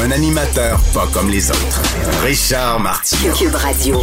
Un 0.00 0.12
animateur 0.12 0.80
pas 0.94 1.08
comme 1.12 1.28
les 1.28 1.50
autres. 1.50 1.82
Richard 2.22 2.78
Martineau. 2.78 3.34
Cube 3.34 3.54
Radio. 3.54 4.00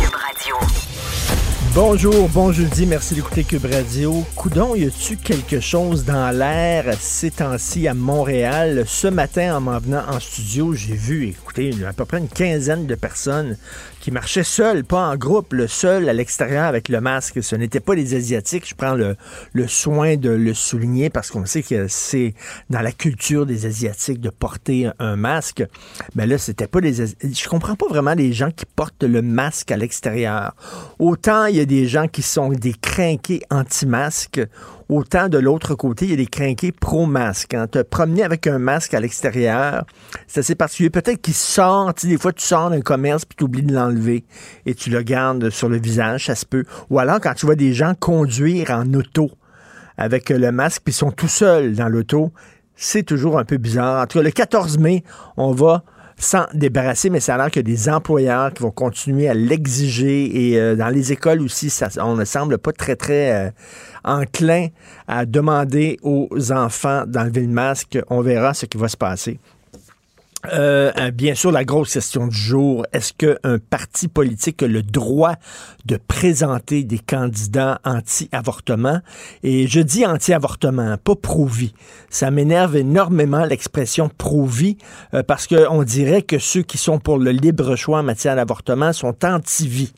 Bonjour, 1.73 2.27
bon 2.29 2.51
jeudi, 2.51 2.85
merci 2.85 3.15
d'écouter 3.15 3.43
Cube 3.43 3.65
Radio. 3.65 4.25
Coudon, 4.35 4.75
y 4.75 4.85
a-tu 4.85 5.15
quelque 5.15 5.59
chose 5.59 6.03
dans 6.03 6.31
l'air 6.37 6.95
ces 6.99 7.31
temps-ci 7.31 7.87
à 7.87 7.93
Montréal? 7.93 8.83
Ce 8.87 9.07
matin, 9.07 9.57
en 9.57 9.61
m'en 9.61 9.79
venant 9.79 10.03
en 10.09 10.19
studio, 10.19 10.73
j'ai 10.73 10.95
vu, 10.95 11.35
à 11.57 11.93
peu 11.93 12.05
près 12.05 12.17
une 12.19 12.27
quinzaine 12.29 12.85
de 12.85 12.95
personnes 12.95 13.57
qui 14.01 14.11
marchaient 14.11 14.43
seuls, 14.43 14.83
pas 14.83 15.07
en 15.09 15.15
groupe, 15.15 15.53
le 15.53 15.67
seul 15.67 16.07
à 16.09 16.13
l'extérieur 16.13 16.65
avec 16.65 16.89
le 16.89 17.01
masque. 17.01 17.41
Ce 17.41 17.55
n'étaient 17.55 17.79
pas 17.79 17.95
les 17.95 18.13
Asiatiques. 18.13 18.67
Je 18.69 18.75
prends 18.75 18.93
le, 18.93 19.15
le 19.53 19.67
soin 19.67 20.15
de 20.15 20.29
le 20.29 20.53
souligner 20.53 21.09
parce 21.09 21.31
qu'on 21.31 21.45
sait 21.45 21.63
que 21.63 21.87
c'est 21.87 22.33
dans 22.69 22.81
la 22.81 22.91
culture 22.91 23.45
des 23.45 23.65
Asiatiques 23.65 24.19
de 24.19 24.29
porter 24.29 24.89
un 24.99 25.15
masque. 25.15 25.63
Mais 26.13 26.27
là, 26.27 26.37
c'était 26.37 26.67
pas 26.67 26.81
les 26.81 27.01
Asi- 27.01 27.15
Je 27.23 27.47
comprends 27.49 27.75
pas 27.75 27.87
vraiment 27.87 28.13
les 28.13 28.31
gens 28.33 28.51
qui 28.51 28.65
portent 28.75 29.03
le 29.03 29.21
masque 29.21 29.71
à 29.71 29.77
l'extérieur. 29.77 30.55
Autant 30.99 31.45
il 31.45 31.55
y 31.55 31.59
a 31.61 31.65
des 31.65 31.87
gens 31.87 32.07
qui 32.07 32.21
sont 32.21 32.49
des 32.49 32.73
crinqués 32.73 33.41
anti-masque, 33.49 34.41
autant 34.89 35.29
de 35.29 35.37
l'autre 35.37 35.75
côté, 35.75 36.05
il 36.05 36.11
y 36.11 36.13
a 36.13 36.17
des 36.17 36.25
crinqués 36.25 36.71
pro-masque. 36.71 37.53
Hein. 37.53 37.67
Te 37.67 37.81
promener 37.81 38.23
avec 38.23 38.47
un 38.47 38.59
masque 38.59 38.93
à 38.93 38.99
l'extérieur, 38.99 39.85
c'est 40.27 40.41
assez 40.41 40.55
particulier. 40.55 40.89
Peut-être 40.89 41.21
qu'il 41.21 41.33
sort, 41.33 41.93
des 42.03 42.17
fois 42.17 42.33
tu 42.33 42.45
sors 42.45 42.69
d'un 42.69 42.81
commerce 42.81 43.25
puis 43.25 43.35
tu 43.37 43.43
oublies 43.43 43.63
de 43.63 43.73
l'enlever 43.73 44.25
et 44.65 44.75
tu 44.75 44.89
le 44.89 45.01
gardes 45.01 45.49
sur 45.49 45.69
le 45.69 45.77
visage, 45.77 46.25
ça 46.27 46.35
se 46.35 46.45
peut. 46.45 46.65
Ou 46.89 46.99
alors 46.99 47.19
quand 47.19 47.33
tu 47.33 47.45
vois 47.45 47.55
des 47.55 47.73
gens 47.73 47.93
conduire 47.95 48.71
en 48.71 48.93
auto 48.93 49.31
avec 49.97 50.29
le 50.29 50.51
masque 50.51 50.81
puis 50.83 50.93
ils 50.93 50.97
sont 50.97 51.11
tout 51.11 51.27
seuls 51.27 51.73
dans 51.73 51.87
l'auto, 51.87 52.31
c'est 52.75 53.03
toujours 53.03 53.39
un 53.39 53.45
peu 53.45 53.57
bizarre. 53.57 54.03
En 54.03 54.07
tout 54.07 54.19
cas, 54.19 54.23
le 54.23 54.31
14 54.31 54.77
mai, 54.77 55.03
on 55.37 55.53
va 55.53 55.83
s'en 56.17 56.45
débarrasser, 56.53 57.09
mais 57.09 57.19
ça 57.19 57.35
a 57.35 57.37
l'air 57.37 57.51
qu'il 57.51 57.67
y 57.67 57.71
a 57.71 57.75
des 57.75 57.89
employeurs 57.89 58.53
qui 58.53 58.63
vont 58.63 58.71
continuer 58.71 59.27
à 59.27 59.33
l'exiger 59.33 60.51
et 60.51 60.59
euh, 60.59 60.75
dans 60.75 60.89
les 60.89 61.11
écoles 61.11 61.41
aussi, 61.41 61.69
ça, 61.69 61.89
on 62.01 62.15
ne 62.15 62.25
semble 62.25 62.57
pas 62.57 62.71
très, 62.71 62.95
très 62.95 63.31
euh, 63.47 63.51
enclin 64.03 64.67
à 65.07 65.25
demander 65.25 65.97
aux 66.03 66.29
enfants 66.51 67.03
d'enlever 67.05 67.41
le 67.41 67.49
masque. 67.49 67.99
On 68.09 68.21
verra 68.21 68.53
ce 68.53 68.65
qui 68.65 68.77
va 68.77 68.87
se 68.87 68.97
passer. 68.97 69.39
Euh, 70.53 70.91
euh, 70.97 71.11
bien 71.11 71.35
sûr, 71.35 71.51
la 71.51 71.63
grosse 71.63 71.93
question 71.93 72.27
du 72.27 72.35
jour, 72.35 72.85
est-ce 72.93 73.13
qu'un 73.13 73.57
parti 73.69 74.07
politique 74.07 74.63
a 74.63 74.67
le 74.67 74.81
droit 74.81 75.35
de 75.85 75.97
présenter 75.97 76.83
des 76.83 76.99
candidats 76.99 77.79
anti-avortement? 77.83 78.99
Et 79.43 79.67
je 79.67 79.79
dis 79.79 80.05
anti-avortement, 80.05 80.97
pas 80.97 81.15
pro-vie. 81.15 81.73
Ça 82.09 82.31
m'énerve 82.31 82.75
énormément 82.75 83.45
l'expression 83.45 84.09
pro-vie 84.09 84.77
euh, 85.13 85.23
parce 85.23 85.47
qu'on 85.47 85.83
dirait 85.83 86.21
que 86.21 86.39
ceux 86.39 86.63
qui 86.63 86.77
sont 86.77 86.99
pour 86.99 87.17
le 87.17 87.31
libre 87.31 87.75
choix 87.75 87.99
en 87.99 88.03
matière 88.03 88.35
d'avortement 88.35 88.93
sont 88.93 89.15
anti-vie. 89.23 89.93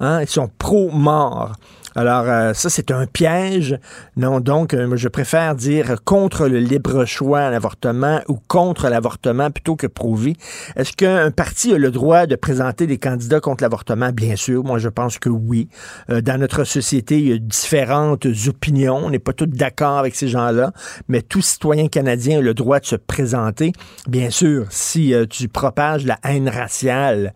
Hein? 0.00 0.20
Ils 0.22 0.28
sont 0.28 0.50
pro-mort. 0.58 1.52
Alors, 1.96 2.24
euh, 2.28 2.52
ça, 2.52 2.68
c'est 2.68 2.90
un 2.90 3.06
piège. 3.06 3.78
Non, 4.18 4.40
donc, 4.40 4.74
euh, 4.74 4.96
je 4.96 5.08
préfère 5.08 5.54
dire 5.54 5.96
contre 6.04 6.46
le 6.46 6.58
libre 6.58 7.06
choix 7.06 7.40
à 7.40 7.50
l'avortement 7.50 8.20
ou 8.28 8.38
contre 8.48 8.90
l'avortement 8.90 9.50
plutôt 9.50 9.76
que 9.76 9.86
pro-vie. 9.86 10.36
Est-ce 10.76 10.92
qu'un 10.92 11.30
parti 11.30 11.72
a 11.72 11.78
le 11.78 11.90
droit 11.90 12.26
de 12.26 12.36
présenter 12.36 12.86
des 12.86 12.98
candidats 12.98 13.40
contre 13.40 13.62
l'avortement? 13.64 14.10
Bien 14.12 14.36
sûr, 14.36 14.62
moi, 14.62 14.78
je 14.78 14.90
pense 14.90 15.18
que 15.18 15.30
oui. 15.30 15.68
Euh, 16.10 16.20
dans 16.20 16.38
notre 16.38 16.64
société, 16.64 17.18
il 17.18 17.28
y 17.28 17.32
a 17.32 17.38
différentes 17.38 18.26
opinions. 18.46 18.96
On 18.96 19.08
n'est 19.08 19.18
pas 19.18 19.32
tous 19.32 19.46
d'accord 19.46 19.98
avec 19.98 20.14
ces 20.14 20.28
gens-là, 20.28 20.72
mais 21.08 21.22
tout 21.22 21.40
citoyen 21.40 21.88
canadien 21.88 22.38
a 22.38 22.42
le 22.42 22.52
droit 22.52 22.78
de 22.78 22.84
se 22.84 22.96
présenter. 22.96 23.72
Bien 24.06 24.28
sûr, 24.28 24.66
si 24.68 25.14
euh, 25.14 25.24
tu 25.24 25.48
propages 25.48 26.04
la 26.04 26.18
haine 26.24 26.50
raciale, 26.50 27.32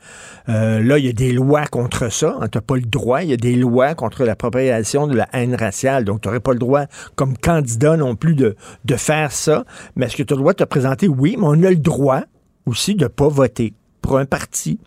euh, 0.50 0.82
là, 0.82 0.98
il 0.98 1.06
y 1.06 1.08
a 1.08 1.12
des 1.12 1.32
lois 1.32 1.66
contre 1.66 2.12
ça. 2.12 2.36
Tu 2.52 2.58
n'as 2.58 2.62
pas 2.62 2.76
le 2.76 2.82
droit. 2.82 3.22
Il 3.22 3.30
y 3.30 3.32
a 3.32 3.38
des 3.38 3.56
lois 3.56 3.94
contre 3.94 4.24
la 4.24 4.36
de 4.50 5.16
la 5.16 5.28
haine 5.32 5.54
raciale. 5.54 6.04
Donc, 6.04 6.20
tu 6.20 6.28
n'aurais 6.28 6.40
pas 6.40 6.52
le 6.52 6.58
droit, 6.58 6.84
comme 7.14 7.36
candidat 7.36 7.96
non 7.96 8.16
plus, 8.16 8.34
de, 8.34 8.56
de 8.84 8.96
faire 8.96 9.32
ça. 9.32 9.64
Mais 9.96 10.06
est-ce 10.06 10.16
que 10.16 10.22
tu 10.22 10.34
as 10.34 10.36
le 10.36 10.42
droit 10.42 10.52
de 10.52 10.58
te 10.58 10.64
présenter? 10.64 11.08
Oui, 11.08 11.36
mais 11.38 11.46
on 11.46 11.62
a 11.62 11.70
le 11.70 11.76
droit 11.76 12.22
aussi 12.66 12.94
de 12.94 13.04
ne 13.04 13.08
pas 13.08 13.28
voter 13.28 13.74
pour 14.02 14.18
un 14.18 14.26
parti. 14.26 14.78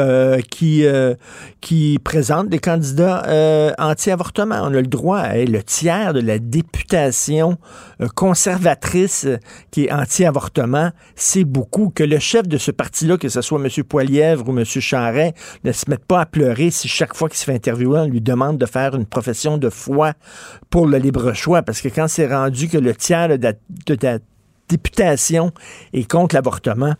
Euh, 0.00 0.40
qui, 0.40 0.84
euh, 0.84 1.14
qui 1.60 1.98
présente 2.02 2.48
des 2.48 2.58
candidats 2.58 3.22
euh, 3.26 3.72
anti-avortement. 3.78 4.60
On 4.62 4.74
a 4.74 4.80
le 4.80 4.86
droit. 4.86 5.20
hein, 5.20 5.44
le 5.46 5.62
tiers 5.62 6.12
de 6.12 6.20
la 6.20 6.38
députation 6.38 7.58
euh, 8.00 8.08
conservatrice 8.14 9.26
qui 9.70 9.84
est 9.84 9.92
anti-avortement, 9.92 10.90
c'est 11.14 11.44
beaucoup. 11.44 11.90
Que 11.90 12.04
le 12.04 12.18
chef 12.18 12.48
de 12.48 12.58
ce 12.58 12.70
parti-là, 12.70 13.16
que 13.16 13.28
ce 13.28 13.40
soit 13.42 13.60
M. 13.60 13.84
Poilièvre 13.84 14.48
ou 14.48 14.58
M. 14.58 14.64
Charret, 14.64 15.34
ne 15.64 15.72
se 15.72 15.88
mette 15.88 16.04
pas 16.04 16.20
à 16.22 16.26
pleurer 16.26 16.70
si 16.70 16.88
chaque 16.88 17.14
fois 17.14 17.28
qu'il 17.28 17.38
se 17.38 17.44
fait 17.44 17.54
interviewer, 17.54 18.00
on 18.00 18.08
lui 18.08 18.20
demande 18.20 18.58
de 18.58 18.66
faire 18.66 18.94
une 18.94 19.06
profession 19.06 19.58
de 19.58 19.70
foi 19.70 20.14
pour 20.70 20.86
le 20.86 20.98
libre 20.98 21.32
choix. 21.34 21.62
Parce 21.62 21.80
que 21.80 21.88
quand 21.88 22.08
c'est 22.08 22.26
rendu 22.26 22.68
que 22.68 22.78
le 22.78 22.94
tiers 22.94 23.28
de 23.28 23.42
la, 23.42 23.52
de 23.52 23.96
la 24.02 24.18
députation 24.68 25.52
est 25.92 26.10
contre 26.10 26.34
l'avortement, 26.34 26.94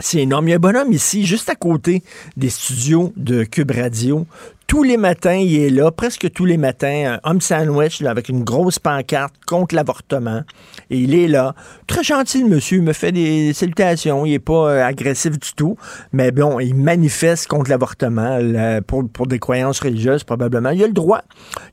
c'est 0.00 0.18
énorme. 0.18 0.48
Il 0.48 0.50
y 0.50 0.54
a 0.54 0.56
un 0.56 0.60
bonhomme 0.60 0.92
ici, 0.92 1.26
juste 1.26 1.48
à 1.48 1.54
côté 1.54 2.02
des 2.36 2.50
studios 2.50 3.12
de 3.16 3.44
Cube 3.44 3.70
Radio. 3.70 4.26
Tous 4.68 4.82
les 4.82 4.98
matins, 4.98 5.32
il 5.32 5.58
est 5.62 5.70
là, 5.70 5.90
presque 5.90 6.30
tous 6.30 6.44
les 6.44 6.58
matins, 6.58 7.18
un 7.24 7.30
homme 7.30 7.40
sandwich 7.40 8.02
là, 8.02 8.10
avec 8.10 8.28
une 8.28 8.44
grosse 8.44 8.78
pancarte 8.78 9.34
contre 9.46 9.74
l'avortement. 9.74 10.42
Et 10.90 10.98
il 10.98 11.14
est 11.14 11.26
là. 11.26 11.54
Très 11.86 12.02
gentil, 12.02 12.44
monsieur. 12.44 12.76
Il 12.76 12.82
me 12.82 12.92
fait 12.92 13.10
des 13.10 13.54
salutations. 13.54 14.26
Il 14.26 14.32
n'est 14.32 14.38
pas 14.38 14.68
euh, 14.70 14.84
agressif 14.84 15.38
du 15.38 15.54
tout. 15.56 15.78
Mais 16.12 16.32
bon, 16.32 16.60
il 16.60 16.74
manifeste 16.74 17.46
contre 17.46 17.70
l'avortement 17.70 18.38
pour, 18.86 19.08
pour 19.08 19.26
des 19.26 19.38
croyances 19.38 19.80
religieuses, 19.80 20.22
probablement. 20.22 20.68
Il 20.68 20.84
a 20.84 20.86
le 20.86 20.92
droit. 20.92 21.22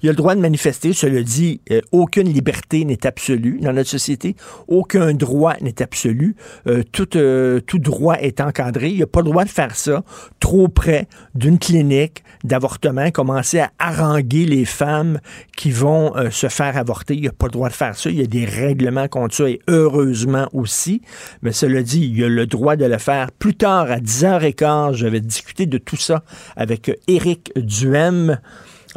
Il 0.01 0.07
a 0.07 0.13
le 0.13 0.17
droit 0.17 0.33
de 0.33 0.39
manifester. 0.39 0.93
Cela 0.93 1.21
dit, 1.21 1.59
euh, 1.71 1.81
aucune 1.91 2.29
liberté 2.29 2.85
n'est 2.85 3.05
absolue 3.05 3.59
dans 3.61 3.73
notre 3.73 3.89
société. 3.89 4.37
Aucun 4.69 5.13
droit 5.13 5.55
n'est 5.59 5.81
absolu. 5.81 6.37
Euh, 6.67 6.81
tout, 6.93 7.17
euh, 7.17 7.59
tout 7.59 7.77
droit 7.77 8.15
est 8.15 8.39
encadré. 8.39 8.91
Il 8.91 8.99
n'a 8.99 9.05
pas 9.05 9.19
le 9.19 9.31
droit 9.31 9.43
de 9.43 9.49
faire 9.49 9.75
ça 9.75 10.05
trop 10.39 10.69
près 10.69 11.09
d'une 11.33 11.59
clinique 11.59 12.23
d'avortement, 12.45 12.84
commencer 13.11 13.59
à 13.59 13.71
haranguer 13.79 14.45
les 14.45 14.65
femmes 14.65 15.19
qui 15.55 15.71
vont 15.71 16.15
euh, 16.15 16.29
se 16.29 16.47
faire 16.47 16.77
avorter. 16.77 17.15
Il 17.15 17.23
n'a 17.23 17.31
pas 17.31 17.47
le 17.47 17.51
droit 17.51 17.69
de 17.69 17.73
faire 17.73 17.95
ça. 17.95 18.09
Il 18.09 18.17
y 18.17 18.23
a 18.23 18.27
des 18.27 18.45
règlements 18.45 19.07
contre 19.07 19.35
ça 19.35 19.49
et 19.49 19.59
heureusement 19.67 20.47
aussi. 20.53 21.01
Mais 21.41 21.51
cela 21.51 21.81
dit, 21.81 22.11
il 22.13 22.23
a 22.23 22.29
le 22.29 22.45
droit 22.45 22.75
de 22.75 22.85
le 22.85 22.97
faire. 22.97 23.31
Plus 23.31 23.55
tard, 23.55 23.91
à 23.91 23.97
10h15, 23.97 24.93
je 24.93 25.07
vais 25.07 25.21
discuter 25.21 25.65
de 25.65 25.77
tout 25.77 25.97
ça 25.97 26.23
avec 26.55 26.89
euh, 26.89 26.95
Éric 27.07 27.51
Duhem. 27.55 28.37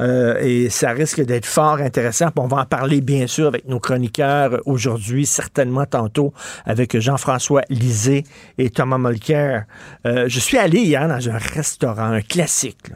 Euh, 0.01 0.39
et 0.41 0.71
ça 0.71 0.91
risque 0.91 1.21
d'être 1.21 1.47
fort 1.47 1.79
intéressant. 1.81 2.29
On 2.37 2.47
va 2.47 2.59
en 2.59 2.67
parler 2.67 3.01
bien 3.01 3.27
sûr 3.27 3.49
avec 3.49 3.67
nos 3.67 3.81
chroniqueurs 3.81 4.61
aujourd'hui, 4.67 5.27
certainement 5.27 5.87
tantôt 5.87 6.33
avec 6.65 6.99
Jean-François 6.99 7.63
Lisée 7.69 8.25
et 8.59 8.71
Thomas. 8.71 8.99
Euh, 8.99 10.25
je 10.29 10.41
suis 10.41 10.59
allé 10.59 10.81
hier 10.81 11.09
dans 11.09 11.29
un 11.29 11.39
restaurant, 11.39 12.13
un 12.13 12.21
classique. 12.21 12.93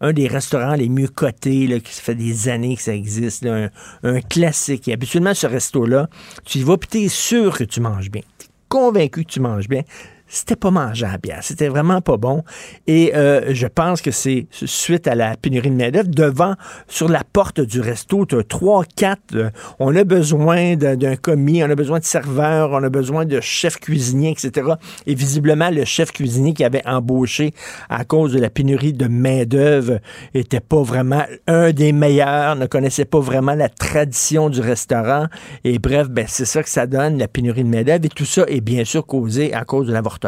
Un 0.00 0.12
des 0.12 0.28
restaurants 0.28 0.74
les 0.74 0.88
mieux 0.88 1.08
cotés, 1.08 1.66
là, 1.66 1.80
qui 1.80 1.92
fait 1.92 2.14
des 2.14 2.48
années 2.48 2.76
que 2.76 2.82
ça 2.82 2.94
existe, 2.94 3.44
là, 3.44 3.70
un, 4.02 4.14
un, 4.14 4.20
classique. 4.20 4.88
Et 4.88 4.92
habituellement, 4.92 5.34
ce 5.34 5.46
resto-là, 5.46 6.08
tu 6.44 6.58
y 6.58 6.62
vas, 6.62 6.76
puis 6.76 6.88
tu 6.88 6.98
es 7.04 7.08
sûr 7.08 7.56
que 7.56 7.64
tu 7.64 7.80
manges 7.80 8.10
bien. 8.10 8.22
Tu 8.38 8.46
es 8.46 8.50
convaincu 8.68 9.24
que 9.24 9.30
tu 9.30 9.40
manges 9.40 9.68
bien 9.68 9.82
c'était 10.30 10.56
pas 10.56 10.70
mangeable. 10.70 11.34
C'était 11.42 11.68
vraiment 11.68 12.00
pas 12.00 12.16
bon. 12.16 12.44
Et 12.86 13.14
euh, 13.16 13.52
je 13.52 13.66
pense 13.66 14.00
que 14.00 14.12
c'est 14.12 14.46
suite 14.52 15.08
à 15.08 15.16
la 15.16 15.36
pénurie 15.36 15.70
de 15.70 15.74
main-d'œuvre, 15.74 16.08
devant, 16.08 16.54
sur 16.86 17.08
la 17.08 17.24
porte 17.24 17.60
du 17.60 17.80
resto, 17.80 18.24
trois, 18.48 18.84
quatre. 18.96 19.34
Euh, 19.34 19.50
on 19.80 19.94
a 19.96 20.04
besoin 20.04 20.76
d'un 20.76 21.16
commis, 21.16 21.64
on 21.64 21.70
a 21.70 21.74
besoin 21.74 21.98
de 21.98 22.04
serveurs, 22.04 22.70
on 22.70 22.82
a 22.84 22.88
besoin 22.88 23.24
de 23.24 23.40
chef 23.40 23.78
cuisinier, 23.78 24.30
etc. 24.30 24.68
Et 25.06 25.14
visiblement, 25.14 25.68
le 25.70 25.84
chef 25.84 26.12
cuisinier 26.12 26.54
qui 26.54 26.62
avait 26.62 26.86
embauché 26.86 27.52
à 27.88 28.04
cause 28.04 28.32
de 28.32 28.38
la 28.38 28.50
pénurie 28.50 28.92
de 28.92 29.08
main-d'œuvre 29.08 29.98
était 30.34 30.60
pas 30.60 30.82
vraiment 30.82 31.24
un 31.48 31.72
des 31.72 31.90
meilleurs, 31.90 32.54
ne 32.54 32.66
connaissait 32.66 33.04
pas 33.04 33.20
vraiment 33.20 33.54
la 33.54 33.68
tradition 33.68 34.48
du 34.48 34.60
restaurant. 34.60 35.26
Et 35.64 35.80
bref, 35.80 36.08
ben, 36.08 36.26
c'est 36.28 36.44
ça 36.44 36.62
que 36.62 36.68
ça 36.68 36.86
donne, 36.86 37.18
la 37.18 37.26
pénurie 37.26 37.64
de 37.64 37.68
main-d'œuvre. 37.68 38.04
Et 38.04 38.08
tout 38.08 38.24
ça 38.24 38.44
est 38.46 38.60
bien 38.60 38.84
sûr 38.84 39.04
causé 39.04 39.52
à 39.52 39.64
cause 39.64 39.88
de 39.88 39.92
l'avortement 39.92 40.19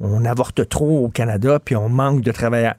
on 0.00 0.24
avorte 0.24 0.68
trop 0.68 1.04
au 1.04 1.08
Canada, 1.08 1.58
puis 1.64 1.76
on 1.76 1.88
manque 1.88 2.22
de 2.22 2.32
travailleurs. 2.32 2.74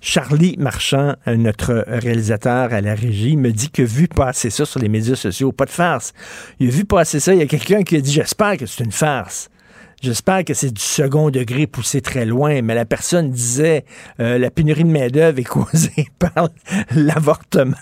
Charlie 0.00 0.56
Marchand, 0.58 1.14
notre 1.26 1.84
réalisateur 1.86 2.72
à 2.74 2.80
la 2.82 2.94
régie, 2.94 3.36
me 3.36 3.52
dit 3.52 3.70
que 3.70 3.82
vu 3.82 4.06
passer 4.06 4.50
ça 4.50 4.66
sur 4.66 4.78
les 4.78 4.90
médias 4.90 5.16
sociaux, 5.16 5.50
pas 5.50 5.64
de 5.64 5.70
farce. 5.70 6.12
Il 6.60 6.68
a 6.68 6.70
vu 6.70 6.84
passer 6.84 7.20
ça, 7.20 7.32
il 7.32 7.38
y 7.38 7.42
a 7.42 7.46
quelqu'un 7.46 7.82
qui 7.82 7.96
a 7.96 8.00
dit 8.00 8.12
J'espère 8.12 8.58
que 8.58 8.66
c'est 8.66 8.84
une 8.84 8.92
farce. 8.92 9.48
J'espère 10.04 10.44
que 10.44 10.52
c'est 10.52 10.70
du 10.70 10.82
second 10.82 11.30
degré 11.30 11.66
poussé 11.66 12.02
très 12.02 12.26
loin, 12.26 12.60
mais 12.60 12.74
la 12.74 12.84
personne 12.84 13.30
disait 13.30 13.86
euh, 14.20 14.36
la 14.36 14.50
pénurie 14.50 14.84
de 14.84 14.90
main-d'œuvre 14.90 15.38
est 15.38 15.44
causée 15.48 16.08
par 16.18 16.50
l'avortement. 16.94 17.72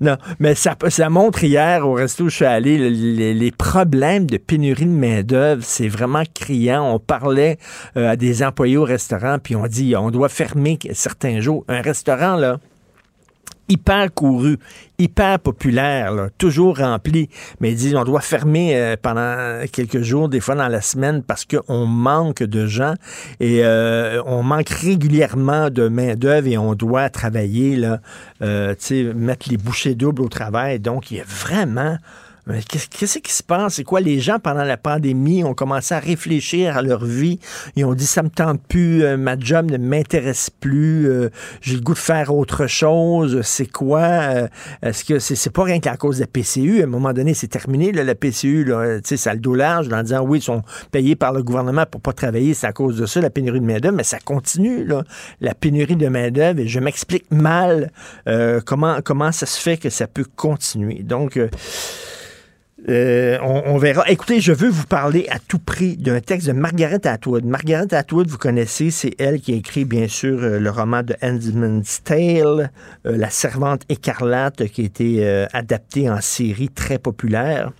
non, 0.00 0.16
mais 0.38 0.54
ça, 0.54 0.76
ça 0.90 1.10
montre 1.10 1.42
hier 1.42 1.84
au 1.88 1.94
resto 1.94 2.22
où 2.22 2.28
je 2.28 2.36
suis 2.36 2.44
allé 2.44 2.78
les, 2.88 3.50
problèmes 3.50 4.26
de 4.26 4.36
pénurie 4.36 4.84
de 4.84 4.90
main-d'œuvre. 4.90 5.64
C'est 5.64 5.88
vraiment 5.88 6.22
criant. 6.32 6.94
On 6.94 7.00
parlait 7.00 7.58
euh, 7.96 8.10
à 8.10 8.14
des 8.14 8.44
employés 8.44 8.76
au 8.76 8.84
restaurant, 8.84 9.40
puis 9.42 9.56
on 9.56 9.66
dit 9.66 9.96
on 9.96 10.12
doit 10.12 10.28
fermer 10.28 10.78
certains 10.92 11.40
jours. 11.40 11.64
Un 11.66 11.80
restaurant, 11.80 12.36
là, 12.36 12.60
hyper 13.70 14.12
couru, 14.12 14.58
hyper 14.98 15.38
populaire, 15.38 16.28
toujours 16.36 16.78
rempli. 16.78 17.30
Mais 17.60 17.70
ils 17.70 17.76
disent 17.76 17.94
on 17.94 18.04
doit 18.04 18.20
fermer 18.20 18.76
euh, 18.76 18.96
pendant 19.00 19.64
quelques 19.72 20.02
jours, 20.02 20.28
des 20.28 20.40
fois 20.40 20.56
dans 20.56 20.68
la 20.68 20.80
semaine, 20.82 21.22
parce 21.22 21.46
qu'on 21.46 21.86
manque 21.86 22.42
de 22.42 22.66
gens 22.66 22.94
et 23.38 23.64
euh, 23.64 24.20
on 24.26 24.42
manque 24.42 24.68
régulièrement 24.68 25.70
de 25.70 25.88
main-d'œuvre 25.88 26.48
et 26.48 26.58
on 26.58 26.74
doit 26.74 27.08
travailler, 27.08 27.76
là, 27.76 28.00
euh, 28.42 28.74
mettre 29.14 29.48
les 29.48 29.56
bouchées 29.56 29.94
doubles 29.94 30.22
au 30.22 30.28
travail. 30.28 30.80
Donc, 30.80 31.10
il 31.10 31.18
y 31.18 31.20
a 31.20 31.24
vraiment 31.24 31.96
Qu'est-ce 32.68 33.18
qui 33.18 33.32
se 33.32 33.42
passe? 33.42 33.74
C'est 33.74 33.84
quoi? 33.84 34.00
Les 34.00 34.18
gens, 34.18 34.38
pendant 34.38 34.64
la 34.64 34.76
pandémie, 34.76 35.44
ont 35.44 35.54
commencé 35.54 35.94
à 35.94 35.98
réfléchir 35.98 36.76
à 36.76 36.82
leur 36.82 37.04
vie. 37.04 37.38
Ils 37.76 37.84
ont 37.84 37.94
dit, 37.94 38.06
ça 38.06 38.22
me 38.22 38.28
tente 38.28 38.60
plus, 38.66 39.04
euh, 39.04 39.16
ma 39.16 39.38
job 39.38 39.70
ne 39.70 39.76
m'intéresse 39.76 40.50
plus, 40.50 41.08
euh, 41.08 41.30
j'ai 41.60 41.74
le 41.74 41.80
goût 41.80 41.94
de 41.94 41.98
faire 41.98 42.34
autre 42.34 42.66
chose. 42.66 43.40
C'est 43.42 43.70
quoi? 43.70 44.00
Euh, 44.00 44.48
est-ce 44.82 45.04
que 45.04 45.18
c'est 45.18 45.50
pas 45.50 45.64
rien 45.64 45.80
qu'à 45.80 45.96
cause 45.96 46.16
de 46.16 46.22
la 46.22 46.26
PCU? 46.26 46.80
À 46.80 46.84
un 46.84 46.86
moment 46.86 47.12
donné, 47.12 47.34
c'est 47.34 47.48
terminé, 47.48 47.92
la 47.92 48.14
PCU, 48.14 48.64
là, 48.64 48.98
ça 49.04 49.34
le 49.34 49.40
dos 49.40 49.54
large 49.54 49.88
en 49.92 50.02
disant, 50.02 50.22
oui, 50.22 50.38
ils 50.38 50.42
sont 50.42 50.62
payés 50.90 51.16
par 51.16 51.32
le 51.32 51.42
gouvernement 51.42 51.84
pour 51.86 52.00
pas 52.00 52.12
travailler, 52.12 52.54
c'est 52.54 52.66
à 52.66 52.72
cause 52.72 52.96
de 52.96 53.06
ça, 53.06 53.20
la 53.20 53.30
pénurie 53.30 53.60
de 53.60 53.66
main-d'œuvre, 53.66 53.96
mais 53.96 54.04
ça 54.04 54.18
continue, 54.18 54.84
là, 54.84 55.04
la 55.40 55.54
pénurie 55.54 55.96
de 55.96 56.08
main-d'œuvre, 56.08 56.60
et 56.60 56.68
je 56.68 56.80
m'explique 56.80 57.26
mal 57.30 57.90
comment, 58.64 59.00
comment 59.04 59.32
ça 59.32 59.46
se 59.46 59.60
fait 59.60 59.76
que 59.76 59.90
ça 59.90 60.06
peut 60.06 60.26
continuer. 60.36 61.02
Donc, 61.02 61.38
euh, 62.88 63.38
on, 63.42 63.76
verra. 63.76 64.08
Écoutez, 64.08 64.40
je 64.40 64.52
veux 64.52 64.68
vous 64.68 64.86
parler 64.86 65.26
à 65.30 65.38
tout 65.38 65.58
prix 65.58 65.96
d'un 65.96 66.20
texte 66.20 66.46
de 66.46 66.52
Margaret 66.52 67.06
Atwood. 67.06 67.44
Margaret 67.44 67.92
Atwood, 67.92 68.28
vous 68.28 68.38
connaissez, 68.38 68.90
c'est 68.90 69.14
elle 69.18 69.40
qui 69.40 69.52
a 69.52 69.56
écrit, 69.56 69.84
bien 69.84 70.08
sûr, 70.08 70.42
euh, 70.42 70.58
le 70.58 70.70
roman 70.70 71.02
de 71.02 71.14
Handmaid's 71.22 72.02
Tale, 72.02 72.70
euh, 73.06 73.16
La 73.16 73.30
servante 73.30 73.82
écarlate, 73.88 74.66
qui 74.68 74.82
a 74.82 74.84
été 74.84 75.46
adapté 75.52 76.08
en 76.08 76.20
série 76.20 76.68
très 76.68 76.98
populaire 76.98 77.72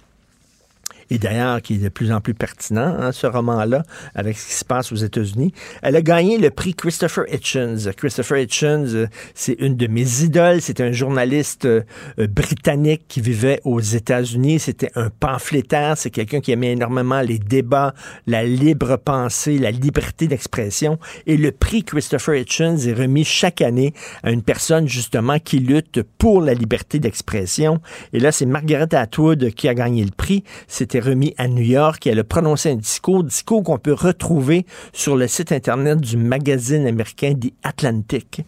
et 1.10 1.18
d'ailleurs 1.18 1.60
qui 1.60 1.74
est 1.74 1.78
de 1.78 1.88
plus 1.88 2.12
en 2.12 2.20
plus 2.20 2.34
pertinent, 2.34 2.96
hein, 2.98 3.12
ce 3.12 3.26
roman-là, 3.26 3.82
avec 4.14 4.38
ce 4.38 4.46
qui 4.46 4.54
se 4.54 4.64
passe 4.64 4.92
aux 4.92 4.96
États-Unis. 4.96 5.52
Elle 5.82 5.96
a 5.96 6.02
gagné 6.02 6.38
le 6.38 6.50
prix 6.50 6.74
Christopher 6.74 7.24
Hitchens. 7.32 7.90
Christopher 7.96 8.38
Hitchens, 8.38 8.94
euh, 8.94 9.06
c'est 9.34 9.54
une 9.58 9.76
de 9.76 9.86
mes 9.86 10.22
idoles. 10.22 10.60
C'est 10.60 10.80
un 10.80 10.92
journaliste 10.92 11.66
euh, 11.66 11.82
britannique 12.18 13.02
qui 13.08 13.20
vivait 13.20 13.60
aux 13.64 13.80
États-Unis. 13.80 14.60
C'était 14.60 14.90
un 14.94 15.10
pamphlétaire. 15.10 15.96
C'est 15.96 16.10
quelqu'un 16.10 16.40
qui 16.40 16.52
aimait 16.52 16.72
énormément 16.72 17.20
les 17.20 17.38
débats, 17.38 17.94
la 18.26 18.44
libre 18.44 18.96
pensée, 18.96 19.58
la 19.58 19.70
liberté 19.70 20.28
d'expression. 20.28 20.98
Et 21.26 21.36
le 21.36 21.50
prix 21.50 21.82
Christopher 21.82 22.36
Hitchens 22.36 22.86
est 22.86 22.94
remis 22.94 23.24
chaque 23.24 23.62
année 23.62 23.92
à 24.22 24.30
une 24.30 24.42
personne, 24.42 24.86
justement, 24.86 25.38
qui 25.38 25.58
lutte 25.58 26.02
pour 26.18 26.40
la 26.40 26.54
liberté 26.54 26.98
d'expression. 26.98 27.80
Et 28.12 28.20
là, 28.20 28.30
c'est 28.30 28.46
Margaret 28.46 28.94
Atwood 28.94 29.50
qui 29.54 29.68
a 29.68 29.74
gagné 29.74 30.04
le 30.04 30.10
prix. 30.10 30.44
C'était 30.68 30.99
remis 31.00 31.34
à 31.38 31.48
New 31.48 31.62
York 31.62 32.06
et 32.06 32.10
elle 32.10 32.18
a 32.18 32.24
prononcé 32.24 32.70
un 32.70 32.76
discours, 32.76 33.24
discours 33.24 33.62
qu'on 33.62 33.78
peut 33.78 33.92
retrouver 33.92 34.66
sur 34.92 35.16
le 35.16 35.26
site 35.26 35.52
Internet 35.52 36.00
du 36.00 36.16
magazine 36.16 36.86
américain 36.86 37.34
The 37.34 37.52
Atlantic. 37.62 38.42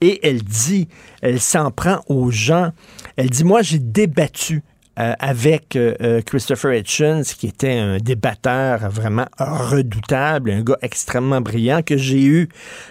Et 0.00 0.26
elle 0.26 0.42
dit, 0.42 0.88
elle 1.22 1.40
s'en 1.40 1.70
prend 1.70 2.00
aux 2.08 2.30
gens. 2.30 2.72
Elle 3.16 3.30
dit, 3.30 3.44
moi, 3.44 3.62
j'ai 3.62 3.78
débattu 3.78 4.62
euh, 4.98 5.12
avec 5.20 5.76
euh, 5.76 5.94
euh, 6.00 6.22
Christopher 6.22 6.74
Hitchens, 6.74 7.22
qui 7.38 7.46
était 7.46 7.78
un 7.78 7.98
débatteur 7.98 8.90
vraiment 8.90 9.26
redoutable, 9.38 10.50
un 10.50 10.62
gars 10.62 10.78
extrêmement 10.82 11.40
brillant, 11.40 11.82
que 11.82 11.96
j'ai 11.96 12.24
eu 12.24 12.48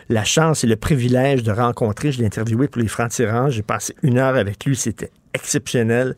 la 0.07 0.23
chance 0.23 0.63
et 0.63 0.67
le 0.67 0.77
privilège 0.77 1.43
de 1.43 1.51
rencontrer. 1.51 2.13
Je 2.13 2.19
l'ai 2.19 2.25
interviewé 2.25 2.69
pour 2.69 2.81
les 2.81 2.87
Francs-Tirants. 2.87 3.49
J'ai 3.49 3.61
passé 3.61 3.93
une 4.03 4.19
heure 4.19 4.37
avec 4.37 4.63
lui. 4.63 4.77
C'était 4.77 5.11
exceptionnel. 5.37 6.15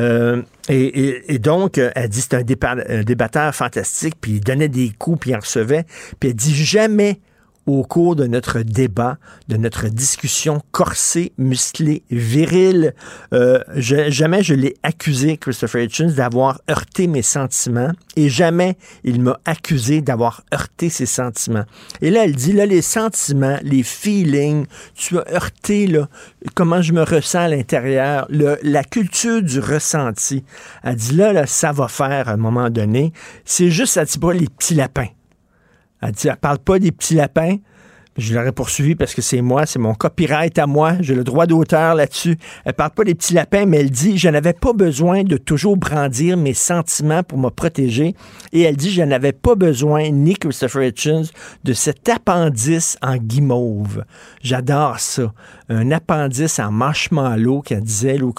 Euh, 0.00 0.42
et, 0.68 1.38
donc, 1.38 1.78
elle 1.78 2.08
dit 2.08 2.20
c'est 2.20 2.34
un, 2.34 2.44
un, 2.88 3.02
débatteur 3.02 3.54
fantastique, 3.54 4.14
puis 4.20 4.32
il 4.32 4.40
donnait 4.40 4.68
des 4.68 4.90
coups, 4.96 5.20
puis 5.20 5.30
il 5.30 5.36
en 5.36 5.40
recevait. 5.40 5.84
Puis 6.20 6.30
elle 6.30 6.36
dit 6.36 6.54
jamais 6.54 7.20
au 7.72 7.82
cours 7.82 8.16
de 8.16 8.26
notre 8.26 8.60
débat, 8.60 9.18
de 9.48 9.56
notre 9.56 9.88
discussion 9.88 10.62
corsée, 10.72 11.32
musclée, 11.38 12.02
virile. 12.10 12.94
Euh, 13.32 13.62
jamais 13.76 14.42
je 14.42 14.54
l'ai 14.54 14.74
accusé, 14.82 15.36
Christopher 15.36 15.82
Hitchens, 15.82 16.14
d'avoir 16.14 16.60
heurté 16.70 17.06
mes 17.06 17.22
sentiments 17.22 17.92
et 18.16 18.28
jamais 18.28 18.76
il 19.04 19.20
m'a 19.20 19.38
accusé 19.44 20.00
d'avoir 20.00 20.42
heurté 20.52 20.88
ses 20.88 21.06
sentiments. 21.06 21.64
Et 22.00 22.10
là, 22.10 22.24
elle 22.24 22.34
dit, 22.34 22.52
là, 22.52 22.66
les 22.66 22.82
sentiments, 22.82 23.58
les 23.62 23.82
feelings, 23.82 24.66
tu 24.94 25.18
as 25.18 25.24
heurté, 25.32 25.86
là, 25.86 26.08
comment 26.54 26.80
je 26.80 26.92
me 26.92 27.02
ressens 27.02 27.40
à 27.40 27.48
l'intérieur, 27.48 28.26
la 28.30 28.84
culture 28.84 29.42
du 29.42 29.60
ressenti. 29.60 30.44
Elle 30.82 30.96
dit, 30.96 31.14
là, 31.14 31.32
là, 31.32 31.46
ça 31.46 31.72
va 31.72 31.88
faire 31.88 32.28
à 32.28 32.32
un 32.32 32.36
moment 32.36 32.70
donné. 32.70 33.12
C'est 33.44 33.70
juste, 33.70 33.94
ça 33.94 34.04
dit 34.04 34.18
pas 34.18 34.32
les 34.32 34.48
petits 34.48 34.74
lapins. 34.74 35.08
Elle 36.02 36.12
dit, 36.12 36.28
elle 36.28 36.36
parle 36.36 36.58
pas 36.58 36.78
des 36.78 36.92
petits 36.92 37.14
lapins. 37.14 37.56
Je 38.18 38.34
l'aurais 38.34 38.50
poursuivi 38.50 38.96
parce 38.96 39.14
que 39.14 39.22
c'est 39.22 39.42
moi, 39.42 39.64
c'est 39.64 39.78
mon 39.78 39.94
copyright 39.94 40.58
à 40.58 40.66
moi, 40.66 40.94
j'ai 40.98 41.14
le 41.14 41.22
droit 41.22 41.46
d'auteur 41.46 41.94
là-dessus. 41.94 42.36
Elle 42.64 42.72
parle 42.72 42.90
pas 42.90 43.04
des 43.04 43.14
petits 43.14 43.32
lapins, 43.32 43.64
mais 43.64 43.78
elle 43.78 43.92
dit 43.92 44.18
je 44.18 44.28
n'avais 44.28 44.54
pas 44.54 44.72
besoin 44.72 45.22
de 45.22 45.36
toujours 45.36 45.76
brandir 45.76 46.36
mes 46.36 46.52
sentiments 46.52 47.22
pour 47.22 47.38
me 47.38 47.48
protéger. 47.48 48.16
Et 48.52 48.62
elle 48.62 48.76
dit 48.76 48.90
je 48.90 49.02
n'avais 49.02 49.30
pas 49.30 49.54
besoin, 49.54 50.10
ni 50.10 50.34
Christopher 50.34 50.82
Hitchens, 50.82 51.30
de 51.62 51.72
cet 51.72 52.08
appendice 52.08 52.98
en 53.02 53.18
guimauve. 53.18 54.02
J'adore 54.42 54.98
ça. 54.98 55.32
Un 55.68 55.90
appendice 55.90 56.58
en 56.58 56.72
marshmallow 56.72 57.62
qu'elle 57.62 57.82
disait, 57.82 58.20
ou 58.20 58.34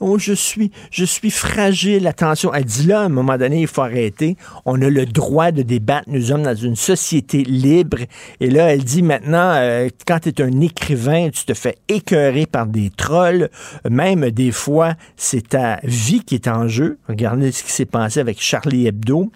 oh 0.00 0.18
je 0.18 0.32
suis, 0.32 0.70
je 0.90 1.04
suis 1.04 1.30
fragile. 1.30 2.06
Attention, 2.06 2.52
elle 2.52 2.64
dit 2.64 2.86
là 2.86 3.00
à 3.00 3.04
un 3.04 3.08
moment 3.08 3.38
donné 3.38 3.62
il 3.62 3.66
faut 3.66 3.82
arrêter. 3.82 4.36
On 4.64 4.80
a 4.82 4.88
le 4.88 5.06
droit 5.06 5.52
de 5.52 5.62
débattre. 5.62 6.08
Nous 6.08 6.26
sommes 6.26 6.42
dans 6.42 6.54
une 6.54 6.76
société 6.76 7.44
libre. 7.44 7.98
Et 8.40 8.50
là 8.50 8.72
elle 8.72 8.84
dit 8.84 9.02
maintenant 9.02 9.22
maintenant, 9.22 9.54
euh, 9.56 9.88
quand 10.06 10.20
tu 10.20 10.28
es 10.30 10.42
un 10.42 10.60
écrivain, 10.60 11.30
tu 11.30 11.44
te 11.44 11.54
fais 11.54 11.76
écœurer 11.88 12.46
par 12.46 12.66
des 12.66 12.90
trolls. 12.90 13.48
Même 13.88 14.30
des 14.30 14.52
fois, 14.52 14.94
c'est 15.16 15.48
ta 15.50 15.80
vie 15.84 16.22
qui 16.24 16.36
est 16.36 16.48
en 16.48 16.68
jeu. 16.68 16.98
Regardez 17.08 17.52
ce 17.52 17.62
qui 17.62 17.72
s'est 17.72 17.86
passé 17.86 18.20
avec 18.20 18.40
Charlie 18.40 18.86
Hebdo. 18.86 19.30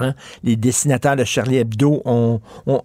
Hein. 0.00 0.14
Les 0.44 0.56
dessinateurs 0.56 1.16
de 1.16 1.24
Charlie 1.24 1.56
Hebdo 1.56 2.02
ont, 2.04 2.40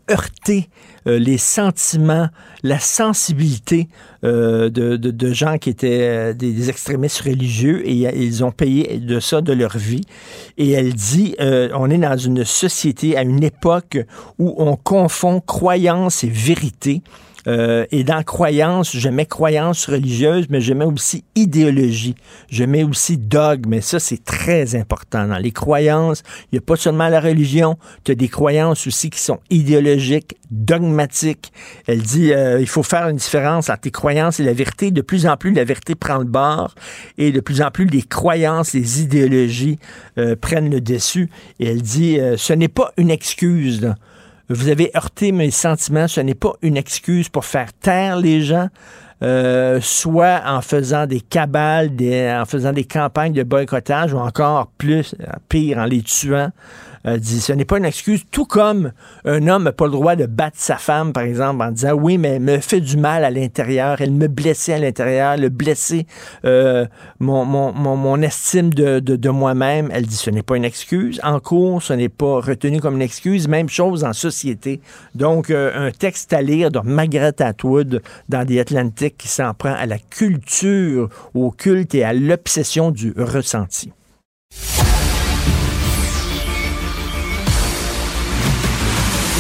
heurté 0.09 0.69
euh, 1.07 1.19
les 1.19 1.37
sentiments, 1.37 2.29
la 2.63 2.79
sensibilité 2.79 3.87
euh, 4.23 4.69
de, 4.69 5.33
gens 5.33 5.57
qui 5.57 5.69
étaient 5.69 6.33
des, 6.33 6.69
extrémistes 6.69 7.21
religieux 7.21 7.87
et 7.87 7.93
ils 7.93 8.43
ont 8.43 8.51
payé 8.51 8.97
de 8.97 9.19
ça 9.19 9.41
de 9.41 9.53
leur 9.53 9.77
vie. 9.77 10.01
Et 10.57 10.71
elle 10.71 10.93
dit, 10.93 11.35
on 11.39 11.89
est 11.89 11.97
dans 11.97 12.17
une 12.17 12.43
société, 12.43 13.17
à 13.17 13.21
une 13.21 13.43
époque 13.43 13.97
où 14.39 14.53
on 14.57 14.75
confond 14.75 15.41
croyance 15.41 16.23
et 16.23 16.29
vérité. 16.29 17.01
Euh, 17.47 17.85
et 17.91 18.03
dans 18.03 18.23
croyance, 18.23 18.95
je 18.95 19.09
mets 19.09 19.25
croyance 19.25 19.85
religieuse, 19.87 20.45
mais 20.49 20.61
je 20.61 20.73
mets 20.73 20.85
aussi 20.85 21.23
idéologie. 21.35 22.15
Je 22.49 22.63
mets 22.63 22.83
aussi 22.83 23.17
dogme. 23.17 23.69
Mais 23.69 23.81
ça, 23.81 23.99
c'est 23.99 24.23
très 24.23 24.75
important. 24.75 25.27
Dans 25.27 25.37
les 25.37 25.51
croyances, 25.51 26.23
il 26.45 26.55
n'y 26.55 26.57
a 26.59 26.61
pas 26.61 26.75
seulement 26.75 27.07
la 27.09 27.19
religion, 27.19 27.77
tu 28.03 28.11
as 28.11 28.15
des 28.15 28.27
croyances 28.27 28.87
aussi 28.87 29.09
qui 29.09 29.19
sont 29.19 29.39
idéologiques, 29.49 30.35
dogmatiques. 30.49 31.51
Elle 31.87 32.01
dit, 32.01 32.33
euh, 32.33 32.59
il 32.59 32.67
faut 32.67 32.83
faire 32.83 33.07
une 33.07 33.17
différence 33.17 33.69
entre 33.69 33.81
les 33.85 33.91
croyances 33.91 34.39
et 34.39 34.43
la 34.43 34.53
vérité. 34.53 34.91
De 34.91 35.01
plus 35.01 35.25
en 35.25 35.37
plus, 35.37 35.53
la 35.53 35.63
vérité 35.63 35.95
prend 35.95 36.17
le 36.17 36.25
bord 36.25 36.75
et 37.17 37.31
de 37.31 37.39
plus 37.39 37.61
en 37.61 37.71
plus, 37.71 37.85
les 37.85 38.03
croyances, 38.03 38.73
les 38.73 39.01
idéologies 39.01 39.79
euh, 40.17 40.35
prennent 40.35 40.69
le 40.69 40.81
dessus. 40.81 41.29
Et 41.59 41.67
elle 41.67 41.81
dit, 41.81 42.19
ce 42.37 42.53
n'est 42.53 42.67
pas 42.67 42.91
une 42.97 43.11
excuse. 43.11 43.81
Là 43.81 43.95
vous 44.53 44.69
avez 44.69 44.91
heurté 44.95 45.31
mes 45.31 45.51
sentiments. 45.51 46.07
Ce 46.07 46.21
n'est 46.21 46.35
pas 46.35 46.53
une 46.61 46.77
excuse 46.77 47.29
pour 47.29 47.45
faire 47.45 47.73
taire 47.73 48.17
les 48.17 48.41
gens. 48.41 48.67
Euh, 49.23 49.79
soit 49.81 50.41
en 50.47 50.61
faisant 50.61 51.05
des 51.05 51.21
cabales, 51.21 51.91
en 51.91 52.45
faisant 52.45 52.73
des 52.73 52.85
campagnes 52.85 53.33
de 53.33 53.43
boycottage, 53.43 54.13
ou 54.13 54.17
encore 54.17 54.65
plus, 54.79 55.13
pire, 55.47 55.77
en 55.77 55.85
les 55.85 56.01
tuant 56.01 56.49
dit 57.05 57.41
ce 57.41 57.53
n'est 57.53 57.65
pas 57.65 57.77
une 57.77 57.85
excuse, 57.85 58.23
tout 58.31 58.45
comme 58.45 58.91
un 59.25 59.47
homme 59.47 59.63
n'a 59.63 59.71
pas 59.71 59.85
le 59.85 59.91
droit 59.91 60.15
de 60.15 60.25
battre 60.25 60.57
sa 60.59 60.77
femme, 60.77 61.13
par 61.13 61.23
exemple, 61.23 61.63
en 61.63 61.71
disant 61.71 61.93
oui, 61.93 62.17
mais 62.17 62.29
elle 62.29 62.41
me 62.41 62.59
fait 62.59 62.81
du 62.81 62.97
mal 62.97 63.23
à 63.23 63.31
l'intérieur, 63.31 64.01
elle 64.01 64.11
me 64.11 64.27
blessait 64.27 64.73
à 64.73 64.79
l'intérieur, 64.79 65.37
le 65.37 65.49
blessé 65.49 66.05
euh, 66.45 66.85
mon, 67.19 67.45
mon, 67.45 67.71
mon, 67.73 68.21
estime 68.21 68.73
de, 68.73 68.99
de, 68.99 69.29
moi-même. 69.29 69.89
Elle 69.93 70.05
dit 70.05 70.15
ce 70.15 70.29
n'est 70.29 70.43
pas 70.43 70.57
une 70.57 70.65
excuse. 70.65 71.19
En 71.23 71.39
cours, 71.39 71.81
ce 71.81 71.93
n'est 71.93 72.09
pas 72.09 72.39
retenu 72.41 72.79
comme 72.79 72.95
une 72.95 73.01
excuse. 73.01 73.47
Même 73.47 73.69
chose 73.69 74.03
en 74.03 74.13
société. 74.13 74.81
Donc, 75.15 75.49
euh, 75.49 75.87
un 75.87 75.91
texte 75.91 76.33
à 76.33 76.41
lire 76.41 76.71
de 76.71 76.79
Margaret 76.83 77.41
Atwood 77.41 78.01
dans 78.29 78.45
The 78.45 78.59
Atlantic 78.59 79.17
qui 79.17 79.27
s'en 79.27 79.53
prend 79.53 79.73
à 79.73 79.85
la 79.85 79.97
culture, 79.97 81.09
au 81.33 81.51
culte 81.51 81.95
et 81.95 82.03
à 82.03 82.13
l'obsession 82.13 82.91
du 82.91 83.13
ressenti. 83.17 83.91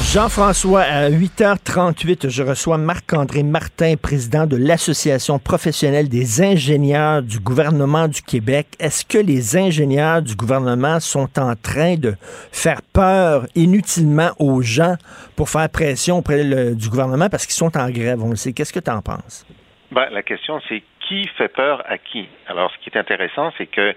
Jean-François, 0.00 0.80
à 0.80 1.10
8h38, 1.10 2.30
je 2.30 2.42
reçois 2.42 2.78
Marc-André 2.78 3.42
Martin, 3.42 3.94
président 4.00 4.46
de 4.46 4.56
l'Association 4.56 5.38
professionnelle 5.38 6.08
des 6.08 6.40
ingénieurs 6.42 7.22
du 7.22 7.38
gouvernement 7.38 8.08
du 8.08 8.22
Québec. 8.22 8.68
Est-ce 8.80 9.04
que 9.04 9.18
les 9.18 9.56
ingénieurs 9.56 10.22
du 10.22 10.34
gouvernement 10.34 10.98
sont 10.98 11.28
en 11.38 11.54
train 11.56 11.96
de 11.96 12.14
faire 12.52 12.80
peur 12.94 13.46
inutilement 13.54 14.30
aux 14.38 14.62
gens 14.62 14.96
pour 15.36 15.50
faire 15.50 15.68
pression 15.68 16.18
auprès 16.18 16.42
du 16.74 16.88
gouvernement? 16.88 17.28
Parce 17.28 17.44
qu'ils 17.44 17.54
sont 17.54 17.76
en 17.76 17.90
grève? 17.90 18.22
On 18.22 18.30
le 18.30 18.36
sait. 18.36 18.54
Qu'est-ce 18.54 18.72
que 18.72 18.80
tu 18.80 18.90
en 18.90 19.02
penses? 19.02 19.46
Ben, 19.90 20.08
la 20.10 20.22
question, 20.22 20.58
c'est 20.68 20.82
qui 21.06 21.28
fait 21.36 21.48
peur 21.48 21.82
à 21.86 21.98
qui? 21.98 22.28
Alors, 22.48 22.70
ce 22.72 22.82
qui 22.82 22.88
est 22.88 22.98
intéressant, 22.98 23.52
c'est 23.58 23.66
que 23.66 23.94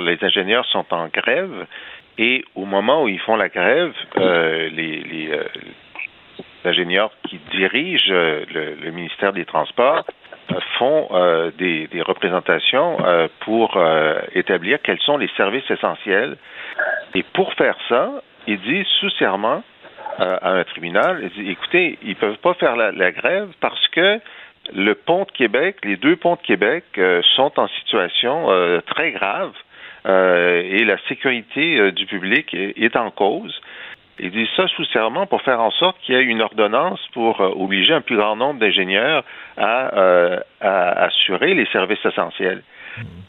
les 0.00 0.18
ingénieurs 0.22 0.66
sont 0.66 0.84
en 0.90 1.08
grève 1.08 1.66
et 2.18 2.44
au 2.54 2.64
moment 2.64 3.04
où 3.04 3.08
ils 3.08 3.20
font 3.20 3.36
la 3.36 3.48
grève, 3.48 3.92
euh, 4.18 4.68
les, 4.70 5.30
euh, 5.30 5.44
ingénieurs 6.64 7.10
qui 7.28 7.38
dirigent 7.50 8.12
euh, 8.12 8.44
le, 8.82 8.90
ministère 8.90 9.32
des 9.32 9.44
Transports 9.44 10.04
font 10.78 11.08
des, 11.56 11.88
représentations 12.02 12.98
pour 13.40 13.78
établir 14.34 14.82
quels 14.82 14.98
sont 14.98 15.16
les 15.16 15.30
services 15.36 15.70
essentiels. 15.70 16.36
Et 17.14 17.22
pour 17.22 17.54
faire 17.54 17.76
ça, 17.88 18.22
ils 18.46 18.60
disent 18.60 18.86
sous 19.00 19.08
serment 19.10 19.62
à 20.18 20.50
un 20.50 20.64
tribunal, 20.64 21.30
écoutez, 21.38 21.98
ils 22.02 22.16
peuvent 22.16 22.38
pas 22.38 22.54
faire 22.54 22.76
la, 22.76 23.12
grève 23.12 23.48
parce 23.60 23.86
que 23.88 24.20
le 24.74 24.94
pont 24.94 25.24
de 25.24 25.30
Québec, 25.30 25.76
les 25.84 25.96
deux 25.96 26.16
ponts 26.16 26.34
de 26.34 26.42
Québec 26.42 26.84
sont 27.36 27.58
en 27.58 27.68
situation 27.68 28.48
très 28.88 29.12
grave 29.12 29.52
et 30.04 30.84
la 30.84 30.96
sécurité 31.08 31.78
euh, 31.78 31.92
du 31.92 32.06
public 32.06 32.54
est, 32.54 32.96
en 32.96 33.10
cause. 33.10 33.60
Il 34.18 34.30
dit 34.30 34.48
ça 34.56 34.66
sous 34.68 34.84
serment 34.86 35.26
pour 35.26 35.42
faire 35.42 35.60
en 35.60 35.70
sorte 35.70 35.96
qu'il 36.00 36.14
y 36.14 36.18
ait 36.18 36.22
une 36.22 36.42
ordonnance 36.42 37.00
pour 37.12 37.40
euh, 37.40 37.50
obliger 37.56 37.94
un 37.94 38.00
plus 38.00 38.16
grand 38.16 38.36
nombre 38.36 38.60
d'ingénieurs 38.60 39.24
à, 39.56 40.42
assurer 40.60 41.54
les 41.54 41.66
services 41.66 42.04
essentiels. 42.04 42.62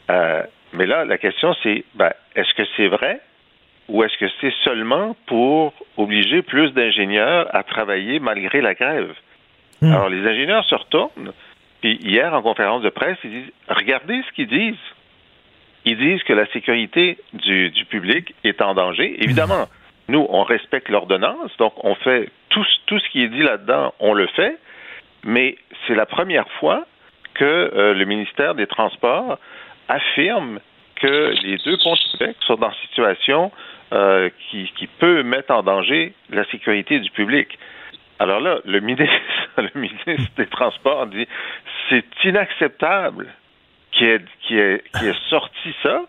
mais 0.08 0.86
là, 0.86 1.04
la 1.04 1.18
question 1.18 1.54
c'est, 1.62 1.84
ben, 1.94 2.12
est-ce 2.34 2.52
que 2.54 2.62
c'est 2.76 2.88
vrai 2.88 3.20
ou 3.88 4.02
est-ce 4.02 4.16
que 4.16 4.26
c'est 4.40 4.54
seulement 4.64 5.14
pour 5.26 5.74
obliger 5.96 6.42
plus 6.42 6.72
d'ingénieurs 6.72 7.54
à 7.54 7.62
travailler 7.62 8.18
malgré 8.18 8.60
la 8.60 8.74
grève? 8.74 9.14
Hmm. 9.82 9.92
Alors, 9.92 10.08
les 10.08 10.26
ingénieurs 10.26 10.64
se 10.64 10.74
retournent, 10.74 11.32
puis 11.82 11.98
hier, 12.02 12.32
en 12.32 12.40
conférence 12.40 12.82
de 12.82 12.88
presse, 12.88 13.18
ils 13.24 13.30
disent, 13.30 13.52
regardez 13.68 14.22
ce 14.26 14.32
qu'ils 14.32 14.48
disent 14.48 14.76
ils 15.84 15.98
disent 15.98 16.22
que 16.22 16.32
la 16.32 16.46
sécurité 16.46 17.18
du, 17.32 17.70
public 17.88 18.34
est 18.44 18.62
en 18.62 18.74
danger. 18.74 19.22
Évidemment, 19.22 19.68
nous, 20.08 20.26
on 20.28 20.42
respecte 20.42 20.88
l'ordonnance, 20.88 21.50
donc 21.58 21.72
on 21.84 21.94
fait 21.94 22.30
tout, 22.48 22.64
ce 22.64 23.08
qui 23.10 23.22
est 23.22 23.28
dit 23.28 23.42
là-dedans, 23.42 23.94
on 24.00 24.14
le 24.14 24.26
fait, 24.28 24.58
mais 25.24 25.56
c'est 25.86 25.94
la 25.94 26.06
première 26.06 26.48
fois 26.60 26.86
que 27.34 27.44
euh, 27.44 27.94
le 27.94 28.04
ministère 28.04 28.54
des 28.54 28.66
Transports 28.66 29.38
affirme 29.88 30.60
que 30.96 31.34
les 31.42 31.58
deux 31.58 31.76
ponts 31.78 31.94
de 31.94 32.18
Québec 32.18 32.36
sont 32.46 32.54
dans 32.54 32.70
une 32.70 32.88
situation 32.88 33.50
euh, 33.92 34.30
qui, 34.50 34.70
qui 34.76 34.86
peut 34.86 35.22
mettre 35.22 35.52
en 35.52 35.62
danger 35.62 36.14
la 36.30 36.44
sécurité 36.46 37.00
du 37.00 37.10
public. 37.10 37.58
Alors 38.18 38.40
là, 38.40 38.60
le 38.64 38.80
ministre, 38.80 39.12
le 39.58 39.70
ministre 39.74 40.32
des 40.36 40.46
Transports 40.46 41.06
dit 41.08 41.26
c'est 41.88 42.04
inacceptable 42.24 43.28
qui 43.94 44.04
est, 44.04 44.24
qui 44.42 44.58
est, 44.58 44.84
qui 44.98 45.06
est 45.06 45.28
sorti 45.28 45.74
ça, 45.82 46.02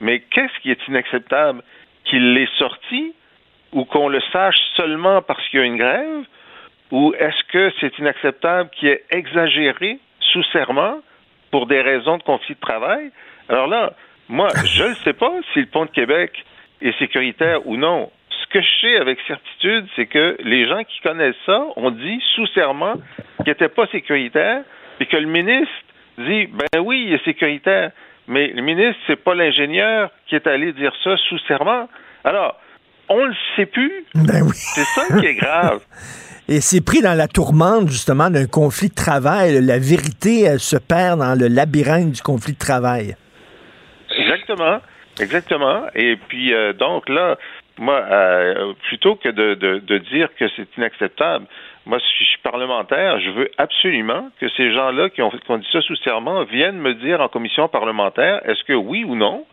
mais 0.00 0.20
qu'est-ce 0.20 0.60
qui 0.60 0.70
est 0.70 0.88
inacceptable? 0.88 1.62
Qu'il 2.04 2.34
l'ait 2.34 2.48
sorti 2.58 3.14
ou 3.72 3.84
qu'on 3.84 4.08
le 4.08 4.20
sache 4.32 4.58
seulement 4.76 5.22
parce 5.22 5.46
qu'il 5.48 5.60
y 5.60 5.62
a 5.62 5.66
une 5.66 5.76
grève? 5.76 6.24
Ou 6.90 7.14
est-ce 7.18 7.42
que 7.50 7.72
c'est 7.80 7.98
inacceptable 7.98 8.70
qu'il 8.70 8.88
ait 8.88 9.04
exagéré 9.10 9.98
sous 10.20 10.42
serment 10.44 11.00
pour 11.50 11.66
des 11.66 11.80
raisons 11.80 12.18
de 12.18 12.22
conflit 12.22 12.54
de 12.54 12.60
travail? 12.60 13.10
Alors 13.48 13.66
là, 13.66 13.92
moi, 14.28 14.48
je 14.64 14.84
ne 14.84 14.94
sais 14.96 15.12
pas 15.12 15.32
si 15.52 15.60
le 15.60 15.66
pont 15.66 15.84
de 15.84 15.90
Québec 15.90 16.44
est 16.80 16.98
sécuritaire 16.98 17.66
ou 17.66 17.76
non. 17.76 18.10
Ce 18.28 18.46
que 18.48 18.60
je 18.60 18.80
sais 18.80 18.96
avec 18.96 19.18
certitude, 19.26 19.86
c'est 19.96 20.06
que 20.06 20.36
les 20.40 20.66
gens 20.66 20.84
qui 20.84 21.00
connaissent 21.00 21.34
ça 21.46 21.64
ont 21.76 21.90
dit 21.90 22.22
sous 22.34 22.46
serment 22.48 22.94
qu'il 23.38 23.48
n'était 23.48 23.68
pas 23.68 23.86
sécuritaire 23.86 24.62
et 25.00 25.06
que 25.06 25.16
le 25.16 25.26
ministre 25.26 25.72
dit 26.18 26.46
ben 26.46 26.80
oui, 26.80 27.04
il 27.08 27.14
est 27.14 27.24
sécuritaire, 27.24 27.90
mais 28.28 28.48
le 28.48 28.62
ministre, 28.62 29.00
c'est 29.06 29.22
pas 29.22 29.34
l'ingénieur 29.34 30.10
qui 30.26 30.34
est 30.34 30.46
allé 30.46 30.72
dire 30.72 30.92
ça 31.02 31.16
sous 31.28 31.38
serment. 31.40 31.88
Alors, 32.24 32.58
on 33.08 33.24
le 33.24 33.34
sait 33.56 33.66
plus. 33.66 34.04
Ben 34.14 34.42
oui. 34.42 34.54
C'est 34.54 34.84
ça 34.84 35.18
qui 35.18 35.26
est 35.26 35.34
grave. 35.34 35.80
Et 36.48 36.60
c'est 36.60 36.84
pris 36.84 37.00
dans 37.00 37.14
la 37.14 37.28
tourmente, 37.28 37.88
justement, 37.88 38.28
d'un 38.28 38.46
conflit 38.46 38.88
de 38.88 38.94
travail. 38.94 39.64
La 39.64 39.78
vérité 39.78 40.58
se 40.58 40.76
perd 40.76 41.20
dans 41.20 41.38
le 41.38 41.46
labyrinthe 41.46 42.12
du 42.12 42.20
conflit 42.20 42.52
de 42.52 42.58
travail. 42.58 43.14
Exactement. 44.18 44.80
Exactement. 45.20 45.84
Et 45.94 46.16
puis, 46.28 46.52
euh, 46.52 46.72
donc 46.72 47.08
là, 47.08 47.36
moi, 47.78 48.02
euh, 48.10 48.72
plutôt 48.88 49.16
que 49.16 49.28
de, 49.28 49.54
de 49.54 49.98
dire 49.98 50.28
que 50.38 50.46
c'est 50.56 50.68
inacceptable, 50.76 51.46
moi, 51.84 51.98
si 51.98 52.24
je 52.24 52.30
suis 52.30 52.38
parlementaire, 52.42 53.18
je 53.20 53.30
veux 53.30 53.50
absolument 53.58 54.28
que 54.40 54.48
ces 54.56 54.72
gens-là 54.72 55.10
qui 55.10 55.22
ont, 55.22 55.30
dit 55.30 55.68
ça 55.72 55.80
sous 55.80 55.96
serment 55.96 56.44
viennent 56.44 56.78
me 56.78 56.94
dire 56.94 57.20
en 57.20 57.28
commission 57.28 57.68
parlementaire 57.68 58.40
est-ce 58.48 58.62
que 58.64 58.72
oui 58.72 59.04
ou 59.04 59.16
non 59.16 59.44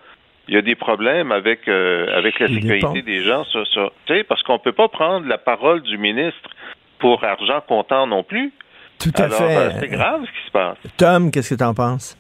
il 0.48 0.56
y 0.56 0.58
a 0.58 0.64
des 0.64 0.76
problèmes 0.76 1.32
avec 1.32 1.68
euh, 1.68 2.18
avec 2.18 2.40
la 2.40 2.48
sécurité 2.48 3.04
des 3.04 3.24
gens 3.24 3.44
sur, 3.46 3.68
sur 3.68 3.92
parce 4.28 4.42
qu'on 4.42 4.58
peut 4.58 4.72
pas 4.72 4.88
prendre 4.88 5.28
la 5.28 5.38
parole 5.38 5.82
du 5.84 5.98
ministre 5.98 6.50
pour 6.98 7.24
argent 7.24 7.62
comptant 7.68 8.08
non 8.08 8.24
plus. 8.24 8.52
Tout 9.00 9.14
à 9.16 9.30
fait. 9.30 9.44
Euh, 9.44 9.70
c'est 9.80 9.88
grave 9.88 10.22
ce 10.26 10.32
qui 10.32 10.46
se 10.48 10.52
passe. 10.52 10.78
Tom, 10.98 11.32
qu'est-ce 11.32 11.54
que 11.54 11.60
tu 11.60 11.64
en 11.64 11.74
penses? 11.74 12.18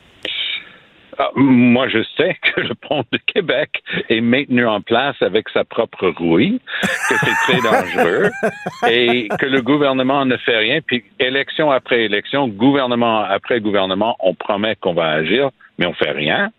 Ah, 1.21 1.31
moi, 1.35 1.89
je 1.89 1.99
sais 2.15 2.37
que 2.41 2.61
le 2.61 2.73
pont 2.75 3.03
de 3.11 3.17
Québec 3.17 3.83
est 4.07 4.21
maintenu 4.21 4.65
en 4.65 4.79
place 4.79 5.21
avec 5.21 5.49
sa 5.49 5.65
propre 5.65 6.07
rouille, 6.07 6.61
que 6.81 7.15
c'est 7.17 7.35
très 7.43 7.61
dangereux 7.61 8.31
et 8.89 9.27
que 9.37 9.45
le 9.45 9.61
gouvernement 9.61 10.25
ne 10.25 10.37
fait 10.37 10.57
rien. 10.57 10.79
Puis, 10.81 11.03
élection 11.19 11.71
après 11.71 12.05
élection, 12.05 12.47
gouvernement 12.47 13.19
après 13.19 13.59
gouvernement, 13.59 14.15
on 14.21 14.33
promet 14.33 14.77
qu'on 14.77 14.93
va 14.93 15.09
agir, 15.09 15.49
mais 15.77 15.85
on 15.85 15.93
fait 15.93 16.11
rien. 16.11 16.51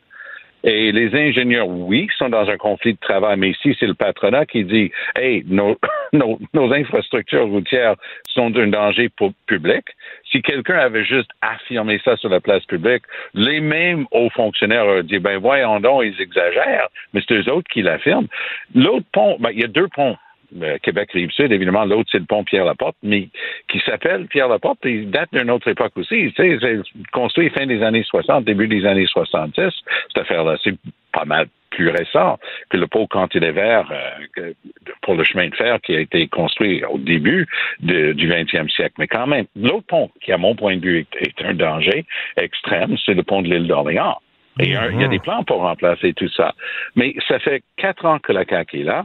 Et 0.63 0.93
les 0.93 1.15
ingénieurs, 1.15 1.69
oui, 1.69 2.09
sont 2.19 2.29
dans 2.29 2.49
un 2.49 2.57
conflit 2.57 2.93
de 2.93 2.99
travail, 2.99 3.39
mais 3.39 3.51
ici, 3.51 3.75
c'est 3.79 3.87
le 3.87 3.95
patronat 3.95 4.47
qui 4.47 4.65
dit 4.65 4.91
Hey, 5.17 5.45
nos, 5.47 5.79
nos, 6.13 6.39
nos 6.53 6.73
infrastructures 6.73 7.47
routières 7.47 7.97
sont 8.29 8.55
un 8.57 8.67
danger 8.67 9.09
pour 9.09 9.33
public. 9.47 9.85
Si 10.31 10.43
quelqu'un 10.43 10.79
avait 10.79 11.05
juste 11.05 11.31
affirmé 11.41 12.01
ça 12.05 12.17
sur 12.17 12.29
la 12.29 12.41
place 12.41 12.65
publique, 12.67 13.03
les 13.35 13.61
mêmes 13.61 14.07
hauts 14.11 14.31
fonctionnaires 14.31 14.87
auraient 14.87 15.03
dit 15.03 15.19
Ben 15.19 15.39
voyons 15.39 15.81
donc, 15.81 16.03
ils 16.05 16.21
exagèrent, 16.21 16.89
mais 17.15 17.23
c'est 17.27 17.35
eux 17.35 17.53
autres 17.53 17.69
qui 17.73 17.83
l'affirment. 17.83 18.29
L'autre 18.75 19.07
pont, 19.13 19.37
ben, 19.41 19.51
il 19.53 19.61
y 19.61 19.65
a 19.65 19.69
deux 19.69 19.89
ponts 19.89 20.17
euh, 20.63 20.79
Québec-Rive-Sud, 20.83 21.53
évidemment, 21.53 21.85
l'autre, 21.85 22.09
c'est 22.11 22.19
le 22.19 22.25
pont 22.25 22.45
Pierre-Laporte, 22.45 22.97
mais 23.03 23.29
qui 23.69 23.81
s'appelle 23.81 24.27
Pierre-Laporte, 24.27 24.85
et 24.87 24.93
il 24.93 25.11
date 25.11 25.31
d'une 25.33 25.51
autre 25.51 25.69
époque 25.69 25.93
aussi. 25.97 26.33
Tu 26.37 26.43
sais, 26.43 26.59
c'est 26.61 26.81
construit 27.13 27.51
fin 27.51 27.67
des 27.67 27.83
années 27.83 28.05
60, 28.05 28.45
début 28.45 28.69
des 28.69 28.85
années 28.87 29.07
70, 29.07 29.55
cette 29.57 29.73
affaire-là. 30.17 30.57
C'est 30.63 30.77
pas 31.13 31.25
mal 31.25 31.47
plus 31.71 31.89
récent 31.89 32.39
que 32.69 32.77
le 32.77 32.87
pont 32.87 33.07
Cantinet 33.07 33.53
Vert 33.53 33.91
euh, 33.91 34.53
pour 35.03 35.15
le 35.15 35.25
chemin 35.25 35.49
de 35.49 35.55
fer 35.55 35.81
qui 35.83 35.95
a 35.95 36.01
été 36.01 36.27
construit 36.29 36.85
au 36.85 36.99
début 36.99 37.47
du 37.81 38.29
20e 38.29 38.69
siècle. 38.71 38.95
Mais 38.99 39.07
quand 39.07 39.27
même, 39.27 39.47
l'autre 39.57 39.87
pont 39.87 40.11
qui, 40.21 40.33
à 40.33 40.39
mon 40.39 40.55
point 40.55 40.77
de 40.77 40.85
vue, 40.85 41.07
est, 41.21 41.43
un 41.43 41.55
danger 41.55 42.05
extrême, 42.37 42.97
c'est 43.05 43.15
le 43.15 43.23
pont 43.23 43.43
de 43.43 43.49
l'île 43.49 43.67
d'Orléans. 43.67 44.19
Et 44.59 44.65
il 44.67 44.71
y 44.73 44.77
a 44.77 44.89
mm-hmm. 44.89 45.09
des 45.09 45.19
plans 45.21 45.45
pour 45.45 45.61
remplacer 45.61 46.13
tout 46.13 46.29
ça. 46.29 46.55
Mais 46.97 47.15
ça 47.29 47.39
fait 47.39 47.63
quatre 47.77 48.05
ans 48.05 48.19
que 48.19 48.33
la 48.33 48.45
CAQ 48.45 48.81
est 48.81 48.85
là. 48.85 49.05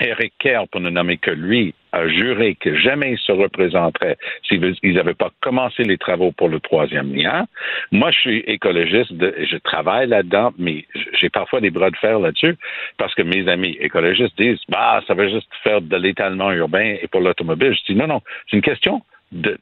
Eric 0.00 0.32
Kerr, 0.38 0.66
pour 0.70 0.80
ne 0.80 0.90
nommer 0.90 1.18
que 1.18 1.30
lui, 1.30 1.74
a 1.92 2.08
juré 2.08 2.56
que 2.56 2.76
jamais 2.76 3.12
il 3.12 3.18
se 3.18 3.30
représenterait 3.30 4.16
s'ils 4.48 4.94
n'avaient 4.94 5.14
pas 5.14 5.30
commencé 5.40 5.84
les 5.84 5.96
travaux 5.96 6.32
pour 6.32 6.48
le 6.48 6.58
troisième 6.58 7.14
lien. 7.14 7.46
Moi, 7.92 8.10
je 8.10 8.18
suis 8.18 8.38
écologiste, 8.40 9.12
je 9.12 9.56
travaille 9.58 10.08
là-dedans, 10.08 10.52
mais 10.58 10.84
j'ai 11.18 11.30
parfois 11.30 11.60
des 11.60 11.70
bras 11.70 11.90
de 11.90 11.96
fer 11.96 12.18
là-dessus 12.18 12.56
parce 12.98 13.14
que 13.14 13.22
mes 13.22 13.48
amis 13.48 13.76
écologistes 13.80 14.36
disent, 14.36 14.58
bah, 14.68 15.02
ça 15.06 15.14
va 15.14 15.28
juste 15.28 15.48
faire 15.62 15.80
de 15.80 15.96
l'étalement 15.96 16.52
urbain 16.52 16.96
et 17.00 17.06
pour 17.06 17.20
l'automobile. 17.20 17.74
Je 17.74 17.92
dis, 17.92 17.98
non, 17.98 18.08
non, 18.08 18.20
c'est 18.50 18.56
une 18.56 18.62
question 18.62 19.02
de, 19.30 19.58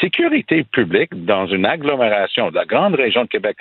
sécurité 0.00 0.64
publique 0.64 1.24
dans 1.24 1.46
une 1.46 1.66
agglomération 1.66 2.50
de 2.50 2.54
la 2.54 2.64
grande 2.64 2.94
région 2.94 3.24
de 3.24 3.28
Québec 3.28 3.56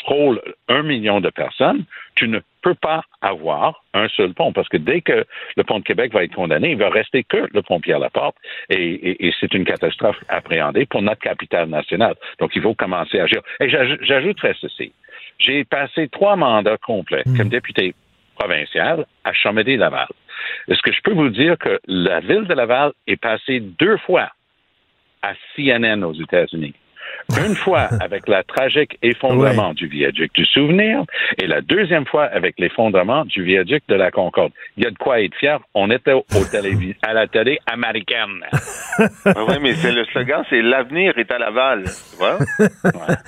frôle 0.00 0.40
un 0.68 0.82
million 0.82 1.20
de 1.20 1.30
personnes, 1.30 1.84
tu 2.14 2.28
ne 2.28 2.40
peux 2.62 2.74
pas 2.74 3.02
avoir 3.20 3.84
un 3.94 4.08
seul 4.08 4.34
pont, 4.34 4.52
parce 4.52 4.68
que 4.68 4.76
dès 4.76 5.00
que 5.00 5.24
le 5.56 5.64
pont 5.64 5.78
de 5.78 5.84
Québec 5.84 6.12
va 6.12 6.24
être 6.24 6.34
condamné, 6.34 6.72
il 6.72 6.78
va 6.78 6.90
rester 6.90 7.24
que 7.24 7.48
le 7.52 7.62
pont 7.62 7.80
Pierre-Laporte, 7.80 8.36
et, 8.70 9.26
et, 9.26 9.34
c'est 9.40 9.52
une 9.54 9.64
catastrophe 9.64 10.18
appréhendée 10.28 10.86
pour 10.86 11.02
notre 11.02 11.20
capitale 11.20 11.68
nationale. 11.68 12.14
Donc, 12.38 12.54
il 12.54 12.62
faut 12.62 12.74
commencer 12.74 13.18
à 13.18 13.24
agir. 13.24 13.42
Et 13.60 13.68
j'ajouterais 13.68 14.54
ceci. 14.60 14.92
J'ai 15.38 15.64
passé 15.64 16.08
trois 16.08 16.36
mandats 16.36 16.76
complets 16.78 17.24
comme 17.24 17.46
hmm. 17.46 17.48
député 17.48 17.94
provincial 18.36 19.06
à 19.24 19.32
Chamédé-Laval. 19.32 20.08
Est-ce 20.68 20.82
que 20.82 20.92
je 20.92 21.00
peux 21.02 21.12
vous 21.12 21.28
dire 21.28 21.58
que 21.58 21.80
la 21.86 22.20
ville 22.20 22.44
de 22.44 22.54
Laval 22.54 22.92
est 23.06 23.16
passée 23.16 23.60
deux 23.60 23.96
fois 23.98 24.30
à 25.22 25.34
CNN 25.54 26.04
aux 26.04 26.14
États-Unis? 26.14 26.74
Une 27.46 27.54
fois 27.54 27.88
avec 28.00 28.28
la 28.28 28.42
tragique 28.42 28.98
effondrement 29.02 29.74
du 29.74 29.86
viaduc 29.86 30.32
du 30.34 30.44
Souvenir 30.44 31.02
et 31.40 31.46
la 31.46 31.60
deuxième 31.60 32.06
fois 32.06 32.24
avec 32.24 32.58
l'effondrement 32.58 33.24
du 33.24 33.42
viaduc 33.42 33.82
de 33.88 33.94
la 33.94 34.10
Concorde. 34.10 34.52
Il 34.76 34.84
y 34.84 34.86
a 34.86 34.90
de 34.90 34.98
quoi 34.98 35.20
être 35.20 35.34
fier. 35.36 35.58
On 35.74 35.90
était 35.90 36.12
au 36.12 36.24
à 37.02 37.12
la 37.12 37.26
télé 37.26 37.58
américaine. 37.66 38.42
Oui, 39.24 39.54
mais 39.60 39.74
c'est 39.74 39.92
le 39.92 40.04
slogan, 40.04 40.44
c'est 40.50 40.60
l'avenir 40.60 41.16
est 41.16 41.30
à 41.30 41.38
Laval. 41.38 41.84
Tu 41.84 42.16
vois? 42.18 42.38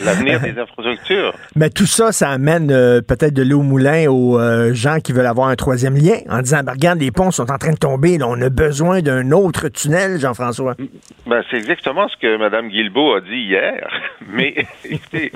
L'avenir 0.04 0.40
des 0.40 0.58
infrastructures. 0.58 1.32
Mais 1.56 1.70
tout 1.70 1.86
ça, 1.86 2.12
ça 2.12 2.30
amène 2.30 2.70
euh, 2.70 3.00
peut-être 3.00 3.32
de 3.32 3.42
l'eau 3.42 3.60
au 3.60 3.62
moulin 3.62 4.08
aux 4.08 4.38
euh, 4.38 4.74
gens 4.74 4.98
qui 4.98 5.12
veulent 5.12 5.26
avoir 5.26 5.48
un 5.48 5.56
troisième 5.56 5.96
lien 5.96 6.18
en 6.28 6.40
disant, 6.40 6.62
ben, 6.64 6.72
regarde, 6.72 7.00
les 7.00 7.10
ponts 7.10 7.30
sont 7.30 7.50
en 7.50 7.58
train 7.58 7.72
de 7.72 7.78
tomber. 7.78 8.18
on 8.22 8.40
a 8.40 8.50
besoin 8.50 9.00
d'un 9.00 9.30
autre 9.30 9.68
tunnel, 9.68 10.18
Jean-François. 10.20 10.74
Ben, 11.26 11.42
c'est 11.50 11.56
exactement 11.56 12.08
ce 12.08 12.16
que 12.16 12.36
Mme 12.36 12.68
Guilbeault 12.68 13.14
a 13.14 13.20
dit 13.20 13.40
hier. 13.48 13.83
Mais 14.26 14.54
écoutez, 14.84 15.32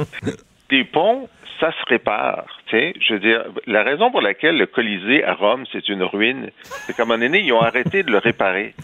des 0.70 0.84
ponts, 0.84 1.28
ça 1.60 1.72
se 1.72 1.88
répare. 1.88 2.44
Je 2.70 3.14
veux 3.14 3.20
dire, 3.20 3.44
la 3.66 3.82
raison 3.82 4.10
pour 4.10 4.20
laquelle 4.20 4.58
le 4.58 4.66
Colisée 4.66 5.24
à 5.24 5.34
Rome, 5.34 5.64
c'est 5.72 5.88
une 5.88 6.02
ruine, 6.02 6.50
c'est 6.62 6.94
qu'à 6.94 7.02
un 7.02 7.06
moment 7.06 7.18
donné, 7.18 7.40
ils 7.40 7.52
ont 7.52 7.60
arrêté 7.60 8.02
de 8.02 8.10
le 8.10 8.18
réparer. 8.18 8.74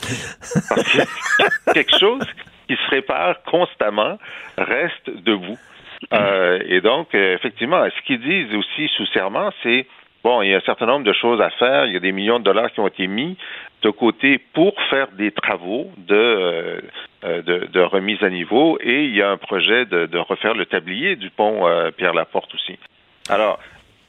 Parce 0.68 0.83
que 0.83 1.73
quelque 1.75 1.99
chose 1.99 2.25
qui 2.67 2.76
se 2.76 2.91
répare 2.91 3.43
constamment 3.43 4.19
reste 4.56 5.10
debout. 5.10 5.58
Euh, 6.12 6.60
et 6.67 6.80
donc, 6.80 7.15
effectivement, 7.15 7.84
ce 7.84 8.06
qu'ils 8.06 8.21
disent 8.21 8.54
aussi 8.54 8.88
sous 8.97 9.06
serment, 9.06 9.50
c'est 9.62 9.86
bon, 10.25 10.41
il 10.43 10.50
y 10.50 10.54
a 10.54 10.56
un 10.56 10.60
certain 10.60 10.87
nombre 10.87 11.04
de 11.04 11.13
choses 11.13 11.41
à 11.41 11.50
faire, 11.50 11.87
il 11.87 11.93
y 11.93 11.97
a 11.97 12.00
des 12.00 12.10
millions 12.10 12.39
de 12.39 12.45
dollars 12.45 12.73
qui 12.73 12.80
ont 12.80 12.89
été 12.89 13.06
mis 13.06 13.37
de 13.82 13.91
côté 13.91 14.39
pour 14.39 14.75
faire 14.89 15.08
des 15.13 15.30
travaux 15.30 15.93
de, 15.99 16.15
euh, 16.15 16.80
euh, 17.25 17.43
de, 17.43 17.80
remise 17.80 18.23
à 18.23 18.30
niveau 18.30 18.78
et 18.80 19.04
il 19.04 19.15
y 19.15 19.23
a 19.23 19.30
un 19.30 19.37
projet 19.37 19.84
de, 19.84 20.19
refaire 20.19 20.54
le 20.54 20.65
tablier 20.65 21.17
du 21.17 21.30
pont 21.30 21.69
euh, 21.69 21.91
Pierre-Laporte 21.91 22.52
aussi. 22.54 22.78
Alors, 23.28 23.60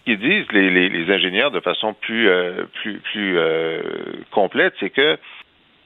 ils 0.05 0.17
disent 0.17 0.49
les, 0.53 0.89
les, 0.89 1.13
ingénieurs 1.13 1.51
de 1.51 1.59
façon 1.59 1.93
plus 1.93 2.29
plus 2.75 2.99
plus 2.99 3.39
complète, 4.31 4.75
c'est 4.79 4.91
que 4.91 5.17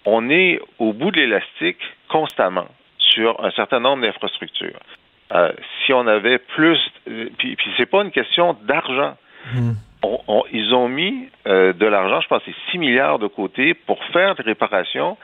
on 0.05 0.29
est 0.29 0.59
au 0.77 0.91
bout 0.93 1.11
de 1.11 1.21
l'élastique 1.21 1.79
constamment 2.09 2.67
sur 2.97 3.43
un 3.43 3.51
certain 3.51 3.79
nombre 3.79 4.03
d'infrastructures. 4.03 4.79
si 5.85 5.93
on 5.93 6.05
avait 6.05 6.37
plus, 6.37 6.79
puis, 7.37 7.55
puis 7.55 7.71
c'est 7.77 7.85
pas 7.85 8.03
une 8.03 8.11
question 8.11 8.57
d'argent. 8.67 9.15
Mmh 9.53 9.71
ils 10.51 10.73
ont 10.73 10.87
mis 10.87 11.29
euh, 11.47 11.73
de 11.73 11.85
l'argent, 11.85 12.21
je 12.21 12.27
pense 12.27 12.41
c'est 12.45 12.55
6 12.71 12.77
milliards 12.77 13.19
de 13.19 13.27
côté 13.27 13.73
pour 13.73 14.03
faire 14.05 14.35
des 14.35 14.43
réparations. 14.43 15.17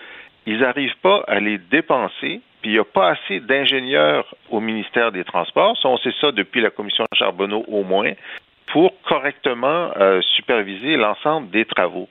Ils 0.45 0.59
n'arrivent 0.59 0.97
pas 1.01 1.23
à 1.27 1.39
les 1.39 1.57
dépenser, 1.57 2.41
puis 2.61 2.71
il 2.71 2.73
n'y 2.73 2.79
a 2.79 2.83
pas 2.83 3.11
assez 3.11 3.39
d'ingénieurs 3.39 4.35
au 4.49 4.59
ministère 4.59 5.11
des 5.11 5.23
Transports. 5.23 5.77
on 5.83 5.97
sait 5.97 6.13
ça 6.21 6.31
depuis 6.31 6.61
la 6.61 6.69
commission 6.69 7.05
Charbonneau 7.13 7.63
au 7.67 7.83
moins, 7.83 8.11
pour 8.67 8.93
correctement 9.03 9.91
euh, 9.97 10.21
superviser 10.35 10.97
l'ensemble 10.97 11.49
des 11.49 11.65
travaux. 11.65 12.09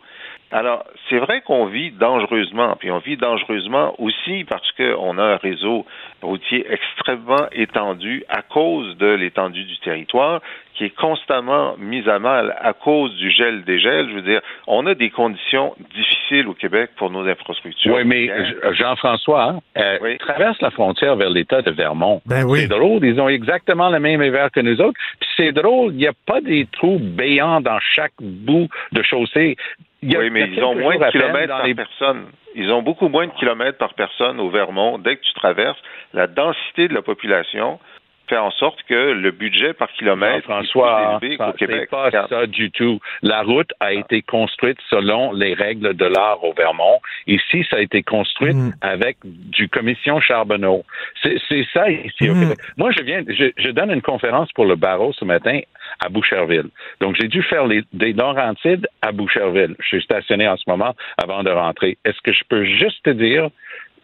Alors, 0.50 0.84
c'est 1.08 1.18
vrai 1.18 1.40
qu'on 1.40 1.66
vit 1.66 1.90
dangereusement, 1.90 2.76
puis 2.78 2.90
on 2.90 2.98
vit 2.98 3.16
dangereusement 3.16 3.94
aussi 3.98 4.44
parce 4.44 4.70
qu'on 4.72 5.18
a 5.18 5.22
un 5.22 5.36
réseau 5.36 5.84
routier 6.22 6.64
extrêmement 6.70 7.46
étendu 7.52 8.24
à 8.28 8.42
cause 8.42 8.96
de 8.98 9.06
l'étendue 9.06 9.64
du 9.64 9.78
territoire 9.78 10.40
qui 10.74 10.84
est 10.84 10.94
constamment 10.94 11.76
mise 11.78 12.08
à 12.08 12.18
mal 12.18 12.56
à 12.60 12.72
cause 12.72 13.14
du 13.16 13.30
gel 13.30 13.62
des 13.64 13.78
gels. 13.78 14.08
Je 14.08 14.14
veux 14.14 14.22
dire, 14.22 14.40
on 14.66 14.86
a 14.86 14.94
des 14.94 15.10
conditions 15.10 15.74
difficiles 15.94 16.48
au 16.48 16.54
Québec 16.54 16.90
pour 16.96 17.10
nos 17.10 17.26
infrastructures. 17.26 17.94
Oui, 17.94 18.04
mais 18.04 18.28
Jean-François, 18.72 19.50
hein, 19.50 19.60
euh, 19.76 20.16
traverse 20.18 20.60
la 20.60 20.70
frontière 20.70 21.16
vers 21.16 21.30
l'État 21.30 21.62
de 21.62 21.70
Vermont. 21.70 22.20
Ben 22.26 22.44
oui. 22.44 22.62
C'est 22.62 22.68
drôle, 22.68 23.04
ils 23.04 23.20
ont 23.20 23.28
exactement 23.28 23.88
le 23.88 24.00
même 24.00 24.22
hiver 24.22 24.50
que 24.50 24.60
nous 24.60 24.80
autres. 24.80 24.98
Puis 25.20 25.28
c'est 25.36 25.52
drôle, 25.52 25.92
il 25.92 25.98
n'y 25.98 26.08
a 26.08 26.12
pas 26.26 26.40
des 26.40 26.66
trous 26.72 26.98
béants 26.98 27.60
dans 27.60 27.78
chaque 27.80 28.14
bout 28.20 28.68
de 28.92 29.02
chaussée. 29.02 29.56
Oui, 30.04 30.30
mais 30.30 30.48
ils 30.48 30.62
ont 30.62 30.74
moins 30.74 30.96
de 30.96 31.10
kilomètres 31.10 31.56
par 31.56 31.74
personne. 31.74 32.26
Ils 32.54 32.70
ont 32.72 32.82
beaucoup 32.82 33.08
moins 33.08 33.26
de 33.26 33.32
kilomètres 33.32 33.78
par 33.78 33.94
personne 33.94 34.38
au 34.38 34.48
Vermont. 34.48 34.98
Dès 34.98 35.16
que 35.16 35.22
tu 35.22 35.32
traverses, 35.34 35.78
la 36.12 36.26
densité 36.26 36.88
de 36.88 36.94
la 36.94 37.02
population, 37.02 37.80
fait 38.28 38.36
en 38.36 38.50
sorte 38.52 38.82
que 38.88 39.12
le 39.12 39.30
budget 39.30 39.72
par 39.74 39.90
kilomètre 39.92 40.44
François, 40.44 41.20
est 41.22 41.40
au 41.40 41.52
Québec. 41.52 41.90
pas 41.90 42.10
ça 42.10 42.46
du 42.46 42.70
tout. 42.70 43.00
La 43.22 43.42
route 43.42 43.70
a 43.80 43.92
été 43.92 44.22
construite 44.22 44.78
selon 44.88 45.32
les 45.32 45.54
règles 45.54 45.94
de 45.94 46.04
l'art 46.04 46.42
au 46.44 46.52
Vermont. 46.52 47.00
Ici, 47.26 47.66
ça 47.70 47.76
a 47.76 47.80
été 47.80 48.02
construit 48.02 48.54
mm. 48.54 48.74
avec 48.80 49.18
du 49.24 49.68
commission 49.68 50.20
Charbonneau. 50.20 50.84
C'est 51.22 51.66
ça 51.72 51.90
ici 51.90 52.28
au 52.28 52.34
mm. 52.34 52.40
Québec. 52.40 52.58
Moi, 52.76 52.90
je 52.92 53.02
viens, 53.02 53.22
je, 53.28 53.70
donne 53.70 53.90
une 53.90 54.02
conférence 54.02 54.52
pour 54.52 54.66
le 54.66 54.76
barreau 54.76 55.12
ce 55.12 55.24
matin 55.24 55.60
à 56.00 56.08
Boucherville. 56.08 56.68
Donc, 57.00 57.16
j'ai 57.20 57.28
dû 57.28 57.42
faire 57.42 57.66
les, 57.66 57.82
des 57.92 58.12
Laurentides 58.12 58.86
à 59.02 59.12
Boucherville. 59.12 59.74
Je 59.80 59.86
suis 59.86 60.02
stationné 60.02 60.48
en 60.48 60.56
ce 60.56 60.64
moment 60.68 60.94
avant 61.22 61.42
de 61.42 61.50
rentrer. 61.50 61.98
Est-ce 62.04 62.20
que 62.22 62.32
je 62.32 62.44
peux 62.48 62.64
juste 62.64 63.02
te 63.04 63.10
dire 63.10 63.50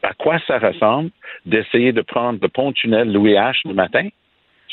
à 0.03 0.13
quoi 0.15 0.39
ça 0.47 0.59
ressemble 0.59 1.11
d'essayer 1.47 1.93
de 1.93 2.03
prendre 2.03 2.39
le 2.41 2.49
pont-tunnel 2.49 3.13
Louis 3.13 3.35
H 3.35 3.61
le 3.67 3.75
matin? 3.75 4.09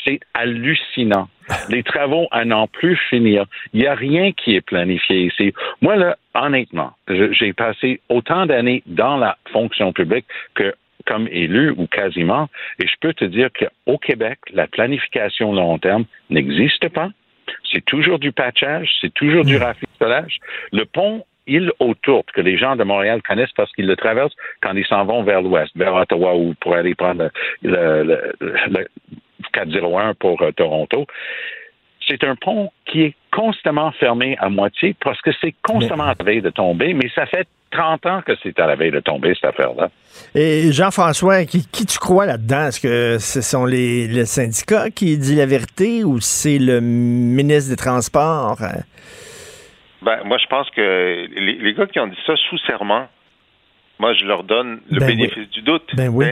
C'est 0.04 0.20
hallucinant. 0.34 1.28
Les 1.70 1.82
travaux 1.82 2.28
à 2.30 2.44
n'en 2.44 2.66
plus 2.66 2.96
finir. 3.10 3.44
Il 3.72 3.80
n'y 3.80 3.86
a 3.86 3.94
rien 3.94 4.32
qui 4.32 4.54
est 4.54 4.60
planifié 4.60 5.26
ici. 5.26 5.52
Moi, 5.82 5.96
là, 5.96 6.16
honnêtement, 6.34 6.92
j'ai 7.08 7.52
passé 7.52 8.00
autant 8.08 8.46
d'années 8.46 8.82
dans 8.86 9.16
la 9.16 9.36
fonction 9.52 9.92
publique 9.92 10.26
que 10.54 10.74
comme 11.06 11.28
élu 11.28 11.70
ou 11.70 11.86
quasiment, 11.86 12.48
et 12.78 12.86
je 12.86 12.94
peux 13.00 13.14
te 13.14 13.24
dire 13.24 13.48
qu'au 13.52 13.96
Québec, 13.96 14.38
la 14.52 14.66
planification 14.66 15.52
long 15.52 15.78
terme 15.78 16.04
n'existe 16.28 16.88
pas. 16.90 17.08
C'est 17.72 17.84
toujours 17.84 18.18
du 18.18 18.30
patchage, 18.30 18.90
c'est 19.00 19.12
toujours 19.14 19.44
du 19.44 19.56
hmm. 19.56 19.62
rafistolage. 19.62 20.38
Le 20.72 20.84
pont 20.84 21.24
île 21.48 21.72
autour 21.78 22.24
que 22.32 22.40
les 22.40 22.56
gens 22.56 22.76
de 22.76 22.84
Montréal 22.84 23.22
connaissent 23.22 23.52
parce 23.56 23.72
qu'ils 23.72 23.86
le 23.86 23.96
traversent 23.96 24.36
quand 24.62 24.74
ils 24.74 24.86
s'en 24.86 25.04
vont 25.04 25.22
vers 25.22 25.42
l'ouest, 25.42 25.70
vers 25.76 25.94
Ottawa 25.94 26.36
ou 26.36 26.54
pour 26.60 26.74
aller 26.74 26.94
prendre 26.94 27.30
le, 27.62 28.34
401 29.52 30.14
pour 30.14 30.40
euh, 30.42 30.52
Toronto. 30.52 31.06
c'est 32.06 32.24
un 32.24 32.36
pont 32.36 32.70
qui 32.86 33.02
est 33.02 33.14
constamment 33.32 33.92
fermé 33.92 34.36
à 34.38 34.48
moitié 34.48 34.94
parce 35.02 35.20
que 35.22 35.30
c'est 35.40 35.54
constamment 35.62 36.04
à 36.04 36.14
la 36.18 36.24
veille 36.24 36.42
de 36.42 36.50
tomber, 36.50 36.94
mais 36.94 37.08
ça 37.14 37.26
fait 37.26 37.46
30 37.70 38.06
ans 38.06 38.22
que 38.26 38.32
c'est 38.42 38.58
à 38.58 38.66
la 38.66 38.76
veille 38.76 38.90
de 38.90 39.00
tomber, 39.00 39.34
cette 39.34 39.50
affaire-là. 39.50 39.90
Et 40.34 40.72
Jean-François, 40.72 41.44
qui, 41.44 41.66
qui, 41.66 41.84
tu 41.84 41.98
crois 41.98 42.26
là-dedans? 42.26 42.68
Est-ce 42.68 42.80
que 42.80 43.18
ce 43.18 43.40
sont 43.40 43.66
les, 43.66 44.08
le 44.08 44.24
syndicat 44.24 44.90
qui 44.90 45.18
dit 45.18 45.34
la 45.34 45.46
vérité 45.46 46.02
ou 46.02 46.18
c'est 46.20 46.58
le 46.58 46.80
ministre 46.80 47.70
des 47.70 47.76
Transports? 47.76 48.58
Ben, 50.02 50.20
moi, 50.24 50.38
je 50.38 50.46
pense 50.46 50.68
que 50.70 51.26
les, 51.36 51.54
les, 51.54 51.74
gars 51.74 51.86
qui 51.86 51.98
ont 52.00 52.06
dit 52.06 52.18
ça 52.26 52.34
sous 52.36 52.58
serment, 52.58 53.08
moi, 53.98 54.12
je 54.14 54.24
leur 54.24 54.44
donne 54.44 54.80
le 54.90 55.00
Ben 55.00 55.06
bénéfice 55.08 55.36
oui. 55.38 55.46
du 55.48 55.62
doute. 55.62 55.90
Ben 55.96 56.08
oui. 56.08 56.26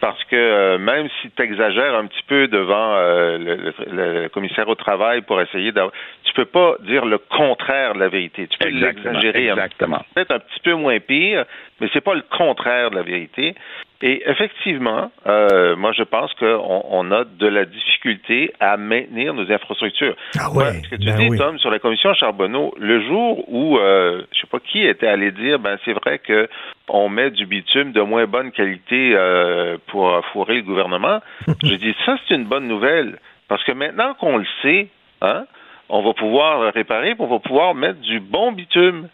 Parce 0.00 0.22
que 0.24 0.36
euh, 0.36 0.78
même 0.78 1.08
si 1.20 1.30
tu 1.30 1.42
exagères 1.42 1.94
un 1.94 2.06
petit 2.06 2.22
peu 2.26 2.46
devant 2.48 2.94
euh, 2.94 3.38
le, 3.38 3.56
le- 3.90 4.22
le 4.22 4.28
commissaire 4.28 4.68
au 4.68 4.74
travail 4.74 5.22
pour 5.22 5.40
essayer 5.40 5.72
d'avoir... 5.72 5.92
Tu 6.24 6.32
peux 6.34 6.44
pas 6.44 6.76
dire 6.80 7.04
le 7.06 7.18
contraire 7.18 7.94
de 7.94 8.00
la 8.00 8.08
vérité. 8.08 8.46
Tu 8.48 8.58
peux 8.58 8.68
l'exagérer 8.68 9.50
un 9.50 9.56
petit 9.56 9.76
peu. 9.78 9.86
peut-être 10.14 10.32
un 10.32 10.38
petit 10.40 10.60
peu 10.62 10.74
moins 10.74 10.98
pire, 11.00 11.44
mais 11.80 11.88
c'est 11.92 12.00
pas 12.00 12.14
le 12.14 12.22
contraire 12.22 12.90
de 12.90 12.96
la 12.96 13.02
vérité. 13.02 13.54
Et 14.02 14.22
effectivement, 14.26 15.10
euh, 15.26 15.76
moi 15.76 15.92
je 15.92 16.02
pense 16.02 16.32
qu'on 16.34 16.82
on 16.90 17.10
a 17.10 17.24
de 17.24 17.46
la 17.46 17.64
difficulté 17.64 18.52
à 18.60 18.76
maintenir 18.76 19.32
nos 19.32 19.50
infrastructures. 19.50 20.14
Ah 20.38 20.50
ouais, 20.52 20.82
ce 20.82 20.88
que 20.90 20.96
tu 20.96 21.06
ben 21.06 21.16
dis, 21.16 21.28
oui. 21.30 21.38
Tom, 21.38 21.58
sur 21.58 21.70
la 21.70 21.78
commission 21.78 22.12
Charbonneau, 22.12 22.74
le 22.78 23.00
jour 23.06 23.44
où 23.48 23.78
euh, 23.78 24.22
je 24.32 24.40
sais 24.40 24.46
pas 24.46 24.60
qui 24.60 24.84
était 24.84 25.06
allé 25.06 25.30
dire, 25.30 25.58
ben 25.58 25.78
c'est 25.84 25.94
vrai 25.94 26.18
que 26.18 26.48
on 26.88 27.08
met 27.08 27.30
du 27.30 27.46
bitume 27.46 27.92
de 27.92 28.02
moins 28.02 28.26
bonne 28.26 28.52
qualité 28.52 29.14
euh, 29.14 29.78
pour 29.86 30.22
fourrer 30.32 30.56
le 30.56 30.62
gouvernement. 30.62 31.20
je 31.62 31.74
dis 31.74 31.94
ça 32.04 32.18
c'est 32.28 32.34
une 32.34 32.44
bonne 32.44 32.68
nouvelle 32.68 33.18
parce 33.48 33.64
que 33.64 33.72
maintenant 33.72 34.14
qu'on 34.14 34.36
le 34.36 34.46
sait, 34.62 34.88
hein, 35.22 35.46
on 35.88 36.02
va 36.02 36.12
pouvoir 36.12 36.74
réparer, 36.74 37.14
on 37.18 37.26
va 37.26 37.38
pouvoir 37.38 37.74
mettre 37.74 38.00
du 38.00 38.20
bon 38.20 38.52
bitume. 38.52 39.08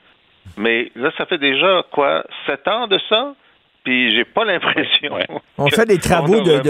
Mais 0.56 0.90
là, 0.94 1.10
ça 1.16 1.26
fait 1.26 1.38
déjà 1.38 1.84
quoi, 1.90 2.24
sept 2.46 2.66
ans 2.68 2.86
de 2.86 2.98
ça? 3.08 3.34
Puis 3.84 4.14
j'ai 4.14 4.24
pas 4.24 4.44
l'impression. 4.44 5.14
Ouais. 5.14 5.26
On 5.56 5.68
fait 5.68 5.86
des 5.86 5.98
travaux 5.98 6.40
de, 6.40 6.60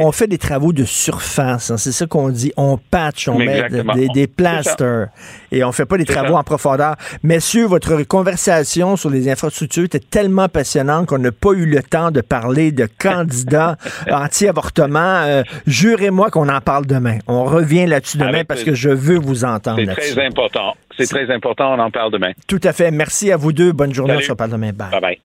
on- 0.00 0.12
fait 0.12 0.26
des 0.28 0.38
travaux 0.38 0.72
de 0.72 0.84
surface, 0.84 1.70
hein, 1.70 1.76
c'est 1.76 1.92
ça 1.92 2.06
qu'on 2.06 2.28
dit. 2.28 2.52
On 2.56 2.78
patch, 2.78 3.28
on 3.28 3.36
Mais 3.38 3.68
met 3.68 3.82
des, 3.94 4.08
des 4.08 4.26
plasters 4.26 5.08
et 5.50 5.64
on 5.64 5.72
fait 5.72 5.86
pas 5.86 5.98
des 5.98 6.04
travaux 6.04 6.34
ça. 6.34 6.38
en 6.38 6.42
profondeur. 6.44 6.94
Messieurs, 7.22 7.66
votre 7.66 8.02
conversation 8.04 8.96
sur 8.96 9.10
les 9.10 9.28
infrastructures 9.28 9.84
était 9.84 9.98
tellement 9.98 10.48
passionnante 10.48 11.06
qu'on 11.06 11.18
n'a 11.18 11.32
pas 11.32 11.52
eu 11.52 11.66
le 11.66 11.82
temps 11.82 12.10
de 12.10 12.20
parler 12.20 12.70
de 12.72 12.88
candidats 12.98 13.76
anti-avortement. 14.10 15.22
Euh, 15.24 15.42
Jurez-moi 15.66 16.30
qu'on 16.30 16.48
en 16.48 16.60
parle 16.60 16.86
demain. 16.86 17.18
On 17.26 17.44
revient 17.44 17.86
là-dessus 17.86 18.18
demain 18.18 18.28
Avec 18.28 18.48
parce 18.48 18.62
que 18.64 18.74
je 18.74 18.90
veux 18.90 19.18
vous 19.18 19.44
entendre 19.44 19.80
C'est 19.84 20.12
très 20.14 20.26
important. 20.26 20.74
C'est 20.96 21.06
très 21.08 21.30
important, 21.34 21.74
on 21.74 21.78
en 21.78 21.90
parle 21.90 22.12
demain. 22.12 22.32
Tout 22.48 22.60
à 22.64 22.72
fait. 22.72 22.90
Merci 22.90 23.30
à 23.32 23.36
vous 23.36 23.52
deux. 23.52 23.72
Bonne 23.72 23.92
journée. 23.92 24.14
Salut. 24.14 24.22
On 24.24 24.26
se 24.26 24.32
reparle 24.32 24.50
demain. 24.52 24.72
Bye. 24.72 24.90
Bye-bye. 24.92 25.18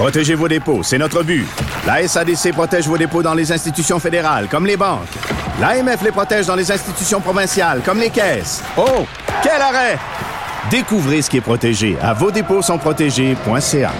Protégez 0.00 0.34
vos 0.34 0.48
dépôts, 0.48 0.82
c'est 0.82 0.96
notre 0.96 1.22
but. 1.22 1.46
La 1.86 2.08
SADC 2.08 2.52
protège 2.52 2.88
vos 2.88 2.96
dépôts 2.96 3.22
dans 3.22 3.34
les 3.34 3.52
institutions 3.52 3.98
fédérales, 3.98 4.48
comme 4.50 4.64
les 4.64 4.78
banques. 4.78 5.00
L'AMF 5.60 6.02
les 6.02 6.10
protège 6.10 6.46
dans 6.46 6.56
les 6.56 6.72
institutions 6.72 7.20
provinciales, 7.20 7.82
comme 7.84 8.00
les 8.00 8.08
caisses. 8.08 8.62
Oh, 8.78 9.04
quel 9.42 9.60
arrêt! 9.60 9.98
Découvrez 10.70 11.20
ce 11.20 11.28
qui 11.28 11.36
est 11.36 11.42
protégé 11.42 11.98
à 12.00 12.14
vos 12.14 12.30
dépôts 12.30 12.62
sont 12.62 12.78
protégés.ca. 12.78 13.92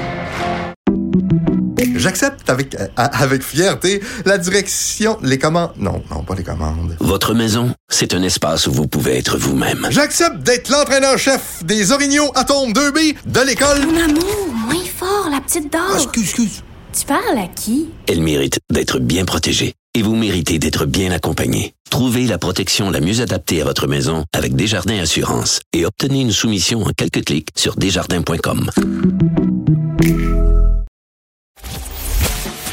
J'accepte 1.97 2.49
avec, 2.49 2.75
euh, 2.77 2.87
avec 2.97 3.43
fierté 3.43 4.01
la 4.25 4.39
direction, 4.39 5.19
les 5.23 5.39
commandes. 5.39 5.73
Non, 5.77 6.03
non, 6.11 6.23
pas 6.23 6.35
les 6.35 6.45
commandes. 6.45 6.97
Votre 6.99 7.35
maison, 7.35 7.75
c'est 7.91 8.15
un 8.15 8.23
espace 8.23 8.67
où 8.67 8.73
vous 8.73 8.87
pouvez 8.87 9.19
être 9.19 9.37
vous-même. 9.37 9.87
J'accepte 9.91 10.39
d'être 10.39 10.71
l'entraîneur-chef 10.71 11.63
des 11.63 11.93
Orignaux 11.93 12.33
Atomes 12.37 12.73
2B 12.73 13.17
de 13.27 13.41
l'école. 13.41 13.81
Mon 13.87 14.01
amour, 14.03 14.49
moins 14.67 14.85
fort, 15.01 15.31
la 15.31 15.41
petite 15.41 15.73
dame. 15.73 15.83
Ah, 15.93 15.95
excuse, 15.95 16.25
excuse. 16.25 16.63
Tu 16.93 17.07
parles 17.07 17.39
à 17.39 17.47
qui? 17.47 17.89
Elle 18.07 18.21
mérite 18.21 18.59
d'être 18.71 18.99
bien 18.99 19.25
protégée. 19.25 19.75
Et 19.95 20.03
vous 20.03 20.15
méritez 20.15 20.59
d'être 20.59 20.85
bien 20.85 21.11
accompagné. 21.11 21.73
Trouvez 21.91 22.27
la 22.27 22.39
protection 22.39 22.91
la 22.91 23.01
mieux 23.01 23.21
adaptée 23.21 23.61
à 23.61 23.65
votre 23.65 23.87
maison 23.87 24.25
avec 24.33 24.55
Desjardins 24.55 24.99
Assurance 25.01 25.61
et 25.73 25.85
obtenez 25.87 26.21
une 26.21 26.31
soumission 26.33 26.83
en 26.83 26.91
quelques 26.97 27.25
clics 27.25 27.49
sur 27.57 27.75
desjardins.com. 27.77 28.71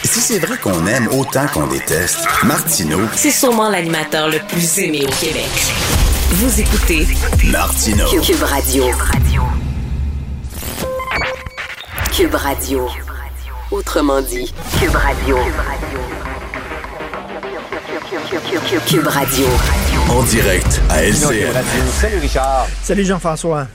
Si 0.03 0.19
c'est 0.19 0.39
vrai 0.39 0.57
qu'on 0.57 0.85
aime 0.85 1.07
autant 1.07 1.47
qu'on 1.47 1.67
déteste, 1.67 2.19
Martineau, 2.43 2.99
C'est 3.15 3.31
sûrement 3.31 3.69
l'animateur 3.69 4.29
le 4.29 4.39
plus 4.47 4.79
aimé 4.79 5.03
au 5.07 5.25
Québec. 5.25 5.49
Vous 6.31 6.59
écoutez 6.59 7.07
Martineau. 7.45 8.05
Cube 8.21 8.43
Radio. 8.43 8.85
Cube 8.85 9.01
Radio. 9.01 9.43
Autrement 13.69 14.21
dit, 14.23 14.51
Cube 14.79 14.95
Radio. 14.95 15.37
Cube 18.87 19.05
Radio. 19.05 19.45
En 20.09 20.23
direct 20.23 20.81
à 20.89 21.03
LCN. 21.03 21.53
Salut 21.91 22.17
Richard. 22.17 22.65
Salut 22.81 23.05
Jean-François. 23.05 23.67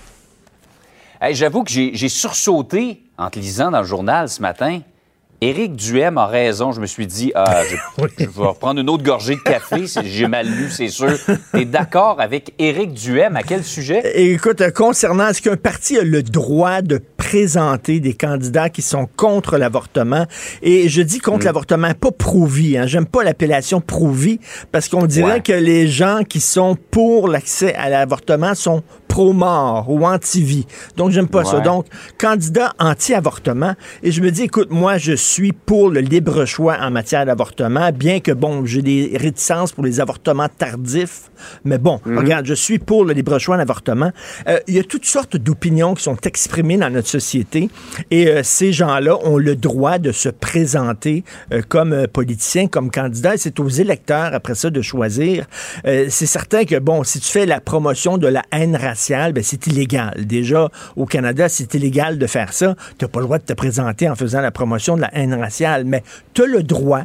Hey, 1.21 1.37
J'avoue 1.37 1.63
que 1.63 1.71
j'ai 1.71 1.93
j'ai 1.95 2.09
sursauté 2.09 3.05
en 3.17 3.31
te 3.31 3.39
lisant 3.39 3.71
dans 3.71 3.83
le 3.83 3.87
journal 3.87 4.29
ce 4.29 4.43
matin. 4.43 4.81
Éric 5.43 5.75
Duhem 5.75 6.19
a 6.19 6.27
raison. 6.29 6.71
Je 6.71 6.81
me 6.81 6.87
suis 6.87 7.05
dit, 7.09 7.33
ah, 7.35 7.63
je, 7.69 7.75
je 8.17 8.25
vais 8.27 8.47
reprendre 8.47 8.81
une 8.81 8.89
autre 8.89 9.03
gorgée 9.03 9.35
de 9.35 9.41
café. 9.41 9.85
J'ai 10.05 10.29
mal 10.29 10.47
lu, 10.47 10.71
c'est 10.71 10.87
sûr. 10.87 11.11
T'es 11.53 11.65
d'accord 11.65 12.21
avec 12.21 12.55
Éric 12.61 12.95
Duhem? 12.95 13.35
À 13.35 13.43
quel 13.43 13.65
sujet? 13.65 14.03
Et 14.15 14.31
écoute, 14.35 14.61
euh, 14.61 14.71
concernant, 14.71 15.27
est-ce 15.27 15.43
qu'un 15.43 15.57
parti 15.57 15.99
a 15.99 16.03
le 16.05 16.23
droit 16.23 16.81
de 16.81 17.01
présenter 17.17 17.99
des 17.99 18.15
candidats 18.15 18.69
qui 18.71 18.83
sont 18.83 19.09
contre 19.17 19.59
l'avortement? 19.59 20.27
Et 20.63 20.89
je 20.89 21.03
dis 21.03 21.19
Mm. 21.19 21.23
contre 21.23 21.45
l'avortement, 21.47 21.93
pas 21.95 22.13
pro-vie. 22.13 22.79
Hein. 22.79 22.87
J'aime 22.87 23.07
pas 23.07 23.25
l'appellation 23.25 23.81
pro-vie 23.81 24.39
parce 24.71 24.89
qu'on 24.89 25.07
dirait 25.07 25.33
Ouais. 25.35 25.41
que 25.41 25.53
les 25.53 25.89
gens 25.89 26.21
qui 26.29 26.39
sont 26.39 26.77
pour 26.93 27.27
l'accès 27.27 27.75
à 27.75 27.89
l'avortement 27.89 28.55
sont 28.55 28.85
pro-mort 29.09 29.87
ou 29.91 30.07
anti-vie. 30.07 30.67
Donc, 30.97 31.11
j'aime 31.11 31.29
pas 31.29 31.45
ça. 31.45 31.61
Donc, 31.61 31.85
candidat 32.17 32.73
anti-avortement. 32.79 33.75
Et 34.05 34.11
je 34.13 34.23
me 34.23 34.31
dis, 34.31 34.43
écoute, 34.45 34.69
moi, 34.71 34.97
je 34.99 35.13
suis 35.13 35.32
pour 35.67 35.89
le 35.91 36.01
libre 36.01 36.45
choix 36.45 36.77
en 36.81 36.91
matière 36.91 37.25
d'avortement, 37.25 37.91
bien 37.93 38.21
que, 38.21 38.33
bon, 38.33 38.65
j'ai 38.67 38.83
des 38.83 39.17
réticences 39.17 39.73
pour 39.73 39.85
les 39.85 40.01
avortements 40.01 40.49
tardifs. 40.49 41.31
Mais 41.65 41.79
bon, 41.79 42.01
regarde, 42.05 42.47
je 42.47 42.55
suis 42.55 42.79
pour 42.79 43.05
le 43.05 43.13
libre 43.15 43.39
choix 43.39 43.57
en 43.57 43.59
avortement. 43.59 44.11
Euh, 44.49 44.59
Il 44.67 44.75
y 44.75 44.79
a 44.79 44.85
toutes 44.85 45.07
sortes 45.07 45.37
d'opinions 45.37 45.95
qui 45.95 46.03
sont 46.03 46.17
exprimées 46.25 46.77
dans 46.77 46.91
notre 46.91 47.09
société. 47.09 47.71
Et 48.11 48.29
euh, 48.29 48.43
ces 48.43 48.73
gens-là 48.73 49.17
ont 49.25 49.39
le 49.39 49.57
droit 49.57 49.99
de 49.99 50.13
se 50.13 50.29
présenter 50.29 51.25
euh, 51.53 51.63
comme 51.67 52.07
politiciens, 52.09 52.67
comme 52.67 52.91
candidats. 52.91 53.35
Et 53.35 53.39
C'est 53.39 53.59
aux 53.61 53.69
électeurs, 53.69 54.35
après 54.35 54.55
ça, 54.55 54.71
de 54.71 54.83
choisir. 54.83 55.47
C'est 55.85 56.27
certain 56.27 56.65
que, 56.65 56.79
bon, 56.79 57.05
si 57.05 57.21
tu 57.21 57.31
fais 57.31 57.47
la 57.47 57.61
promotion 57.61 58.19
de 58.19 58.27
la 58.27 58.43
haine 58.53 58.77
raciale, 58.77 59.33
ben, 59.33 59.43
c'est 59.43 59.67
illégal. 59.67 60.15
Déjà, 60.27 60.71
au 60.97 61.07
Canada, 61.07 61.49
c'est 61.49 61.75
illégal 61.75 62.19
de 62.19 62.27
faire 62.27 62.53
ça. 62.53 62.75
Tu 62.99 63.05
n'as 63.05 63.09
pas 63.09 63.21
le 63.21 63.27
droit 63.27 63.39
de 63.39 63.45
te 63.45 63.53
présenter 63.53 64.09
en 64.09 64.15
faisant 64.15 64.41
la 64.41 64.51
promotion 64.51 64.97
de 64.97 65.03
la 65.03 65.11
haine 65.15 65.22
raciale. 65.31 65.85
Mais 65.85 66.03
tu 66.35 66.43
as 66.43 66.47
le 66.47 66.63
droit 66.63 67.03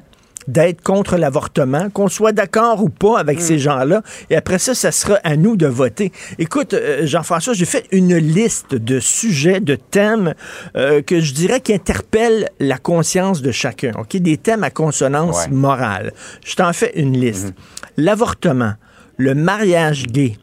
d'être 0.47 0.81
contre 0.81 1.17
l'avortement, 1.17 1.89
qu'on 1.89 2.07
soit 2.07 2.31
d'accord 2.31 2.81
ou 2.81 2.87
pas 2.87 3.19
avec 3.19 3.41
ces 3.41 3.59
gens-là. 3.59 4.01
Et 4.29 4.35
après 4.37 4.59
ça, 4.59 4.73
ça 4.73 4.93
sera 4.93 5.15
à 5.25 5.35
nous 5.35 5.57
de 5.57 5.67
voter. 5.67 6.13
Écoute, 6.39 6.73
euh, 6.73 7.05
Jean-François, 7.05 7.53
j'ai 7.53 7.65
fait 7.65 7.85
une 7.91 8.15
liste 8.15 8.73
de 8.73 9.01
sujets, 9.01 9.59
de 9.59 9.75
thèmes 9.75 10.33
euh, 10.77 11.01
que 11.01 11.19
je 11.19 11.33
dirais 11.33 11.59
qui 11.59 11.73
interpellent 11.73 12.47
la 12.61 12.77
conscience 12.77 13.41
de 13.41 13.51
chacun. 13.51 13.91
OK? 13.99 14.15
Des 14.15 14.37
thèmes 14.37 14.63
à 14.63 14.69
consonance 14.69 15.47
Ouais. 15.47 15.51
morale. 15.51 16.13
Je 16.45 16.55
t'en 16.55 16.71
fais 16.71 16.93
une 16.95 17.19
liste. 17.19 17.53
L'avortement, 17.97 18.73
le 19.17 19.35
mariage 19.35 20.05
gay, 20.05 20.37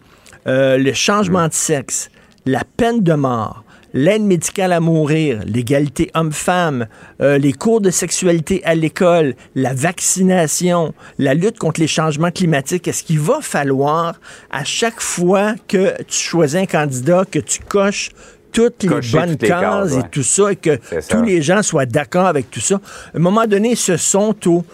euh, 0.47 0.77
le 0.77 0.93
changement 0.93 1.49
de 1.49 1.55
sexe, 1.55 2.11
la 2.45 2.61
peine 2.77 3.01
de 3.03 3.15
mort, 3.15 3.65
l'aide 3.95 4.23
médicale 4.23 4.73
à 4.73 4.81
mourir, 4.81 5.41
l'égalité 5.47 6.11
homme-femme, 6.15 6.87
euh, 7.23 7.39
les 7.39 7.53
cours 7.53 7.81
de 7.81 7.91
sexualité 7.91 8.63
à 8.65 8.75
l'école, 8.75 9.35
la 9.55 9.73
vaccination, 9.73 10.93
la 11.19 11.33
lutte 11.33 11.59
contre 11.59 11.81
les 11.81 11.87
changements 11.87 12.33
climatiques. 12.33 12.89
Est-ce 12.89 13.05
qu'il 13.05 13.21
va 13.21 13.39
falloir, 13.41 14.21
à 14.51 14.65
chaque 14.65 15.01
fois 15.01 15.55
que 15.69 15.95
tu 16.03 16.19
choisis 16.19 16.61
un 16.61 16.67
candidat, 16.67 17.25
que 17.31 17.39
tu 17.39 17.61
coches 17.61 18.11
toutes 18.53 18.83
les 18.83 18.89
bonnes 18.89 19.37
toutes 19.37 19.49
cases 19.49 19.93
et 19.95 20.03
tout 20.11 20.23
ça, 20.23 20.53
et 20.53 20.57
que 20.57 20.79
ça. 20.91 21.01
tous 21.09 21.23
les 21.23 21.41
gens 21.41 21.63
soient 21.63 21.87
d'accord 21.87 22.27
avec 22.27 22.51
tout 22.51 22.61
ça? 22.61 22.77
À 23.15 23.17
un 23.17 23.21
moment 23.21 23.47
donné, 23.47 23.77
ce 23.77 23.97
sont 23.97 24.35
aux 24.47 24.65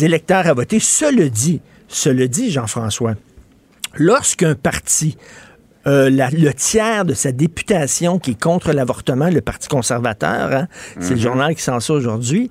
électeurs 0.00 0.46
à 0.46 0.54
voter. 0.54 0.80
Cela 0.80 1.28
dit, 1.28 1.60
cela 1.86 2.26
dit, 2.26 2.50
Jean-François, 2.50 3.14
lorsqu'un 3.94 4.54
parti 4.54 5.16
euh, 5.86 6.10
la- 6.10 6.30
le 6.30 6.52
tiers 6.52 7.04
de 7.04 7.14
sa 7.14 7.32
députation 7.32 8.18
qui 8.18 8.32
est 8.32 8.40
contre 8.40 8.72
l'avortement, 8.72 9.28
le 9.30 9.40
Parti 9.40 9.68
conservateur, 9.68 10.52
hein, 10.52 10.68
c'est 11.00 11.14
le 11.14 11.20
journal 11.20 11.54
qui 11.54 11.62
sent 11.62 11.80
ça 11.80 11.92
aujourd'hui, 11.94 12.50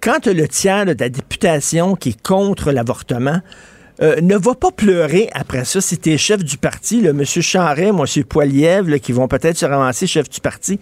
quand 0.00 0.20
tu 0.22 0.28
as 0.28 0.32
le 0.32 0.46
tiers 0.46 0.86
de 0.86 0.92
ta 0.92 1.08
députation 1.08 1.96
qui 1.96 2.10
est 2.10 2.22
contre 2.22 2.70
l'avortement, 2.70 3.40
euh, 4.00 4.20
ne 4.20 4.36
va 4.36 4.54
pas 4.54 4.70
pleurer 4.70 5.28
après 5.32 5.64
ça 5.64 5.80
si 5.80 5.98
tu 5.98 6.12
es 6.12 6.18
chef 6.18 6.44
du 6.44 6.56
parti, 6.56 7.00
le 7.00 7.10
M. 7.10 7.24
Charret, 7.24 7.88
M. 7.88 8.04
Poilievre, 8.28 8.90
là, 8.90 8.98
qui 9.00 9.10
vont 9.10 9.26
peut-être 9.26 9.56
se 9.56 9.66
ramasser 9.66 10.06
chef 10.06 10.28
du 10.30 10.40
parti, 10.40 10.78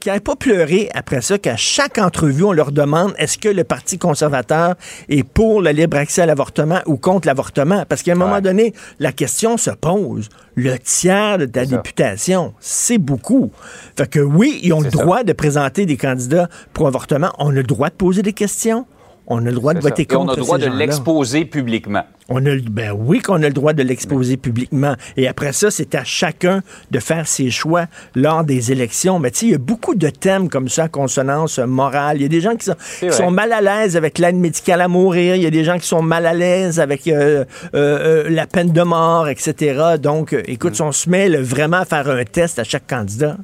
qui 0.00 0.10
n'aient 0.10 0.18
pas 0.18 0.34
pleuré 0.34 0.88
après 0.94 1.20
ça 1.20 1.38
qu'à 1.38 1.56
chaque 1.56 1.98
entrevue, 1.98 2.44
on 2.44 2.52
leur 2.52 2.72
demande 2.72 3.12
est-ce 3.18 3.36
que 3.36 3.48
le 3.48 3.64
Parti 3.64 3.98
conservateur 3.98 4.74
est 5.08 5.22
pour 5.22 5.60
le 5.60 5.70
libre 5.70 5.98
accès 5.98 6.22
à 6.22 6.26
l'avortement 6.26 6.80
ou 6.86 6.96
contre 6.96 7.28
l'avortement? 7.28 7.84
Parce 7.88 8.02
qu'à 8.02 8.12
un 8.12 8.16
moment 8.16 8.40
donné, 8.40 8.72
la 8.98 9.12
question 9.12 9.58
se 9.58 9.70
pose. 9.70 10.28
Le 10.54 10.78
tiers 10.78 11.38
de 11.38 11.46
ta 11.46 11.64
députation, 11.64 12.54
c'est 12.60 12.98
beaucoup. 12.98 13.52
Fait 13.96 14.08
que 14.08 14.20
oui, 14.20 14.58
ils 14.62 14.72
ont 14.72 14.80
le 14.80 14.90
droit 14.90 15.22
de 15.22 15.32
présenter 15.32 15.86
des 15.86 15.96
candidats 15.96 16.48
pour 16.72 16.86
avortement. 16.86 17.30
On 17.38 17.50
a 17.50 17.52
le 17.52 17.62
droit 17.62 17.90
de 17.90 17.94
poser 17.94 18.22
des 18.22 18.32
questions. 18.32 18.86
On 19.32 19.46
a 19.46 19.50
le 19.50 19.52
droit 19.52 19.74
de 19.74 19.80
voter 19.80 20.06
contre. 20.06 20.32
on 20.32 20.32
a 20.32 20.36
le 20.36 20.42
droit 20.42 20.58
de 20.58 20.66
l'exposer 20.66 21.44
publiquement. 21.44 22.02
On 22.28 22.44
a, 22.46 22.50
ben 22.68 22.90
oui 22.90 23.20
qu'on 23.20 23.42
a 23.44 23.46
le 23.46 23.52
droit 23.52 23.72
de 23.72 23.82
l'exposer 23.84 24.36
publiquement. 24.36 24.96
Et 25.16 25.28
après 25.28 25.52
ça, 25.52 25.70
c'est 25.70 25.94
à 25.94 26.02
chacun 26.02 26.62
de 26.90 26.98
faire 26.98 27.28
ses 27.28 27.48
choix 27.48 27.86
lors 28.16 28.42
des 28.42 28.72
élections. 28.72 29.20
Mais 29.20 29.30
tu 29.30 29.38
sais, 29.38 29.46
il 29.46 29.52
y 29.52 29.54
a 29.54 29.58
beaucoup 29.58 29.94
de 29.94 30.08
thèmes 30.08 30.48
comme 30.48 30.68
ça, 30.68 30.88
consonance 30.88 31.60
morale. 31.60 32.16
Il 32.16 32.22
y 32.22 32.24
a 32.24 32.28
des 32.28 32.40
gens 32.40 32.56
qui 32.56 32.66
sont, 32.66 33.30
mal 33.30 33.52
à 33.52 33.60
l'aise 33.60 33.96
avec 33.96 34.18
l'aide 34.18 34.34
médicale 34.34 34.80
à 34.80 34.88
mourir. 34.88 35.36
Il 35.36 35.42
y 35.42 35.46
a 35.46 35.50
des 35.50 35.62
gens 35.62 35.78
qui 35.78 35.86
sont 35.86 36.02
mal 36.02 36.26
à 36.26 36.34
l'aise 36.34 36.80
avec 36.80 37.06
euh, 37.06 37.44
euh, 37.74 38.24
euh, 38.24 38.30
la 38.30 38.48
peine 38.48 38.72
de 38.72 38.82
mort, 38.82 39.28
etc. 39.28 39.96
Donc, 40.02 40.32
écoute, 40.32 40.74
si 40.74 40.82
on 40.82 40.90
se 40.90 41.08
met 41.08 41.28
vraiment 41.28 41.78
à 41.78 41.84
faire 41.84 42.10
un 42.10 42.24
test 42.24 42.58
à 42.58 42.64
chaque 42.64 42.88
candidat, 42.88 43.36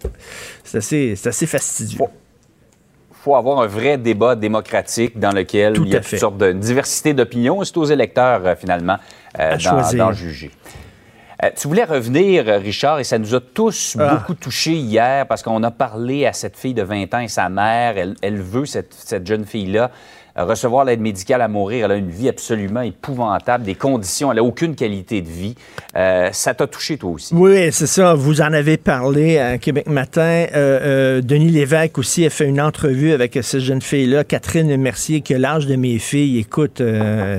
c'est 0.65 0.79
assez, 0.79 1.15
assez 1.25 1.47
fastidieux 1.47 2.01
faut 3.27 3.35
avoir 3.35 3.61
un 3.61 3.67
vrai 3.67 3.99
débat 3.99 4.37
démocratique 4.37 5.19
dans 5.19 5.33
lequel 5.33 5.75
il 5.79 5.89
y 5.89 5.97
a 5.97 6.01
toutes 6.01 6.17
sortes 6.17 6.39
de 6.39 6.53
diversité 6.53 7.13
d'opinions. 7.13 7.65
C'est 7.65 7.77
aux 7.77 7.85
électeurs, 7.85 8.47
euh, 8.47 8.55
finalement, 8.55 8.99
euh, 9.41 9.57
d'en 9.95 10.13
juger. 10.13 10.53
Euh, 11.43 11.51
tu 11.57 11.67
voulais 11.67 11.83
revenir, 11.83 12.47
Richard, 12.47 13.01
et 13.01 13.05
ça 13.05 13.19
nous 13.19 13.35
a 13.35 13.41
tous 13.41 13.97
ah. 13.99 14.15
beaucoup 14.15 14.35
touchés 14.35 14.75
hier 14.75 15.27
parce 15.27 15.43
qu'on 15.43 15.61
a 15.65 15.73
parlé 15.73 16.25
à 16.25 16.33
cette 16.33 16.57
fille 16.57 16.73
de 16.73 16.85
20 16.85 17.15
ans 17.15 17.19
et 17.19 17.27
sa 17.27 17.49
mère. 17.49 17.99
Elle, 17.99 18.15
elle 18.23 18.41
veut, 18.41 18.65
cette, 18.65 18.95
cette 18.95 19.27
jeune 19.27 19.45
fille-là, 19.45 19.91
recevoir 20.45 20.85
l'aide 20.85 21.01
médicale 21.01 21.41
à 21.41 21.49
mourir. 21.49 21.87
Elle 21.87 21.93
a 21.93 21.97
une 21.97 22.11
vie 22.11 22.29
absolument 22.29 22.83
épouvantable, 22.83 23.65
des 23.65 23.75
conditions, 23.75 24.31
elle 24.31 24.37
n'a 24.37 24.45
aucune 24.45 24.75
qualité 24.75 25.23
de 25.23 25.29
vie. 25.29 25.55
Euh, 25.97 26.29
ça 26.33 26.53
t'a 26.55 26.67
touché, 26.67 26.99
toi 26.99 27.11
aussi? 27.11 27.35
Oui, 27.35 27.73
c'est 27.73 27.87
ça. 27.87 28.15
Vous 28.15 28.41
en 28.41 28.53
avez 28.53 28.77
parlé 28.77 29.39
à 29.39 29.59
Québec 29.59 29.89
Matin. 29.89 30.21
Euh, 30.21 30.47
euh, 30.55 31.21
Denis 31.23 31.51
Lévesque 31.51 31.99
aussi 31.99 32.27
a 32.27 32.31
fait 32.31 32.47
une 32.47 32.61
entrevue 32.61 33.13
avec 33.13 33.39
cette 33.43 33.61
jeune 33.61 33.81
fille-là, 33.81 34.25
Catherine 34.25 34.77
Mercier, 34.77 35.23
qui 35.23 35.35
a 35.35 35.39
l'âge 35.39 35.67
de 35.67 35.77
mes 35.77 35.99
filles. 35.99 36.39
Écoute, 36.39 36.83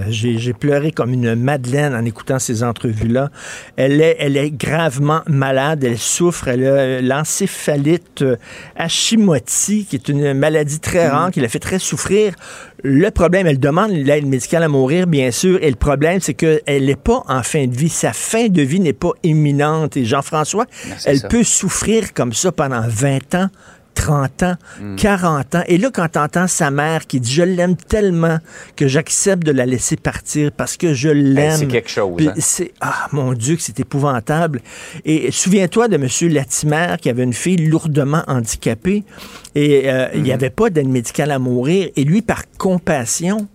j'ai 0.09 0.53
pleuré 0.53 0.91
comme 0.91 1.13
une 1.13 1.35
madeleine 1.35 1.93
en 1.93 2.03
écoutant 2.05 2.39
ces 2.39 2.63
entrevues-là. 2.63 3.29
Elle 3.75 4.01
est, 4.01 4.17
elle 4.19 4.37
est 4.37 4.51
gravement 4.51 5.21
malade, 5.27 5.83
elle 5.83 5.97
souffre, 5.97 6.47
elle 6.47 6.65
a 6.65 7.01
l'encéphalite 7.01 8.23
Hashimoto, 8.75 9.43
qui 9.57 9.87
est 9.93 10.09
une 10.09 10.33
maladie 10.33 10.79
très 10.79 11.07
rare, 11.07 11.31
qui 11.31 11.41
la 11.41 11.47
fait 11.47 11.59
très 11.59 11.79
souffrir. 11.79 12.33
Le 12.83 13.09
problème, 13.09 13.47
elle 13.47 13.59
demande 13.59 13.91
l'aide 13.91 14.27
médicale 14.27 14.63
à 14.63 14.67
mourir, 14.67 15.07
bien 15.07 15.31
sûr, 15.31 15.57
et 15.63 15.69
le 15.69 15.75
problème, 15.75 16.19
c'est 16.21 16.35
qu'elle 16.35 16.85
n'est 16.85 16.95
pas 16.95 17.23
en 17.27 17.41
fin 17.41 17.65
de 17.65 17.75
vie. 17.75 17.89
Sa 17.89 18.13
fin 18.13 18.47
de 18.47 18.61
vie 18.61 18.79
n'est 18.79 18.93
pas 18.93 19.11
imminente. 19.23 19.97
Et 19.97 20.05
Jean-François, 20.05 20.65
ben, 20.65 20.95
elle 21.05 21.21
peut 21.23 21.43
souffrir 21.43 22.13
comme 22.13 22.33
ça 22.33 22.51
pendant 22.51 22.83
20 22.87 23.35
ans, 23.35 23.47
30 23.97 24.43
ans, 24.43 24.55
40 24.97 25.53
hmm. 25.53 25.57
ans. 25.57 25.63
Et 25.67 25.77
là, 25.79 25.89
quand 25.91 26.07
tu 26.07 26.19
entends 26.19 26.47
sa 26.47 26.69
mère 26.69 27.07
qui 27.07 27.19
dit 27.19 27.33
Je 27.33 27.41
l'aime 27.41 27.75
tellement 27.75 28.37
que 28.75 28.87
j'accepte 28.87 29.43
de 29.43 29.51
la 29.51 29.65
laisser 29.65 29.97
partir 29.97 30.51
parce 30.51 30.77
que 30.77 30.93
je 30.93 31.09
l'aime. 31.09 31.57
c'est 31.57 31.67
quelque 31.67 31.89
chose. 31.89 32.21
Hein. 32.27 32.33
C'est 32.37 32.73
Ah, 32.79 33.07
mon 33.11 33.33
Dieu, 33.33 33.55
que 33.55 33.61
c'est 33.61 33.79
épouvantable. 33.79 34.61
Et 35.03 35.31
souviens-toi 35.31 35.87
de 35.87 35.95
M. 35.95 36.31
Latimer 36.31 36.95
qui 37.01 37.09
avait 37.09 37.23
une 37.23 37.33
fille 37.33 37.57
lourdement 37.57 38.23
handicapée 38.27 39.03
et 39.55 39.89
euh, 39.89 40.07
il 40.13 40.21
n'y 40.21 40.29
hmm. 40.29 40.33
avait 40.33 40.51
pas 40.51 40.69
d'aide 40.69 40.87
médicale 40.87 41.31
à 41.31 41.39
mourir. 41.39 41.89
Et 41.95 42.03
lui, 42.03 42.21
par 42.21 42.43
compassion, 42.57 43.47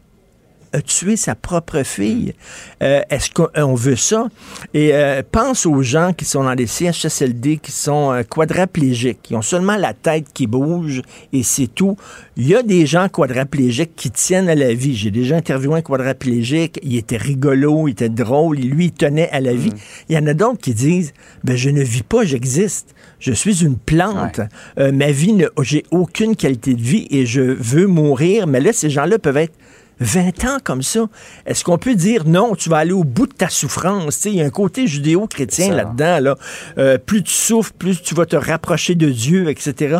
a 0.72 0.80
tué 0.80 1.16
sa 1.16 1.34
propre 1.34 1.82
fille. 1.82 2.34
Euh, 2.82 3.02
est-ce 3.10 3.30
qu'on 3.30 3.74
veut 3.74 3.96
ça? 3.96 4.28
Et 4.74 4.94
euh, 4.94 5.22
pense 5.30 5.66
aux 5.66 5.82
gens 5.82 6.12
qui 6.12 6.24
sont 6.24 6.44
dans 6.44 6.54
les 6.54 6.66
CHSLD, 6.66 7.58
qui 7.58 7.72
sont 7.72 8.12
euh, 8.12 8.22
quadraplégiques, 8.22 9.20
qui 9.22 9.34
ont 9.34 9.42
seulement 9.42 9.76
la 9.76 9.92
tête 9.92 10.26
qui 10.32 10.46
bouge 10.46 11.02
et 11.32 11.42
c'est 11.42 11.66
tout. 11.66 11.96
Il 12.36 12.48
y 12.48 12.54
a 12.54 12.62
des 12.62 12.86
gens 12.86 13.08
quadraplégiques 13.08 13.94
qui 13.96 14.10
tiennent 14.10 14.48
à 14.48 14.54
la 14.54 14.72
vie. 14.72 14.96
J'ai 14.96 15.10
déjà 15.10 15.36
interviewé 15.36 15.78
un 15.78 15.82
quadraplégique, 15.82 16.80
il 16.82 16.96
était 16.96 17.16
rigolo, 17.16 17.88
il 17.88 17.92
était 17.92 18.08
drôle, 18.08 18.56
lui, 18.56 18.86
il 18.86 18.92
tenait 18.92 19.30
à 19.30 19.40
la 19.40 19.54
vie. 19.54 19.70
Mm. 19.70 19.78
Il 20.08 20.14
y 20.16 20.18
en 20.18 20.26
a 20.26 20.34
d'autres 20.34 20.60
qui 20.60 20.74
disent, 20.74 21.12
ben, 21.44 21.56
je 21.56 21.70
ne 21.70 21.82
vis 21.82 22.02
pas, 22.02 22.24
j'existe. 22.24 22.94
Je 23.18 23.32
suis 23.32 23.62
une 23.62 23.76
plante. 23.76 24.40
ma 24.76 25.12
vie, 25.12 25.44
j'ai 25.60 25.84
aucune 25.92 26.34
qualité 26.34 26.74
de 26.74 26.82
vie 26.82 27.06
et 27.10 27.24
je 27.24 27.40
veux 27.40 27.86
mourir. 27.86 28.48
Mais 28.48 28.60
là, 28.60 28.72
ces 28.72 28.90
gens-là 28.90 29.18
peuvent 29.20 29.36
être 29.36 29.54
20 30.02 30.44
ans 30.44 30.58
comme 30.62 30.82
ça. 30.82 31.06
Est-ce 31.46 31.64
qu'on 31.64 31.78
peut 31.78 31.94
dire 31.94 32.26
non, 32.26 32.54
tu 32.54 32.68
vas 32.68 32.78
aller 32.78 32.92
au 32.92 33.04
bout 33.04 33.26
de 33.26 33.32
ta 33.32 33.48
souffrance? 33.48 34.24
Il 34.24 34.34
y 34.34 34.42
a 34.42 34.44
un 34.44 34.50
côté 34.50 34.86
judéo-chrétien 34.86 35.74
là-dedans. 35.74 36.18
Là. 36.20 36.36
Euh, 36.78 36.98
plus 36.98 37.22
tu 37.22 37.32
souffres, 37.32 37.72
plus 37.72 38.02
tu 38.02 38.14
vas 38.14 38.26
te 38.26 38.36
rapprocher 38.36 38.94
de 38.94 39.08
Dieu, 39.08 39.48
etc. 39.48 39.98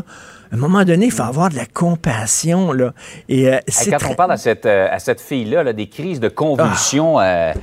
À 0.50 0.54
un 0.54 0.58
moment 0.58 0.84
donné, 0.84 1.06
il 1.06 1.12
faut 1.12 1.22
avoir 1.22 1.48
de 1.48 1.56
la 1.56 1.66
compassion. 1.66 2.72
Là. 2.72 2.92
Et, 3.28 3.48
euh, 3.48 3.58
quand 3.88 4.10
on 4.10 4.14
parle 4.14 4.32
à 4.32 4.36
cette, 4.36 4.66
euh, 4.66 4.88
à 4.90 4.98
cette 4.98 5.20
fille-là, 5.20 5.72
des 5.72 5.88
crises 5.88 6.20
de 6.20 6.28
convulsions, 6.28 7.18
ah. 7.18 7.54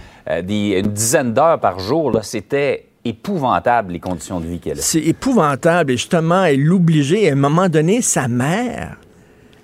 des, 0.41 0.79
une 0.79 0.91
dizaine 0.91 1.33
d'heures 1.33 1.59
par 1.59 1.79
jour, 1.79 2.19
c'était 2.23 2.85
épouvantable 3.05 3.93
les 3.93 3.99
conditions 3.99 4.39
de 4.39 4.47
vie 4.47 4.59
qu'elle 4.59 4.79
a. 4.79 4.81
C'est 4.81 4.99
épouvantable. 4.99 5.91
Et 5.91 5.97
justement, 5.97 6.43
elle 6.43 6.63
l'obligeait. 6.63 7.29
À 7.29 7.33
un 7.33 7.35
moment 7.35 7.69
donné, 7.69 8.01
sa 8.01 8.27
mère 8.27 8.97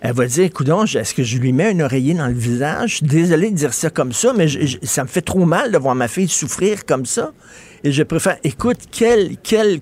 elle 0.05 0.13
va 0.13 0.27
dire, 0.27 0.43
écoute, 0.43 0.69
est-ce 0.69 1.15
que 1.15 1.23
je 1.23 1.39
lui 1.39 1.51
mets 1.51 1.71
un 1.71 1.79
oreiller 1.79 2.13
dans 2.13 2.27
le 2.27 2.33
visage? 2.33 3.01
Désolé 3.01 3.49
de 3.49 3.55
dire 3.55 3.73
ça 3.73 3.89
comme 3.89 4.13
ça, 4.13 4.33
mais 4.37 4.47
ça 4.83 5.03
me 5.03 5.07
fait 5.07 5.21
trop 5.21 5.45
mal 5.45 5.71
de 5.71 5.77
voir 5.79 5.95
ma 5.95 6.07
fille 6.07 6.27
souffrir 6.27 6.85
comme 6.85 7.07
ça. 7.07 7.31
Et 7.83 7.91
je 7.91 8.03
préfère, 8.03 8.37
écoute, 8.43 8.77
quel, 8.91 9.37
quel 9.41 9.79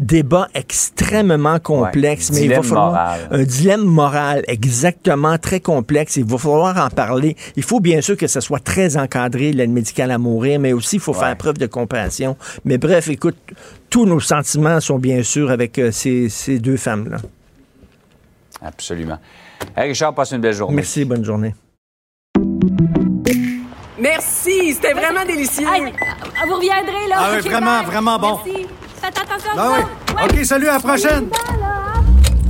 débat 0.00 0.48
extrêmement 0.54 1.60
complexe, 1.60 2.32
mais 2.32 2.42
il 2.42 2.48
va 2.50 2.62
falloir 2.62 3.16
un 3.30 3.44
dilemme 3.44 3.84
moral 3.84 4.42
exactement 4.48 5.38
très 5.38 5.60
complexe. 5.60 6.16
Il 6.16 6.24
va 6.24 6.38
falloir 6.38 6.76
en 6.84 6.90
parler. 6.90 7.36
Il 7.54 7.62
faut 7.62 7.78
bien 7.78 8.00
sûr 8.00 8.16
que 8.16 8.26
ça 8.26 8.40
soit 8.40 8.58
très 8.58 8.96
encadré, 8.96 9.52
l'aide 9.52 9.70
médicale 9.70 10.10
à 10.10 10.18
mourir, 10.18 10.58
mais 10.58 10.72
aussi 10.72 10.96
il 10.96 11.02
faut 11.02 11.14
faire 11.14 11.36
preuve 11.36 11.58
de 11.58 11.66
compassion. 11.66 12.36
Mais 12.64 12.78
bref, 12.78 13.08
écoute, 13.08 13.36
tous 13.90 14.06
nos 14.06 14.20
sentiments 14.20 14.80
sont 14.80 14.98
bien 14.98 15.22
sûr 15.22 15.52
avec 15.52 15.78
euh, 15.78 15.92
ces, 15.92 16.28
ces 16.28 16.58
deux 16.58 16.76
femmes-là. 16.76 17.18
Absolument. 18.60 19.18
Richard, 19.76 20.14
passe 20.14 20.32
une 20.32 20.40
belle 20.40 20.54
journée. 20.54 20.76
Merci, 20.76 21.04
bonne 21.04 21.24
journée. 21.24 21.54
Merci, 24.00 24.74
c'était 24.74 24.94
vraiment 24.94 25.24
délicieux. 25.24 25.64
vous 25.64 26.54
reviendrez, 26.54 27.08
là. 27.08 27.16
Ah 27.18 27.30
oui, 27.34 27.48
vraiment, 27.48 27.82
vraiment 27.84 28.18
bon. 28.18 28.38
Merci. 28.44 28.66
Faites 29.00 29.18
attention 29.18 29.50
ah 29.56 29.70
oui. 29.76 30.14
OK, 30.24 30.44
salut, 30.44 30.68
à 30.68 30.74
la 30.74 30.80
prochaine. 30.80 31.28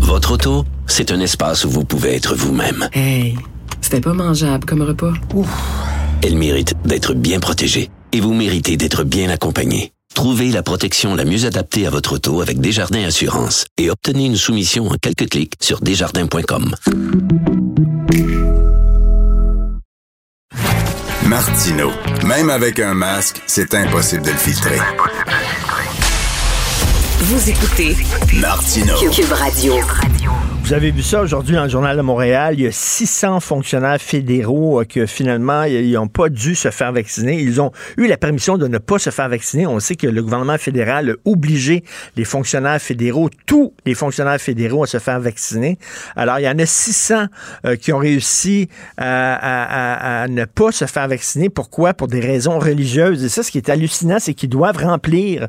Votre 0.00 0.32
auto, 0.32 0.64
c'est 0.86 1.10
un 1.12 1.20
espace 1.20 1.64
où 1.64 1.70
vous 1.70 1.84
pouvez 1.84 2.16
être 2.16 2.34
vous-même. 2.34 2.88
Hey, 2.92 3.36
c'était 3.80 4.00
pas 4.00 4.12
mangeable 4.12 4.64
comme 4.64 4.82
repas. 4.82 5.12
Ouf. 5.34 5.48
Elle 6.22 6.36
mérite 6.36 6.74
d'être 6.84 7.14
bien 7.14 7.40
protégée 7.40 7.90
et 8.12 8.20
vous 8.20 8.32
méritez 8.32 8.76
d'être 8.76 9.04
bien 9.04 9.28
accompagnée. 9.30 9.92
Trouvez 10.14 10.50
la 10.50 10.62
protection 10.62 11.14
la 11.14 11.24
mieux 11.24 11.46
adaptée 11.46 11.86
à 11.86 11.90
votre 11.90 12.14
auto 12.14 12.40
avec 12.40 12.60
Desjardins 12.60 13.04
Assurance 13.04 13.66
et 13.78 13.90
obtenez 13.90 14.26
une 14.26 14.36
soumission 14.36 14.88
en 14.88 14.94
quelques 15.00 15.28
clics 15.28 15.54
sur 15.60 15.80
desjardins.com. 15.80 16.74
Martino, 21.26 21.90
même 22.24 22.50
avec 22.50 22.78
un 22.78 22.94
masque, 22.94 23.40
c'est 23.46 23.74
impossible 23.74 24.22
de 24.22 24.30
le 24.30 24.36
filtrer. 24.36 24.78
Vous 27.20 27.50
écoutez 27.50 27.96
Martino. 28.34 28.94
Cube 29.10 29.32
Radio. 29.32 29.74
Vous 30.72 30.78
avez 30.78 30.90
vu 30.90 31.02
ça 31.02 31.20
aujourd'hui 31.20 31.54
dans 31.54 31.64
le 31.64 31.68
Journal 31.68 31.98
de 31.98 32.00
Montréal. 32.00 32.54
Il 32.56 32.62
y 32.62 32.66
a 32.66 32.72
600 32.72 33.40
fonctionnaires 33.40 34.00
fédéraux 34.00 34.80
euh, 34.80 34.84
que 34.86 35.04
finalement, 35.04 35.64
ils 35.64 35.92
n'ont 35.92 36.08
pas 36.08 36.30
dû 36.30 36.54
se 36.54 36.70
faire 36.70 36.94
vacciner. 36.94 37.38
Ils 37.38 37.60
ont 37.60 37.72
eu 37.98 38.06
la 38.06 38.16
permission 38.16 38.56
de 38.56 38.66
ne 38.66 38.78
pas 38.78 38.98
se 38.98 39.10
faire 39.10 39.28
vacciner. 39.28 39.66
On 39.66 39.80
sait 39.80 39.96
que 39.96 40.06
le 40.06 40.22
gouvernement 40.22 40.56
fédéral 40.56 41.10
a 41.10 41.30
obligé 41.30 41.84
les 42.16 42.24
fonctionnaires 42.24 42.80
fédéraux, 42.80 43.28
tous 43.44 43.74
les 43.84 43.92
fonctionnaires 43.92 44.40
fédéraux, 44.40 44.84
à 44.84 44.86
se 44.86 44.96
faire 44.96 45.20
vacciner. 45.20 45.76
Alors, 46.16 46.38
il 46.38 46.44
y 46.44 46.48
en 46.48 46.58
a 46.58 46.64
600 46.64 47.26
euh, 47.66 47.76
qui 47.76 47.92
ont 47.92 47.98
réussi 47.98 48.70
à, 48.96 50.24
ne 50.30 50.46
pas 50.46 50.72
se 50.72 50.86
faire 50.86 51.06
vacciner. 51.06 51.50
Pourquoi? 51.50 51.92
Pour 51.92 52.08
des 52.08 52.20
raisons 52.20 52.58
religieuses. 52.58 53.22
Et 53.22 53.28
ça, 53.28 53.42
ce 53.42 53.50
qui 53.50 53.58
est 53.58 53.68
hallucinant, 53.68 54.16
c'est 54.18 54.32
qu'ils 54.32 54.48
doivent 54.48 54.78
remplir 54.78 55.48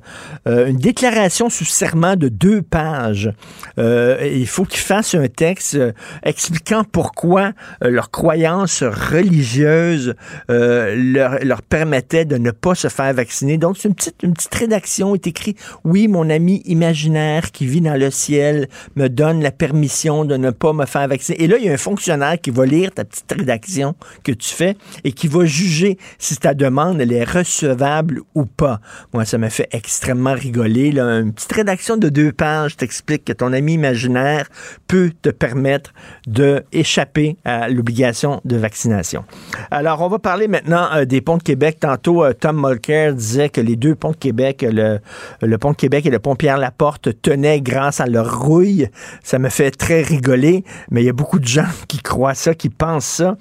euh, 0.49 0.67
une 0.67 0.75
déclaration 0.75 1.49
sous 1.49 1.63
serment 1.63 2.17
de 2.17 2.27
deux 2.27 2.61
pages. 2.61 3.31
il 3.77 4.47
faut 4.47 4.65
qu'ils 4.65 4.81
fassent 4.81 5.12
un 5.15 5.27
texte 5.27 5.75
euh, 5.75 5.91
expliquant 6.23 6.83
pourquoi 6.83 7.53
euh, 7.83 7.89
leur 7.89 8.11
croyance 8.11 8.83
religieuse 8.83 10.15
euh, 10.49 10.95
leur, 10.95 11.43
leur 11.43 11.61
permettait 11.61 12.25
de 12.25 12.37
ne 12.37 12.51
pas 12.51 12.75
se 12.75 12.87
faire 12.87 13.13
vacciner. 13.13 13.57
Donc, 13.57 13.77
c'est 13.77 13.87
une 13.87 13.95
petite, 13.95 14.15
une 14.23 14.33
petite 14.33 14.55
rédaction. 14.55 15.15
est 15.15 15.27
écrit 15.27 15.55
Oui, 15.83 16.07
mon 16.07 16.29
ami 16.29 16.61
imaginaire 16.65 17.51
qui 17.51 17.65
vit 17.65 17.81
dans 17.81 17.99
le 17.99 18.11
ciel 18.11 18.67
me 18.95 19.07
donne 19.07 19.41
la 19.41 19.51
permission 19.51 20.25
de 20.25 20.37
ne 20.37 20.51
pas 20.51 20.73
me 20.73 20.85
faire 20.85 21.07
vacciner. 21.07 21.41
Et 21.43 21.47
là, 21.47 21.57
il 21.57 21.65
y 21.65 21.69
a 21.69 21.73
un 21.73 21.77
fonctionnaire 21.77 22.39
qui 22.39 22.51
va 22.51 22.65
lire 22.65 22.91
ta 22.91 23.05
petite 23.05 23.31
rédaction 23.31 23.95
que 24.23 24.31
tu 24.31 24.53
fais 24.53 24.75
et 25.03 25.11
qui 25.11 25.27
va 25.27 25.45
juger 25.45 25.97
si 26.17 26.37
ta 26.37 26.53
demande 26.53 27.01
elle 27.01 27.11
est 27.11 27.23
recevable 27.23 28.21
ou 28.35 28.45
pas. 28.45 28.79
Moi, 29.13 29.25
ça 29.25 29.37
m'a 29.37 29.49
fait 29.49 29.67
extrêmement 29.71 30.33
rigoler. 30.33 30.91
Là. 30.91 31.19
Une 31.19 31.33
petite 31.33 31.51
rédaction 31.53 31.97
de 31.97 32.09
deux 32.09 32.31
pages 32.31 32.77
t'explique 32.77 33.25
que 33.25 33.33
ton 33.33 33.53
ami 33.53 33.73
imaginaire 33.73 34.47
peut 34.87 35.02
te 35.09 35.29
permettre 35.29 35.93
de 36.27 36.63
échapper 36.71 37.37
à 37.45 37.69
l'obligation 37.69 38.41
de 38.45 38.55
vaccination. 38.57 39.23
Alors, 39.71 40.01
on 40.01 40.07
va 40.07 40.19
parler 40.19 40.47
maintenant 40.47 40.87
euh, 40.93 41.05
des 41.05 41.21
ponts 41.21 41.37
de 41.37 41.43
Québec. 41.43 41.77
Tantôt, 41.79 42.23
euh, 42.23 42.33
Tom 42.33 42.59
Mulcair 42.65 43.13
disait 43.13 43.49
que 43.49 43.61
les 43.61 43.75
deux 43.75 43.95
ponts 43.95 44.11
de 44.11 44.15
Québec, 44.17 44.65
le, 44.67 44.99
le 45.41 45.57
pont 45.57 45.71
de 45.71 45.77
Québec 45.77 46.05
et 46.05 46.09
le 46.09 46.19
pont 46.19 46.35
Pierre-Laporte, 46.35 47.21
tenaient 47.21 47.61
grâce 47.61 47.99
à 47.99 48.05
leur 48.05 48.41
rouille. 48.43 48.87
Ça 49.23 49.39
me 49.39 49.49
fait 49.49 49.71
très 49.71 50.01
rigoler, 50.01 50.63
mais 50.91 51.01
il 51.01 51.05
y 51.05 51.09
a 51.09 51.13
beaucoup 51.13 51.39
de 51.39 51.47
gens 51.47 51.65
qui 51.87 51.99
croient 51.99 52.33
ça, 52.35 52.53
qui 52.53 52.69
pensent 52.69 53.05
ça. 53.05 53.37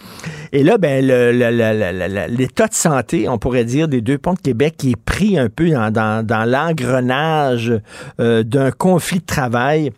Et 0.53 0.62
là, 0.62 0.79
ben, 0.79 1.05
l'état 2.29 2.66
de 2.66 2.75
santé, 2.75 3.29
on 3.29 3.38
pourrait 3.38 3.64
dire, 3.64 3.88
des 3.88 4.01
deux 4.01 4.18
ponts 4.18 4.35
de 4.35 4.40
Québec 4.40 4.75
qui 4.79 4.90
est 4.92 4.96
pris 4.96 5.38
un 5.38 5.48
peu 5.48 5.70
dans, 5.70 5.90
dans- 5.90 6.25
dans 6.27 6.44
l'engrenage 6.48 7.72
euh, 8.20 8.42
d'un 8.42 8.70
conflit 8.70 9.18
de 9.20 9.25
travail. 9.27 9.92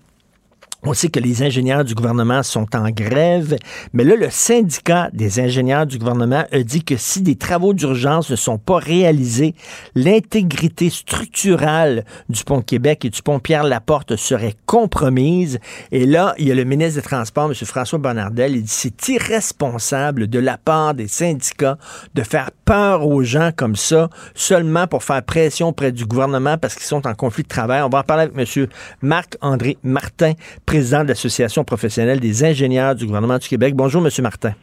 On 0.86 0.92
sait 0.92 1.08
que 1.08 1.18
les 1.18 1.42
ingénieurs 1.42 1.82
du 1.82 1.94
gouvernement 1.94 2.42
sont 2.42 2.66
en 2.76 2.90
grève, 2.90 3.56
mais 3.94 4.04
là, 4.04 4.16
le 4.16 4.28
syndicat 4.28 5.08
des 5.14 5.40
ingénieurs 5.40 5.86
du 5.86 5.98
gouvernement 5.98 6.44
a 6.52 6.62
dit 6.62 6.84
que 6.84 6.98
si 6.98 7.22
des 7.22 7.36
travaux 7.36 7.72
d'urgence 7.72 8.30
ne 8.30 8.36
sont 8.36 8.58
pas 8.58 8.76
réalisés, 8.76 9.54
l'intégrité 9.94 10.90
structurelle 10.90 12.04
du 12.28 12.44
pont 12.44 12.60
Québec 12.60 13.06
et 13.06 13.10
du 13.10 13.22
pont 13.22 13.38
Pierre-Laporte 13.38 14.16
serait 14.16 14.56
compromise. 14.66 15.58
Et 15.90 16.04
là, 16.04 16.34
il 16.36 16.48
y 16.48 16.52
a 16.52 16.54
le 16.54 16.64
ministre 16.64 17.00
des 17.00 17.06
Transports, 17.06 17.46
M. 17.46 17.54
François 17.54 17.98
Bonnardel, 17.98 18.54
il 18.54 18.62
dit 18.62 18.68
c'est 18.68 19.08
irresponsable 19.08 20.28
de 20.28 20.38
la 20.38 20.58
part 20.58 20.92
des 20.92 21.08
syndicats 21.08 21.78
de 22.14 22.22
faire 22.22 22.50
peur 22.66 23.06
aux 23.06 23.22
gens 23.22 23.52
comme 23.56 23.76
ça, 23.76 24.10
seulement 24.34 24.86
pour 24.86 25.02
faire 25.02 25.22
pression 25.22 25.68
auprès 25.68 25.92
du 25.92 26.04
gouvernement 26.04 26.58
parce 26.58 26.74
qu'ils 26.74 26.84
sont 26.84 27.06
en 27.06 27.14
conflit 27.14 27.42
de 27.42 27.48
travail. 27.48 27.80
On 27.80 27.88
va 27.88 28.00
en 28.00 28.02
parler 28.02 28.24
avec 28.24 28.56
M. 28.56 28.66
Marc-André 29.00 29.78
Martin, 29.82 30.34
président 30.74 31.04
de 31.04 31.08
l'Association 31.08 31.62
professionnelle 31.62 32.18
des 32.18 32.42
ingénieurs 32.42 32.96
du 32.96 33.06
gouvernement 33.06 33.38
du 33.38 33.46
Québec. 33.48 33.74
Bonjour, 33.76 34.04
M. 34.04 34.10
Martin. 34.22 34.54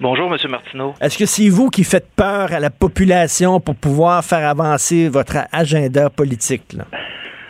Bonjour, 0.00 0.32
M. 0.32 0.50
Martineau. 0.50 0.94
Est-ce 1.02 1.18
que 1.18 1.26
c'est 1.26 1.50
vous 1.50 1.68
qui 1.68 1.84
faites 1.84 2.08
peur 2.16 2.54
à 2.54 2.60
la 2.60 2.70
population 2.70 3.60
pour 3.60 3.74
pouvoir 3.74 4.24
faire 4.24 4.48
avancer 4.48 5.10
votre 5.10 5.36
agenda 5.52 6.08
politique? 6.08 6.72
là? 6.72 6.86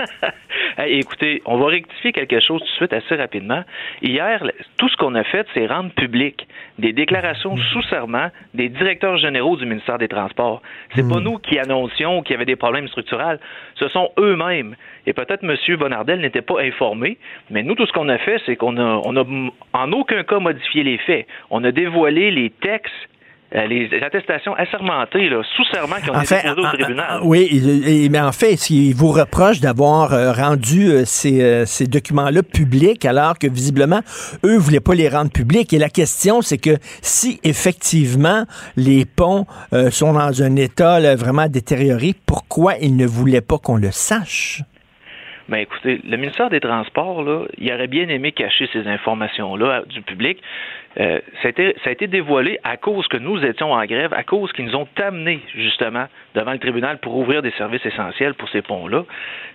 Hey, 0.80 0.98
écoutez, 0.98 1.42
on 1.44 1.58
va 1.58 1.66
rectifier 1.66 2.12
quelque 2.12 2.40
chose 2.40 2.60
tout 2.60 2.66
de 2.66 2.76
suite 2.76 2.92
assez 2.94 3.14
rapidement. 3.14 3.64
Hier, 4.00 4.42
tout 4.78 4.88
ce 4.88 4.96
qu'on 4.96 5.14
a 5.14 5.24
fait, 5.24 5.46
c'est 5.52 5.66
rendre 5.66 5.90
public 5.90 6.48
des 6.78 6.94
déclarations 6.94 7.54
sous 7.58 7.82
serment 7.82 8.30
des 8.54 8.70
directeurs 8.70 9.18
généraux 9.18 9.58
du 9.58 9.66
ministère 9.66 9.98
des 9.98 10.08
Transports. 10.08 10.62
C'est 10.94 11.06
pas 11.06 11.20
nous 11.20 11.36
qui 11.36 11.58
annoncions 11.58 12.22
qu'il 12.22 12.32
y 12.32 12.36
avait 12.36 12.46
des 12.46 12.56
problèmes 12.56 12.88
structurels. 12.88 13.40
Ce 13.74 13.88
sont 13.88 14.10
eux-mêmes. 14.18 14.74
Et 15.06 15.12
peut-être 15.12 15.42
M. 15.44 15.56
Bonardel 15.78 16.20
n'était 16.20 16.42
pas 16.42 16.60
informé, 16.62 17.18
mais 17.50 17.62
nous, 17.62 17.74
tout 17.74 17.86
ce 17.86 17.92
qu'on 17.92 18.08
a 18.08 18.18
fait, 18.18 18.40
c'est 18.46 18.56
qu'on 18.56 18.76
a, 18.76 19.00
on 19.04 19.16
a 19.16 19.24
en 19.72 19.92
aucun 19.92 20.22
cas 20.24 20.38
modifié 20.38 20.82
les 20.82 20.98
faits. 20.98 21.26
On 21.50 21.64
a 21.64 21.72
dévoilé 21.72 22.30
les 22.30 22.50
textes 22.50 22.92
euh, 23.52 23.66
les 23.66 23.90
attestations 24.00 24.54
assermentées, 24.54 25.28
là, 25.28 25.42
sous 25.56 25.64
serment, 25.72 25.96
qui 25.96 26.08
ont 26.08 26.14
En 26.14 26.20
été 26.20 26.36
fait, 26.36 26.42
déposées 26.48 26.60
au 26.60 26.66
en- 26.66 26.70
tribunal. 26.70 27.20
en- 27.20 27.26
oui, 27.26 28.08
mais 28.08 28.20
en 28.20 28.30
fait, 28.30 28.70
il 28.70 28.92
vous 28.94 29.10
reproche 29.10 29.58
d'avoir 29.58 30.12
euh, 30.12 30.30
rendu 30.32 30.86
euh, 30.88 31.04
ces, 31.04 31.66
ces 31.66 31.88
documents-là 31.88 32.44
publics 32.44 33.04
alors 33.04 33.36
que 33.40 33.48
visiblement, 33.48 34.02
eux 34.44 34.56
voulaient 34.56 34.78
pas 34.78 34.94
les 34.94 35.08
rendre 35.08 35.32
publics. 35.32 35.72
Et 35.72 35.78
la 35.78 35.88
question, 35.88 36.42
c'est 36.42 36.58
que 36.58 36.76
si 37.02 37.40
effectivement 37.42 38.44
les 38.76 39.04
ponts 39.04 39.46
euh, 39.72 39.90
sont 39.90 40.12
dans 40.12 40.42
un 40.44 40.54
état 40.54 41.00
là, 41.00 41.16
vraiment 41.16 41.48
détérioré, 41.48 42.14
pourquoi 42.26 42.74
ils 42.80 42.94
ne 42.96 43.04
voulaient 43.06 43.40
pas 43.40 43.58
qu'on 43.58 43.76
le 43.78 43.90
sache? 43.90 44.62
Ben 45.50 45.58
écoutez, 45.58 46.00
le 46.08 46.16
ministère 46.16 46.48
des 46.48 46.60
Transports, 46.60 47.24
là, 47.24 47.44
il 47.58 47.72
aurait 47.72 47.88
bien 47.88 48.08
aimé 48.08 48.30
cacher 48.30 48.68
ces 48.72 48.86
informations-là 48.86 49.82
du 49.88 50.00
public. 50.00 50.40
Euh, 51.00 51.18
ça, 51.42 51.48
a 51.48 51.50
été, 51.50 51.74
ça 51.82 51.90
a 51.90 51.92
été 51.92 52.06
dévoilé 52.06 52.60
à 52.62 52.76
cause 52.76 53.08
que 53.08 53.16
nous 53.16 53.36
étions 53.44 53.72
en 53.72 53.84
grève, 53.84 54.12
à 54.14 54.22
cause 54.22 54.52
qu'ils 54.52 54.66
nous 54.66 54.76
ont 54.76 54.86
amenés 54.96 55.40
justement 55.56 56.06
devant 56.36 56.52
le 56.52 56.60
tribunal 56.60 56.98
pour 56.98 57.16
ouvrir 57.16 57.42
des 57.42 57.50
services 57.58 57.84
essentiels 57.84 58.34
pour 58.34 58.48
ces 58.50 58.62
ponts-là. 58.62 59.04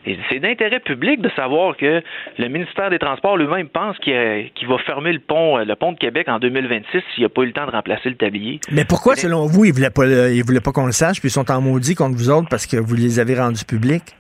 Et 0.06 0.18
c'est 0.30 0.40
d'intérêt 0.40 0.82
public 0.82 1.22
de 1.22 1.30
savoir 1.30 1.78
que 1.78 2.02
le 2.40 2.48
ministère 2.50 2.90
des 2.90 3.00
Transports 3.00 3.38
lui-même 3.38 3.70
pense 3.70 3.98
qu'il 4.00 4.14
euh, 4.14 4.44
qu'il 4.54 4.68
va 4.68 4.78
fermer 4.80 5.14
le 5.14 5.20
pont, 5.20 5.58
euh, 5.58 5.64
le 5.64 5.76
pont 5.78 5.94
de 5.94 5.98
Québec 5.98 6.28
en 6.28 6.40
2026 6.40 7.04
s'il 7.14 7.24
n'a 7.24 7.30
pas 7.30 7.44
eu 7.44 7.48
le 7.48 7.54
temps 7.54 7.68
de 7.68 7.72
remplacer 7.72 8.10
le 8.10 8.16
tablier. 8.16 8.60
Mais 8.70 8.84
pourquoi, 8.84 9.16
selon 9.16 9.46
vous, 9.46 9.64
ils 9.64 9.74
voulaient 9.74 9.90
pas, 9.90 10.06
ils 10.06 10.44
voulaient 10.44 10.60
pas 10.60 10.74
qu'on 10.74 10.88
le 10.88 10.92
sache, 10.92 11.22
puis 11.22 11.30
ils 11.30 11.32
sont 11.32 11.50
en 11.50 11.62
maudit 11.62 11.96
contre 11.96 12.18
vous 12.18 12.30
autres 12.30 12.50
parce 12.50 12.68
que 12.68 12.76
vous 12.76 12.96
les 12.96 13.18
avez 13.22 13.40
rendus 13.40 13.64
publics? 13.64 14.14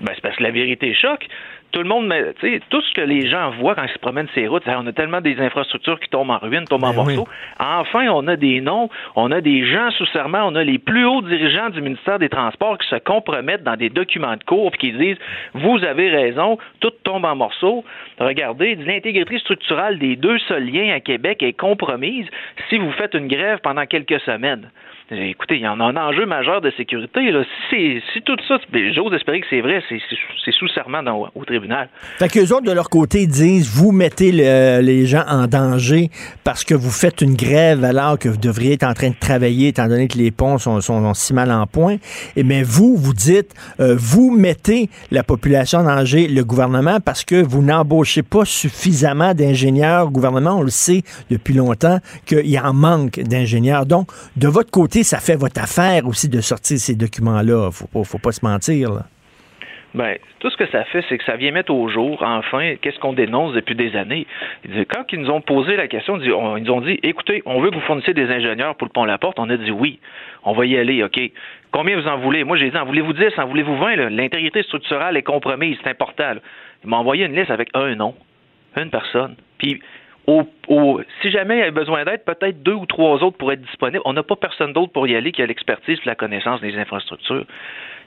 Ben, 0.00 0.12
c'est 0.14 0.20
parce 0.20 0.36
que 0.36 0.42
la 0.42 0.50
vérité 0.50 0.94
choque. 0.94 1.26
Tout 1.72 1.82
le 1.82 1.88
monde, 1.88 2.12
tu 2.38 2.52
sais, 2.52 2.60
tout 2.68 2.82
ce 2.82 2.92
que 2.92 3.00
les 3.00 3.30
gens 3.30 3.50
voient 3.52 3.74
quand 3.74 3.84
ils 3.84 3.92
se 3.92 3.98
promènent 3.98 4.28
ces 4.34 4.46
routes, 4.46 4.64
on 4.66 4.86
a 4.86 4.92
tellement 4.92 5.22
des 5.22 5.40
infrastructures 5.40 5.98
qui 6.00 6.10
tombent 6.10 6.28
en 6.28 6.36
ruine, 6.36 6.64
tombent 6.64 6.84
en 6.84 6.92
morceaux. 6.92 7.26
Enfin, 7.58 8.08
on 8.10 8.28
a 8.28 8.36
des 8.36 8.60
noms, 8.60 8.90
on 9.16 9.30
a 9.30 9.40
des 9.40 9.64
gens 9.64 9.90
sous 9.92 10.04
serment, 10.06 10.46
on 10.46 10.54
a 10.54 10.64
les 10.64 10.78
plus 10.78 11.06
hauts 11.06 11.22
dirigeants 11.22 11.70
du 11.70 11.80
ministère 11.80 12.18
des 12.18 12.28
Transports 12.28 12.76
qui 12.76 12.86
se 12.88 12.96
compromettent 12.96 13.62
dans 13.62 13.76
des 13.76 13.88
documents 13.88 14.36
de 14.36 14.44
cours 14.44 14.70
puis 14.72 14.92
qui 14.92 14.98
disent 14.98 15.16
Vous 15.54 15.82
avez 15.82 16.10
raison, 16.10 16.58
tout 16.80 16.92
tombe 17.04 17.24
en 17.24 17.36
morceaux. 17.36 17.84
Regardez, 18.18 18.74
l'intégrité 18.74 19.38
structurelle 19.38 19.98
des 19.98 20.16
deux 20.16 20.38
seuls 20.40 20.70
liens 20.70 20.94
à 20.94 21.00
Québec 21.00 21.42
est 21.42 21.54
compromise 21.54 22.26
si 22.68 22.76
vous 22.76 22.92
faites 22.92 23.14
une 23.14 23.28
grève 23.28 23.60
pendant 23.62 23.86
quelques 23.86 24.20
semaines. 24.20 24.70
Écoutez, 25.14 25.56
il 25.56 25.60
y 25.62 25.68
en 25.68 25.78
a 25.80 25.84
un 25.84 25.96
enjeu 25.96 26.24
majeur 26.24 26.62
de 26.62 26.70
sécurité. 26.74 27.30
Là. 27.30 27.42
Si, 27.68 28.00
tout 28.24 28.36
ça, 28.48 28.56
ben, 28.72 28.92
j'ose 28.94 29.12
espérer 29.12 29.40
que 29.40 29.46
c'est 29.50 29.60
vrai, 29.60 29.82
c'est 29.90 30.52
sous 30.52 30.68
serment 30.68 31.02
au 31.34 31.44
tribunal. 31.44 31.90
Fait 32.18 32.28
qu'eux 32.28 32.50
autres, 32.54 32.62
de 32.64 32.72
leur 32.72 32.88
côté, 32.88 33.26
disent 33.26 33.68
vous 33.68 33.92
mettez 33.92 34.32
le- 34.32 34.80
les 34.80 35.04
gens 35.04 35.24
en 35.28 35.46
danger 35.46 36.08
parce 36.44 36.64
que 36.64 36.74
vous 36.74 36.90
faites 36.90 37.20
une 37.20 37.34
grève 37.34 37.84
alors 37.84 38.18
que 38.18 38.30
vous 38.30 38.38
devriez 38.38 38.72
être 38.74 38.84
en 38.84 38.94
train 38.94 39.10
de 39.10 39.14
travailler 39.20 39.68
étant 39.68 39.86
donné 39.86 40.08
que 40.08 40.16
les 40.16 40.30
ponts 40.30 40.56
sont, 40.56 40.80
si 41.12 41.34
mal 41.34 41.50
en 41.52 41.66
point. 41.66 41.96
Et 42.36 42.42
mais 42.42 42.62
vous, 42.62 42.96
vous 42.96 43.12
dites 43.12 43.52
euh, 43.80 43.94
vous 43.98 44.30
mettez 44.30 44.88
la 45.10 45.22
population 45.24 45.80
en 45.80 45.84
danger, 45.84 46.26
le 46.26 46.42
gouvernement, 46.42 47.00
parce 47.04 47.24
que 47.24 47.42
vous 47.42 47.60
n'embauchez 47.62 48.22
pas 48.22 48.46
suffisamment 48.46 49.34
d'ingénieurs 49.34 50.10
gouvernement. 50.10 50.58
On 50.58 50.62
le 50.62 50.70
sait 50.70 51.02
depuis 51.30 51.52
longtemps 51.54 51.98
qu'il 52.24 52.46
y 52.48 52.58
en 52.58 52.72
manque 52.72 53.20
d'ingénieurs. 53.20 53.84
Donc, 53.84 54.08
de 54.36 54.48
votre 54.48 54.70
côté, 54.70 55.01
ça 55.02 55.18
fait 55.18 55.36
votre 55.36 55.60
affaire 55.60 56.06
aussi 56.06 56.28
de 56.28 56.40
sortir 56.40 56.78
ces 56.78 56.94
documents-là. 56.94 57.70
Faut 57.70 57.86
pas, 57.86 58.04
faut 58.04 58.18
pas 58.18 58.32
se 58.32 58.44
mentir. 58.44 59.02
Ben, 59.94 60.16
tout 60.38 60.48
ce 60.48 60.56
que 60.56 60.66
ça 60.68 60.84
fait, 60.84 61.04
c'est 61.08 61.18
que 61.18 61.24
ça 61.24 61.36
vient 61.36 61.52
mettre 61.52 61.70
au 61.70 61.86
jour, 61.88 62.22
enfin, 62.22 62.76
qu'est-ce 62.80 62.98
qu'on 62.98 63.12
dénonce 63.12 63.52
depuis 63.52 63.74
des 63.74 63.94
années. 63.94 64.26
Quand 64.88 65.04
ils 65.12 65.20
nous 65.20 65.30
ont 65.30 65.42
posé 65.42 65.76
la 65.76 65.86
question, 65.86 66.18
ils 66.18 66.30
nous 66.30 66.70
ont 66.72 66.80
dit, 66.80 66.98
écoutez, 67.02 67.42
on 67.44 67.60
veut 67.60 67.68
que 67.68 67.74
vous 67.74 67.82
fournissiez 67.82 68.14
des 68.14 68.30
ingénieurs 68.30 68.74
pour 68.76 68.86
le 68.86 68.92
pont 68.92 69.04
La 69.04 69.18
Porte. 69.18 69.38
On 69.38 69.50
a 69.50 69.56
dit 69.56 69.70
oui, 69.70 69.98
on 70.44 70.54
va 70.54 70.64
y 70.64 70.78
aller, 70.78 71.04
OK. 71.04 71.20
Combien 71.72 72.00
vous 72.00 72.08
en 72.08 72.16
voulez? 72.18 72.42
Moi, 72.42 72.56
j'ai 72.56 72.70
dit, 72.70 72.76
en 72.76 72.86
voulez-vous 72.86 73.12
10, 73.12 73.38
en 73.38 73.46
voulez-vous 73.46 73.76
20? 73.76 73.96
là? 73.96 74.08
L'intégrité 74.08 74.62
structurelle 74.62 75.16
est 75.18 75.22
compromise, 75.22 75.76
c'est 75.82 75.90
important. 75.90 76.34
là. 76.34 76.40
Ils 76.84 76.88
m'ont 76.88 76.96
envoyé 76.96 77.26
une 77.26 77.36
liste 77.36 77.50
avec 77.50 77.68
un 77.74 77.94
nom, 77.94 78.14
une 78.76 78.90
personne. 78.90 79.36
Puis, 79.58 79.80
au, 80.26 81.00
si 81.20 81.30
jamais 81.30 81.56
il 81.56 81.58
y 81.58 81.62
avait 81.62 81.70
besoin 81.70 82.04
d'aide, 82.04 82.24
peut-être 82.24 82.62
deux 82.62 82.74
ou 82.74 82.86
trois 82.86 83.22
autres 83.22 83.36
pourraient 83.36 83.54
être 83.54 83.62
disponibles. 83.62 84.02
On 84.04 84.12
n'a 84.12 84.22
pas 84.22 84.36
personne 84.36 84.72
d'autre 84.72 84.92
pour 84.92 85.06
y 85.06 85.16
aller 85.16 85.32
qui 85.32 85.42
a 85.42 85.46
l'expertise 85.46 85.98
la 86.04 86.14
connaissance 86.14 86.60
des 86.60 86.76
infrastructures. 86.76 87.44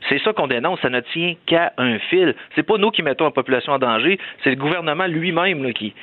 C'est 0.10 0.22
ça 0.24 0.34
qu'on 0.34 0.48
dénonce. 0.48 0.80
Ça 0.82 0.90
ne 0.90 1.00
tient 1.00 1.36
qu'à 1.46 1.74
un 1.78 2.00
fil. 2.00 2.36
C'est 2.56 2.64
pas 2.64 2.78
nous 2.78 2.92
qui 2.92 3.02
mettons 3.02 3.26
la 3.26 3.32
population 3.32 3.74
en 3.74 3.80
danger. 3.80 4.20
C'est 4.44 4.52
le 4.52 4.56
gouvernement 4.56 5.08
lui-même 5.08 5.74
qui, 5.74 5.94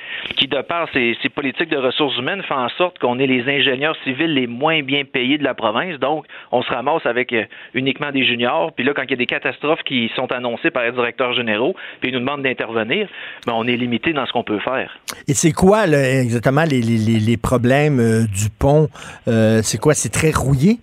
de 0.47 0.61
par 0.61 0.89
ses, 0.93 1.15
politiques 1.33 1.69
de 1.69 1.77
ressources 1.77 2.17
humaines, 2.17 2.43
fait 2.43 2.53
en 2.53 2.69
sorte 2.69 2.99
qu'on 2.99 3.19
est 3.19 3.27
les 3.27 3.43
ingénieurs 3.47 3.95
civils 4.03 4.33
les 4.33 4.47
moins 4.47 4.81
bien 4.81 5.03
payés 5.05 5.37
de 5.37 5.43
la 5.43 5.53
province. 5.53 5.99
Donc, 5.99 6.25
on 6.51 6.61
se 6.61 6.69
ramasse 6.69 7.05
avec 7.05 7.33
euh, 7.33 7.43
uniquement 7.73 8.11
des 8.11 8.25
juniors. 8.25 8.71
Puis 8.73 8.85
là, 8.85 8.93
quand 8.93 9.03
il 9.03 9.11
y 9.11 9.13
a 9.13 9.17
des 9.17 9.25
catastrophes 9.25 9.83
qui 9.83 10.11
sont 10.15 10.31
annoncées 10.31 10.71
par 10.71 10.83
les 10.83 10.91
directeurs 10.91 11.33
généraux, 11.33 11.75
puis 11.99 12.09
ils 12.09 12.13
nous 12.13 12.19
demandent 12.19 12.43
d'intervenir, 12.43 13.07
ben, 13.45 13.53
on 13.55 13.65
est 13.67 13.77
limité 13.77 14.13
dans 14.13 14.25
ce 14.25 14.31
qu'on 14.31 14.43
peut 14.43 14.59
faire. 14.59 14.97
Et 15.27 15.33
c'est 15.33 15.51
quoi 15.51 15.87
exactement 15.87 16.63
les 16.63 17.37
problèmes 17.37 17.99
euh, 17.99 18.25
du 18.25 18.49
pont? 18.49 18.89
Euh, 19.27 19.61
c'est 19.63 19.77
quoi? 19.77 19.93
C'est 19.93 20.09
très 20.09 20.31
rouillé? 20.31 20.79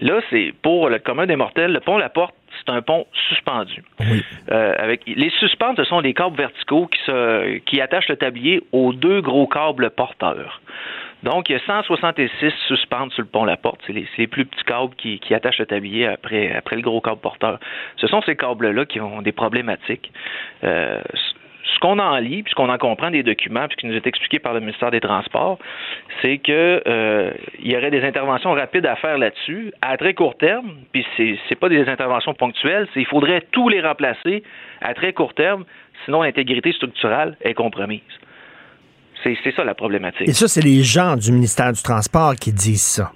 Là, 0.00 0.20
c'est 0.30 0.52
pour 0.62 0.88
le 0.88 0.98
commun 0.98 1.26
des 1.26 1.36
mortels, 1.36 1.72
le 1.72 1.80
pont 1.80 1.98
La 1.98 2.08
Porte, 2.08 2.34
c'est 2.58 2.72
un 2.72 2.82
pont 2.82 3.06
suspendu. 3.28 3.84
Euh, 4.50 4.74
avec 4.78 5.02
les 5.06 5.30
suspentes, 5.30 5.76
ce 5.76 5.84
sont 5.84 6.02
des 6.02 6.14
câbles 6.14 6.36
verticaux 6.36 6.86
qui 6.86 6.98
se 7.06 7.58
qui 7.58 7.80
attachent 7.80 8.08
le 8.08 8.16
tablier 8.16 8.62
aux 8.72 8.92
deux 8.92 9.20
gros 9.20 9.46
câbles 9.46 9.90
porteurs. 9.90 10.60
Donc, 11.22 11.50
il 11.50 11.52
y 11.52 11.56
a 11.56 11.60
166 11.60 12.52
suspentes 12.66 13.12
sur 13.12 13.22
le 13.22 13.28
pont 13.28 13.44
La 13.44 13.56
Porte. 13.56 13.80
C'est 13.86 13.92
les, 13.92 14.26
plus 14.26 14.46
petits 14.46 14.64
câbles 14.64 14.94
qui, 14.96 15.18
qui 15.18 15.34
attachent 15.34 15.58
le 15.58 15.66
tablier 15.66 16.06
après, 16.06 16.52
après 16.54 16.76
le 16.76 16.82
gros 16.82 17.00
câble 17.00 17.20
porteur. 17.20 17.60
Ce 17.96 18.06
sont 18.06 18.22
ces 18.22 18.36
câbles-là 18.36 18.86
qui 18.86 19.00
ont 19.00 19.20
des 19.20 19.32
problématiques. 19.32 20.10
Euh, 20.64 21.02
ce 21.74 21.78
qu'on 21.80 21.98
en 21.98 22.16
lit, 22.18 22.42
puis 22.42 22.50
ce 22.50 22.54
qu'on 22.54 22.68
en 22.68 22.78
comprend 22.78 23.10
des 23.10 23.22
documents, 23.22 23.66
puis 23.68 23.76
ce 23.76 23.80
qui 23.80 23.86
nous 23.86 23.96
est 23.96 24.06
expliqué 24.06 24.38
par 24.38 24.54
le 24.54 24.60
ministère 24.60 24.90
des 24.90 25.00
Transports, 25.00 25.58
c'est 26.22 26.38
que 26.38 26.82
euh, 26.86 27.32
il 27.58 27.70
y 27.70 27.76
aurait 27.76 27.90
des 27.90 28.02
interventions 28.02 28.52
rapides 28.52 28.86
à 28.86 28.96
faire 28.96 29.18
là-dessus, 29.18 29.72
à 29.82 29.96
très 29.96 30.14
court 30.14 30.36
terme, 30.36 30.72
puis 30.92 31.04
c'est 31.16 31.38
c'est 31.48 31.54
pas 31.54 31.68
des 31.68 31.88
interventions 31.88 32.34
ponctuelles, 32.34 32.88
c'est 32.94 33.00
il 33.00 33.06
faudrait 33.06 33.42
tous 33.52 33.68
les 33.68 33.80
remplacer 33.80 34.42
à 34.80 34.94
très 34.94 35.12
court 35.12 35.34
terme, 35.34 35.64
sinon 36.04 36.22
l'intégrité 36.22 36.72
structurelle 36.72 37.36
est 37.42 37.54
compromise. 37.54 38.00
C'est 39.22 39.36
c'est 39.44 39.54
ça 39.54 39.64
la 39.64 39.74
problématique. 39.74 40.28
Et 40.28 40.32
ça, 40.32 40.48
c'est 40.48 40.64
les 40.64 40.82
gens 40.82 41.16
du 41.16 41.30
ministère 41.32 41.72
du 41.72 41.82
Transport 41.82 42.34
qui 42.36 42.52
disent 42.52 42.82
ça. 42.82 43.12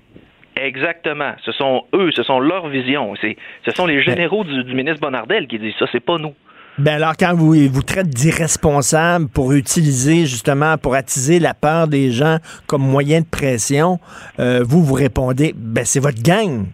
Exactement. 0.57 1.32
Ce 1.44 1.52
sont 1.52 1.84
eux, 1.94 2.11
ce 2.12 2.22
sont 2.22 2.38
leur 2.38 2.68
vision. 2.68 3.14
C'est, 3.20 3.36
ce 3.64 3.72
sont 3.72 3.86
les 3.86 4.02
généraux 4.02 4.44
du, 4.44 4.62
du 4.62 4.74
ministre 4.74 5.00
Bonnardel 5.00 5.48
qui 5.48 5.59
disent 5.59 5.74
ça, 5.78 5.86
c'est 5.90 6.05
pas 6.05 6.16
nous. 6.18 6.34
Ben 6.76 6.94
alors, 6.94 7.16
quand 7.16 7.34
vous 7.34 7.54
vous 7.70 7.82
traitez 7.82 8.08
d'irresponsable 8.08 9.28
pour 9.28 9.52
utiliser 9.52 10.26
justement, 10.26 10.76
pour 10.76 10.96
attiser 10.96 11.38
la 11.38 11.54
peur 11.54 11.86
des 11.86 12.10
gens 12.10 12.38
comme 12.66 12.82
moyen 12.82 13.20
de 13.20 13.26
pression, 13.26 14.00
euh, 14.40 14.64
vous, 14.64 14.82
vous 14.82 14.94
répondez, 14.94 15.52
ben 15.54 15.84
c'est 15.84 16.00
votre 16.00 16.20
gang. 16.20 16.66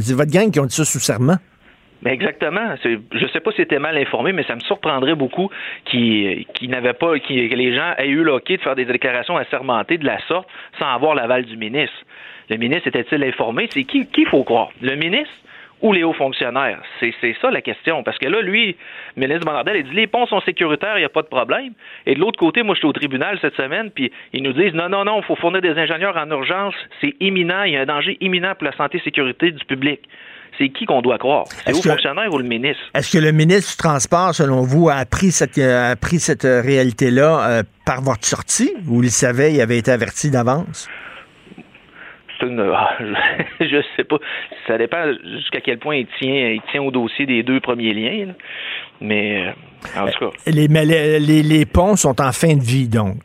C'est 0.00 0.14
votre 0.14 0.30
gang 0.30 0.50
qui 0.50 0.60
ont 0.60 0.66
dit 0.66 0.74
ça 0.74 0.84
sous 0.84 0.98
serment. 0.98 1.36
Ben 2.02 2.12
exactement. 2.12 2.74
Je 2.84 3.26
sais 3.32 3.40
pas 3.40 3.50
si 3.52 3.56
c'était 3.56 3.78
mal 3.78 3.96
informé, 3.96 4.32
mais 4.32 4.44
ça 4.44 4.54
me 4.54 4.60
surprendrait 4.60 5.14
beaucoup 5.14 5.48
qui 5.86 6.46
n'avait 6.68 6.92
pas, 6.92 7.18
que 7.18 7.32
les 7.32 7.74
gens 7.74 7.94
aient 7.96 8.08
eu 8.08 8.22
l'ok 8.24 8.46
de 8.46 8.58
faire 8.58 8.76
des 8.76 8.84
déclarations 8.84 9.38
assermentées 9.38 9.96
de 9.96 10.04
la 10.04 10.18
sorte 10.28 10.46
sans 10.78 10.92
avoir 10.94 11.14
l'aval 11.14 11.46
du 11.46 11.56
ministre. 11.56 11.96
Le 12.50 12.58
ministre 12.58 12.88
était-il 12.88 13.24
informé? 13.24 13.68
C'est 13.70 13.84
qui 13.84 14.06
qu'il 14.06 14.26
faut 14.26 14.44
croire? 14.44 14.68
Le 14.82 14.96
ministre? 14.96 15.32
Ou 15.82 15.92
les 15.92 16.02
hauts 16.04 16.12
fonctionnaires? 16.14 16.80
C'est 17.00 17.12
ça 17.40 17.50
la 17.50 17.60
question. 17.60 18.02
Parce 18.02 18.18
que 18.18 18.26
là, 18.26 18.40
lui, 18.40 18.76
le 19.16 19.20
ministre 19.20 19.44
Bonnardel, 19.46 19.76
il 19.76 19.84
dit 19.84 19.94
les 19.94 20.06
ponts 20.06 20.26
sont 20.26 20.40
sécuritaires, 20.40 20.96
il 20.96 21.00
n'y 21.00 21.04
a 21.06 21.10
pas 21.10 21.22
de 21.22 21.28
problème. 21.28 21.72
Et 22.06 22.14
de 22.14 22.20
l'autre 22.20 22.38
côté, 22.38 22.62
moi, 22.62 22.74
je 22.74 22.80
suis 22.80 22.88
au 22.88 22.92
tribunal 22.92 23.38
cette 23.40 23.56
semaine, 23.56 23.90
puis 23.90 24.10
ils 24.32 24.42
nous 24.42 24.52
disent 24.52 24.72
non, 24.74 24.88
non, 24.88 25.04
non, 25.04 25.20
il 25.20 25.24
faut 25.24 25.36
fournir 25.36 25.60
des 25.60 25.70
ingénieurs 25.78 26.16
en 26.16 26.30
urgence, 26.30 26.74
c'est 27.00 27.14
imminent, 27.20 27.62
il 27.64 27.72
y 27.72 27.76
a 27.76 27.82
un 27.82 27.86
danger 27.86 28.16
imminent 28.20 28.54
pour 28.54 28.64
la 28.64 28.76
santé 28.76 28.98
et 28.98 29.00
sécurité 29.02 29.50
du 29.50 29.64
public. 29.64 30.00
C'est 30.58 30.70
qui 30.70 30.86
qu'on 30.86 31.02
doit 31.02 31.18
croire? 31.18 31.44
C'est 31.48 31.66
les 31.66 31.70
Est-ce 31.72 31.78
hauts 31.80 31.82
que- 31.82 31.88
fonctionnaires 31.90 32.32
ou 32.32 32.38
le 32.38 32.44
ministre? 32.44 32.82
Est-ce 32.94 33.18
que 33.18 33.22
le 33.22 33.30
ministre 33.32 33.72
du 33.72 33.76
Transport, 33.76 34.34
selon 34.34 34.62
vous, 34.62 34.88
a 34.88 34.94
appris 34.94 35.30
cette, 35.30 35.58
euh, 35.58 35.88
a 35.88 35.90
appris 35.90 36.18
cette 36.18 36.46
euh, 36.46 36.62
réalité-là 36.62 37.46
euh, 37.50 37.62
par 37.84 38.00
votre 38.00 38.24
sortie 38.24 38.72
ou 38.88 39.02
il 39.02 39.10
savait, 39.10 39.52
il 39.52 39.60
avait 39.60 39.76
été 39.76 39.90
averti 39.90 40.30
d'avance? 40.30 40.88
C'est 42.38 42.46
une- 42.46 42.60
ah, 42.74 42.96
je, 43.60 43.82
sais 43.96 44.04
pas. 44.04 44.18
Ça 44.66 44.76
dépend 44.78 45.12
jusqu'à 45.36 45.60
quel 45.60 45.78
point 45.78 45.96
il 45.96 46.06
tient, 46.18 46.48
il 46.50 46.60
tient 46.70 46.82
au 46.82 46.90
dossier 46.90 47.26
des 47.26 47.42
deux 47.42 47.60
premiers 47.60 47.94
liens. 47.94 48.26
là. 48.26 48.32
Mais 49.00 49.46
euh, 49.48 50.00
en 50.00 50.06
tout 50.10 50.30
cas, 50.30 50.36
Les, 50.46 50.68
mais 50.68 50.84
les, 50.84 51.18
les- 51.20 51.42
les 51.42 51.66
ponts 51.66 51.96
sont 51.96 52.20
en 52.20 52.32
fin 52.32 52.54
de 52.54 52.62
vie, 52.62 52.88
donc. 52.88 53.18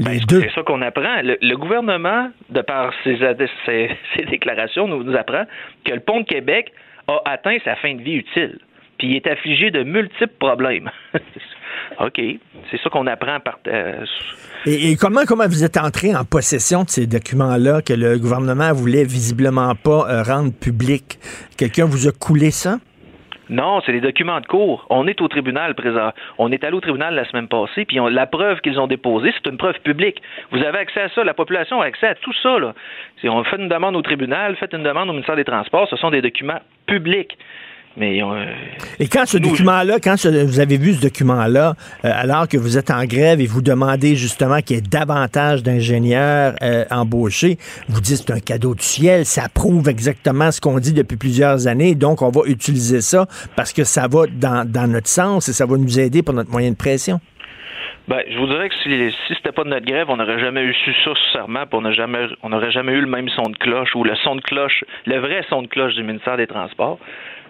Deux. 0.00 0.40
c'est 0.42 0.52
ça 0.54 0.62
qu'on 0.62 0.82
apprend. 0.82 1.22
Le, 1.22 1.38
le 1.40 1.56
gouvernement, 1.56 2.30
de 2.50 2.60
par 2.62 2.92
ses- 3.04 3.18
ses 3.66 4.24
déclarations, 4.28 4.88
nous, 4.88 5.04
nous 5.04 5.14
apprend 5.16 5.44
que 5.84 5.92
le 5.92 6.00
pont 6.00 6.20
de 6.20 6.24
Québec 6.26 6.72
a 7.08 7.20
atteint 7.24 7.56
sa 7.64 7.76
fin 7.76 7.94
de 7.94 8.02
vie 8.02 8.14
utile. 8.16 8.58
Puis 8.98 9.08
il 9.08 9.16
est 9.16 9.26
affligé 9.26 9.70
de 9.70 9.82
multiples 9.84 10.34
problèmes. 10.38 10.90
OK. 12.00 12.20
C'est 12.70 12.80
ça 12.82 12.90
qu'on 12.90 13.06
apprend 13.06 13.38
par. 13.40 13.58
euh, 13.68 14.04
Et, 14.66 14.90
et 14.92 14.96
comment, 14.96 15.22
comment 15.26 15.46
vous 15.46 15.64
êtes 15.64 15.76
entré 15.76 16.14
en 16.14 16.24
possession 16.24 16.84
de 16.84 16.90
ces 16.90 17.06
documents-là 17.06 17.82
que 17.82 17.92
le 17.92 18.18
gouvernement 18.18 18.72
voulait 18.72 19.04
visiblement 19.04 19.74
pas 19.74 20.06
euh, 20.08 20.22
rendre 20.22 20.52
public? 20.52 21.18
Quelqu'un 21.58 21.84
vous 21.86 22.08
a 22.08 22.12
coulé 22.12 22.50
ça? 22.50 22.78
Non, 23.50 23.82
c'est 23.84 23.92
des 23.92 24.00
documents 24.00 24.40
de 24.40 24.46
cours. 24.46 24.86
On 24.88 25.06
est 25.06 25.20
au 25.20 25.28
tribunal 25.28 25.74
présent. 25.74 26.12
On 26.38 26.50
est 26.52 26.64
allé 26.64 26.74
au 26.74 26.80
tribunal 26.80 27.14
la 27.14 27.28
semaine 27.28 27.48
passée, 27.48 27.84
puis 27.84 28.00
on- 28.00 28.06
la 28.08 28.26
preuve 28.26 28.60
qu'ils 28.60 28.78
ont 28.80 28.86
déposée, 28.86 29.30
c'est 29.34 29.50
une 29.50 29.58
preuve 29.58 29.78
publique. 29.84 30.22
Vous 30.52 30.58
avez 30.62 30.78
accès 30.78 31.02
à 31.02 31.08
ça, 31.10 31.22
la 31.22 31.34
population 31.34 31.82
a 31.82 31.84
accès 31.86 32.06
à 32.06 32.14
tout 32.14 32.32
ça. 32.42 32.58
Là. 32.58 32.72
Si 33.20 33.28
on 33.28 33.44
fait 33.44 33.56
une 33.56 33.68
demande 33.68 33.94
au 33.96 34.00
tribunal, 34.00 34.56
faites 34.56 34.72
une 34.72 34.84
demande 34.84 35.10
au 35.10 35.12
ministère 35.12 35.36
des 35.36 35.44
Transports, 35.44 35.86
ce 35.90 35.96
sont 35.96 36.10
des 36.10 36.22
documents 36.22 36.60
publics. 36.86 37.36
Mais 37.96 38.22
euh, 38.22 38.46
Et 39.00 39.06
quand 39.06 39.26
ce 39.26 39.36
document-là, 39.36 39.98
quand 40.02 40.16
ce- 40.16 40.44
vous 40.46 40.60
avez 40.60 40.78
vu 40.78 40.94
ce 40.94 41.02
document-là, 41.02 41.74
euh, 42.04 42.10
alors 42.14 42.48
que 42.48 42.56
vous 42.56 42.78
êtes 42.78 42.90
en 42.90 43.04
grève 43.04 43.40
et 43.40 43.46
vous 43.46 43.60
demandez 43.60 44.16
justement 44.16 44.60
qu'il 44.62 44.76
y 44.76 44.78
ait 44.78 44.82
davantage 44.82 45.62
d'ingénieurs 45.62 46.54
euh, 46.62 46.84
embauchés, 46.90 47.58
vous 47.88 48.00
dites 48.00 48.22
c'est 48.26 48.32
un 48.32 48.40
cadeau 48.40 48.74
du 48.74 48.82
ciel, 48.82 49.26
ça 49.26 49.48
prouve 49.52 49.90
exactement 49.90 50.50
ce 50.50 50.60
qu'on 50.60 50.78
dit 50.78 50.94
depuis 50.94 51.18
plusieurs 51.18 51.66
années, 51.66 51.94
donc 51.94 52.22
on 52.22 52.30
va 52.30 52.40
utiliser 52.46 53.02
ça 53.02 53.26
parce 53.56 53.74
que 53.74 53.84
ça 53.84 54.08
va 54.08 54.22
dans, 54.26 54.66
dans 54.66 54.90
notre 54.90 55.08
sens 55.08 55.48
et 55.50 55.52
ça 55.52 55.66
va 55.66 55.76
nous 55.76 56.00
aider 56.00 56.22
pour 56.22 56.34
notre 56.34 56.50
moyen 56.50 56.70
de 56.70 56.76
pression. 56.76 57.20
ben, 58.08 58.20
je 58.30 58.38
vous 58.38 58.46
dirais 58.46 58.70
que 58.70 58.74
si, 58.82 58.88
si 59.26 59.34
c'était 59.36 59.52
pas 59.52 59.64
de 59.64 59.68
notre 59.68 59.84
grève, 59.86 60.06
on 60.08 60.16
n'aurait 60.16 60.40
jamais 60.40 60.62
eu 60.62 60.72
su 60.72 60.92
ça 60.94 61.00
sur 61.02 61.16
serment, 61.32 61.66
puis 61.66 61.78
on 61.78 61.82
n'a 61.82 61.92
jamais, 61.92 62.26
on 62.42 62.48
n'aurait 62.48 62.72
jamais 62.72 62.92
eu 62.92 63.00
le 63.02 63.06
même 63.06 63.28
son 63.28 63.50
de 63.50 63.56
cloche 63.58 63.94
ou 63.94 64.02
le 64.02 64.14
son 64.24 64.36
de 64.36 64.40
cloche, 64.40 64.82
le 65.04 65.18
vrai 65.18 65.44
son 65.50 65.60
de 65.60 65.66
cloche 65.68 65.94
du 65.94 66.02
ministère 66.02 66.38
des 66.38 66.46
Transports. 66.46 66.98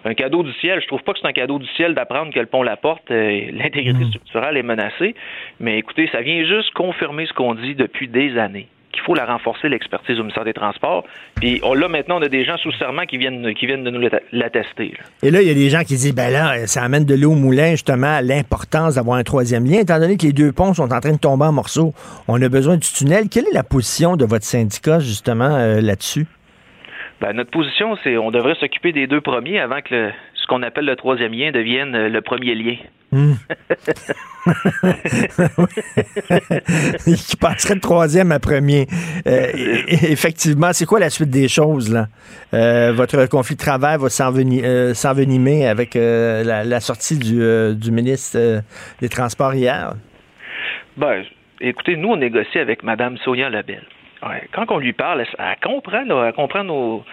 Un 0.05 0.13
cadeau 0.13 0.43
du 0.43 0.51
ciel, 0.53 0.81
je 0.81 0.87
trouve 0.87 1.01
pas 1.03 1.13
que 1.13 1.19
c'est 1.21 1.27
un 1.27 1.33
cadeau 1.33 1.59
du 1.59 1.67
ciel 1.75 1.95
d'apprendre 1.95 2.33
que 2.33 2.39
le 2.39 2.45
pont 2.45 2.63
La 2.63 2.77
Porte, 2.77 3.09
euh, 3.11 3.41
l'intégrité 3.51 4.05
structurelle 4.05 4.57
est 4.57 4.63
menacée, 4.63 5.15
mais 5.59 5.77
écoutez, 5.77 6.09
ça 6.11 6.21
vient 6.21 6.43
juste 6.45 6.71
confirmer 6.73 7.25
ce 7.25 7.33
qu'on 7.33 7.55
dit 7.55 7.75
depuis 7.75 8.07
des 8.07 8.37
années 8.37 8.67
qu'il 8.93 9.01
faut 9.01 9.15
la 9.15 9.25
renforcer 9.25 9.69
l'expertise 9.69 10.19
au 10.19 10.21
ministère 10.21 10.45
des 10.45 10.53
Transports. 10.53 11.03
Puis 11.35 11.59
on 11.63 11.73
là 11.73 11.87
maintenant 11.87 12.19
on 12.19 12.21
a 12.21 12.29
des 12.29 12.45
gens 12.45 12.57
sous 12.57 12.71
serment 12.73 13.05
qui 13.05 13.17
viennent 13.17 13.53
qui 13.55 13.65
viennent 13.65 13.83
de 13.83 13.89
nous 13.89 14.07
l'attester. 14.31 14.93
Et 15.23 15.31
là, 15.31 15.41
il 15.41 15.47
y 15.47 15.51
a 15.51 15.55
des 15.55 15.69
gens 15.69 15.81
qui 15.81 15.95
disent, 15.95 16.13
ben 16.13 16.31
là, 16.31 16.67
ça 16.67 16.83
amène 16.83 17.03
de 17.03 17.15
l'eau 17.15 17.31
au 17.31 17.35
moulin, 17.35 17.71
justement, 17.71 18.15
à 18.15 18.21
l'importance 18.21 18.95
d'avoir 18.95 19.17
un 19.17 19.23
troisième 19.23 19.65
lien, 19.65 19.79
étant 19.79 19.99
donné 19.99 20.15
que 20.15 20.27
les 20.27 20.31
deux 20.31 20.51
ponts 20.51 20.73
sont 20.73 20.93
en 20.93 20.99
train 20.99 21.13
de 21.13 21.17
tomber 21.17 21.45
en 21.45 21.51
morceaux. 21.51 21.93
On 22.27 22.39
a 22.41 22.49
besoin 22.49 22.77
du 22.77 22.87
tunnel. 22.87 23.29
Quelle 23.29 23.47
est 23.47 23.53
la 23.53 23.63
position 23.63 24.15
de 24.15 24.25
votre 24.25 24.45
syndicat, 24.45 24.99
justement, 24.99 25.55
euh, 25.55 25.81
là-dessus? 25.81 26.27
Ben, 27.23 27.31
notre 27.31 27.51
position, 27.51 27.95
c'est 28.03 28.17
on 28.17 28.31
devrait 28.31 28.55
s'occuper 28.55 28.91
des 28.91 29.07
deux 29.07 29.21
premiers 29.21 29.57
avant 29.61 29.79
que 29.79 29.95
le- 29.95 30.11
ce 30.35 30.45
qu'on 30.47 30.61
appelle 30.61 30.83
le 30.83 30.97
troisième 30.97 31.31
lien 31.31 31.51
devienne 31.51 31.95
euh, 31.95 32.09
le 32.09 32.19
premier 32.19 32.53
lien. 32.53 32.75
Hmm. 33.13 33.35
qui 37.15 37.37
passerait 37.37 37.75
de 37.75 37.79
troisième 37.79 38.33
à 38.33 38.39
premier. 38.39 38.87
Euh, 39.25 39.47
effectivement, 39.87 40.73
c'est 40.73 40.85
quoi 40.85 40.99
la 40.99 41.09
suite 41.09 41.29
des 41.29 41.47
choses, 41.47 41.93
là? 41.93 42.07
Euh, 42.53 42.91
votre 42.93 43.25
conflit 43.27 43.55
de 43.55 43.61
travail 43.61 43.97
va 43.99 44.09
s'enveni- 44.09 44.65
euh, 44.65 44.93
s'envenimer 44.93 45.65
avec 45.65 45.95
la, 45.95 46.65
la 46.65 46.79
sortie 46.81 47.17
du, 47.17 47.39
du 47.75 47.91
ministre 47.91 48.61
des 48.99 49.07
Transports 49.07 49.53
hier? 49.53 49.93
Ben, 50.97 51.23
écoutez, 51.61 51.95
nous, 51.95 52.09
on 52.09 52.17
négocie 52.17 52.59
avec 52.59 52.83
Mme 52.83 53.15
Sonia 53.23 53.49
Lebel. 53.49 53.83
Quand 54.51 54.71
on 54.71 54.77
lui 54.77 54.93
parle, 54.93 55.21
elle, 55.21 55.55
comprend, 55.61 56.03
elle 56.05 56.33
comprend 56.33 56.63
nos, 56.63 57.03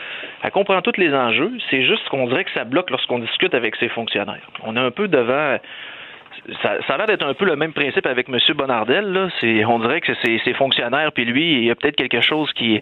elle 0.43 0.51
comprend 0.51 0.81
tous 0.83 0.97
les 0.97 1.13
enjeux. 1.13 1.53
C'est 1.71 1.85
juste 1.85 2.09
qu'on 2.09 2.27
dirait 2.27 2.45
que 2.45 2.53
ça 2.53 2.65
bloque 2.65 2.91
lorsqu'on 2.91 3.19
discute 3.19 3.55
avec 3.55 3.77
ses 3.77 3.89
fonctionnaires. 3.89 4.47
On 4.65 4.77
est 4.77 4.81
un 4.81 4.91
peu 4.91 5.09
devant. 5.09 5.59
Ça, 6.63 6.79
ça 6.87 6.95
a 6.95 6.97
l'air 6.97 7.07
d'être 7.07 7.27
un 7.27 7.35
peu 7.35 7.45
le 7.45 7.57
même 7.57 7.73
principe 7.73 8.07
avec 8.07 8.29
M. 8.29 8.39
Bonardel. 8.55 9.13
Là. 9.13 9.29
On 9.69 9.79
dirait 9.81 10.01
que 10.01 10.13
c'est 10.23 10.39
ses 10.45 10.55
fonctionnaires, 10.55 11.13
puis 11.13 11.25
lui, 11.25 11.55
il 11.55 11.65
y 11.65 11.71
a 11.71 11.75
peut-être 11.75 11.97
quelque 11.97 12.21
chose 12.21 12.51
qui. 12.53 12.81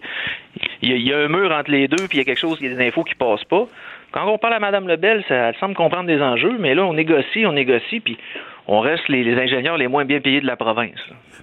Il 0.81 0.97
y, 1.01 1.13
a, 1.13 1.17
un 1.17 1.27
mur 1.27 1.51
entre 1.51 1.71
les 1.71 1.87
deux, 1.87 2.07
puis 2.07 2.17
il 2.17 2.17
y 2.17 2.21
a 2.21 2.25
quelque 2.25 2.39
chose, 2.39 2.57
il 2.61 2.69
y 2.69 2.73
a 2.73 2.75
des 2.75 2.87
infos 2.87 3.03
qui 3.03 3.15
passent 3.15 3.43
pas. 3.45 3.65
Quand 4.11 4.27
on 4.27 4.37
parle 4.37 4.53
à 4.53 4.59
Mme 4.59 4.87
Lebel, 4.87 5.23
ça, 5.27 5.35
elle 5.49 5.55
semble 5.55 5.75
comprendre 5.75 6.05
des 6.05 6.21
enjeux, 6.21 6.55
mais 6.59 6.73
là, 6.73 6.85
on 6.85 6.93
négocie, 6.93 7.45
on 7.45 7.51
négocie, 7.51 7.99
puis 7.99 8.17
on 8.67 8.79
reste 8.79 9.07
les, 9.09 9.37
ingénieurs 9.39 9.77
les 9.77 9.87
moins 9.87 10.05
bien 10.05 10.19
payés 10.19 10.41
de 10.41 10.47
la 10.47 10.55
province. 10.55 10.99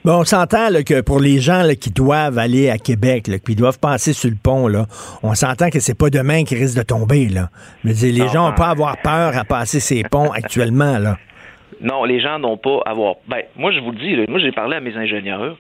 Bon, 0.07 0.21
on 0.21 0.25
s'entend 0.25 0.69
que 0.87 1.01
pour 1.01 1.19
les 1.19 1.41
gens 1.41 1.65
là, 1.65 1.75
qui 1.75 1.91
doivent 1.91 2.39
aller 2.39 2.71
à 2.71 2.79
Québec, 2.79 3.27
là, 3.27 3.41
qui 3.41 3.57
doivent 3.57 3.81
passer 3.81 4.13
sur 4.13 4.31
le 4.31 4.37
pont, 4.41 4.69
là, 4.69 4.87
on 5.25 5.35
s'entend 5.35 5.69
que 5.69 5.81
c'est 5.81 5.99
pas 5.99 6.11
demain 6.11 6.45
qui 6.45 6.55
risque 6.55 6.79
de 6.79 6.85
tomber. 6.85 7.27
Là. 7.27 7.49
Je 7.83 7.89
veux 7.89 7.95
dire, 7.95 8.13
les 8.13 8.21
Non, 8.21 8.29
gens 8.29 8.49
n'ont 8.51 8.55
pas 8.55 8.67
à 8.67 8.71
avoir 8.71 8.97
peur 9.03 9.37
à 9.37 9.43
passer 9.43 9.81
ces 9.81 10.05
ponts 10.05 10.31
actuellement. 10.31 10.99
Là. 10.99 11.17
Non, 11.81 12.05
les 12.05 12.21
gens 12.21 12.39
n'ont 12.39 12.57
pas 12.57 12.83
à 12.87 12.91
avoir. 12.91 13.17
Ben, 13.27 13.43
moi, 13.57 13.73
je 13.73 13.81
vous 13.81 13.91
le 13.91 13.99
dis, 13.99 14.15
là, 14.15 14.27
moi, 14.29 14.39
j'ai 14.39 14.53
parlé 14.53 14.77
à 14.77 14.81
mes 14.81 14.97
ingénieurs. 14.97 15.57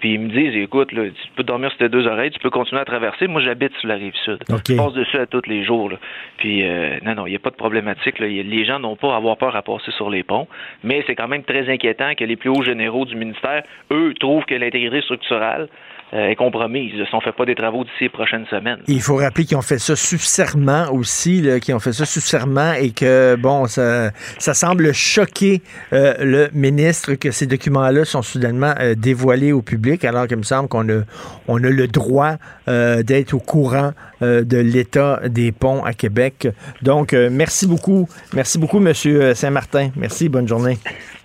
Puis 0.00 0.14
ils 0.14 0.20
me 0.20 0.28
disent, 0.30 0.56
écoute, 0.56 0.92
là, 0.92 1.04
tu 1.04 1.30
peux 1.36 1.42
dormir 1.42 1.68
sur 1.70 1.78
tes 1.78 1.88
deux 1.88 2.06
oreilles, 2.06 2.30
tu 2.30 2.38
peux 2.40 2.50
continuer 2.50 2.80
à 2.80 2.84
traverser. 2.84 3.26
Moi, 3.26 3.42
j'habite 3.42 3.72
sur 3.76 3.88
la 3.88 3.96
rive 3.96 4.14
sud. 4.24 4.38
Je 4.48 4.76
passe 4.76 4.92
dessus 4.94 5.18
à 5.18 5.26
tous 5.26 5.46
les 5.46 5.62
jours. 5.64 5.90
là. 5.90 5.96
Puis 6.38 6.66
euh, 6.66 6.98
non, 7.04 7.14
non, 7.14 7.26
il 7.26 7.30
n'y 7.30 7.36
a 7.36 7.38
pas 7.38 7.50
de 7.50 7.56
problématique. 7.56 8.18
là. 8.18 8.26
Les 8.26 8.64
gens 8.64 8.78
n'ont 8.78 8.96
pas 8.96 9.12
à 9.12 9.16
avoir 9.16 9.36
peur 9.36 9.54
à 9.54 9.62
passer 9.62 9.90
sur 9.92 10.10
les 10.10 10.22
ponts, 10.22 10.48
mais 10.82 11.04
c'est 11.06 11.14
quand 11.14 11.28
même 11.28 11.44
très 11.44 11.68
inquiétant 11.68 12.14
que 12.14 12.24
les 12.24 12.36
plus 12.36 12.50
hauts 12.50 12.62
généraux 12.62 13.04
du 13.04 13.14
ministère, 13.14 13.62
eux, 13.90 14.14
trouvent 14.18 14.44
que 14.44 14.54
l'intégrité 14.54 15.02
structurelle 15.02 15.68
est 16.12 16.36
compromise. 16.36 16.92
Si 16.92 17.14
on 17.14 17.18
ne 17.18 17.22
fait 17.22 17.32
pas 17.32 17.44
des 17.44 17.54
travaux 17.54 17.84
d'ici 17.84 18.02
les 18.02 18.08
prochaines 18.08 18.46
semaines. 18.46 18.78
Il 18.88 19.00
faut 19.00 19.16
rappeler 19.16 19.44
qu'ils 19.44 19.56
ont 19.56 19.62
fait 19.62 19.78
ça 19.78 19.94
sous 19.94 20.18
serment 20.18 20.90
aussi, 20.92 21.46
qu'ils 21.62 21.74
ont 21.74 21.78
fait 21.78 21.92
ça 21.92 22.04
sous 22.04 22.20
serment 22.20 22.72
et 22.72 22.90
que, 22.90 23.36
bon, 23.36 23.66
ça, 23.66 24.10
ça 24.38 24.54
semble 24.54 24.92
choquer 24.92 25.62
euh, 25.92 26.14
le 26.20 26.48
ministre 26.52 27.14
que 27.14 27.30
ces 27.30 27.46
documents-là 27.46 28.04
sont 28.04 28.22
soudainement 28.22 28.74
euh, 28.80 28.94
dévoilés 28.94 29.52
au 29.52 29.62
public, 29.62 30.04
alors 30.04 30.26
qu'il 30.26 30.38
me 30.38 30.42
semble 30.42 30.68
qu'on 30.68 30.88
a, 30.88 31.02
on 31.46 31.62
a 31.62 31.70
le 31.70 31.86
droit 31.86 32.36
euh, 32.68 33.02
d'être 33.02 33.34
au 33.34 33.38
courant 33.38 33.92
euh, 34.22 34.42
de 34.42 34.58
l'état 34.58 35.20
des 35.28 35.52
ponts 35.52 35.84
à 35.84 35.92
Québec. 35.92 36.48
Donc, 36.82 37.12
euh, 37.12 37.28
merci 37.30 37.66
beaucoup. 37.66 38.08
Merci 38.34 38.58
beaucoup, 38.58 38.80
Monsieur 38.80 39.34
Saint-Martin. 39.34 39.90
Merci, 39.96 40.28
bonne 40.28 40.48
journée. 40.48 40.78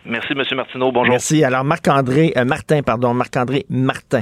Merci, 0.05 0.33
M. 0.33 0.43
Martineau. 0.55 0.91
Bonjour. 0.91 1.11
Merci. 1.11 1.43
Alors, 1.43 1.63
Marc-André, 1.63 2.33
euh, 2.37 2.45
Martin, 2.45 2.83
pardon, 2.83 3.13
Marc-André 3.13 3.65
Martin. 3.69 4.21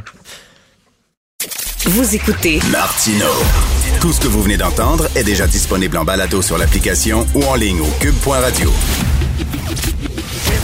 Vous 1.88 2.15
écoutez 2.15 2.59
Martino. 2.71 3.25
Tout 4.01 4.11
ce 4.13 4.19
que 4.21 4.27
vous 4.27 4.41
venez 4.41 4.57
d'entendre 4.57 5.07
est 5.15 5.23
déjà 5.23 5.47
disponible 5.47 5.97
en 5.97 6.05
balado 6.05 6.41
sur 6.41 6.57
l'application 6.57 7.25
ou 7.36 7.43
en 7.43 7.55
ligne 7.55 7.81
au 7.81 7.88
cube.radio. 7.99 8.71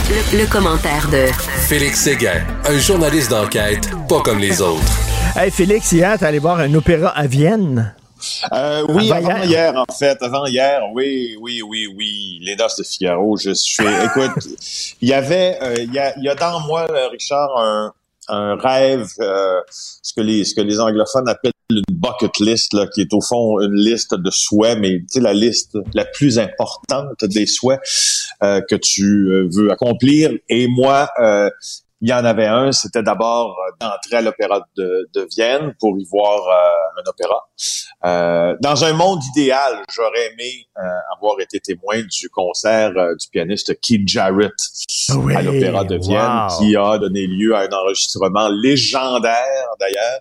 le, 0.08 0.38
le 0.38 0.46
commentaire 0.46 1.08
de 1.10 1.26
Félix 1.68 2.00
Séguin, 2.00 2.44
un 2.66 2.78
journaliste 2.78 3.30
d'enquête 3.30 3.88
pas 4.08 4.20
comme 4.20 4.38
les 4.38 4.60
autres. 4.62 4.82
Hey, 5.36 5.50
Félix, 5.50 5.92
hier, 5.92 6.18
t'es 6.18 6.24
allé 6.26 6.38
voir 6.38 6.58
un 6.60 6.72
opéra 6.74 7.08
à 7.10 7.26
Vienne. 7.26 7.94
Euh, 8.52 8.84
oui, 8.90 9.10
Avant 9.12 9.28
avant, 9.30 9.42
hier. 9.44 9.72
en 9.76 9.92
fait, 9.92 10.18
avant 10.22 10.44
hier, 10.46 10.80
oui, 10.92 11.36
oui, 11.40 11.62
oui, 11.62 11.86
oui, 11.96 12.38
les 12.42 12.56
Noces 12.56 12.76
de 12.78 12.82
Figaro. 12.84 13.36
Je 13.38 13.54
suis, 13.54 13.84
écoute, 14.04 14.32
il 15.00 15.08
y 15.08 15.14
avait, 15.14 15.58
euh, 15.62 15.74
il 15.78 15.92
y, 15.94 15.98
a, 15.98 16.14
il 16.18 16.24
y 16.24 16.28
a 16.28 16.34
dans 16.34 16.60
moi, 16.60 16.86
Richard, 17.12 17.48
un, 17.58 17.92
un 18.30 18.56
rêve, 18.56 19.06
euh, 19.20 19.60
ce 20.02 20.12
que 20.14 20.20
les, 20.20 20.44
ce 20.44 20.54
que 20.54 20.60
les 20.60 20.80
anglophones 20.80 21.28
appellent 21.28 21.52
une 21.70 21.82
bucket 21.90 22.38
list, 22.40 22.74
là, 22.74 22.86
qui 22.86 23.00
est 23.00 23.12
au 23.12 23.20
fond 23.20 23.60
une 23.60 23.74
liste 23.74 24.14
de 24.14 24.30
souhaits, 24.30 24.78
mais 24.78 25.02
la 25.16 25.32
liste 25.32 25.76
la 25.94 26.04
plus 26.04 26.38
importante 26.38 27.24
des 27.24 27.46
souhaits 27.46 27.80
euh, 28.42 28.60
que 28.68 28.76
tu 28.76 29.04
euh, 29.04 29.48
veux 29.52 29.70
accomplir. 29.70 30.32
Et 30.48 30.66
moi, 30.66 31.08
il 32.00 32.08
y 32.08 32.12
en 32.12 32.24
avait 32.24 32.46
un, 32.46 32.72
c'était 32.72 33.02
d'abord 33.02 33.56
euh, 33.58 33.72
d'entrer 33.80 34.16
à 34.16 34.22
l'opéra 34.22 34.60
de, 34.76 35.08
de 35.14 35.28
Vienne 35.36 35.74
pour 35.78 35.98
y 35.98 36.04
voir 36.10 36.40
euh, 36.48 37.00
un 37.00 37.10
opéra. 37.10 37.42
Euh, 38.06 38.56
dans 38.60 38.84
un 38.84 38.94
monde 38.94 39.20
idéal, 39.36 39.82
j'aurais 39.94 40.32
aimé 40.32 40.66
euh, 40.78 40.82
avoir 41.14 41.38
été 41.40 41.60
témoin 41.60 42.00
du 42.00 42.30
concert 42.30 42.92
euh, 42.96 43.14
du 43.14 43.28
pianiste 43.30 43.78
Keith 43.80 44.08
Jarrett 44.08 44.54
Oui, 45.16 45.34
à 45.34 45.42
l'Opéra 45.42 45.84
de 45.84 45.96
Vienne, 45.96 46.46
wow. 46.48 46.58
qui 46.58 46.76
a 46.76 46.96
donné 46.96 47.26
lieu 47.26 47.54
à 47.54 47.60
un 47.60 47.72
enregistrement 47.72 48.48
légendaire 48.48 49.66
d'ailleurs, 49.78 50.20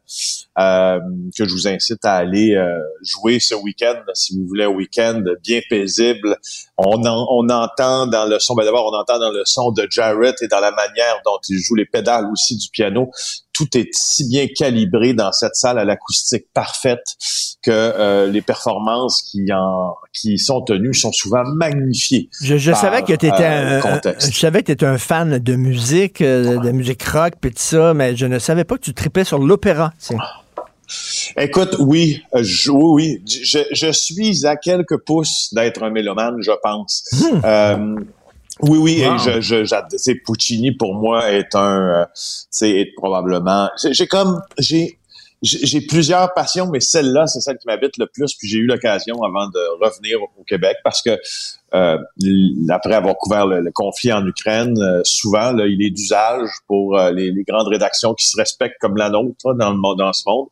euh, 0.59 0.99
que 1.37 1.45
je 1.45 1.53
vous 1.53 1.67
incite 1.69 2.03
à 2.03 2.15
aller 2.15 2.55
euh, 2.55 2.79
jouer 3.01 3.39
ce 3.39 3.55
week-end, 3.55 4.01
si 4.13 4.37
vous 4.37 4.45
voulez 4.45 4.65
un 4.65 4.69
week-end 4.69 5.23
bien 5.41 5.61
paisible. 5.69 6.37
On, 6.81 7.05
en- 7.05 7.27
on 7.29 7.49
entend 7.49 8.07
dans 8.07 8.25
le 8.25 8.39
son, 8.39 8.55
ben 8.55 8.63
d'abord 8.63 8.89
on 8.91 8.95
entend 8.97 9.19
dans 9.19 9.31
le 9.31 9.41
son 9.45 9.71
de 9.71 9.85
Jarrett 9.89 10.35
et 10.41 10.47
dans 10.47 10.61
la 10.61 10.71
manière 10.71 11.19
dont 11.25 11.37
il 11.49 11.59
joue 11.59 11.75
les 11.75 11.85
pédales 11.85 12.25
aussi 12.31 12.55
du 12.57 12.69
piano. 12.69 13.09
Tout 13.51 13.77
est 13.77 13.89
si 13.91 14.27
bien 14.29 14.47
calibré 14.47 15.13
dans 15.13 15.33
cette 15.33 15.55
salle 15.55 15.77
à 15.79 15.83
l'acoustique 15.83 16.45
parfaite 16.53 17.03
que 17.61 17.71
euh, 17.71 18.27
les 18.27 18.41
performances 18.41 19.21
qui 19.29 19.41
en 19.51 19.95
qui 20.13 20.37
sont 20.37 20.61
tenues 20.61 20.93
sont 20.93 21.11
souvent 21.11 21.43
magnifiées. 21.55 22.29
Je, 22.41 22.55
je 22.57 22.71
par, 22.71 22.79
savais 22.79 23.01
que 23.01 23.07
tu 23.13 23.25
étais 23.27 23.43
euh, 23.43 23.81
un, 23.83 23.99
je 24.17 24.39
savais 24.39 24.61
que 24.61 24.67
t'étais 24.67 24.85
un 24.85 24.97
fan 24.97 25.39
de 25.39 25.55
musique, 25.55 26.21
euh, 26.21 26.59
de 26.59 26.71
musique 26.71 27.03
rock, 27.03 27.33
puis 27.41 27.51
tout 27.51 27.57
ça, 27.59 27.93
mais 27.93 28.15
je 28.15 28.25
ne 28.25 28.39
savais 28.39 28.63
pas 28.63 28.75
que 28.77 28.83
tu 28.83 28.93
tripais 28.93 29.25
sur 29.25 29.39
l'opéra. 29.39 29.91
Écoute, 31.37 31.75
oui, 31.79 32.21
euh, 32.35 32.41
je, 32.43 32.71
oui, 32.71 33.21
oui, 33.21 33.23
je, 33.27 33.59
je 33.71 33.91
suis 33.91 34.45
à 34.45 34.55
quelques 34.55 34.97
pouces 34.97 35.53
d'être 35.53 35.83
un 35.83 35.89
mélomane, 35.89 36.37
je 36.41 36.51
pense. 36.61 37.03
Euh, 37.43 37.95
oui, 38.61 38.77
oui, 38.77 39.03
Wow. 39.05 39.15
et 39.15 39.41
je, 39.41 40.13
Puccini 40.25 40.71
pour 40.73 40.93
moi 40.93 41.31
est 41.31 41.55
un, 41.55 42.01
euh, 42.01 42.05
c'est 42.13 42.71
est 42.71 42.93
probablement, 42.95 43.69
j'ai 43.91 44.07
comme, 44.07 44.41
j'ai 44.57 45.81
plusieurs 45.87 46.33
passions, 46.33 46.69
mais 46.69 46.81
celle-là, 46.81 47.27
c'est 47.27 47.39
celle 47.39 47.57
qui 47.57 47.67
m'habite 47.67 47.97
le 47.97 48.07
plus. 48.07 48.33
Puis 48.35 48.49
j'ai 48.49 48.57
eu 48.57 48.65
l'occasion 48.65 49.23
avant 49.23 49.47
de 49.47 49.83
revenir 49.83 50.21
au 50.21 50.43
Québec 50.43 50.77
parce 50.83 51.01
que 51.01 51.17
euh, 51.73 51.97
après 52.69 52.95
avoir 52.95 53.15
couvert 53.15 53.45
le, 53.47 53.61
le 53.61 53.71
conflit 53.71 54.11
en 54.11 54.25
Ukraine, 54.25 54.77
euh, 54.79 55.01
souvent 55.03 55.51
là, 55.51 55.65
il 55.67 55.81
est 55.83 55.91
d'usage 55.91 56.49
pour 56.67 56.97
euh, 56.97 57.11
les, 57.11 57.31
les 57.31 57.43
grandes 57.43 57.67
rédactions 57.67 58.13
qui 58.13 58.27
se 58.27 58.37
respectent 58.37 58.79
comme 58.79 58.97
la 58.97 59.09
nôtre 59.09 59.53
dans 59.55 59.71
le 59.71 59.97
dans 59.97 60.13
ce 60.13 60.23
monde 60.27 60.47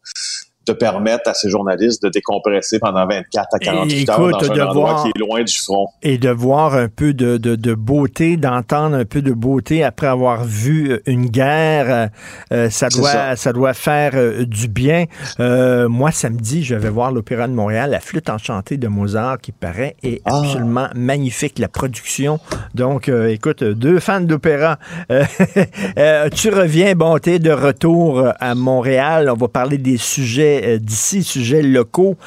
de 0.67 0.73
permettre 0.73 1.29
à 1.29 1.33
ces 1.33 1.49
journalistes 1.49 2.03
de 2.03 2.09
décompresser 2.09 2.79
pendant 2.79 3.05
24 3.07 3.47
à 3.53 3.59
48 3.59 4.09
heures 4.09 4.15
écoute, 4.29 4.47
dans 4.47 4.53
de 4.55 4.59
un 4.61 4.65
endroit 4.67 4.89
voir- 4.91 5.03
qui 5.03 5.09
est 5.15 5.19
loin 5.19 5.43
du 5.43 5.53
front. 5.57 5.87
Et 6.03 6.17
de 6.17 6.29
voir 6.29 6.75
un 6.75 6.87
peu 6.89 7.13
de, 7.13 7.37
de, 7.37 7.55
de 7.55 7.73
beauté, 7.73 8.37
d'entendre 8.37 8.95
un 8.95 9.05
peu 9.05 9.21
de 9.21 9.31
beauté 9.33 9.83
après 9.83 10.07
avoir 10.07 10.43
vu 10.43 10.91
euh, 10.91 10.99
une 11.05 11.27
guerre, 11.27 11.85
euh, 11.89 12.07
euh, 12.53 12.69
ça, 12.69 12.89
doit, 12.89 13.09
ça. 13.09 13.35
ça. 13.35 13.53
doit 13.53 13.73
faire 13.73 14.11
euh, 14.15 14.45
du 14.45 14.67
bien. 14.67 15.05
Euh, 15.39 15.87
moi, 15.89 16.11
samedi, 16.11 16.63
je 16.63 16.75
vais 16.75 16.89
voir 16.89 17.11
l'Opéra 17.11 17.47
de 17.47 17.53
Montréal, 17.53 17.91
la 17.91 17.99
flûte 17.99 18.29
enchantée 18.29 18.77
de 18.77 18.87
Mozart, 18.87 19.39
qui 19.39 19.51
paraît 19.51 19.95
est 20.03 20.21
Ah. 20.25 20.37
absolument 20.39 20.87
magnifique, 20.95 21.59
la 21.59 21.67
production. 21.67 22.39
Donc, 22.75 23.09
écoute, 23.09 23.63
deux 23.63 23.99
fans 23.99 24.21
d'opéra. 24.21 24.77
Tu 26.35 26.49
reviens, 26.49 26.93
bon, 26.95 27.17
t'es 27.17 27.39
de 27.39 27.51
retour 27.51 28.27
à 28.39 28.55
Montréal. 28.55 29.29
On 29.31 29.35
va 29.37 29.47
parler 29.47 29.77
des 29.77 29.97
sujets 29.97 30.56
euh, 30.63 30.79
d'ici, 30.79 31.23
sujets 31.23 31.61
locaux. 31.61 32.17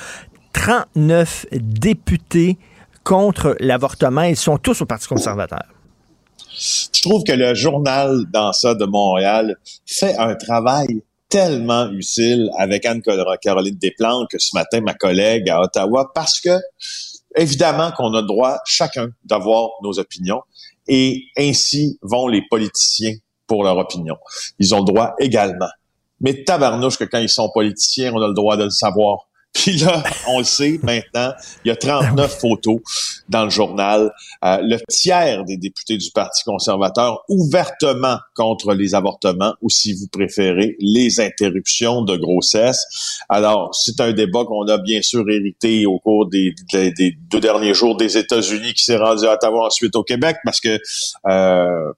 39 0.52 1.46
députés 1.52 2.58
contre 3.04 3.56
l'avortement. 3.60 4.22
Ils 4.22 4.36
sont 4.36 4.58
tous 4.58 4.82
au 4.82 4.86
Parti 4.86 5.08
conservateur. 5.08 5.64
Je 6.52 7.02
trouve 7.02 7.24
que 7.24 7.32
le 7.32 7.54
journal 7.54 8.24
dans 8.32 8.52
ça 8.52 8.74
de 8.74 8.84
Montréal 8.84 9.56
fait 9.86 10.16
un 10.18 10.34
travail 10.34 11.02
tellement 11.30 11.88
utile 11.90 12.50
avec 12.58 12.84
Anne-Caroline 12.84 13.76
Desplanques, 13.76 14.34
ce 14.36 14.54
matin, 14.54 14.80
ma 14.80 14.94
collègue 14.94 15.48
à 15.48 15.60
Ottawa, 15.60 16.10
parce 16.14 16.40
que, 16.40 16.58
évidemment, 17.36 17.92
qu'on 17.92 18.12
a 18.14 18.20
le 18.20 18.26
droit, 18.26 18.58
chacun, 18.66 19.10
d'avoir 19.24 19.70
nos 19.82 19.98
opinions, 19.98 20.42
et 20.88 21.22
ainsi 21.38 21.98
vont 22.02 22.26
les 22.26 22.42
politiciens 22.50 23.14
pour 23.46 23.64
leur 23.64 23.78
opinion. 23.78 24.16
Ils 24.58 24.74
ont 24.74 24.80
le 24.80 24.84
droit 24.84 25.14
également. 25.18 25.70
Mais 26.20 26.44
tabarnouche 26.44 26.96
que 26.98 27.04
quand 27.04 27.18
ils 27.18 27.28
sont 27.28 27.50
politiciens, 27.52 28.12
on 28.14 28.20
a 28.22 28.28
le 28.28 28.34
droit 28.34 28.56
de 28.56 28.64
le 28.64 28.70
savoir. 28.70 29.26
Puis 29.52 29.72
là, 29.78 30.04
on 30.28 30.38
le 30.38 30.44
sait 30.44 30.78
maintenant, 30.84 31.32
il 31.64 31.68
y 31.68 31.70
a 31.72 31.76
39 31.76 32.38
photos 32.38 32.78
dans 33.28 33.42
le 33.42 33.50
journal. 33.50 34.12
Euh, 34.44 34.58
le 34.62 34.78
tiers 34.88 35.44
des 35.44 35.56
députés 35.56 35.96
du 35.96 36.08
Parti 36.12 36.44
conservateur 36.44 37.24
ouvertement 37.28 38.18
contre 38.36 38.74
les 38.74 38.94
avortements 38.94 39.54
ou, 39.60 39.68
si 39.68 39.92
vous 39.92 40.06
préférez, 40.06 40.76
les 40.78 41.18
interruptions 41.18 42.02
de 42.02 42.16
grossesse. 42.16 42.86
Alors, 43.28 43.74
c'est 43.74 44.00
un 44.00 44.12
débat 44.12 44.44
qu'on 44.44 44.68
a 44.68 44.78
bien 44.78 45.02
sûr 45.02 45.28
hérité 45.28 45.84
au 45.84 45.98
cours 45.98 46.28
des, 46.28 46.54
des- 46.72 46.92
des 46.92 47.16
deux 47.28 47.40
derniers 47.40 47.74
jours 47.74 47.96
des 47.96 48.16
États-Unis 48.16 48.72
qui 48.74 48.84
s'est 48.84 48.98
rendu 48.98 49.26
à 49.26 49.32
Ottawa 49.34 49.66
ensuite 49.66 49.96
au 49.96 50.04
Québec 50.04 50.36
parce 50.44 50.60
que 50.60 50.78
euh, 51.28 51.92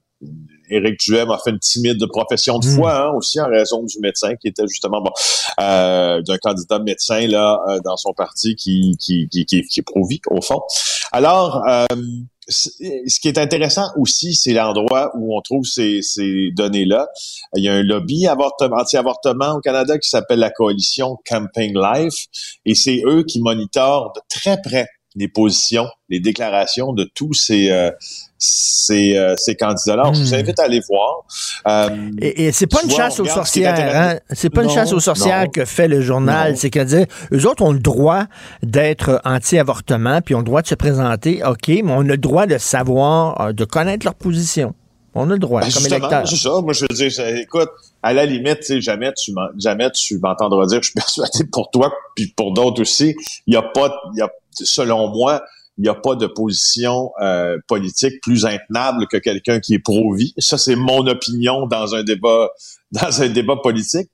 Éric 0.73 0.99
Duhem 1.01 1.31
a 1.31 1.39
fait 1.39 1.51
une 1.51 1.59
timide 1.59 2.05
profession 2.07 2.59
de 2.59 2.65
foi 2.65 3.07
hein, 3.07 3.13
aussi 3.17 3.41
en 3.41 3.49
raison 3.49 3.83
du 3.83 3.99
médecin 4.01 4.35
qui 4.37 4.49
était 4.49 4.67
justement 4.67 5.01
bon 5.03 5.13
euh, 5.61 6.23
d'un 6.23 6.39
candidat 6.39 6.79
médecin 6.79 7.27
là 7.27 7.61
euh, 7.69 7.79
dans 7.85 7.97
son 7.97 8.13
parti 8.13 8.57
qui 8.57 8.97
qui 8.99 9.29
qui 9.29 9.45
qui, 9.45 9.63
qui 9.63 9.81
est 9.81 9.83
pro-vie 9.83 10.21
au 10.31 10.41
fond. 10.41 10.61
Alors 11.13 11.63
euh, 11.69 11.87
ce 12.49 13.21
qui 13.21 13.29
est 13.29 13.39
intéressant 13.39 13.87
aussi, 13.97 14.35
c'est 14.35 14.53
l'endroit 14.53 15.13
où 15.17 15.37
on 15.37 15.41
trouve 15.43 15.65
ces, 15.65 16.03
ces 16.03 16.51
données-là. 16.57 17.09
Il 17.57 17.63
y 17.63 17.69
a 17.69 17.75
un 17.75 17.83
lobby 17.83 18.27
avortement- 18.27 18.81
anti-avortement 18.81 19.55
au 19.55 19.61
Canada 19.61 19.97
qui 19.97 20.09
s'appelle 20.09 20.41
la 20.41 20.51
coalition 20.51 21.19
Campaign 21.25 21.73
Life, 21.75 22.27
et 22.65 22.75
c'est 22.75 23.03
eux 23.07 23.23
qui 23.23 23.41
monitorent 23.41 24.13
de 24.15 24.21
très 24.29 24.61
près 24.61 24.89
les 25.15 25.29
positions, 25.29 25.87
les 26.09 26.21
déclarations 26.21 26.93
de 26.93 27.05
tous 27.15 27.35
ces 27.35 27.71
euh, 27.71 27.91
ces, 28.45 29.17
euh, 29.17 29.35
ces 29.37 29.55
candidats-là. 29.55 30.03
Alors, 30.03 30.15
Je 30.15 30.21
vous 30.21 30.35
invite 30.35 30.59
à 30.59 30.65
aller 30.65 30.81
voir. 30.89 31.25
Euh, 31.69 32.11
Et, 32.21 32.47
et 32.47 32.53
c'est 32.53 32.67
pas 32.67 32.83
une 32.83 32.89
vois, 32.89 32.97
chasse 32.97 33.21
aux 33.21 33.25
sorcières, 33.25 33.77
hein? 33.79 34.19
C'est 34.31 34.51
pas 34.51 34.65
une 34.65 34.71
chasse 34.71 34.93
aux 34.93 35.01
sorcières 35.01 35.47
que 35.53 35.65
fait 35.65 35.87
le 35.87 36.01
journal. 36.01 36.57
C'est 36.57 36.71
qu'à 36.71 36.85
dire, 36.85 37.07
eux 37.33 37.47
autres 37.47 37.63
ont 37.63 37.73
le 37.73 37.79
droit 37.79 38.25
d'être 38.65 39.21
anti-avortement, 39.25 40.21
puis 40.23 40.35
ont 40.35 40.39
le 40.41 40.45
droit 40.45 40.63
de 40.63 40.67
se 40.67 40.75
présenter, 40.75 41.45
OK, 41.45 41.69
mais 41.69 41.83
on 41.87 42.01
a 42.01 42.03
le 42.03 42.17
droit 42.17 42.47
de 42.47 42.59
savoir, 42.59 43.41
euh, 43.41 43.53
de 43.53 43.65
connaître 43.65 44.05
leur 44.05 44.15
position. 44.15 44.75
On 45.15 45.29
a 45.29 45.35
le 45.35 45.39
droit, 45.39 45.61
Ben, 45.61 45.71
comme 45.71 45.87
électeur. 45.87 46.27
c'est 46.27 46.37
ça. 46.37 46.61
Moi, 46.63 46.73
je 46.73 46.87
veux 46.89 46.95
dire, 46.95 47.27
écoute, 47.39 47.69
à 48.03 48.13
la 48.13 48.25
limite, 48.25 48.81
jamais 48.81 49.13
tu 49.13 49.33
jamais 49.59 49.91
tu 49.91 50.19
m'entendras 50.19 50.67
dire, 50.67 50.83
je 50.83 50.91
suis 50.91 50.95
persuadé 50.97 51.45
pour 51.51 51.71
toi, 51.71 51.93
puis 52.17 52.29
pour 52.29 52.53
d'autres 52.53 52.81
aussi, 52.81 53.15
il 53.47 53.55
y 53.55 53.57
a 53.57 53.63
pas, 53.63 53.95
y 54.17 54.23
a, 54.23 54.31
selon 54.53 55.09
moi, 55.09 55.43
il 55.79 55.83
n'y 55.83 55.89
a 55.89 55.95
pas 55.95 56.15
de 56.15 56.27
position 56.27 57.13
euh, 57.21 57.59
politique 57.67 58.21
plus 58.23 58.45
intenable 58.47 59.07
que 59.07 59.17
quelqu'un 59.17 59.61
qui 59.61 59.75
est 59.75 59.79
pro-vie. 59.79 60.35
Ça, 60.39 60.59
c'est 60.59 60.77
mon 60.77 61.07
opinion 61.07 61.67
dans 61.67 61.95
un 61.95 62.03
débat, 62.03 62.51
dans 62.93 63.23
un 63.23 63.29
débat 63.29 63.57
politique. 63.57 64.11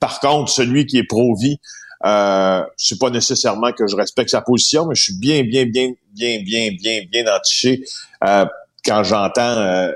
Par 0.00 0.20
contre, 0.20 0.50
celui 0.50 0.86
qui 0.86 0.98
est 0.98 1.06
pro-vie, 1.06 1.58
euh, 2.04 2.64
c'est 2.76 2.98
pas 2.98 3.10
nécessairement 3.10 3.72
que 3.72 3.86
je 3.86 3.94
respecte 3.94 4.30
sa 4.30 4.40
position, 4.40 4.86
mais 4.86 4.94
je 4.94 5.04
suis 5.04 5.18
bien, 5.18 5.44
bien, 5.44 5.66
bien, 5.66 5.92
bien, 6.14 6.42
bien, 6.42 6.70
bien, 6.72 7.02
bien 7.10 7.24
entiché 7.32 7.84
euh, 8.24 8.44
quand 8.84 9.04
j'entends 9.04 9.58
euh, 9.58 9.92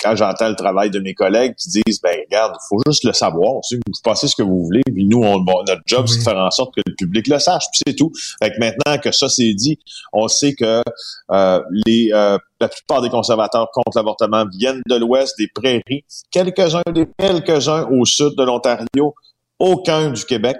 quand 0.00 0.16
j'entends 0.16 0.48
le 0.48 0.54
travail 0.54 0.90
de 0.90 1.00
mes 1.00 1.14
collègues 1.14 1.54
qui 1.56 1.68
disent 1.70 2.00
ben 2.00 2.16
regarde, 2.26 2.54
il 2.54 2.66
faut 2.68 2.80
juste 2.86 3.04
le 3.04 3.12
savoir, 3.12 3.60
tu 3.68 3.76
sais, 3.76 3.80
vous 3.86 3.92
passez 4.02 4.28
ce 4.28 4.36
que 4.36 4.42
vous 4.42 4.64
voulez, 4.64 4.82
puis 4.86 5.06
nous 5.06 5.22
on, 5.22 5.40
bon, 5.40 5.62
notre 5.66 5.82
job 5.86 6.06
c'est 6.06 6.18
de 6.18 6.22
faire 6.22 6.36
en 6.36 6.50
sorte 6.50 6.74
que 6.74 6.82
le 6.86 6.94
public 6.94 7.26
le 7.26 7.38
sache, 7.38 7.64
puis 7.72 7.80
c'est 7.86 7.94
tout. 7.94 8.12
Fait 8.42 8.50
que 8.50 8.58
maintenant 8.58 8.98
que 8.98 9.12
ça 9.12 9.28
c'est 9.28 9.52
dit, 9.54 9.78
on 10.12 10.28
sait 10.28 10.54
que 10.54 10.82
euh, 11.30 11.60
les 11.86 12.10
euh, 12.12 12.38
la 12.60 12.68
plupart 12.68 13.02
des 13.02 13.10
conservateurs 13.10 13.68
contre 13.72 13.96
l'avortement 13.96 14.44
viennent 14.58 14.82
de 14.88 14.96
l'ouest 14.96 15.34
des 15.38 15.48
prairies, 15.48 16.04
quelques-uns 16.30 16.82
des 16.92 17.06
quelques-uns 17.18 17.88
au 17.90 18.04
sud 18.04 18.34
de 18.36 18.42
l'Ontario, 18.42 19.14
aucun 19.58 20.10
du 20.10 20.24
Québec. 20.24 20.56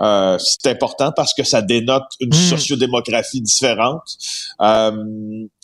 Euh, 0.00 0.38
c'est 0.38 0.70
important 0.70 1.12
parce 1.14 1.34
que 1.34 1.44
ça 1.44 1.62
dénote 1.62 2.04
une 2.20 2.32
sociodémographie 2.32 3.40
différente. 3.40 4.02
Euh, 4.60 4.90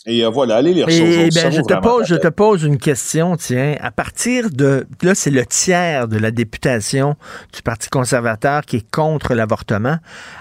et 0.09 0.25
euh, 0.25 0.29
voilà, 0.29 0.55
allez 0.55 0.73
lire 0.73 0.89
ça 0.89 0.95
Et 0.95 1.29
ben, 1.29 1.51
je, 1.51 1.61
te 1.61 1.79
pose, 1.79 2.07
je 2.07 2.15
te 2.15 2.27
pose 2.27 2.63
une 2.63 2.77
question, 2.77 3.37
tiens. 3.37 3.75
À 3.79 3.91
partir 3.91 4.49
de. 4.49 4.87
Là, 5.03 5.13
c'est 5.13 5.29
le 5.29 5.45
tiers 5.45 6.07
de 6.07 6.17
la 6.17 6.31
députation 6.31 7.15
du 7.53 7.61
Parti 7.61 7.89
conservateur 7.89 8.63
qui 8.63 8.77
est 8.77 8.91
contre 8.91 9.35
l'avortement. 9.35 9.97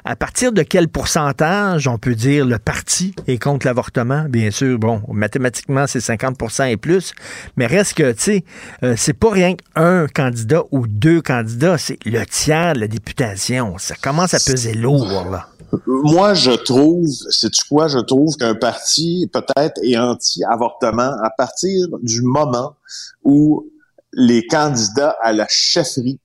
À 0.07 0.17
partir 0.17 0.53
de 0.53 0.63
quel 0.63 0.89
pourcentage 0.89 1.87
on 1.87 1.99
peut 1.99 2.15
dire 2.15 2.47
le 2.47 2.59
parti 2.59 3.15
est 3.27 3.37
contre 3.37 3.67
l'avortement? 3.67 4.25
Bien 4.27 4.51
sûr, 4.51 4.79
bon, 4.79 5.03
mathématiquement, 5.13 5.87
c'est 5.87 5.99
50% 5.99 6.71
et 6.71 6.79
plus. 6.79 7.13
Mais 7.57 7.67
reste 7.67 7.93
que, 7.95 8.13
tu 8.13 8.23
sais, 8.23 8.45
euh, 8.83 8.95
c'est 8.97 9.13
pas 9.13 9.31
rien 9.31 9.55
qu'un 9.55 10.07
candidat 10.07 10.63
ou 10.71 10.87
deux 10.87 11.21
candidats, 11.21 11.77
c'est 11.77 11.99
le 12.07 12.25
tiers 12.25 12.73
de 12.73 12.81
la 12.81 12.89
députation. 12.89 13.77
Ça 13.77 13.95
commence 14.01 14.33
à 14.33 14.39
peser 14.39 14.73
lourd, 14.73 15.29
là. 15.31 15.49
Moi, 15.87 16.35
je 16.35 16.53
trouve, 16.53 17.07
sais-tu 17.09 17.63
quoi, 17.69 17.89
je 17.89 17.99
trouve 17.99 18.37
qu'un 18.37 18.55
parti 18.55 19.29
peut-être 19.33 19.58
est 19.65 19.97
anti-avortement 19.97 21.13
à 21.23 21.31
partir 21.37 21.87
du 22.03 22.23
moment 22.23 22.77
où 23.25 23.69
les 24.13 24.47
candidats 24.47 25.17
à 25.23 25.33
la 25.33 25.47
chefferie 25.49 26.21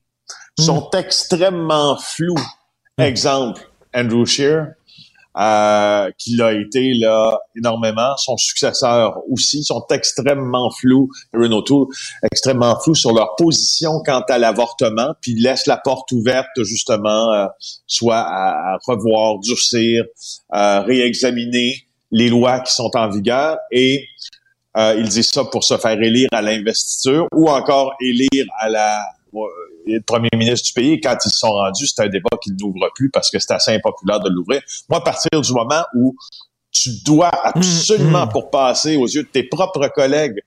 sont 0.58 0.88
extrêmement 0.92 1.96
flous. 1.96 2.38
Exemple, 2.98 3.68
Andrew 3.94 4.24
Scheer, 4.24 4.74
euh, 5.36 6.10
qui 6.16 6.36
l'a 6.36 6.52
été 6.52 6.94
là 6.94 7.40
énormément, 7.56 8.16
son 8.16 8.36
successeur 8.36 9.18
aussi, 9.28 9.64
sont 9.64 9.84
extrêmement 9.90 10.70
flous, 10.70 11.08
Erin 11.34 11.50
O'Toole, 11.50 11.88
extrêmement 12.30 12.78
flous 12.78 12.94
sur 12.94 13.12
leur 13.12 13.34
position 13.34 14.00
quant 14.06 14.22
à 14.28 14.38
l'avortement, 14.38 15.14
puis 15.20 15.34
laissent 15.34 15.66
la 15.66 15.76
porte 15.76 16.12
ouverte 16.12 16.62
justement, 16.62 17.32
euh, 17.32 17.46
soit 17.88 18.20
à, 18.20 18.74
à 18.74 18.78
revoir, 18.86 19.40
durcir, 19.40 20.04
euh, 20.54 20.80
réexaminer 20.82 21.83
les 22.14 22.28
lois 22.28 22.60
qui 22.60 22.72
sont 22.72 22.90
en 22.94 23.10
vigueur 23.10 23.58
et 23.72 24.06
euh, 24.76 24.94
ils 24.98 25.08
disent 25.08 25.30
ça 25.30 25.44
pour 25.44 25.64
se 25.64 25.76
faire 25.76 26.00
élire 26.00 26.28
à 26.32 26.42
l'investiture 26.42 27.26
ou 27.34 27.48
encore 27.50 27.94
élire 28.00 28.46
à 28.60 28.68
la 28.68 29.04
euh, 29.34 29.38
le 29.86 30.00
premier 30.00 30.30
ministre 30.36 30.66
du 30.68 30.72
pays. 30.72 31.00
Quand 31.00 31.16
ils 31.24 31.28
se 31.30 31.38
sont 31.38 31.50
rendus, 31.52 31.86
c'est 31.88 32.02
un 32.02 32.08
débat 32.08 32.30
qu'ils 32.42 32.54
n'ouvrent 32.58 32.88
plus 32.94 33.10
parce 33.10 33.30
que 33.30 33.38
c'est 33.38 33.52
assez 33.52 33.72
impopulaire 33.72 34.20
de 34.20 34.30
l'ouvrir. 34.30 34.62
Moi, 34.88 34.98
à 35.00 35.02
partir 35.02 35.40
du 35.40 35.52
moment 35.52 35.82
où 35.94 36.14
tu 36.70 36.90
dois 37.04 37.28
absolument, 37.28 38.26
pour 38.26 38.50
passer 38.50 38.96
aux 38.96 39.06
yeux 39.06 39.22
de 39.24 39.28
tes 39.28 39.44
propres 39.44 39.86
collègues, 39.88 40.38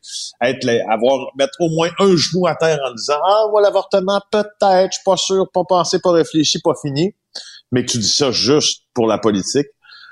être 0.41 0.63
les- 0.65 0.81
avoir 0.89 1.27
mettre 1.37 1.53
au 1.59 1.69
moins 1.69 1.89
un 1.99 2.15
genou 2.15 2.47
à 2.47 2.55
terre 2.55 2.79
en 2.89 2.93
disant 2.93 3.19
ah 3.25 3.45
voilà 3.51 3.67
l'avortement 3.67 4.21
peut-être, 4.31 4.91
je 4.91 4.95
suis 4.97 5.03
pas 5.05 5.17
sûr, 5.17 5.45
pas 5.53 5.63
pensé, 5.67 5.99
pas 5.99 6.11
réfléchi, 6.11 6.59
pas 6.59 6.73
fini, 6.81 7.13
mais 7.71 7.85
que 7.85 7.91
tu 7.91 7.97
dis 7.99 8.07
ça 8.09 8.31
juste 8.31 8.83
pour 8.93 9.07
la 9.07 9.17
politique. 9.19 9.67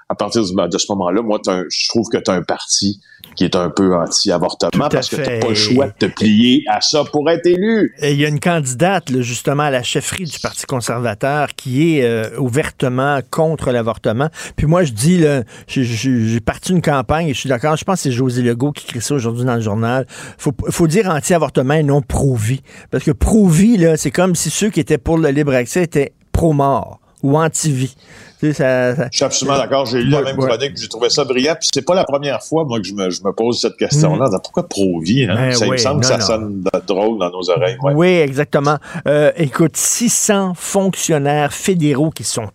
À 0.08 0.14
partir 0.14 0.43
du- 0.43 0.51
de 0.53 0.78
ce 0.78 0.86
moment-là, 0.91 1.24
moi, 1.24 1.39
un- 1.47 1.64
je 1.68 1.88
trouve 1.89 2.08
que 2.10 2.18
tu 2.18 2.30
as 2.30 2.36
un 2.36 2.43
parti 2.43 3.01
qui 3.36 3.43
est 3.43 3.56
un 3.56 3.72
peu 3.72 3.95
anti-avortement 3.95 4.88
parce 4.88 5.10
que 5.10 5.16
tu 5.16 5.39
pas 5.39 5.49
le 5.49 5.56
choix 5.56 5.88
de 5.88 5.93
te 5.97 6.06
plier 6.06 6.64
à 6.70 6.80
ça 6.80 7.03
pour 7.12 7.28
être 7.30 7.45
élu. 7.47 7.91
Et 8.01 8.12
il 8.14 8.20
y 8.20 8.26
a 8.26 8.28
une 8.28 8.39
candidate, 8.39 9.10
là, 9.10 9.22
justement, 9.22 9.64
à 9.64 9.72
la 9.72 9.82
chefferie 9.82 10.26
du 10.26 10.38
Parti 10.39 10.68
conservateur 10.68 11.49
qui 11.56 11.97
est 11.97 12.03
euh, 12.06 12.38
ouvertement 12.38 13.20
contre 13.32 13.72
l'avortement. 13.72 14.30
Puis 14.56 14.68
moi, 14.68 14.84
je 14.84 14.91
dis, 14.93 15.24
j'ai- 15.68 16.39
parti 16.39 16.72
une 16.72 16.84
campagne 16.84 17.30
et 17.30 17.34
je 17.34 17.39
suis 17.39 17.49
d'accord, 17.49 17.76
je 17.76 17.84
pense 17.84 17.95
que 17.97 18.03
c'est 18.03 18.12
José 18.12 18.43
Legault 18.43 18.74
qui 18.74 18.86
écrit 18.86 19.01
ça 19.01 19.16
aujourd'hui 19.16 19.43
dans 19.43 19.56
le 19.56 19.62
journal. 19.62 20.06
faut, 20.38 20.51
faut 20.70 20.88
dire 20.88 21.10
anti-avortement 21.10 21.74
et 21.74 21.84
non 21.84 22.01
pro-vie. 22.03 22.62
Parce 22.91 23.03
que 23.03 23.12
pro-vie, 23.12 23.84
c'est 23.97 24.12
comme 24.12 24.36
si 24.36 24.51
ceux 24.51 24.70
qui 24.70 24.80
étaient 24.80 24.99
pour 24.99 25.18
le 25.18 25.30
libre 25.30 25.53
accès 25.56 25.82
étaient 25.84 26.14
pro-mort 26.32 26.99
ou 27.24 27.38
anti-vie. 27.39 27.95
Ça- 28.42 28.54
ça- 28.54 29.08
Je 29.12 29.16
suis 29.16 29.26
absolument 29.26 29.58
d'accord. 29.58 29.86
J'ai 29.86 30.02
lu 30.02 30.10
la 30.10 30.22
même 30.22 30.38
ouais. 30.40 30.48
chronique, 30.48 30.78
j'ai 30.78 30.88
trouvé 30.88 31.10
ça 31.10 31.24
brillant. 31.24 31.56
Puis 31.60 31.70
c'est 31.74 31.86
pas 31.86 31.96
la 31.96 32.04
première 32.04 32.42
fois, 32.44 32.64
moi, 32.66 32.80
que 32.80 32.86
je 32.88 32.94
me, 32.94 33.10
je 33.10 33.22
me 33.24 33.32
pose 33.32 33.60
cette 33.62 33.78
question-là. 33.78 34.30
Pourquoi 34.44 34.68
pro-vie? 34.68 35.26
Hein? 35.26 35.36
Ben 35.36 35.52
ça 35.54 35.66
me 35.68 35.78
semble 35.78 36.02
que 36.02 36.06
ça 36.08 36.18
non. 36.18 36.26
sonne 36.26 36.64
drôle 36.88 37.20
dans 37.20 37.32
nos 37.32 37.50
oreilles. 37.50 37.78
ouais. 37.82 37.94
Oui, 37.94 38.08
exactement. 38.08 38.78
Euh, 39.08 39.32
écoute, 39.38 39.78
600 39.78 40.54
fonctionnaires 40.56 41.54
fédéraux 41.54 42.10
qui 42.12 42.24
sont 42.24 42.48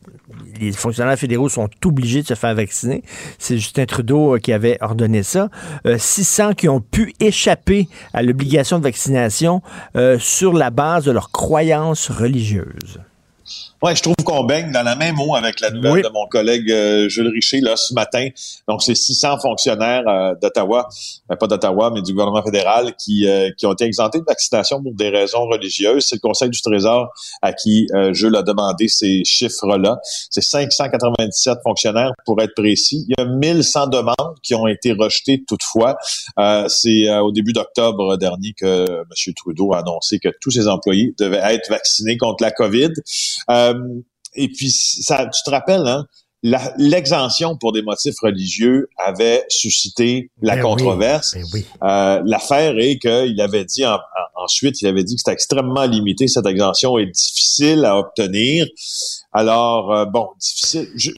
les 0.61 0.73
fonctionnaires 0.73 1.19
fédéraux 1.19 1.49
sont 1.49 1.69
obligés 1.87 2.21
de 2.23 2.27
se 2.27 2.35
faire 2.35 2.55
vacciner. 2.55 3.03
C'est 3.39 3.57
Justin 3.57 3.87
Trudeau 3.87 4.35
euh, 4.35 4.39
qui 4.39 4.53
avait 4.53 4.77
ordonné 4.83 5.23
ça. 5.23 5.49
Euh, 5.87 5.97
600 5.99 6.53
qui 6.53 6.69
ont 6.69 6.81
pu 6.81 7.15
échapper 7.19 7.89
à 8.13 8.23
l'obligation 8.23 8.79
de 8.79 8.85
vaccination 8.85 9.63
euh, 9.97 10.19
sur 10.19 10.53
la 10.53 10.69
base 10.71 11.05
de 11.05 11.13
leurs 11.13 11.31
croyances 11.31 12.11
religieuses. 12.11 13.01
Ouais, 13.83 13.97
je 13.97 14.03
trouve 14.03 14.15
qu'on 14.25 14.45
baigne 14.45 14.73
dans 14.73 14.83
la 14.83 14.95
même 14.95 15.19
eau 15.19 15.35
avec 15.35 15.59
la 15.61 15.71
nouvelle 15.71 16.03
de 16.03 16.11
mon 16.13 16.27
collègue 16.27 16.71
euh, 16.71 17.09
Jules 17.09 17.29
Richer 17.29 17.61
là 17.61 17.77
ce 17.77 17.95
matin. 17.95 18.29
Donc, 18.69 18.83
c'est 18.83 18.95
600 18.95 19.39
fonctionnaires 19.39 20.07
euh, 20.07 20.35
d'Ottawa, 20.35 20.87
euh, 21.33 21.37
pas 21.37 21.47
d'Ottawa, 21.47 21.91
mais 21.91 22.03
du 22.03 22.13
gouvernement 22.13 22.43
fédéral 22.43 22.95
qui, 22.97 23.27
euh, 23.27 23.49
qui 23.57 23.65
ont 23.65 23.73
été 23.73 23.85
exemptés 23.85 24.19
de 24.19 24.25
vaccination 24.27 24.83
pour 24.83 24.93
des 24.93 25.09
raisons 25.09 25.47
religieuses. 25.47 26.05
C'est 26.07 26.17
le 26.17 26.21
Conseil 26.21 26.51
du 26.51 26.61
Trésor 26.61 27.09
à 27.41 27.55
qui 27.55 27.87
euh, 27.95 28.13
Jules 28.13 28.37
a 28.37 28.43
demandé 28.43 28.87
ces 28.89 29.25
chiffres-là. 29.25 29.99
C'est 30.29 30.43
597 30.43 31.61
fonctionnaires 31.63 32.13
pour 32.27 32.41
être 32.43 32.55
précis. 32.55 33.07
Il 33.09 33.15
y 33.19 33.23
a 33.23 33.25
1100 33.25 33.87
demandes 33.87 34.15
qui 34.43 34.55
ont 34.55 34.67
été 34.67 34.93
rejetées 34.93 35.43
toutefois. 35.47 35.97
Euh, 36.39 36.67
c'est 36.69 37.09
euh, 37.09 37.21
au 37.21 37.33
début 37.33 37.53
d'octobre 37.53 38.17
dernier 38.17 38.53
que 38.53 38.85
M. 38.85 39.35
Trudeau 39.35 39.73
a 39.73 39.79
annoncé 39.79 40.19
que 40.19 40.29
tous 40.41 40.51
ses 40.51 40.69
employés 40.69 41.15
devaient 41.19 41.41
être 41.55 41.71
vaccinés 41.71 42.17
contre 42.17 42.43
la 42.43 42.51
COVID. 42.51 42.91
Euh, 43.51 43.70
et 44.35 44.49
puis, 44.49 44.71
ça, 44.71 45.27
tu 45.27 45.43
te 45.45 45.51
rappelles, 45.51 45.87
hein, 45.87 46.07
l'exemption 46.43 47.57
pour 47.57 47.73
des 47.73 47.83
motifs 47.83 48.15
religieux 48.23 48.89
avait 48.99 49.45
suscité 49.49 50.31
la 50.43 50.57
Ben 50.57 50.63
controverse. 50.63 51.35
ben 51.35 51.45
oui. 51.53 51.67
Euh, 51.83 52.21
L'affaire 52.25 52.75
est 52.79 52.99
qu'il 52.99 53.41
avait 53.41 53.65
dit 53.65 53.85
en- 53.87 53.95
en- 53.95 54.45
ensuite, 54.45 54.81
il 54.83 54.87
avait 54.89 55.05
dit 55.05 55.15
que 55.17 55.21
c'était 55.21 55.33
extrêmement 55.33 55.85
limité, 55.85 56.29
cette 56.29 56.47
exemption 56.47 56.99
est 56.99 57.07
difficile 57.07 57.85
à 57.85 57.99
obtenir. 57.99 58.67
Alors, 59.33 59.93
euh, 59.95 60.05
bon, 60.07 60.29
difficile. 60.41 60.89
je- 60.97 61.11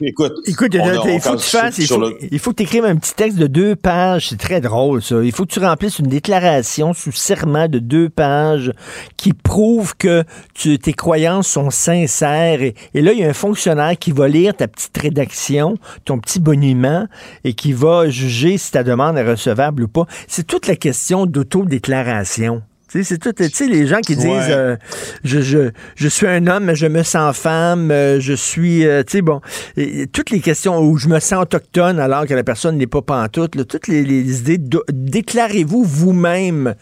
écoute, 0.00 0.32
Écoute, 0.46 0.74
on 0.80 0.84
il 0.92 0.98
on 0.98 1.20
faut 1.20 1.32
que 1.34 1.36
tu 1.36 1.42
fasses, 1.50 1.78
il 1.78 1.86
faut, 1.86 1.98
le- 1.98 2.18
il 2.32 2.38
faut 2.40 2.50
que 2.50 2.56
tu 2.56 2.62
écrives 2.64 2.84
un 2.84 2.96
petit 2.96 3.14
texte 3.14 3.38
de 3.38 3.46
deux 3.46 3.76
pages. 3.76 4.28
C'est 4.30 4.38
très 4.40 4.60
drôle, 4.60 5.02
ça. 5.02 5.22
Il 5.22 5.30
faut 5.30 5.44
que 5.46 5.52
tu 5.52 5.60
remplisses 5.60 6.00
une 6.00 6.08
déclaration 6.08 6.94
sous 6.94 7.12
serment 7.12 7.68
de 7.68 7.78
deux 7.78 8.08
pages 8.08 8.72
qui 9.16 9.32
prouve 9.34 9.94
que 9.96 10.24
tu- 10.54 10.78
tes 10.80 10.94
croyances 10.94 11.46
sont 11.48 11.70
sincères. 11.70 12.60
Et, 12.60 12.74
et 12.94 13.02
là, 13.02 13.12
il 13.12 13.20
y 13.20 13.24
a 13.24 13.28
un 13.28 13.34
fonctionnaire 13.34 13.96
qui 13.96 14.10
va 14.10 14.26
lire 14.26 14.56
ta 14.56 14.66
petite 14.70 14.96
rédaction, 14.96 15.76
ton 16.06 16.18
petit 16.18 16.40
boniment, 16.40 17.06
et 17.44 17.52
qui 17.52 17.72
va 17.74 18.08
juger 18.08 18.56
si 18.56 18.70
ta 18.72 18.82
demande 18.82 19.18
est 19.18 19.28
recevable 19.30 19.82
ou 19.82 19.88
pas. 19.88 20.06
C'est 20.28 20.46
toute 20.46 20.66
la 20.66 20.76
question 20.76 21.26
d'autodéclaration. 21.26 22.62
Tu 22.92 23.04
sais, 23.04 23.14
c'est 23.14 23.18
tout. 23.18 23.32
Tu 23.32 23.48
sais, 23.50 23.68
les 23.68 23.86
gens 23.86 24.00
qui 24.00 24.16
disent 24.16 24.26
Ouais. 24.26 24.50
euh, 24.50 24.76
je, 25.22 25.40
je, 25.40 25.70
je 25.94 26.08
suis 26.08 26.26
un 26.26 26.48
homme, 26.48 26.64
mais 26.64 26.74
je 26.74 26.86
me 26.88 27.04
sens 27.04 27.36
femme, 27.36 27.92
euh, 27.92 28.18
je 28.18 28.32
suis. 28.32 28.84
euh, 28.84 29.04
tu 29.04 29.18
sais, 29.18 29.22
bon. 29.22 29.40
et- 29.76 30.08
toutes 30.08 30.30
les 30.30 30.40
questions 30.40 30.80
où 30.80 30.96
je 30.96 31.06
me 31.08 31.20
sens 31.20 31.40
autochtone 31.42 32.00
alors 32.00 32.26
que 32.26 32.34
la 32.34 32.42
personne 32.42 32.76
n'est 32.78 32.88
pas 32.88 33.00
pantoute, 33.00 33.54
là, 33.54 33.64
toutes 33.64 33.86
les, 33.86 34.02
les 34.02 34.40
idées. 34.40 34.58
Déclarez-vous 34.92 35.84
vous-même. 35.84 36.74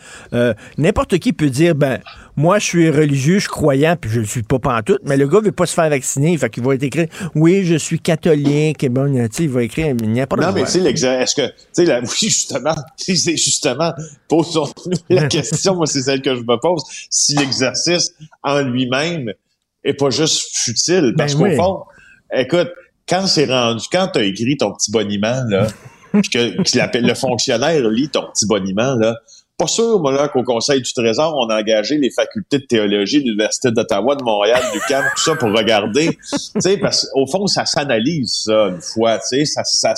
N'importe 0.79 1.19
qui 1.19 1.35
peut 1.35 1.51
dire, 1.51 1.75
ben, 1.75 1.99
moi, 2.39 2.61
je 2.61 2.67
suis 2.67 2.89
religieux, 2.89 3.35
je 3.35 3.41
suis 3.41 3.49
croyant, 3.49 3.97
puis 4.01 4.09
je 4.09 4.21
ne 4.21 4.25
suis 4.25 4.45
pas 4.45 4.61
pantoute, 4.61 5.01
mais 5.05 5.17
le 5.17 5.27
gars 5.27 5.41
veut 5.41 5.51
pas 5.51 5.67
se 5.67 5.75
faire 5.75 5.91
vacciner. 5.91 6.39
Fait 6.39 6.49
qu'il 6.49 6.63
va 6.63 6.77
être 6.77 6.85
écrit, 6.85 7.09
oui, 7.35 7.65
je 7.65 7.75
suis 7.75 7.99
catholique, 7.99 8.85
et 8.85 8.89
bon, 8.89 9.13
tu 9.13 9.29
sais, 9.33 9.43
il 9.43 9.51
va 9.51 9.65
écrire 9.65 9.93
n'importe 9.97 10.41
Non, 10.41 10.53
quoi. 10.53 10.61
mais 10.61 10.65
tu 10.65 10.81
sais, 10.81 10.85
est-ce 10.89 11.35
que, 11.35 11.49
tu 11.49 11.55
sais, 11.73 11.85
la- 11.85 12.01
oui, 12.03 12.07
justement, 12.21 12.77
c'est 12.97 13.37
justement, 13.37 13.93
posons-nous 14.29 14.99
la 15.17 15.27
question, 15.27 15.75
moi, 15.75 15.87
c'est 15.87 16.03
celle 16.03 16.23
que 16.23 16.37
je 16.37 16.43
me 16.43 16.61
pose, 16.61 16.85
si 17.11 17.35
l'exercice 17.35 18.15
en 18.45 18.61
lui-même 18.61 19.33
est 19.83 19.95
pas 19.95 20.11
juste 20.11 20.57
futile. 20.57 21.15
Parce 21.19 21.35
Ben 21.35 21.39
qu'au 21.41 21.45
oui. 21.47 21.57
fond, 21.57 21.83
écoute, 22.33 22.71
quand 23.09 23.27
c'est 23.27 23.47
rendu, 23.47 23.85
quand 23.91 24.11
t'as 24.13 24.23
écrit 24.23 24.57
ton 24.57 24.73
petit 24.75 24.93
boniment, 24.93 25.43
là, 25.49 25.67
puis 26.13 26.31
que, 26.31 26.99
le 26.99 27.15
fonctionnaire 27.15 27.89
lit 27.89 28.09
ton 28.09 28.31
petit 28.33 28.47
boniment, 28.47 28.95
là, 28.95 29.17
pas 29.59 29.67
sûr, 29.67 29.99
moi, 30.01 30.13
là, 30.13 30.29
qu'au 30.29 30.45
Conseil 30.45 30.81
du 30.81 30.93
Trésor, 30.93 31.35
on 31.37 31.51
a 31.51 31.59
engagé 31.61 31.99
les 31.99 32.11
facultés 32.11 32.59
de 32.61 32.65
théologie 32.65 33.19
de 33.21 33.25
l'Université 33.27 33.71
d'Ottawa, 33.73 34.15
de 34.15 34.23
Montréal, 34.23 34.63
du 34.73 34.79
CAM, 34.89 35.05
tout 35.17 35.23
ça 35.23 35.35
pour 35.35 35.51
regarder. 35.51 36.17
tu 36.31 36.39
sais, 36.61 36.77
parce 36.79 37.09
qu'au 37.11 37.27
fond, 37.27 37.47
ça 37.49 37.67
s'analyse, 37.67 38.33
ça, 38.45 38.69
une 38.69 38.81
fois, 38.81 39.19
tu 39.19 39.39
sais, 39.39 39.45
ça, 39.45 39.63
ça, 39.65 39.95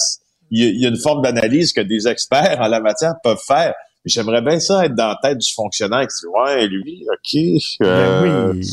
il 0.50 0.80
y, 0.80 0.86
a- 0.86 0.88
une 0.88 0.96
forme 0.98 1.22
d'analyse 1.22 1.72
que 1.72 1.80
des 1.82 2.08
experts 2.08 2.58
en 2.60 2.68
la 2.68 2.80
matière 2.80 3.14
peuvent 3.22 3.38
faire. 3.46 3.74
J'aimerais 4.06 4.40
bien 4.40 4.58
ça 4.58 4.86
être 4.86 4.94
dans 4.94 5.08
la 5.08 5.18
tête 5.22 5.38
du 5.38 5.52
fonctionnaire 5.52 6.00
qui 6.08 6.14
dit, 6.22 6.26
ouais, 6.26 6.66
lui, 6.66 7.04
OK. 7.12 7.40
euh, 7.82 8.22
Ben 8.22 8.56
oui. 8.56 8.66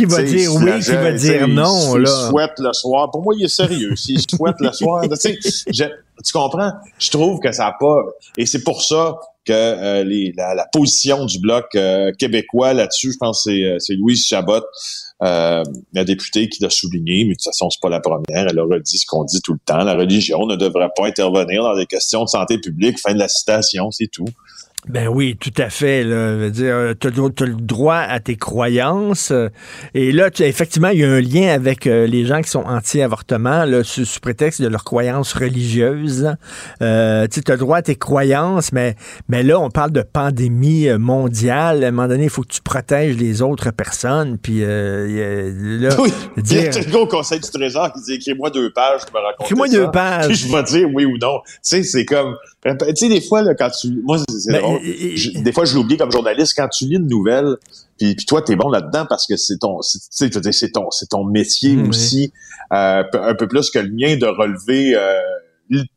Qui 0.00 0.06
va 0.06 0.22
dire 0.22 0.54
oui, 0.54 0.80
qui 0.80 0.90
va 0.92 1.12
dire 1.12 1.48
non, 1.48 1.78
s'il 1.92 2.06
souhaite 2.30 2.58
le 2.58 2.72
soir. 2.72 3.10
Pour 3.10 3.22
moi, 3.22 3.34
il 3.36 3.44
est 3.44 3.48
sérieux. 3.48 3.94
S'il 3.96 4.20
souhaite 4.30 4.56
le 4.60 4.72
soir, 4.72 5.02
tu 5.08 5.16
sais, 5.16 5.38
je- 5.72 5.84
tu 6.24 6.32
comprends? 6.32 6.72
Je 6.98 7.10
trouve 7.10 7.38
que 7.40 7.50
ça 7.52 7.64
n'a 7.64 7.76
pas... 7.78 8.02
Et 8.36 8.44
c'est 8.46 8.62
pour 8.62 8.82
ça 8.82 9.16
que 9.46 9.52
euh, 9.54 10.04
les, 10.04 10.32
la, 10.36 10.54
la 10.54 10.66
position 10.70 11.24
du 11.24 11.38
Bloc 11.38 11.64
euh, 11.74 12.12
québécois 12.18 12.74
là-dessus, 12.74 13.12
je 13.12 13.16
pense 13.18 13.44
que 13.44 13.50
c'est, 13.50 13.64
euh, 13.64 13.76
c'est 13.78 13.94
Louise 13.94 14.26
Chabot, 14.26 14.60
euh, 15.22 15.62
la 15.94 16.04
députée 16.04 16.48
qui 16.50 16.62
l'a 16.62 16.68
souligné, 16.68 17.24
mais 17.24 17.30
de 17.30 17.34
toute 17.36 17.44
façon, 17.44 17.70
c'est 17.70 17.80
pas 17.80 17.88
la 17.88 18.00
première. 18.00 18.24
Elle 18.50 18.58
a 18.58 18.62
redit 18.62 18.98
ce 18.98 19.06
qu'on 19.06 19.24
dit 19.24 19.40
tout 19.42 19.54
le 19.54 19.58
temps. 19.64 19.82
La 19.84 19.94
religion 19.94 20.46
ne 20.46 20.56
devrait 20.56 20.90
pas 20.94 21.06
intervenir 21.06 21.62
dans 21.62 21.74
des 21.76 21.86
questions 21.86 22.24
de 22.24 22.28
santé 22.28 22.58
publique. 22.58 22.98
Fin 23.00 23.14
de 23.14 23.18
la 23.18 23.28
citation, 23.28 23.90
c'est 23.90 24.08
tout. 24.08 24.26
Ben 24.88 25.08
oui, 25.08 25.36
tout 25.38 25.52
à 25.58 25.68
fait. 25.68 26.02
Là. 26.04 26.32
Je 26.32 26.36
veux 26.38 26.50
dire, 26.50 26.94
tu 26.98 27.06
as, 27.08 27.46
le 27.46 27.54
droit 27.54 27.96
à 27.98 28.18
tes 28.18 28.36
croyances. 28.36 29.30
et 29.94 30.10
là, 30.10 30.30
tu- 30.30 30.42
effectivement, 30.42 30.88
il 30.88 31.00
y 31.00 31.04
a 31.04 31.10
un 31.10 31.20
lien 31.20 31.48
avec 31.48 31.86
euh, 31.86 32.06
les 32.06 32.24
gens 32.24 32.40
qui 32.40 32.48
sont 32.48 32.64
anti-avortement, 32.64 33.66
là, 33.66 33.84
sous, 33.84 34.06
sous 34.06 34.20
prétexte 34.20 34.62
de 34.62 34.68
leurs 34.68 34.84
croyances 34.84 35.34
religieuses. 35.34 36.34
Euh, 36.80 37.26
tu 37.30 37.40
as 37.46 37.52
le 37.52 37.58
droit 37.58 37.76
à 37.76 37.82
tes 37.82 37.94
croyances, 37.96 38.72
mais, 38.72 38.96
mais 39.28 39.42
là, 39.42 39.60
on 39.60 39.68
parle 39.70 39.90
de 39.92 40.00
pandémie 40.02 40.88
euh, 40.88 40.98
mondiale. 40.98 41.84
À 41.84 41.88
un 41.88 41.90
moment 41.90 42.08
donné, 42.08 42.24
il 42.24 42.30
faut 42.30 42.42
que 42.42 42.52
tu 42.52 42.62
protèges 42.62 43.16
les 43.18 43.42
autres 43.42 43.70
personnes. 43.72 44.38
Puis 44.38 44.64
euh, 44.64 45.06
il 45.08 45.82
y 45.82 45.86
a- 45.86 45.90
là, 45.90 45.96
Oui, 46.00 46.10
il 46.38 46.52
y 46.54 46.58
a 46.58 46.68
dire- 46.68 46.98
au 47.00 47.06
Conseil 47.06 47.40
du 47.40 47.50
Trésor 47.50 47.92
qui 47.92 48.00
dit 48.02 48.12
écris-moi 48.14 48.48
deux 48.50 48.72
pages, 48.72 49.02
je 49.06 49.12
me 49.12 49.22
raconte. 49.22 49.46
Écris-moi 49.46 49.68
deux 49.68 49.90
pages. 49.90 50.26
Puis 50.28 50.36
je 50.48 50.48
vais 50.56 50.62
dire 50.62 50.88
oui 50.94 51.04
ou 51.04 51.18
non. 51.18 51.40
Tu 51.46 51.50
sais, 51.62 51.82
c'est 51.82 52.06
comme. 52.06 52.34
Tu 52.62 52.70
sais, 52.94 53.08
des 53.08 53.20
fois, 53.22 53.40
là, 53.42 53.54
quand 53.54 53.70
tu. 53.70 54.00
Moi, 54.04 54.18
c'est- 54.28 54.52
Ben, 54.52 54.60
drôle. 54.60 54.80
Je- 54.82 55.38
des 55.40 55.52
fois, 55.52 55.64
je 55.64 55.74
l'oublie 55.74 55.96
comme 55.96 56.12
journaliste. 56.12 56.52
Quand 56.56 56.68
tu 56.68 56.84
lis 56.84 56.96
une 56.96 57.06
nouvelle, 57.06 57.56
puis, 57.98 58.14
puis 58.14 58.26
toi, 58.26 58.42
t'es 58.42 58.54
bon 58.54 58.68
là-dedans 58.68 59.06
parce 59.08 59.26
que 59.26 59.36
c'est 59.36 59.56
ton. 59.58 59.80
c'est- 59.80 60.30
Tu 60.30 60.42
sais, 60.42 60.52
c'est 60.52 60.70
ton, 60.70 60.90
c'est 60.90 61.08
ton 61.08 61.24
métier 61.24 61.76
aussi, 61.88 62.32
euh, 62.72 63.02
un 63.12 63.34
peu 63.34 63.48
plus 63.48 63.70
que 63.70 63.78
le 63.78 63.90
mien 63.90 64.16
de 64.16 64.26
relever. 64.26 64.94
euh, 64.94 65.20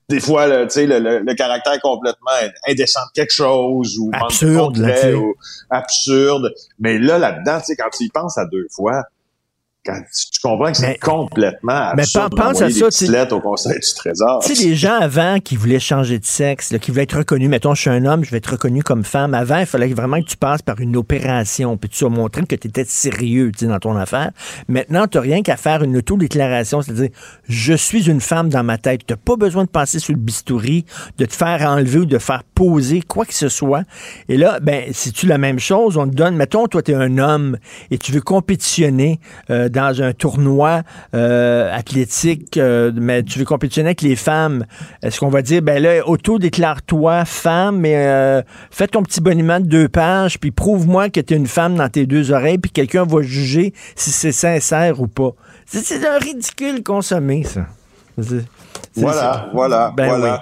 des 0.07 0.19
fois, 0.19 0.69
sais, 0.69 0.85
le, 0.85 0.99
le- 0.99 1.19
le 1.19 1.33
caractère 1.33 1.79
complètement 1.81 2.29
indécent 2.69 2.99
de 3.07 3.11
quelque 3.15 3.33
chose 3.33 3.97
ou 3.97 4.05
manque 4.11 4.19
de 4.19 4.25
Absurde, 4.25 4.75
concret, 4.77 5.13
ou 5.15 5.33
absurde. 5.69 6.49
Mais 6.79 6.99
là, 6.99 7.17
là-dedans, 7.17 7.59
tu 7.59 7.65
sais, 7.65 7.75
quand 7.75 7.89
tu 7.91 8.03
y 8.05 8.09
penses 8.09 8.37
à 8.37 8.45
deux 8.45 8.67
fois, 8.71 9.01
quand 9.85 9.99
tu, 10.31 10.39
comprends 10.41 10.71
que 10.71 10.77
c'est 10.77 10.87
Mais- 10.87 10.97
complètement 10.97 11.91
mais 11.95 12.03
absurde 12.03 12.35
pense 12.35 12.61
à 12.61 12.69
ça, 12.69 13.05
des 13.05 13.11
lettres 13.11 13.35
au 13.35 13.41
Conseil 13.41 13.79
du 13.79 13.93
Trésor. 13.95 14.39
Tu 14.45 14.55
sais, 14.55 14.63
les 14.63 14.75
gens 14.75 14.97
avant 14.99 15.39
qui 15.39 15.57
voulaient 15.57 15.79
changer 15.79 16.19
de 16.19 16.25
sexe, 16.25 16.71
là, 16.71 16.79
qui 16.79 16.91
voulaient 16.91 17.03
être 17.03 17.17
reconnus, 17.17 17.49
mettons, 17.49 17.73
je 17.75 17.81
suis 17.81 17.89
un 17.89 18.05
homme, 18.05 18.23
je 18.23 18.31
vais 18.31 18.37
être 18.37 18.51
reconnu 18.51 18.81
comme 18.81 19.03
femme. 19.03 19.33
Avant, 19.33 19.57
il 19.57 19.65
fallait 19.65 19.93
vraiment 19.93 20.21
que 20.21 20.27
tu 20.27 20.37
passes 20.37 20.61
par 20.61 20.79
une 20.79 20.95
opération, 20.95 21.75
puis 21.77 21.89
tu 21.89 22.05
as 22.05 22.09
montré 22.09 22.43
que 22.43 22.55
tu 22.55 22.67
étais 22.67 22.85
sérieux 22.85 23.51
dans 23.61 23.79
ton 23.79 23.97
affaire. 23.97 24.31
Maintenant, 24.67 25.07
tu 25.07 25.17
n'as 25.17 25.23
rien 25.23 25.41
qu'à 25.41 25.57
faire 25.57 25.83
une 25.83 25.97
auto-déclaration, 25.97 26.81
c'est-à-dire, 26.81 27.09
je 27.47 27.73
suis 27.73 28.09
une 28.09 28.21
femme 28.21 28.49
dans 28.49 28.63
ma 28.63 28.77
tête. 28.77 29.01
Tu 29.05 29.13
n'as 29.13 29.17
pas 29.17 29.35
besoin 29.35 29.65
de 29.65 29.69
passer 29.69 29.99
sur 29.99 30.13
le 30.13 30.19
bistouri, 30.19 30.85
de 31.17 31.25
te 31.25 31.33
faire 31.33 31.61
enlever 31.69 31.99
ou 31.99 32.05
de 32.05 32.17
faire 32.19 32.43
quoi 33.07 33.25
que 33.25 33.33
ce 33.33 33.49
soit. 33.49 33.83
Et 34.29 34.37
là, 34.37 34.59
ben, 34.61 34.85
si 34.91 35.11
tu 35.11 35.25
la 35.27 35.37
même 35.37 35.59
chose, 35.59 35.97
on 35.97 36.07
te 36.07 36.15
donne, 36.15 36.35
mettons, 36.35 36.67
toi, 36.67 36.81
tu 36.81 36.91
es 36.91 36.95
un 36.95 37.17
homme 37.17 37.57
et 37.91 37.97
tu 37.97 38.11
veux 38.11 38.21
compétitionner 38.21 39.19
euh, 39.49 39.69
dans 39.69 40.01
un 40.01 40.13
tournoi 40.13 40.83
euh, 41.13 41.69
athlétique, 41.73 42.57
euh, 42.57 42.91
mais 42.95 43.23
tu 43.23 43.39
veux 43.39 43.45
compétitionner 43.45 43.89
avec 43.89 44.01
les 44.01 44.15
femmes. 44.15 44.65
Est-ce 45.01 45.19
qu'on 45.19 45.29
va 45.29 45.41
dire, 45.41 45.61
ben 45.61 45.81
là, 45.81 46.07
auto-déclare-toi 46.07 47.25
femme, 47.25 47.79
mais 47.79 48.43
fais 48.71 48.87
ton 48.87 49.03
petit 49.03 49.21
boniment 49.21 49.59
de 49.59 49.65
deux 49.65 49.89
pages, 49.89 50.39
puis 50.39 50.51
prouve-moi 50.51 51.09
que 51.09 51.19
tu 51.19 51.33
es 51.33 51.37
une 51.37 51.47
femme 51.47 51.75
dans 51.75 51.89
tes 51.89 52.05
deux 52.05 52.31
oreilles, 52.31 52.57
puis 52.57 52.71
quelqu'un 52.71 53.05
va 53.05 53.21
juger 53.21 53.73
si 53.95 54.11
c'est 54.11 54.31
sincère 54.31 55.01
ou 55.01 55.07
pas. 55.07 55.31
C'est- 55.65 55.83
C'est 55.83 56.05
un 56.07 56.17
ridicule 56.17 56.83
consommé, 56.83 57.43
ça. 57.43 57.67
Voilà, 58.95 59.49
voilà, 59.53 59.91
Ben 59.97 60.07
voilà. 60.07 60.41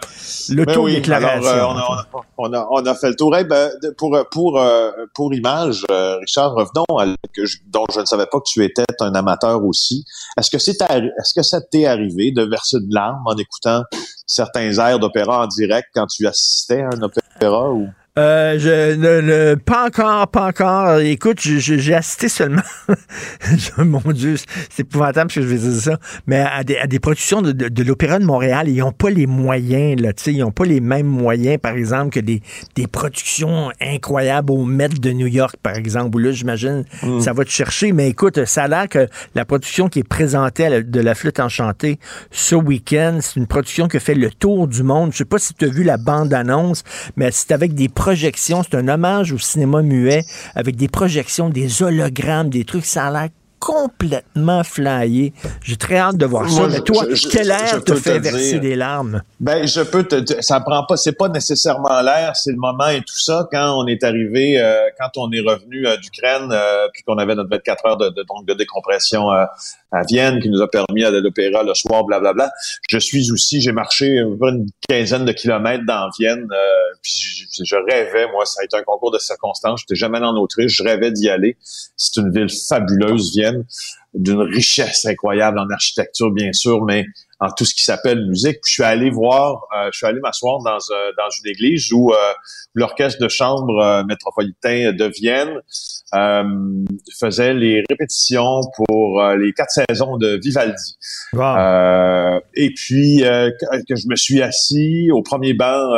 oui. 0.49 0.55
L'autodéclaration. 0.55 1.41
Ben 1.41 1.47
oui, 1.47 1.59
alors, 1.59 2.05
euh, 2.15 2.19
on, 2.38 2.43
a, 2.45 2.49
on, 2.49 2.53
a, 2.53 2.67
on 2.84 2.86
a 2.86 2.95
fait 2.95 3.09
le 3.09 3.15
tour. 3.15 3.36
Eh 3.38 3.45
ben, 3.45 3.72
pour, 3.97 4.17
pour, 4.30 4.59
euh, 4.59 4.91
pour 5.13 5.34
image, 5.34 5.86
euh, 5.89 6.17
Richard, 6.17 6.53
revenons 6.53 6.84
à 6.99 7.05
que 7.34 7.45
je- 7.45 7.57
dont 7.67 7.86
je 7.93 8.01
ne 8.01 8.05
savais 8.05 8.26
pas 8.26 8.39
que 8.39 8.45
tu 8.45 8.63
étais 8.65 8.84
un 8.99 9.13
amateur 9.15 9.63
aussi. 9.63 10.03
Est-ce 10.38 10.51
que 10.51 10.57
c'est 10.57 10.82
est-ce 10.82 11.34
que 11.34 11.43
ça 11.43 11.61
t'est 11.61 11.86
arrivé 11.86 12.32
de 12.34 12.43
verser 12.43 12.78
de 12.82 12.93
larmes 12.93 13.24
en 13.26 13.36
écoutant 13.38 13.84
certains 14.26 14.72
airs 14.78 14.99
d'opéra 14.99 15.43
en 15.43 15.47
direct 15.47 15.88
quand 15.95 16.07
tu 16.07 16.28
assistais 16.28 16.82
à 16.82 16.89
un 16.93 17.01
opéra 17.01 17.72
ou? 17.72 17.88
Euh, 18.20 18.59
je, 18.59 18.95
le- 18.99 19.22
le- 19.22 19.55
pas 19.55 19.86
encore, 19.88 20.28
pas 20.28 20.47
encore. 20.47 20.99
Écoute, 20.99 21.39
je- 21.39 21.59
je- 21.59 21.78
j'ai 21.78 21.93
assisté 21.93 22.28
seulement. 22.28 22.62
Mon 23.78 24.01
Dieu, 24.12 24.36
c'est 24.70 24.82
épouvantable 24.82 25.32
que 25.32 25.41
je 25.41 25.47
vais 25.47 25.57
dire 25.57 25.82
ça. 25.82 25.97
Mais 26.28 26.39
à 26.41 26.66
des, 26.66 26.76
à 26.78 26.88
des 26.88 26.99
productions 26.99 27.41
de, 27.41 27.53
de, 27.53 27.70
de 27.70 27.84
l'Opéra 27.84 28.20
de 28.20 28.26
Montréal, 28.26 28.68
ils 28.68 28.78
n'ont 28.80 28.91
pas 28.91 29.09
les 29.09 29.28
moyens, 29.28 30.01
là. 30.01 30.12
Tu 30.12 30.24
sais, 30.24 30.34
ils 30.34 30.39
n'ont 30.39 30.51
pas 30.51 30.66
les 30.66 30.82
mêmes 30.82 31.07
moyens, 31.07 31.57
par 31.62 31.72
exemple, 31.78 32.09
que 32.09 32.20
des, 32.20 32.41
des 32.76 32.86
productions 32.88 33.72
incroyables 33.80 34.51
au 34.51 34.66
Met 34.66 34.89
de 34.89 35.12
New 35.12 35.28
York, 35.28 35.55
par 35.64 35.76
exemple, 35.78 36.18
où 36.18 36.20
là, 36.20 36.32
j'imagine, 36.32 36.84
ça 37.22 37.32
va 37.32 37.45
te 37.45 37.49
chercher. 37.49 37.93
Mais 37.93 38.09
écoute, 38.09 38.43
ça 38.43 38.64
a 38.64 38.68
l'air 38.68 38.89
que 38.89 39.07
la 39.36 39.45
production 39.45 39.88
qui 39.88 39.99
est 39.99 40.03
présentée 40.07 40.68
la- 40.68 40.82
de 40.82 40.99
la 40.99 41.16
flûte 41.16 41.39
enchantée 41.39 41.97
ce 42.30 42.55
week-end, 42.55 43.20
c'est 43.22 43.38
une 43.39 43.47
production 43.47 43.88
qui 43.88 43.95
a 43.95 43.99
fait 44.01 44.16
le 44.16 44.30
tour 44.32 44.68
du 44.68 44.84
monde. 44.84 45.14
Je 45.14 45.20
sais 45.20 45.26
pas 45.26 45.39
si 45.39 45.53
tu 45.53 45.64
as 45.64 45.70
vu 45.70 45.84
la 45.84 45.95
bande-annonce, 45.95 46.84
mais 47.16 47.30
c'est 47.32 47.53
avec 47.53 47.74
des 47.74 47.88
projections. 48.02 48.64
C'est 48.64 48.76
un 48.76 48.88
hommage 48.88 49.32
au 49.32 49.38
cinéma 49.38 49.84
muet 49.84 50.26
avec 50.56 50.76
des 50.76 50.88
projections, 50.88 51.49
des 51.49 51.84
hologrammes, 51.84 52.49
des 52.49 52.66
trucs. 52.66 52.86
Ça 52.86 53.06
a 53.06 53.12
complètement 53.62 54.64
flyé. 54.64 55.34
J'ai 55.64 55.78
très 55.78 55.97
hâte 55.97 56.18
de 56.18 56.26
voir 56.26 56.49
ça. 56.49 56.68
Mais 56.68 56.82
toi, 56.82 57.05
je- 57.09 57.28
quel 57.30 57.45
je 57.45 57.49
air 57.51 57.84
te 57.84 57.93
fait 57.95 58.18
te 58.20 58.24
verser 58.24 58.51
dire- 58.53 58.62
des 58.62 58.76
larmes? 58.76 59.22
Ben, 59.39 59.66
je 59.68 59.82
peux 59.82 60.03
te, 60.03 60.41
ça 60.41 60.59
prend 60.59 60.84
pas, 60.86 60.97
c'est 60.97 61.14
pas 61.14 61.30
nécessairement 61.30 62.01
l'air, 62.01 62.36
c'est 62.36 62.51
le 62.51 62.57
moment 62.57 62.88
et 62.88 62.99
tout 63.01 63.18
ça. 63.20 63.47
Quand 63.51 63.76
on 63.78 63.86
est 63.88 64.03
arrivé, 64.03 64.59
euh, 64.59 64.76
quand 64.99 65.12
on 65.18 65.32
est 65.32 65.39
revenu 65.41 65.88
euh, 65.88 65.95
d'Ukraine, 65.97 66.49
euh, 66.51 66.88
puis 66.93 67.03
qu'on 67.03 67.18
avait 67.18 67.36
notre 67.36 67.49
24 67.49 67.86
heures 67.86 67.97
de, 67.97 68.09
de, 68.09 68.24
donc 68.28 68.45
de 68.45 68.53
décompression 68.53 69.30
à 69.30 70.03
Vienne, 70.07 70.39
qui 70.39 70.49
nous 70.49 70.62
a 70.62 70.70
permis 70.70 71.01
d'aller 71.03 71.18
à 71.18 71.22
l'opéra 71.22 71.64
le 71.64 71.74
soir, 71.74 72.03
blablabla. 72.05 72.49
Je 72.89 72.97
suis 72.97 73.30
aussi, 73.32 73.59
j'ai 73.62 73.74
marché 73.74 74.07
une 74.20 74.66
quinzaine 74.88 75.26
de 75.26 75.34
kilomètres 75.34 75.84
dans 75.86 76.09
Vienne, 76.18 76.47
puis 77.01 77.12
je, 77.51 77.64
je 77.66 77.76
rêvais, 77.76 78.26
moi, 78.32 78.45
ça 78.45 78.62
a 78.62 78.64
été 78.66 78.78
un 78.78 78.84
concours 78.84 79.12
de 79.12 79.20
circonstances. 79.20 79.82
J'étais 79.82 79.95
jamais 79.95 80.18
allé 80.18 80.28
en 80.28 80.36
Autriche, 80.38 80.78
je 80.78 80.84
rêvais 80.84 81.12
d'y 81.12 81.30
aller. 81.30 81.57
C'est 81.97 82.22
une 82.22 82.32
ville 82.32 82.47
fabuleuse, 82.70 83.32
Vienne, 83.36 83.51
d'une 84.14 84.41
richesse 84.41 85.06
incroyable 85.06 85.60
en 85.60 85.70
architecture, 85.70 86.32
bien 86.32 86.52
sûr, 86.54 86.84
mais 86.84 87.06
en 87.41 87.49
tout 87.49 87.66
ce 87.66 87.74
qui 87.74 87.84
s'appelle 87.84 88.28
musique. 88.28 88.60
Puis 88.62 88.70
je 88.70 88.74
suis 88.74 88.84
allé 88.84 89.10
voir, 89.10 89.68
euh, 89.76 89.89
je 89.91 89.97
suis 89.97 90.06
allé 90.06 90.20
m'asseoir 90.22 90.62
dans, 90.64 90.76
euh, 90.76 91.12
dans 91.18 91.30
une 91.43 91.49
église 91.49 91.91
où 91.91 92.12
euh, 92.12 92.16
l'orchestre 92.76 93.20
de 93.20 93.28
chambre 93.28 94.04
métropolitain 94.08 94.93
de 94.93 95.06
Vienne 95.06 95.60
faisait 97.20 97.54
les 97.54 97.84
répétitions 97.89 98.62
pour 98.76 99.22
les 99.39 99.54
quatre 99.54 99.72
saisons 99.72 100.18
de 100.18 100.39
Vivaldi. 100.41 100.97
Et 101.34 102.74
puis 102.76 103.22
que, 103.22 103.86
que 103.88 103.95
je 103.95 104.08
me 104.08 104.16
suis 104.16 104.41
assis 104.41 105.10
au 105.12 105.22
premier 105.22 105.54
banc 105.54 105.89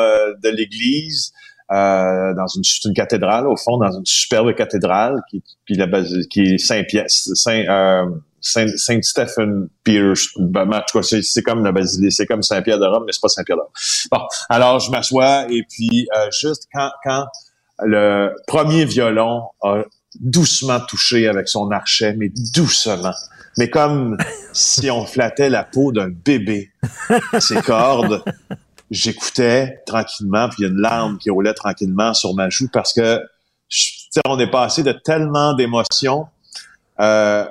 de 0.43 0.49
l'église 0.49 1.34
euh, 1.72 2.34
dans 2.36 2.47
une, 2.47 2.64
une 2.86 2.93
cathédrale, 2.93 3.47
au 3.47 3.55
fond, 3.55 3.78
dans 3.78 3.91
une 3.91 4.05
superbe 4.05 4.53
cathédrale, 4.55 5.22
qui, 5.30 5.43
puis 5.66 5.76
la 5.76 5.88
base, 5.88 6.14
qui 6.30 6.41
est 6.41 6.57
Saint-Pierre, 6.57 7.05
Saint, 7.07 7.66
euh, 7.70 8.05
Saint, 8.41 8.68
Saint 8.76 9.01
Stephen 9.01 9.70
Peter. 9.84 10.14
Ben, 10.38 10.72
en 10.72 10.82
tout 10.82 10.99
cas, 10.99 11.20
c'est, 11.22 11.41
comme 11.41 11.64
la 11.64 11.72
basilique, 11.72 12.11
c'est 12.11 12.26
comme 12.26 12.43
Saint-Pierre 12.43 12.80
de 12.80 12.86
Rome, 12.86 13.03
mais 13.05 13.14
c'est 13.14 13.22
pas 13.22 13.30
Saint-Pierre 13.30 13.57
de. 13.57 13.64
Bon, 14.11 14.22
alors 14.49 14.80
je 14.80 14.91
m'assois 14.91 15.45
et 15.49 15.64
puis 15.70 16.07
euh, 16.16 16.30
juste 16.32 16.68
quand, 16.74 16.91
quand 17.03 17.26
le 17.80 18.34
premier 18.47 18.86
violon 18.86 19.43
a 19.64 19.84
doucement 20.20 20.80
touché 20.82 21.28
avec 21.28 21.47
son 21.47 21.72
archet, 21.72 22.14
mais 22.18 22.30
doucement. 22.53 23.14
Mais 23.57 23.70
comme 23.70 24.18
si 24.51 24.89
on 24.89 25.05
flattait 25.05 25.49
la 25.49 25.64
peau 25.64 25.91
d'un 25.91 26.09
bébé, 26.09 26.72
ses 27.39 27.61
cordes, 27.61 28.24
j'écoutais 28.94 29.82
tranquillement, 29.86 30.50
puis 30.50 30.58
il 30.60 30.62
y 30.64 30.66
a 30.66 30.70
une 30.70 30.80
larme 30.80 31.18
qui 31.18 31.30
roulait 31.30 31.54
tranquillement 31.54 32.14
sur 32.14 32.34
ma 32.34 32.50
joue 32.50 32.68
parce 32.72 32.94
que 32.94 33.22
je- 33.70 33.91
on 34.28 34.39
est 34.39 34.52
passé 34.52 34.84
de 34.84 34.91
tellement 34.91 35.54
d'émotions. 35.54 36.28
Euh, 37.00 37.46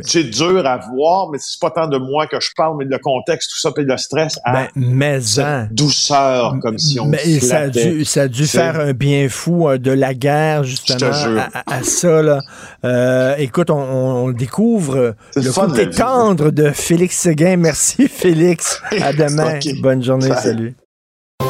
c'est 0.00 0.24
dur 0.24 0.66
à 0.66 0.78
voir, 0.78 1.30
mais 1.30 1.38
c'est 1.40 1.60
pas 1.60 1.70
tant 1.70 1.86
de 1.86 1.96
moi 1.96 2.26
que 2.26 2.40
je 2.40 2.48
parle, 2.56 2.76
mais 2.78 2.84
le 2.84 2.98
contexte, 2.98 3.50
tout 3.52 3.58
ça, 3.60 3.70
puis 3.70 3.84
le 3.84 3.96
stress 3.96 4.36
à 4.44 4.52
Ben, 4.52 4.68
mais 4.74 5.20
cette 5.20 5.44
en. 5.44 5.68
douceur, 5.70 6.56
comme 6.60 6.76
si 6.78 6.98
on 6.98 7.06
Mais 7.06 7.18
ça 7.38 7.56
a 7.58 7.60
flattait. 7.70 7.90
dû, 7.92 8.04
ça 8.04 8.22
a 8.22 8.28
dû 8.28 8.46
faire 8.48 8.80
un 8.80 8.92
bien 8.94 9.28
fou 9.28 9.68
euh, 9.68 9.78
de 9.78 9.92
la 9.92 10.12
guerre, 10.12 10.64
justement, 10.64 11.10
à, 11.12 11.58
à- 11.70 11.76
à 11.76 11.82
ça. 11.84 12.20
Là. 12.20 12.40
Euh, 12.84 13.36
écoute, 13.38 13.70
on, 13.70 13.76
on 13.78 14.30
découvre 14.32 15.14
le 15.36 15.52
côté 15.52 15.88
tendre 15.90 16.50
de 16.50 16.70
Félix 16.70 17.16
Séguin. 17.16 17.56
Merci, 17.56 18.08
Félix. 18.08 18.82
À 19.00 19.12
demain. 19.12 19.54
Ok. 19.56 19.80
Bonne 19.80 20.02
journée. 20.02 20.28
Bye. 20.30 20.42
Salut. 20.42 20.74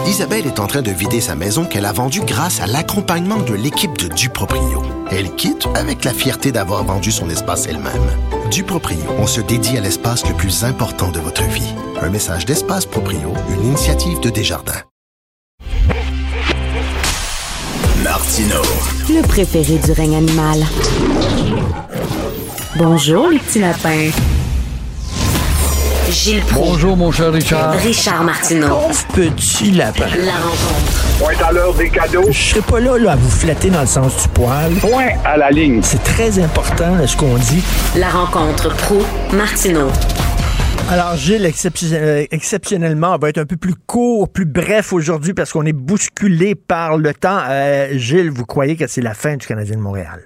Isabelle 0.06 0.46
est 0.46 0.58
en 0.58 0.66
train 0.66 0.82
de 0.82 0.90
vider 0.90 1.20
sa 1.20 1.34
maison 1.34 1.64
qu'elle 1.64 1.84
a 1.84 1.92
vendue 1.92 2.22
grâce 2.22 2.60
à 2.60 2.66
l'accompagnement 2.66 3.38
de 3.38 3.54
l'équipe 3.54 3.96
de 3.98 4.08
Duproprio. 4.08 4.82
Elle 5.10 5.34
quitte 5.34 5.66
avec 5.74 6.04
la 6.04 6.12
fierté 6.12 6.52
d'avoir 6.52 6.84
vendu 6.84 7.12
son 7.12 7.28
espace 7.28 7.66
elle-même. 7.66 8.10
Duproprio, 8.50 8.98
on 9.18 9.26
se 9.26 9.40
dédie 9.40 9.76
à 9.76 9.80
l'espace 9.80 10.26
le 10.26 10.34
plus 10.34 10.64
important 10.64 11.10
de 11.10 11.20
votre 11.20 11.44
vie. 11.44 11.74
Un 12.00 12.10
message 12.10 12.46
d'Espace 12.46 12.86
Proprio, 12.86 13.32
une 13.50 13.66
initiative 13.66 14.20
de 14.20 14.30
Desjardins. 14.30 14.82
Martino. 18.02 18.62
Le 19.08 19.26
préféré 19.26 19.78
du 19.78 19.92
règne 19.92 20.16
animal. 20.16 20.64
Bonjour, 22.76 23.28
les 23.28 23.38
petits 23.38 23.60
lapins. 23.60 24.10
Gilles 26.10 26.40
Proulx. 26.40 26.70
Bonjour, 26.70 26.96
mon 26.96 27.12
cher 27.12 27.32
Richard. 27.32 27.72
Richard 27.74 28.24
Martineau. 28.24 28.68
Pauvre 28.68 29.06
petit 29.14 29.70
lapin. 29.72 30.06
La 30.24 30.36
rencontre. 30.36 31.18
Point 31.18 31.46
à 31.46 31.52
l'heure 31.52 31.74
des 31.74 31.90
cadeaux. 31.90 32.24
Je 32.30 32.38
serai 32.38 32.60
pas 32.62 32.80
là, 32.80 32.96
là 32.96 33.12
à 33.12 33.16
vous 33.16 33.28
flatter 33.28 33.68
dans 33.68 33.82
le 33.82 33.86
sens 33.86 34.22
du 34.22 34.28
poil. 34.28 34.72
Point 34.80 35.10
à 35.24 35.36
la 35.36 35.50
ligne. 35.50 35.80
C'est 35.82 36.02
très 36.02 36.38
important 36.38 36.94
là, 36.96 37.06
ce 37.06 37.14
qu'on 37.16 37.36
dit. 37.36 37.62
La 37.96 38.08
rencontre 38.08 38.74
pro 38.76 39.02
martineau 39.34 39.88
Alors, 40.90 41.16
Gilles, 41.16 41.50
euh, 41.92 42.24
exceptionnellement, 42.30 43.14
on 43.14 43.18
va 43.18 43.28
être 43.28 43.38
un 43.38 43.46
peu 43.46 43.56
plus 43.56 43.74
court, 43.74 44.30
plus 44.32 44.46
bref 44.46 44.94
aujourd'hui 44.94 45.34
parce 45.34 45.52
qu'on 45.52 45.66
est 45.66 45.74
bousculé 45.74 46.54
par 46.54 46.96
le 46.96 47.12
temps. 47.12 47.40
Euh, 47.50 47.88
Gilles, 47.98 48.30
vous 48.30 48.46
croyez 48.46 48.76
que 48.76 48.86
c'est 48.86 49.02
la 49.02 49.12
fin 49.12 49.36
du 49.36 49.46
Canadien 49.46 49.76
de 49.76 49.82
Montréal? 49.82 50.22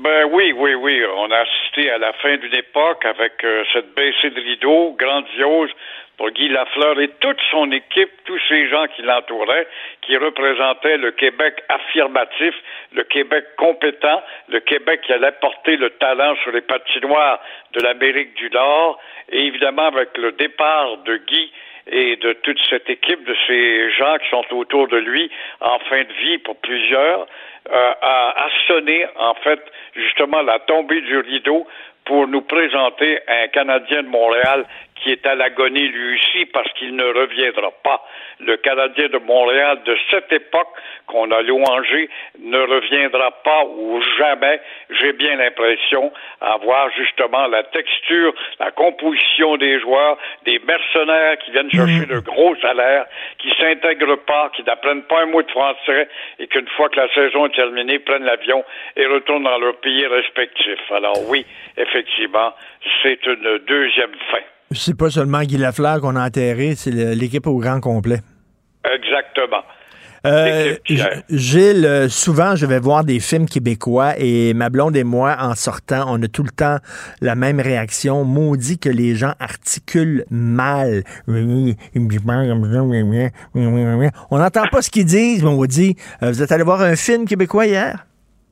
Ben 0.00 0.24
oui, 0.30 0.52
oui, 0.52 0.74
oui. 0.74 1.02
On 1.16 1.30
a 1.30 1.38
assisté 1.38 1.90
à 1.90 1.98
la 1.98 2.12
fin 2.14 2.36
d'une 2.36 2.54
époque 2.54 3.04
avec 3.04 3.42
euh, 3.44 3.64
cette 3.72 3.94
baissée 3.94 4.30
de 4.30 4.40
rideau 4.40 4.94
grandiose 4.98 5.70
pour 6.18 6.30
Guy 6.30 6.48
Lafleur 6.48 7.00
et 7.00 7.08
toute 7.20 7.40
son 7.50 7.70
équipe, 7.72 8.10
tous 8.24 8.38
ces 8.48 8.68
gens 8.68 8.86
qui 8.94 9.02
l'entouraient, 9.02 9.66
qui 10.02 10.16
représentaient 10.16 10.98
le 10.98 11.12
Québec 11.12 11.62
affirmatif, 11.68 12.54
le 12.92 13.04
Québec 13.04 13.44
compétent, 13.56 14.22
le 14.48 14.60
Québec 14.60 15.00
qui 15.06 15.12
allait 15.12 15.32
porter 15.40 15.76
le 15.76 15.90
talent 15.90 16.34
sur 16.42 16.52
les 16.52 16.62
patinoires 16.62 17.40
de 17.72 17.80
l'Amérique 17.80 18.34
du 18.34 18.50
Nord, 18.50 18.98
et 19.30 19.46
évidemment 19.46 19.86
avec 19.86 20.16
le 20.18 20.32
départ 20.32 20.98
de 20.98 21.16
Guy 21.16 21.52
et 21.86 22.16
de 22.16 22.32
toute 22.32 22.58
cette 22.68 22.90
équipe, 22.90 23.24
de 23.24 23.36
ces 23.46 23.90
gens 23.92 24.16
qui 24.18 24.28
sont 24.28 24.56
autour 24.56 24.88
de 24.88 24.96
lui 24.96 25.30
en 25.60 25.78
fin 25.80 26.02
de 26.02 26.12
vie 26.20 26.38
pour 26.38 26.56
plusieurs, 26.56 27.26
euh, 27.70 27.92
a, 28.00 28.46
sonné 28.66 29.06
en 29.16 29.34
fait 29.34 29.60
justement 29.94 30.42
la 30.42 30.58
tombée 30.60 31.00
du 31.00 31.18
rideau 31.18 31.66
pour 32.04 32.28
nous 32.28 32.42
présenter 32.42 33.18
un 33.26 33.48
Canadien 33.48 34.04
de 34.04 34.08
Montréal 34.08 34.64
qui 34.96 35.12
est 35.12 35.26
à 35.26 35.34
l'agonie 35.34 35.88
lui 35.88 36.14
aussi 36.16 36.46
parce 36.46 36.70
qu'il 36.74 36.94
ne 36.96 37.04
reviendra 37.04 37.70
pas. 37.82 38.04
Le 38.40 38.56
Canadien 38.56 39.08
de 39.08 39.18
Montréal 39.18 39.82
de 39.84 39.96
cette 40.10 40.32
époque 40.32 40.68
qu'on 41.06 41.30
a 41.30 41.42
louangé 41.42 42.08
ne 42.38 42.58
reviendra 42.58 43.30
pas 43.42 43.64
ou 43.64 44.00
jamais, 44.18 44.60
j'ai 44.90 45.12
bien 45.12 45.36
l'impression, 45.36 46.12
à 46.40 46.56
voir 46.58 46.90
justement 46.96 47.46
la 47.46 47.62
texture, 47.64 48.34
la 48.58 48.70
composition 48.70 49.56
des 49.56 49.80
joueurs, 49.80 50.18
des 50.44 50.58
mercenaires 50.60 51.38
qui 51.38 51.50
viennent 51.52 51.70
chercher 51.70 52.06
de 52.06 52.18
gros 52.20 52.56
salaires, 52.56 53.06
qui 53.38 53.52
s'intègrent 53.60 54.24
pas, 54.24 54.50
qui 54.54 54.62
n'apprennent 54.64 55.04
pas 55.04 55.22
un 55.22 55.26
mot 55.26 55.42
de 55.42 55.50
français 55.50 56.08
et 56.38 56.46
qu'une 56.46 56.68
fois 56.68 56.88
que 56.88 57.00
la 57.00 57.08
saison 57.14 57.46
est 57.46 57.54
terminée, 57.54 57.98
prennent 57.98 58.24
l'avion 58.24 58.64
et 58.96 59.06
retournent 59.06 59.44
dans 59.44 59.58
leur 59.58 59.76
pays 59.76 60.06
respectif. 60.06 60.78
Alors 60.90 61.18
oui, 61.28 61.46
effectivement, 61.76 62.52
c'est 63.02 63.24
une 63.26 63.58
deuxième 63.66 64.14
fin. 64.30 64.55
C'est 64.72 64.96
pas 64.96 65.10
seulement 65.10 65.42
Guy 65.42 65.58
Lafleur 65.58 66.00
qu'on 66.00 66.16
a 66.16 66.26
enterré, 66.26 66.74
c'est 66.74 66.90
l'équipe 66.90 67.46
au 67.46 67.58
grand 67.58 67.80
complet. 67.80 68.20
Exactement. 68.84 69.62
Euh, 70.26 70.74
Gilles, 71.30 71.86
euh, 71.86 72.08
souvent, 72.08 72.56
je 72.56 72.66
vais 72.66 72.80
voir 72.80 73.04
des 73.04 73.20
films 73.20 73.46
québécois 73.46 74.14
et 74.18 74.54
ma 74.54 74.70
blonde 74.70 74.96
et 74.96 75.04
moi, 75.04 75.36
en 75.38 75.54
sortant, 75.54 76.06
on 76.08 76.20
a 76.20 76.26
tout 76.26 76.42
le 76.42 76.50
temps 76.50 76.78
la 77.20 77.36
même 77.36 77.60
réaction. 77.60 78.24
Maudit 78.24 78.80
que 78.80 78.88
les 78.88 79.14
gens 79.14 79.34
articulent 79.38 80.24
mal. 80.30 81.04
On 81.28 81.38
n'entend 84.38 84.66
pas 84.66 84.82
ce 84.82 84.90
qu'ils 84.90 85.04
disent, 85.04 85.44
mais 85.44 85.50
on 85.50 85.64
dit 85.64 85.94
euh, 86.22 86.30
Vous 86.30 86.42
êtes 86.42 86.50
allé 86.50 86.64
voir 86.64 86.82
un 86.82 86.96
film 86.96 87.26
québécois 87.26 87.66
hier? 87.66 88.04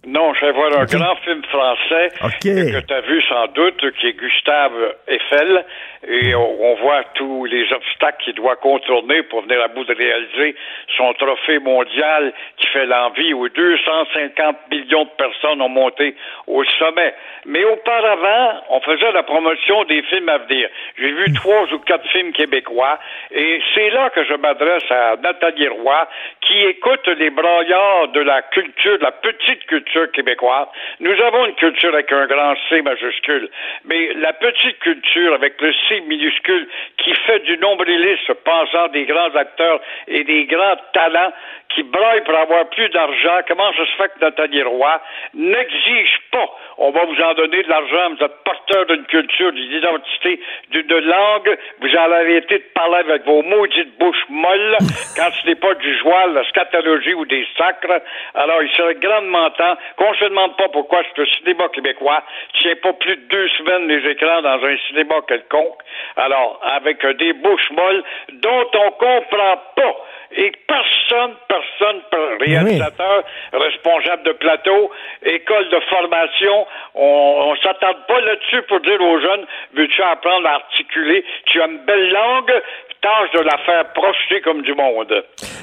Non, 0.06 0.34
je 0.34 0.44
vais 0.44 0.52
voir 0.52 0.70
un 0.78 0.84
grand 0.84 1.16
film 1.24 1.42
français 1.44 2.10
que 2.42 2.80
tu 2.80 2.94
as 2.94 3.00
vu 3.00 3.22
sans 3.22 3.46
doute, 3.54 3.82
qui 3.98 4.06
est 4.08 4.12
Gustave 4.12 4.72
Eiffel, 5.08 5.64
et 6.06 6.34
on, 6.34 6.74
voit 6.74 7.04
tous 7.14 7.44
les 7.46 7.72
obstacles 7.72 8.24
qu'il 8.24 8.34
doit 8.34 8.56
contourner 8.56 9.22
pour 9.22 9.42
venir 9.42 9.62
à 9.62 9.68
bout 9.68 9.84
de 9.84 9.94
réaliser 9.94 10.56
son 10.96 11.12
trophée 11.14 11.58
mondial 11.58 12.32
qui 12.58 12.66
fait 12.68 12.84
l'envie 12.84 13.32
où 13.32 13.48
250 13.48 14.56
millions 14.70 15.04
de 15.04 15.10
personnes 15.16 15.62
ont 15.62 15.68
monté 15.68 16.14
au 16.46 16.64
sommet. 16.78 17.14
Mais 17.46 17.64
auparavant, 17.64 18.64
on 18.70 18.80
faisait 18.80 19.12
la 19.12 19.22
promotion 19.22 19.84
des 19.84 20.02
films 20.02 20.28
à 20.28 20.38
venir. 20.38 20.68
J'ai 20.98 21.12
vu 21.12 21.32
trois 21.32 21.72
ou 21.72 21.78
quatre 21.78 22.06
films 22.08 22.32
québécois, 22.32 22.98
et 23.30 23.60
c'est 23.74 23.90
là 23.90 24.10
que 24.10 24.24
je 24.24 24.34
m'adresse 24.34 24.90
à 24.90 25.16
Nathalie 25.22 25.68
Roy, 25.68 26.08
qui 26.42 26.64
écoute 26.64 27.06
les 27.06 27.30
braillards 27.30 28.08
de 28.08 28.20
la 28.20 28.42
culture, 28.42 28.98
de 28.98 29.04
la 29.04 29.12
petite 29.12 29.64
culture 29.66 30.10
québécoise. 30.12 30.66
Nous 31.00 31.18
avons 31.22 31.46
une 31.46 31.54
culture 31.54 31.94
avec 31.94 32.12
un 32.12 32.26
grand 32.26 32.54
C 32.68 32.82
majuscule, 32.82 33.48
mais 33.84 34.12
la 34.14 34.32
petite 34.32 34.78
culture 34.80 35.34
avec 35.34 35.60
le 35.60 35.72
C 35.88 35.93
minuscule 36.02 36.68
qui 36.98 37.14
fait 37.26 37.40
du 37.40 37.56
nombrilisme 37.58 38.34
pensant 38.44 38.88
des 38.88 39.04
grands 39.04 39.34
acteurs 39.34 39.80
et 40.08 40.24
des 40.24 40.46
grands 40.46 40.76
talents 40.92 41.32
qui 41.74 41.82
braillent 41.82 42.24
pour 42.24 42.36
avoir 42.36 42.68
plus 42.70 42.88
d'argent. 42.90 43.40
Comment 43.48 43.72
ça 43.72 43.84
se 43.86 43.96
fait 43.96 44.08
que 44.14 44.20
Nathalie 44.20 44.62
Roy 44.62 45.00
n'exige 45.34 46.18
pas, 46.30 46.48
on 46.78 46.90
va 46.90 47.04
vous 47.04 47.20
en 47.20 47.34
donner 47.34 47.62
de 47.62 47.68
l'argent, 47.68 48.14
vous 48.16 48.24
êtes 48.24 48.44
porteur 48.44 48.86
d'une 48.86 49.04
culture, 49.06 49.52
d'une 49.52 49.72
identité, 49.72 50.40
d'une 50.70 50.98
langue, 50.98 51.58
vous 51.80 51.96
allez 51.96 52.14
arrêter 52.14 52.58
de 52.58 52.64
parler 52.74 52.98
avec 52.98 53.24
vos 53.24 53.42
maudites 53.42 53.98
bouches 53.98 54.24
molles 54.28 54.76
quand 55.16 55.30
ce 55.42 55.46
n'est 55.46 55.54
pas 55.56 55.74
du 55.74 55.98
joie, 55.98 56.26
la 56.26 56.44
scatologie 56.48 57.14
ou 57.14 57.24
des 57.26 57.46
sacres. 57.56 58.02
Alors, 58.34 58.62
il 58.62 58.70
serait 58.70 58.94
grandement 58.96 59.50
temps 59.50 59.76
qu'on 59.96 60.14
se 60.14 60.24
demande 60.24 60.56
pas 60.56 60.68
pourquoi 60.68 61.02
ce 61.16 61.24
cinéma 61.26 61.68
québécois 61.68 62.22
tient 62.60 62.76
pas 62.76 62.92
plus 62.94 63.16
de 63.16 63.22
deux 63.28 63.48
semaines 63.58 63.88
les 63.88 64.10
écrans 64.10 64.42
dans 64.42 64.64
un 64.64 64.76
cinéma 64.88 65.16
quelconque. 65.26 65.78
Alors, 66.16 66.60
avec 66.62 67.04
des 67.18 67.32
bouches 67.32 67.70
molles 67.70 68.02
dont 68.32 68.70
on 68.74 68.90
comprend 68.92 69.62
pas. 69.76 69.96
Et 70.36 70.50
personne, 70.66 71.36
personne, 71.48 72.02
per- 72.10 72.44
réalisateur, 72.44 73.22
responsable 73.52 74.24
de 74.24 74.32
plateau, 74.32 74.90
école 75.24 75.68
de 75.70 75.80
formation, 75.88 76.66
on, 76.94 77.52
on 77.52 77.56
s'attend 77.62 77.94
pas 78.08 78.20
là-dessus 78.20 78.62
pour 78.68 78.80
dire 78.80 79.00
aux 79.00 79.20
jeunes, 79.20 79.46
veux-tu 79.76 80.02
apprendre 80.02 80.46
à 80.48 80.54
articuler? 80.54 81.24
Tu 81.46 81.60
as 81.62 81.66
une 81.66 81.78
belle 81.86 82.10
langue, 82.10 82.52
tâche 83.00 83.30
de 83.34 83.40
la 83.44 83.58
faire 83.58 83.92
projeter 83.92 84.40
comme 84.42 84.62
du 84.62 84.74
monde. 84.74 85.12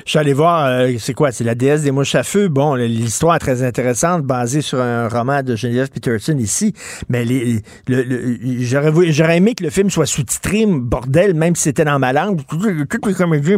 Je 0.06 0.10
suis 0.12 0.20
allé 0.20 0.32
voir, 0.34 0.68
euh, 0.68 0.88
c'est 1.00 1.14
quoi, 1.14 1.32
c'est 1.32 1.44
la 1.44 1.56
déesse 1.56 1.84
des 1.84 1.92
mouches 1.92 2.14
à 2.16 2.24
feu? 2.24 2.48
Bon, 2.50 2.76
l'histoire 2.76 3.36
est 3.36 3.40
très 3.40 3.64
intéressante, 3.64 4.22
basée 4.24 4.62
sur 4.62 4.80
un 4.80 5.08
roman 5.10 5.42
de 5.42 5.56
Geneviève 5.56 5.90
Peterson 5.92 6.38
ici, 6.38 6.74
mais 7.10 7.26
les, 7.26 7.56
le, 7.88 8.04
le- 8.04 8.38
j'aurais 8.62 8.92
voulu- 8.92 9.12
j'aurais 9.12 9.38
aimé 9.38 9.54
que 9.58 9.64
le 9.64 9.70
film 9.72 9.90
soit 9.90 10.06
sous-titré, 10.06 10.66
bordel, 10.68 11.34
même 11.34 11.56
si 11.56 11.64
c'était 11.64 11.84
dans 11.86 11.98
ma 12.00 12.14
langue. 12.14 12.42
Tous 12.48 13.08
les 13.08 13.14
comédiens 13.16 13.58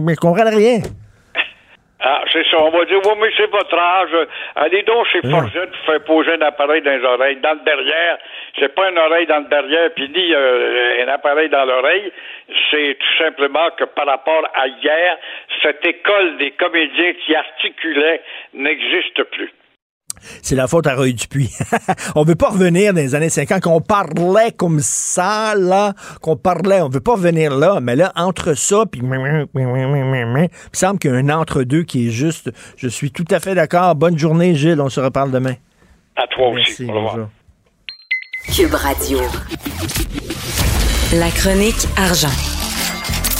mais 0.00 0.14
je 0.14 0.20
comprends 0.20 0.44
rien. 0.44 0.80
Ah, 2.04 2.24
c'est 2.32 2.44
ça. 2.50 2.60
On 2.60 2.70
va 2.70 2.84
dire, 2.84 2.98
oui, 3.04 3.12
mais 3.20 3.30
c'est 3.36 3.48
votre 3.48 3.78
âge. 3.78 4.10
Allez 4.56 4.82
donc 4.82 5.06
chez 5.06 5.22
Forget 5.22 5.66
pour 5.68 5.84
faire 5.86 6.02
poser 6.02 6.32
un 6.32 6.40
appareil 6.40 6.82
dans 6.82 6.90
les 6.90 7.04
oreilles. 7.04 7.36
Dans 7.36 7.52
le 7.52 7.64
derrière, 7.64 8.18
c'est 8.58 8.74
pas 8.74 8.90
une 8.90 8.98
oreille 8.98 9.26
dans 9.28 9.38
le 9.38 9.44
derrière, 9.44 9.88
puis 9.94 10.08
ni 10.08 10.34
euh, 10.34 11.04
un 11.04 11.08
appareil 11.08 11.48
dans 11.48 11.64
l'oreille. 11.64 12.12
C'est 12.72 12.98
tout 12.98 13.22
simplement 13.22 13.70
que 13.78 13.84
par 13.84 14.06
rapport 14.06 14.42
à 14.52 14.66
hier, 14.66 15.16
cette 15.62 15.86
école 15.86 16.38
des 16.38 16.50
comédiens 16.50 17.12
qui 17.24 17.36
articulaient 17.36 18.20
n'existe 18.52 19.22
plus. 19.22 19.52
C'est 20.42 20.54
la 20.54 20.66
faute 20.66 20.86
à 20.86 20.94
Roy 20.94 21.12
Dupuis. 21.12 21.50
on 22.14 22.24
veut 22.24 22.34
pas 22.34 22.50
revenir 22.50 22.92
dans 22.92 23.00
les 23.00 23.14
années 23.14 23.28
50, 23.28 23.62
qu'on 23.62 23.80
parlait 23.80 24.52
comme 24.52 24.80
ça, 24.80 25.54
là, 25.56 25.94
qu'on 26.20 26.36
parlait. 26.36 26.80
On 26.80 26.88
veut 26.88 27.00
pas 27.00 27.12
revenir 27.12 27.56
là, 27.56 27.80
mais 27.80 27.96
là, 27.96 28.12
entre 28.16 28.54
ça, 28.54 28.84
puis 28.90 29.00
il 29.02 29.08
me 29.08 30.48
semble 30.72 30.98
qu'il 30.98 31.10
y 31.10 31.14
a 31.14 31.16
un 31.16 31.28
entre-deux 31.28 31.82
qui 31.82 32.08
est 32.08 32.10
juste. 32.10 32.50
Je 32.76 32.88
suis 32.88 33.10
tout 33.10 33.24
à 33.30 33.40
fait 33.40 33.54
d'accord. 33.54 33.94
Bonne 33.94 34.18
journée, 34.18 34.54
Gilles. 34.54 34.80
On 34.80 34.88
se 34.88 35.00
reparle 35.00 35.30
demain. 35.30 35.54
À 36.16 36.26
toi 36.26 36.48
aussi. 36.48 36.84
Au 36.84 36.92
revoir. 36.92 37.28
Cube 38.54 38.74
Radio. 38.74 39.20
La 41.14 41.30
chronique 41.30 41.86
argent. 41.96 42.28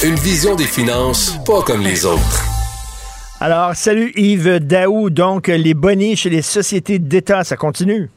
Une 0.04 0.16
vision 0.16 0.54
des 0.54 0.64
finances 0.64 1.38
pas 1.44 1.62
comme 1.62 1.82
les 1.82 2.04
autres. 2.04 2.51
Alors, 3.44 3.74
salut 3.74 4.12
Yves 4.14 4.60
Daou. 4.60 5.10
Donc, 5.10 5.48
les 5.48 5.74
bonnies 5.74 6.14
chez 6.14 6.30
les 6.30 6.42
sociétés 6.42 7.00
d'État, 7.00 7.42
ça 7.42 7.56
continue? 7.56 8.08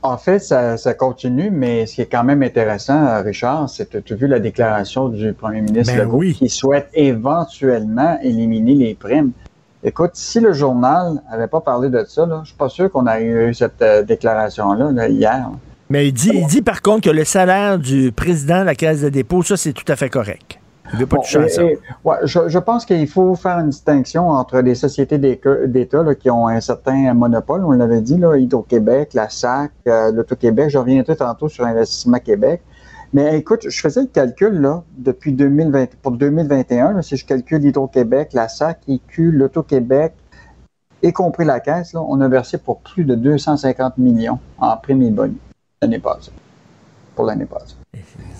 En 0.00 0.16
fait, 0.16 0.38
ça, 0.38 0.78
ça 0.78 0.94
continue, 0.94 1.50
mais 1.50 1.84
ce 1.84 1.96
qui 1.96 2.00
est 2.00 2.06
quand 2.06 2.24
même 2.24 2.42
intéressant, 2.42 3.22
Richard, 3.22 3.68
c'est 3.68 3.90
que 3.90 3.98
tu 3.98 4.14
as 4.14 4.16
vu 4.16 4.26
la 4.26 4.40
déclaration 4.40 5.10
du 5.10 5.34
premier 5.34 5.60
ministre 5.60 5.92
Ben 5.92 6.04
Legault 6.04 6.16
oui. 6.16 6.32
qui 6.32 6.48
souhaite 6.48 6.88
éventuellement 6.94 8.18
éliminer 8.22 8.72
les 8.72 8.94
primes. 8.94 9.32
Écoute, 9.82 10.12
si 10.14 10.40
le 10.40 10.54
journal 10.54 11.20
avait 11.30 11.46
pas 11.46 11.60
parlé 11.60 11.90
de 11.90 12.02
ça, 12.08 12.24
là, 12.24 12.40
je 12.44 12.48
suis 12.48 12.56
pas 12.56 12.70
sûr 12.70 12.90
qu'on 12.90 13.06
a 13.06 13.20
eu 13.20 13.52
cette 13.52 13.82
euh, 13.82 14.02
déclaration-là 14.04 14.90
là, 14.90 15.06
hier. 15.06 15.50
Mais 15.90 16.08
il 16.08 16.12
dit, 16.14 16.30
il 16.32 16.46
dit 16.46 16.62
par 16.62 16.80
contre 16.80 17.10
que 17.10 17.14
le 17.14 17.24
salaire 17.24 17.78
du 17.78 18.10
président 18.10 18.60
de 18.60 18.64
la 18.64 18.74
Caisse 18.74 19.02
de 19.02 19.10
dépôt, 19.10 19.42
ça, 19.42 19.58
c'est 19.58 19.74
tout 19.74 19.92
à 19.92 19.96
fait 19.96 20.08
correct. 20.08 20.58
Il 20.92 20.98
veut 20.98 21.06
pas 21.06 21.16
Bon, 21.16 21.22
toucher 21.22 21.38
à 21.38 21.46
et- 21.46 21.48
ça. 21.48 21.62
et- 21.62 21.78
ouais, 22.04 22.16
je, 22.24 22.48
je 22.48 22.58
pense 22.58 22.84
qu'il 22.84 23.08
faut 23.08 23.34
faire 23.34 23.58
une 23.58 23.70
distinction 23.70 24.28
entre 24.28 24.60
les 24.60 24.74
sociétés 24.74 25.18
d'État 25.18 26.14
qui 26.14 26.30
ont 26.30 26.46
un 26.46 26.60
certain 26.60 27.14
monopole, 27.14 27.64
on 27.64 27.70
l'avait 27.72 28.02
dit, 28.02 28.14
Hydro-Québec, 28.22 29.14
la 29.14 29.28
SAC, 29.28 29.72
euh, 29.88 30.12
l'Auto-Québec. 30.12 30.68
Je 30.70 30.78
reviendrai 30.78 31.16
tantôt 31.16 31.48
sur 31.48 31.64
Investissement 31.64 32.18
Québec. 32.18 32.62
Mais 33.12 33.38
écoute, 33.38 33.66
je 33.68 33.80
faisais 33.80 34.02
le 34.02 34.06
calcul 34.08 34.60
là, 34.60 34.82
depuis 34.98 35.32
2020, 35.32 35.86
pour 36.02 36.12
2021, 36.12 36.92
là, 36.94 37.02
si 37.02 37.16
je 37.16 37.24
calcule 37.24 37.64
Hydro-Québec, 37.64 38.30
la 38.32 38.48
SAC, 38.48 38.80
IQ, 38.88 39.30
l'Auto-Québec, 39.32 40.14
y 41.02 41.12
compris 41.12 41.44
la 41.44 41.60
caisse, 41.60 41.92
là, 41.92 42.02
on 42.02 42.20
a 42.20 42.28
versé 42.28 42.58
pour 42.58 42.80
plus 42.80 43.04
de 43.04 43.14
250 43.14 43.98
millions 43.98 44.38
en 44.58 44.76
primes 44.76 45.02
et 45.02 45.10
bonus 45.10 45.36
l'année 45.80 45.98
passée. 45.98 46.32
Pour 47.14 47.24
l'année 47.26 47.44
passée. 47.46 47.76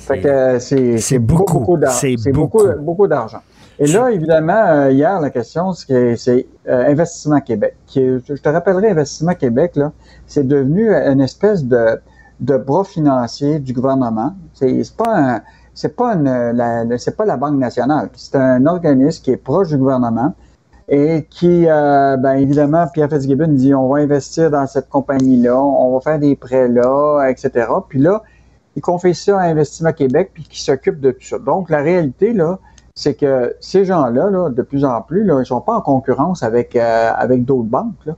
Fait 0.07 0.21
que 0.21 0.29
euh, 0.29 0.59
c'est 0.99 1.19
beaucoup, 1.19 1.59
beaucoup 1.61 1.77
d'argent. 1.77 1.99
C'est 1.99 2.17
C'est 2.19 2.33
beaucoup, 2.33 2.63
beaucoup 2.81 3.07
d'argent. 3.09 3.39
Et 3.79 3.87
là, 3.89 4.11
évidemment, 4.11 4.67
euh, 4.69 4.91
hier, 4.93 5.21
la 5.21 5.31
question, 5.31 5.73
c'est 5.73 5.87
que 5.89 6.17
c'est 6.17 6.47
euh, 6.69 6.87
Investissement 6.93 7.41
Québec. 7.41 7.75
Qui 7.87 8.01
est- 8.01 8.21
je 8.29 8.41
te 8.41 8.49
rappellerai, 8.49 8.91
Investissement 8.91 9.35
Québec, 9.35 9.73
là, 9.77 9.91
c'est 10.27 10.47
devenu 10.47 10.91
une 10.95 11.21
espèce 11.21 11.65
de, 11.65 11.99
de 12.41 12.57
bras 12.57 12.85
financier 12.85 13.59
du 13.59 13.73
gouvernement. 13.73 14.33
C'est 14.53 14.97
pas 14.97 15.17
un, 15.19 15.41
c'est 15.75 15.97
pas 15.97 16.15
une, 16.15 16.53
la, 16.57 16.85
c'est 16.99 17.17
pas 17.17 17.25
la 17.25 17.37
Banque 17.37 17.59
nationale. 17.59 18.11
C'est 18.15 18.37
un 18.37 18.65
organisme 18.67 19.25
qui 19.25 19.33
est 19.33 19.37
proche 19.37 19.69
du 19.69 19.77
gouvernement 19.77 20.35
et 20.89 21.27
qui, 21.29 21.65
euh, 21.67 22.17
ben 22.17 22.35
évidemment, 22.35 22.87
Pierre 22.93 23.09
Fitzgibbon 23.09 23.49
dit 23.49 23.75
on 23.75 23.89
va 23.89 24.01
investir 24.01 24.51
dans 24.53 24.67
cette 24.69 24.89
compagnie-là, 24.89 25.57
on 25.61 25.95
va 25.95 26.01
faire 26.01 26.19
des 26.21 26.37
prêts 26.37 26.69
là, 26.69 27.27
etc. 27.29 27.67
Puis 27.89 27.99
là, 27.99 28.23
il 28.77 28.83
confie 28.83 29.15
ça 29.15 29.39
à 29.41 29.45
Investissement 29.45 29.93
Québec 29.93 30.31
puis 30.35 30.45
qui 30.45 30.63
s'occupe 30.63 31.01
de 31.01 31.11
tout 31.13 31.25
ça. 31.25 31.39
Donc, 31.39 31.71
la 31.71 31.79
réalité, 31.79 32.33
là, 32.33 32.59
c'est 32.95 33.15
que 33.15 33.55
ces 33.61 33.85
gens-là, 33.85 34.31
là, 34.31 34.51
de 34.51 34.63
plus 34.63 34.85
en 34.85 35.01
plus, 35.03 35.25
là, 35.25 35.41
ils 35.41 35.47
sont 35.47 35.61
pas 35.61 35.75
en 35.77 35.81
concurrence 35.81 36.43
avec, 36.43 36.77
euh, 36.77 37.11
avec 37.17 37.45
d'autres 37.45 37.69
banques. 37.69 38.05
Là. 38.07 38.17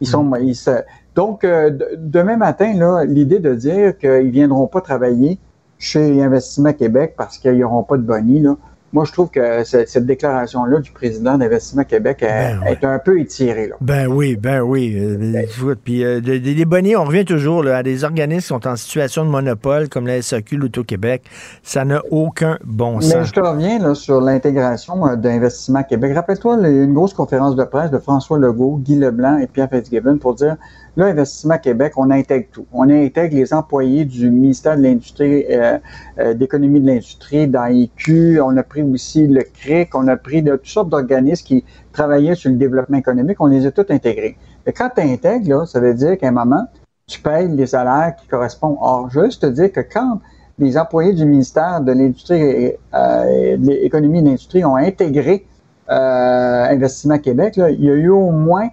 Ils 0.00 0.06
sont, 0.08 0.34
ils 0.36 0.54
se- 0.54 0.82
donc, 1.14 1.44
euh, 1.44 1.70
de- 1.70 1.90
demain 1.96 2.36
matin, 2.36 2.74
là, 2.74 3.04
l'idée 3.04 3.38
de 3.38 3.54
dire 3.54 3.96
qu'ils 3.96 4.30
viendront 4.30 4.66
pas 4.66 4.80
travailler 4.80 5.38
chez 5.78 6.22
Investissement 6.22 6.72
Québec 6.72 7.14
parce 7.16 7.38
qu'ils 7.38 7.58
n'auront 7.58 7.82
pas 7.82 7.96
de 7.96 8.02
bonnie, 8.02 8.40
là, 8.40 8.56
moi, 8.96 9.04
je 9.04 9.12
trouve 9.12 9.28
que 9.28 9.62
cette, 9.64 9.90
cette 9.90 10.06
déclaration-là 10.06 10.80
du 10.80 10.90
président 10.90 11.36
d'Investissement 11.36 11.84
Québec 11.84 12.22
est, 12.22 12.56
est 12.66 12.82
un 12.82 12.98
peu 12.98 13.20
étirée. 13.20 13.68
Là. 13.68 13.76
Ben 13.82 14.06
oui, 14.06 14.36
ben 14.36 14.62
oui. 14.62 14.96
Euh, 14.98 15.42
écoute, 15.42 15.80
Puis 15.84 16.02
euh, 16.02 16.18
bonnets, 16.64 16.96
on 16.96 17.04
revient 17.04 17.26
toujours 17.26 17.62
là, 17.62 17.76
à 17.76 17.82
des 17.82 18.04
organismes 18.04 18.40
qui 18.40 18.46
sont 18.46 18.66
en 18.66 18.74
situation 18.74 19.26
de 19.26 19.28
monopole, 19.28 19.90
comme 19.90 20.06
la 20.06 20.22
SAQ, 20.22 20.56
l'Auto-Québec. 20.56 21.24
Ça 21.62 21.84
n'a 21.84 22.00
aucun 22.10 22.58
bon 22.64 22.96
Mais 22.96 23.04
sens. 23.04 23.26
je 23.28 23.32
te 23.34 23.40
reviens 23.40 23.78
là, 23.80 23.94
sur 23.94 24.18
l'intégration 24.22 25.06
euh, 25.06 25.16
d'Investissement 25.16 25.82
Québec. 25.82 26.14
Rappelle-toi, 26.14 26.56
il 26.60 26.62
y 26.62 26.66
a 26.66 26.70
eu 26.70 26.84
une 26.84 26.94
grosse 26.94 27.12
conférence 27.12 27.54
de 27.54 27.64
presse 27.64 27.90
de 27.90 27.98
François 27.98 28.38
Legault, 28.38 28.78
Guy 28.82 28.96
Leblanc 28.96 29.36
et 29.36 29.46
Pierre 29.46 29.68
Fitzgibbon 29.68 30.16
pour 30.16 30.36
dire, 30.36 30.56
là, 30.96 31.06
Investissement 31.06 31.58
Québec, 31.58 31.92
on 31.96 32.10
intègre 32.10 32.48
tout. 32.52 32.66
On 32.72 32.88
intègre 32.90 33.36
les 33.36 33.52
employés 33.52 34.04
du 34.04 34.30
ministère 34.30 34.76
de 34.76 34.82
l'Industrie, 34.82 35.44
euh, 35.50 35.78
euh, 36.18 36.34
d'économie 36.34 36.80
de 36.80 36.86
l'Industrie, 36.86 37.46
dans 37.46 37.66
IQ. 37.66 38.40
On 38.40 38.56
a 38.56 38.62
pris 38.62 38.82
aussi 38.82 39.26
le 39.26 39.42
CRIC. 39.42 39.94
On 39.94 40.08
a 40.08 40.16
pris 40.16 40.42
de 40.42 40.56
toutes 40.56 40.66
sortes 40.66 40.88
d'organismes 40.88 41.46
qui 41.46 41.64
travaillaient 41.92 42.34
sur 42.34 42.50
le 42.50 42.56
développement 42.56 42.98
économique. 42.98 43.40
On 43.40 43.46
les 43.46 43.66
a 43.66 43.70
tous 43.70 43.92
intégrés. 43.92 44.36
Et 44.66 44.72
quand 44.72 44.90
tu 44.94 45.02
intègres, 45.02 45.48
là, 45.48 45.66
ça 45.66 45.80
veut 45.80 45.94
dire 45.94 46.18
qu'à 46.18 46.28
un 46.28 46.32
moment, 46.32 46.66
tu 47.06 47.20
payes 47.20 47.48
les 47.48 47.66
salaires 47.66 48.14
qui 48.20 48.26
correspondent. 48.26 48.78
Or, 48.80 49.10
juste 49.10 49.42
te 49.42 49.46
dire 49.46 49.70
que 49.70 49.80
quand 49.80 50.20
les 50.58 50.78
employés 50.78 51.12
du 51.12 51.24
ministère 51.24 51.80
de 51.80 51.92
l'Industrie 51.92 52.72
euh, 52.94 53.56
de 53.56 53.66
l'économie 53.66 54.18
et 54.18 54.22
de 54.22 54.26
l'Industrie 54.26 54.64
ont 54.64 54.76
intégré 54.76 55.46
euh, 55.90 56.64
Investissement 56.64 57.18
Québec, 57.18 57.56
là, 57.56 57.70
il 57.70 57.84
y 57.84 57.90
a 57.90 57.94
eu 57.94 58.08
au 58.08 58.30
moins 58.30 58.68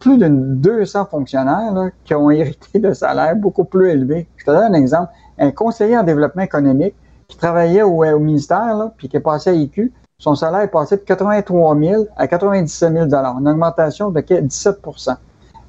plus 0.00 0.18
de 0.18 0.28
200 0.28 1.06
fonctionnaires 1.06 1.72
là, 1.72 1.88
qui 2.04 2.14
ont 2.14 2.30
hérité 2.30 2.78
de 2.78 2.92
salaires 2.92 3.36
beaucoup 3.36 3.64
plus 3.64 3.90
élevés. 3.90 4.28
Je 4.36 4.44
te 4.44 4.50
donne 4.50 4.74
un 4.74 4.78
exemple. 4.78 5.10
Un 5.38 5.50
conseiller 5.50 5.96
en 5.96 6.02
développement 6.02 6.42
économique 6.42 6.94
qui 7.28 7.36
travaillait 7.36 7.82
au, 7.82 8.04
au 8.04 8.18
ministère, 8.18 8.74
là, 8.76 8.92
puis 8.96 9.08
qui 9.08 9.16
est 9.16 9.20
passé 9.20 9.50
à 9.50 9.52
IQ, 9.52 9.92
son 10.18 10.34
salaire 10.34 10.62
est 10.62 10.68
passé 10.68 10.96
de 10.96 11.02
83 11.02 11.78
000 11.78 12.06
à 12.16 12.26
97 12.26 12.92
000 12.92 13.04
une 13.04 13.48
augmentation 13.48 14.10
de 14.10 14.20
17% 14.20 15.14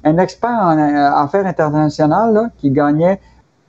Un 0.04 0.18
expert 0.18 0.50
en 0.50 0.76
euh, 0.76 1.10
affaires 1.12 1.46
internationales 1.46 2.32
là, 2.32 2.50
qui 2.58 2.70
gagnait 2.70 3.20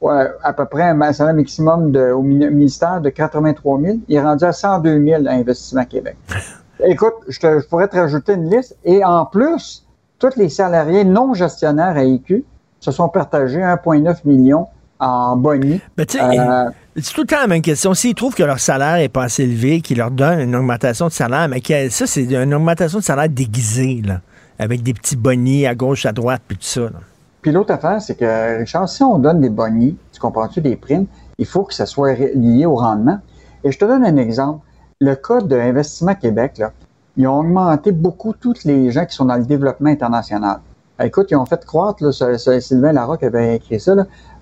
ouais, 0.02 0.28
à 0.44 0.54
peu 0.54 0.66
près 0.66 0.84
un 0.90 1.14
salaire 1.14 1.36
maximum 1.36 1.92
de, 1.92 2.12
au 2.12 2.24
mini- 2.24 2.50
ministère 2.50 3.00
de 3.02 3.10
83 3.10 3.80
000, 3.80 3.98
il 4.08 4.16
est 4.16 4.22
rendu 4.22 4.44
à 4.44 4.52
102 4.54 5.04
000 5.06 5.28
à 5.28 5.32
Investissement 5.34 5.86
Québec. 5.86 6.18
Écoute, 6.84 7.14
je, 7.28 7.40
te- 7.40 7.60
je 7.60 7.68
pourrais 7.68 7.88
te 7.88 7.98
rajouter 7.98 8.34
une 8.34 8.50
liste. 8.50 8.76
Et 8.84 9.06
en 9.06 9.26
plus, 9.26 9.86
tous 10.22 10.38
les 10.38 10.50
salariés 10.50 11.04
non 11.04 11.34
gestionnaires 11.34 11.98
à 11.98 12.04
IQ 12.04 12.46
se 12.80 12.92
sont 12.92 13.10
partagés 13.10 13.60
1,9 13.60 14.18
million 14.26 14.68
en 15.00 15.36
boni. 15.36 15.82
Ben, 15.98 16.06
Euh, 16.16 16.70
C'est 16.96 17.14
tout 17.14 17.22
le 17.22 17.28
temps 17.28 17.42
la 17.42 17.48
même 17.48 17.62
question. 17.64 17.94
S'ils 17.96 18.14
trouvent 18.14 18.36
que 18.36 18.44
leur 18.44 18.60
salaire 18.60 18.98
est 18.98 19.10
pas 19.10 19.24
assez 19.24 19.44
élevé, 19.44 19.82
qu'ils 19.82 19.98
leur 19.98 20.12
donnent 20.12 20.42
une 20.42 20.56
augmentation 20.56 21.08
de 21.08 21.12
salaire, 21.12 21.48
mais 21.50 21.60
que 21.60 21.90
ça, 21.90 22.06
c'est 22.06 22.24
une 22.24 22.54
augmentation 22.54 23.00
de 23.00 23.04
salaire 23.04 23.30
déguisée, 23.30 24.02
là, 24.06 24.22
avec 24.60 24.84
des 24.84 24.94
petits 24.94 25.16
bonnies 25.16 25.66
à 25.66 25.74
gauche, 25.74 26.06
à 26.06 26.12
droite, 26.12 26.42
puis 26.48 26.58
tout 26.58 26.64
ça. 26.64 26.82
là. 26.82 27.00
Puis 27.42 27.52
l'autre 27.52 27.74
affaire, 27.74 28.00
c'est 28.00 28.16
que, 28.16 28.60
Richard, 28.60 28.88
si 28.88 29.02
on 29.02 29.18
donne 29.18 29.42
des 29.42 29.50
bonnies, 29.50 29.98
tu 30.12 30.20
comprends-tu, 30.20 30.62
des 30.62 30.76
primes, 30.76 31.08
il 31.40 31.48
faut 31.48 31.64
que 31.64 31.74
ça 31.74 31.88
soit 31.88 32.14
lié 32.36 32.68
au 32.68 32.76
rendement. 32.76 33.20
Et 33.64 33.72
je 33.72 33.80
te 33.80 33.86
donne 33.86 34.06
un 34.06 34.18
exemple. 34.18 34.60
Le 35.00 35.16
cas 35.16 35.42
d'Investissement 35.42 36.14
Québec, 36.14 36.60
là, 36.60 36.72
ils 37.18 37.28
ont 37.28 37.40
augmenté 37.40 37.92
beaucoup 37.92 38.34
tous 38.34 38.64
les 38.66 38.92
gens 38.92 39.06
qui 39.06 39.16
sont 39.16 39.26
dans 39.26 39.36
le 39.38 39.46
développement 39.46 39.90
international. 39.90 40.60
Écoute, 41.02 41.28
ils 41.32 41.36
ont 41.36 41.46
fait 41.46 41.64
croître, 41.66 42.04
là, 42.04 42.12
ce- 42.12 42.38
ce- 42.38 42.60
Sylvain 42.60 42.94
Larocque 42.94 43.24
avait 43.24 43.56
écrit 43.56 43.80
ça, 43.80 43.96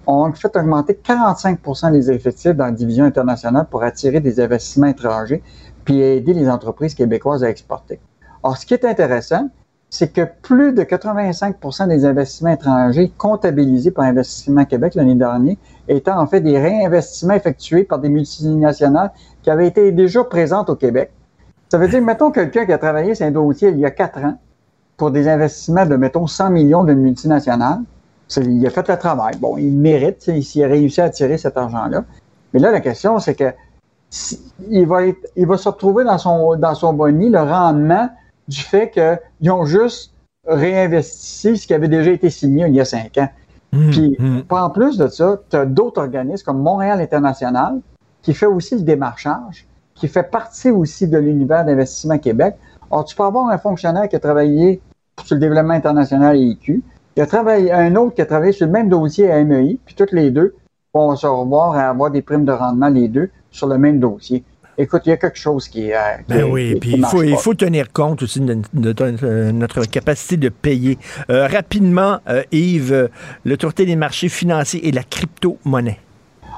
ont 0.05 0.32
fait 0.34 0.55
augmenter 0.55 0.93
45% 0.95 1.91
des 1.91 2.11
effectifs 2.11 2.53
dans 2.55 2.65
la 2.65 2.72
division 2.72 3.05
internationale 3.05 3.67
pour 3.70 3.84
attirer 3.84 4.20
des 4.20 4.39
investissements 4.39 4.88
étrangers 4.88 5.41
puis 5.86 6.01
aider 6.01 6.34
les 6.34 6.49
entreprises 6.49 6.95
québécoises 6.95 7.43
à 7.43 7.49
exporter. 7.49 7.99
Or, 8.43 8.57
ce 8.57 8.65
qui 8.65 8.74
est 8.74 8.86
intéressant, 8.86 9.49
c'est 9.89 10.13
que 10.13 10.22
plus 10.41 10.74
de 10.74 10.84
85% 10.84 11.88
des 11.88 12.05
investissements 12.05 12.51
étrangers 12.51 13.11
comptabilisés 13.17 13.91
par 13.91 14.05
Investissement 14.05 14.65
Québec 14.65 14.93
l'année 14.95 15.15
dernière 15.15 15.55
étaient 15.88 16.11
en 16.11 16.28
fait 16.28 16.41
des 16.41 16.59
réinvestissements 16.59 17.34
effectués 17.34 17.84
par 17.86 17.97
des 17.99 18.09
multinationales 18.09 19.11
qui 19.41 19.49
avaient 19.49 19.67
été 19.67 19.91
déjà 19.91 20.24
présentes 20.24 20.70
au 20.70 20.76
Québec. 20.76 21.11
Ça 21.70 21.78
veut 21.78 21.88
dire, 21.88 22.01
mettons, 22.01 22.32
quelqu'un 22.32 22.65
qui 22.65 22.74
a 22.74 22.78
travaillé 22.78 23.13
sur 23.15 23.26
un 23.26 23.32
dossier 23.32 23.70
il 23.70 23.80
y 23.80 23.86
a 23.86 23.91
quatre 23.91 24.20
ans 24.20 24.38
pour 24.97 25.11
des 25.11 25.28
investissements 25.28 25.86
de, 25.86 25.95
mettons, 25.95 26.28
100 26.28 26.49
millions 26.49 26.84
d'une 26.84 26.99
multinationale. 26.99 27.80
Il 28.38 28.65
a 28.65 28.70
fait 28.70 28.88
le 28.88 28.97
travail. 28.97 29.36
Bon, 29.39 29.57
il 29.57 29.72
mérite, 29.72 30.22
s'il 30.22 30.63
a 30.63 30.67
réussi 30.67 30.99
à 31.01 31.09
tirer 31.09 31.38
cet 31.38 31.57
argent-là. 31.57 32.03
Mais 32.53 32.59
là, 32.59 32.72
la 32.72 32.80
question, 32.82 33.17
c'est 33.20 33.36
que 33.36 33.53
si- 34.09 34.39
il 34.70 34.86
va, 34.88 35.05
être, 35.07 35.28
il 35.36 35.45
va 35.47 35.57
se 35.57 35.70
retrouver 35.70 36.03
dans 36.03 36.17
son, 36.17 36.55
dans 36.55 36.76
son 36.76 36.93
boni 36.93 37.30
le 37.30 37.39
rendement 37.39 38.09
du 38.47 38.59
fait 38.61 38.89
qu'ils 38.91 39.51
ont 39.51 39.65
juste 39.65 40.13
réinvesti 40.47 41.57
ce 41.57 41.67
qui 41.67 41.74
avait 41.74 41.88
déjà 41.88 42.11
été 42.11 42.30
signé 42.30 42.65
il 42.67 42.76
y 42.76 42.82
a 42.82 42.86
cinq 42.86 43.17
ans. 43.17 43.30
Puis, 43.91 44.17
en 44.49 44.70
plus 44.72 44.97
de 44.97 45.07
ça, 45.07 45.39
tu 45.49 45.55
as 45.55 45.65
d'autres 45.65 46.01
organismes 46.01 46.43
comme 46.43 46.61
Montréal 46.61 46.99
International 47.01 47.80
qui 48.24 48.34
fait 48.34 48.47
aussi 48.47 48.76
le 48.76 48.82
démarchage, 48.82 49.67
qui 49.99 50.07
fait 50.07 50.23
partie 50.23 50.71
aussi 50.71 51.07
de 51.07 51.17
l'univers 51.17 51.65
d'investissement 51.65 52.17
Québec. 52.17 52.55
Or, 52.89 53.05
tu 53.05 53.15
peux 53.15 53.23
avoir 53.23 53.49
un 53.49 53.57
fonctionnaire 53.57 54.07
qui 54.07 54.15
a 54.15 54.19
travaillé 54.19 54.81
sur 55.23 55.35
le 55.35 55.41
développement 55.41 55.73
international 55.73 56.35
et 56.37 56.39
IQ, 56.39 56.81
y 57.17 57.21
a 57.21 57.25
travaillé, 57.25 57.71
un 57.71 57.95
autre 57.97 58.15
qui 58.15 58.21
a 58.21 58.25
travaillé 58.25 58.53
sur 58.53 58.65
le 58.65 58.71
même 58.71 58.87
dossier 58.89 59.29
à 59.29 59.43
MEI, 59.43 59.77
puis 59.85 59.93
toutes 59.95 60.13
les 60.13 60.31
deux 60.31 60.55
vont 60.93 61.15
se 61.15 61.27
revoir 61.27 61.73
à 61.75 61.89
avoir 61.89 62.09
des 62.11 62.21
primes 62.21 62.45
de 62.45 62.51
rendement, 62.53 62.87
les 62.89 63.09
deux, 63.09 63.29
sur 63.51 63.67
le 63.67 63.77
même 63.77 63.99
dossier. 63.99 64.43
Écoute, 64.77 65.01
il 65.05 65.09
y 65.09 65.11
a 65.11 65.17
quelque 65.17 65.37
chose 65.37 65.67
qui, 65.67 65.91
euh, 65.91 65.97
qui- 66.25 66.33
Ben 66.35 66.43
oui, 66.49 66.73
qui- 66.75 66.79
puis 66.79 66.89
qui 66.93 66.97
il 66.99 67.05
faut, 67.05 67.21
il 67.23 67.35
faut 67.35 67.53
tenir 67.53 67.91
compte 67.91 68.23
aussi 68.23 68.39
de, 68.39 68.53
de- 68.73 68.93
de- 68.93 69.11
de 69.11 69.51
notre 69.51 69.83
capacité 69.85 70.37
de 70.37 70.47
payer. 70.47 70.97
Euh, 71.29 71.47
rapidement, 71.47 72.19
euh, 72.29 72.43
Yves, 72.53 72.93
euh, 72.93 73.07
l'autorité 73.43 73.85
des 73.85 73.97
marchés 73.97 74.29
financiers 74.29 74.87
et 74.87 74.91
la 74.93 75.03
crypto-monnaie. 75.03 75.99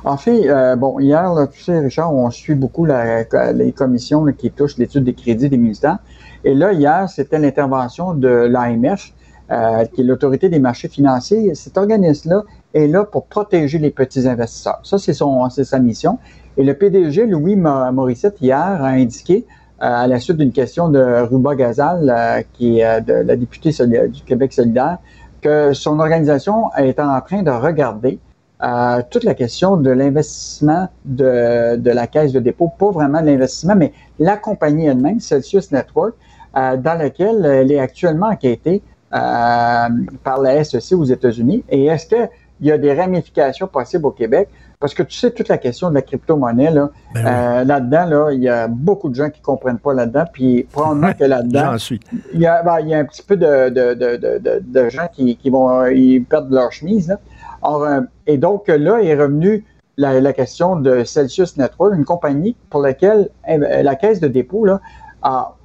En 0.04 0.18
fait, 0.18 0.50
euh, 0.50 0.76
bon, 0.76 1.00
hier, 1.00 1.32
là, 1.34 1.46
tu 1.48 1.62
sais, 1.62 1.78
Richard, 1.80 2.14
on 2.14 2.30
suit 2.32 2.56
beaucoup 2.56 2.86
la- 2.86 3.24
les 3.54 3.72
commissions 3.72 4.26
qui 4.34 4.52
touchent 4.52 4.78
l'étude 4.78 5.04
des 5.04 5.14
crédits 5.14 5.50
des 5.50 5.58
ministères. 5.58 6.00
Et 6.44 6.56
là, 6.56 6.74
hier, 6.74 7.08
c'était 7.08 7.38
l'intervention 7.38 8.16
de 8.16 8.28
l'AMF, 8.28 9.12
euh, 9.52 9.86
qui 9.86 10.02
est 10.02 10.04
l'autorité 10.04 10.50
des 10.50 10.58
marchés 10.60 10.88
financiers. 10.88 11.54
Cet 11.54 11.78
organisme-là 11.78 12.44
est 12.74 12.88
là 12.88 13.04
pour 13.04 13.28
protéger 13.28 13.78
les 13.78 13.92
petits 13.92 14.28
investisseurs. 14.28 14.80
Ça, 14.84 14.98
c'est 14.98 15.14
son, 15.14 15.48
c'est 15.50 15.66
sa 15.66 15.78
mission. 15.78 16.18
Et 16.58 16.64
le 16.64 16.74
PDG, 16.74 17.28
Louis 17.28 17.56
Mo- 17.56 17.92
Morissette, 17.92 18.38
hier, 18.42 18.58
a 18.58 18.88
indiqué, 18.88 19.46
euh, 19.82 19.86
à 19.86 20.08
la 20.08 20.20
suite 20.20 20.38
d'une 20.38 20.52
question 20.52 20.90
de 20.90 21.00
Ruba 21.00 21.54
Gazal, 21.56 22.10
euh, 22.10 22.42
qui 22.54 22.80
est 22.80 23.02
de 23.02 23.14
la 23.14 23.36
députée 23.36 23.72
du 24.08 24.24
Québec 24.24 24.52
solidaire, 24.54 24.98
que 25.42 25.74
son 25.74 26.00
organisation 26.00 26.72
est 26.76 27.00
en 27.00 27.20
train 27.22 27.44
de 27.44 27.52
regarder 27.52 28.20
euh, 28.64 29.02
toute 29.10 29.24
la 29.24 29.34
question 29.34 29.76
de 29.78 29.90
l'investissement 29.90 30.88
de, 31.06 31.78
de 31.78 31.92
la 31.92 32.08
caisse 32.08 32.32
de 32.32 32.40
dépôt, 32.40 32.72
pas 32.78 32.92
vraiment 32.92 33.22
de 33.22 33.26
l'investissement, 33.26 33.76
mais 33.76 33.92
la 34.20 34.38
compagnie 34.38 34.86
elle-même, 34.86 35.20
Celsius 35.20 35.72
Network, 35.72 36.14
euh, 36.56 36.78
dans 36.78 36.96
laquelle 36.96 37.46
elle 37.46 37.72
est 37.72 37.80
actuellement 37.80 38.28
enquêtée 38.28 38.82
euh, 39.14 39.88
par 40.24 40.42
la 40.42 40.64
SEC 40.64 40.98
aux 40.98 41.06
États-Unis. 41.06 41.64
Et 41.70 41.86
est-ce 41.86 42.06
qu'il 42.08 42.30
y 42.62 42.72
a 42.72 42.78
des 42.78 42.94
ramifications 42.94 43.68
possibles 43.68 44.06
au 44.06 44.12
Québec? 44.12 44.48
Parce 44.80 44.94
que 44.94 45.04
tu 45.04 45.18
sais, 45.18 45.32
toute 45.32 45.48
la 45.48 45.58
question 45.58 45.90
de 45.90 45.96
la 45.96 46.02
crypto-monnaie, 46.02 46.72
là, 46.72 46.90
euh, 47.16 47.64
là-dedans, 47.64 48.06
là, 48.06 48.32
il 48.32 48.42
y 48.42 48.50
a 48.50 48.68
beaucoup 48.68 49.10
de 49.10 49.16
gens 49.16 49.30
qui 49.30 49.40
comprennent 49.42 49.78
pas 49.80 49.94
là-dedans, 49.94 50.26
puis 50.32 50.64
probablement 50.72 51.14
que 51.14 51.24
là-dedans, 51.24 51.72
J'en 51.74 51.78
suis. 51.78 52.00
il 52.34 52.40
y, 52.42 52.48
a, 52.48 52.64
ben, 52.64 52.80
il 52.82 52.90
y 52.90 52.94
a 52.94 53.00
un 53.00 53.06
petit 53.06 53.22
peu 53.22 53.38
de, 53.38 53.70
de, 53.70 54.60
de, 54.60 54.90
gens 54.90 55.08
qui, 55.14 55.38
qui 55.38 55.50
vont 55.50 55.86
ils 55.86 56.24
perdent 56.24 56.52
leur 56.52 56.72
chemise. 56.72 57.08
Là. 57.10 57.20
Euh, 57.64 58.02
et 58.28 58.38
donc 58.38 58.68
là 58.68 59.02
est 59.02 59.16
revenu 59.16 59.66
la, 59.98 60.34
question 60.34 60.78
de 60.78 61.04
Celsius 61.04 61.58
Network, 61.58 61.94
une 61.96 62.06
compagnie 62.06 62.56
pour 62.70 62.82
laquelle 62.82 63.30
euh, 63.50 63.84
la 63.84 63.96
caisse 63.96 64.20
de 64.20 64.28
dépôt 64.28 64.66
là, 64.66 64.82
a, 65.22 65.56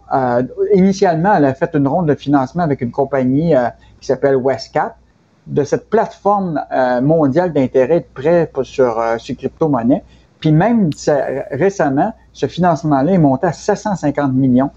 initialement 0.75 1.35
elle 1.35 1.47
a 1.47 1.55
fait 1.55 1.71
une 1.75 1.89
ronde 1.89 2.07
de 2.09 2.15
financement 2.15 2.63
avec 2.63 2.81
une 2.81 2.91
compagnie 2.91 3.57
euh, 3.57 3.69
qui 4.01 4.07
s'appelle 4.07 4.37
Westcap 4.37 4.97
de 5.47 5.65
cette 5.65 5.89
plateforme 5.89 6.61
euh, 6.73 7.01
mondiale 7.01 7.53
d'intérêt 7.53 8.01
de 8.01 8.07
prêt 8.13 8.51
sur, 8.63 8.99
euh, 8.99 9.19
sur 9.19 9.37
crypto-monnaie. 9.37 10.03
Puis 10.41 10.53
même 10.53 10.91
récemment, 11.51 12.13
ce 12.33 12.47
financement-là 12.47 13.13
est 13.13 13.19
monté 13.19 13.47
à 13.47 13.53
750 13.53 14.33
millions. 14.35 14.71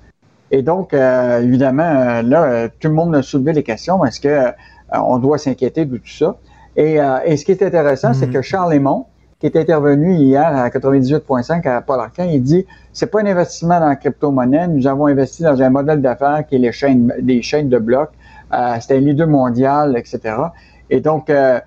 Et 0.51 0.61
donc, 0.61 0.93
euh, 0.93 1.41
évidemment, 1.41 1.84
euh, 1.84 2.22
là, 2.22 2.70
tout 2.70 2.88
le 2.88 2.93
monde 2.93 3.15
a 3.15 3.22
soulevé 3.22 3.53
les 3.53 3.63
questions. 3.63 4.03
Est-ce 4.05 4.20
que 4.20 4.45
on 4.91 5.17
doit 5.17 5.38
s'inquiéter 5.38 5.86
de 5.86 5.97
tout 5.97 6.07
ça? 6.07 6.38
Et, 6.76 6.99
euh, 6.99 7.17
et 7.26 7.36
ce 7.38 7.45
qui 7.45 7.51
est 7.51 7.63
intéressant, 7.63 8.13
c'est 8.13 8.30
que 8.30 8.41
Charles 8.41 8.74
Lemont, 8.74 9.05
qui 9.39 9.45
est 9.47 9.55
intervenu 9.55 10.13
hier 10.15 10.45
à 10.45 10.70
98.5 10.70 11.65
à 11.67 11.82
Paul 11.82 11.99
Arcand, 11.99 12.24
il 12.30 12.41
dit 12.43 12.65
c'est 12.93 13.07
pas 13.09 13.22
un 13.22 13.26
investissement 13.26 13.80
dans 13.80 13.88
la 13.88 13.95
crypto-monnaie. 13.95 14.67
Nous 14.67 14.86
avons 14.88 15.07
investi 15.07 15.43
dans 15.43 15.61
un 15.61 15.70
modèle 15.70 16.01
d'affaires 16.01 16.45
qui 16.47 16.55
est 16.55 16.59
les 16.59 16.72
chaînes, 16.72 17.13
des 17.22 17.41
chaînes 17.41 17.70
de 17.70 17.78
blocs. 17.78 18.11
Euh, 18.53 18.76
C'était 18.82 18.95
un 18.97 18.99
leader 18.99 19.28
mondial, 19.28 19.95
etc. 19.97 20.36
Et 20.89 20.99
donc, 20.99 21.30
euh, 21.30 21.59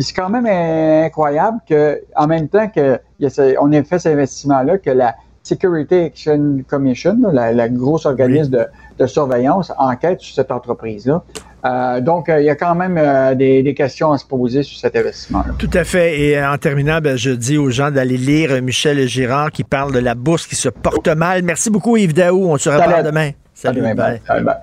c'est 0.00 0.14
quand 0.14 0.28
même 0.28 0.46
incroyable 0.46 1.58
que, 1.68 2.00
en 2.16 2.26
même 2.26 2.48
temps 2.48 2.68
que 2.68 2.98
il 3.18 3.24
y 3.24 3.26
a 3.26 3.30
ce- 3.30 3.56
on 3.60 3.72
ait 3.72 3.82
fait 3.82 3.98
cet 3.98 4.12
investissement-là, 4.14 4.78
que 4.78 4.90
la 4.90 5.14
Security 5.44 5.94
Action 6.06 6.62
Commission, 6.66 7.16
là, 7.22 7.30
la, 7.32 7.52
la 7.52 7.68
grosse 7.68 8.06
organisme 8.06 8.50
de, 8.50 8.64
de 8.98 9.06
surveillance, 9.06 9.70
enquête 9.78 10.20
sur 10.20 10.34
cette 10.34 10.50
entreprise-là. 10.50 11.22
Euh, 11.66 12.00
donc, 12.00 12.28
euh, 12.28 12.40
il 12.40 12.46
y 12.46 12.50
a 12.50 12.56
quand 12.56 12.74
même 12.74 12.96
euh, 12.98 13.34
des, 13.34 13.62
des 13.62 13.74
questions 13.74 14.12
à 14.12 14.18
se 14.18 14.24
poser 14.24 14.62
sur 14.62 14.78
cet 14.78 14.96
investissement-là. 14.96 15.54
Tout 15.58 15.70
à 15.74 15.84
fait. 15.84 16.18
Et 16.20 16.38
euh, 16.38 16.50
en 16.50 16.58
terminant, 16.58 16.98
ben, 17.00 17.16
je 17.16 17.30
dis 17.30 17.56
aux 17.58 17.70
gens 17.70 17.90
d'aller 17.90 18.16
lire 18.16 18.60
Michel 18.62 19.06
Girard 19.06 19.50
qui 19.52 19.64
parle 19.64 19.92
de 19.92 19.98
la 19.98 20.14
bourse 20.14 20.46
qui 20.46 20.56
se 20.56 20.68
porte 20.68 21.08
mal. 21.08 21.42
Merci 21.42 21.70
beaucoup, 21.70 21.96
Yves 21.96 22.14
Daou. 22.14 22.50
On 22.50 22.56
se 22.58 22.68
reparle 22.68 23.04
demain. 23.04 23.30
Salut, 23.54 23.80
Salut, 23.80 23.94
bye. 23.94 24.20
bye. 24.28 24.42
Bye. 24.42 24.54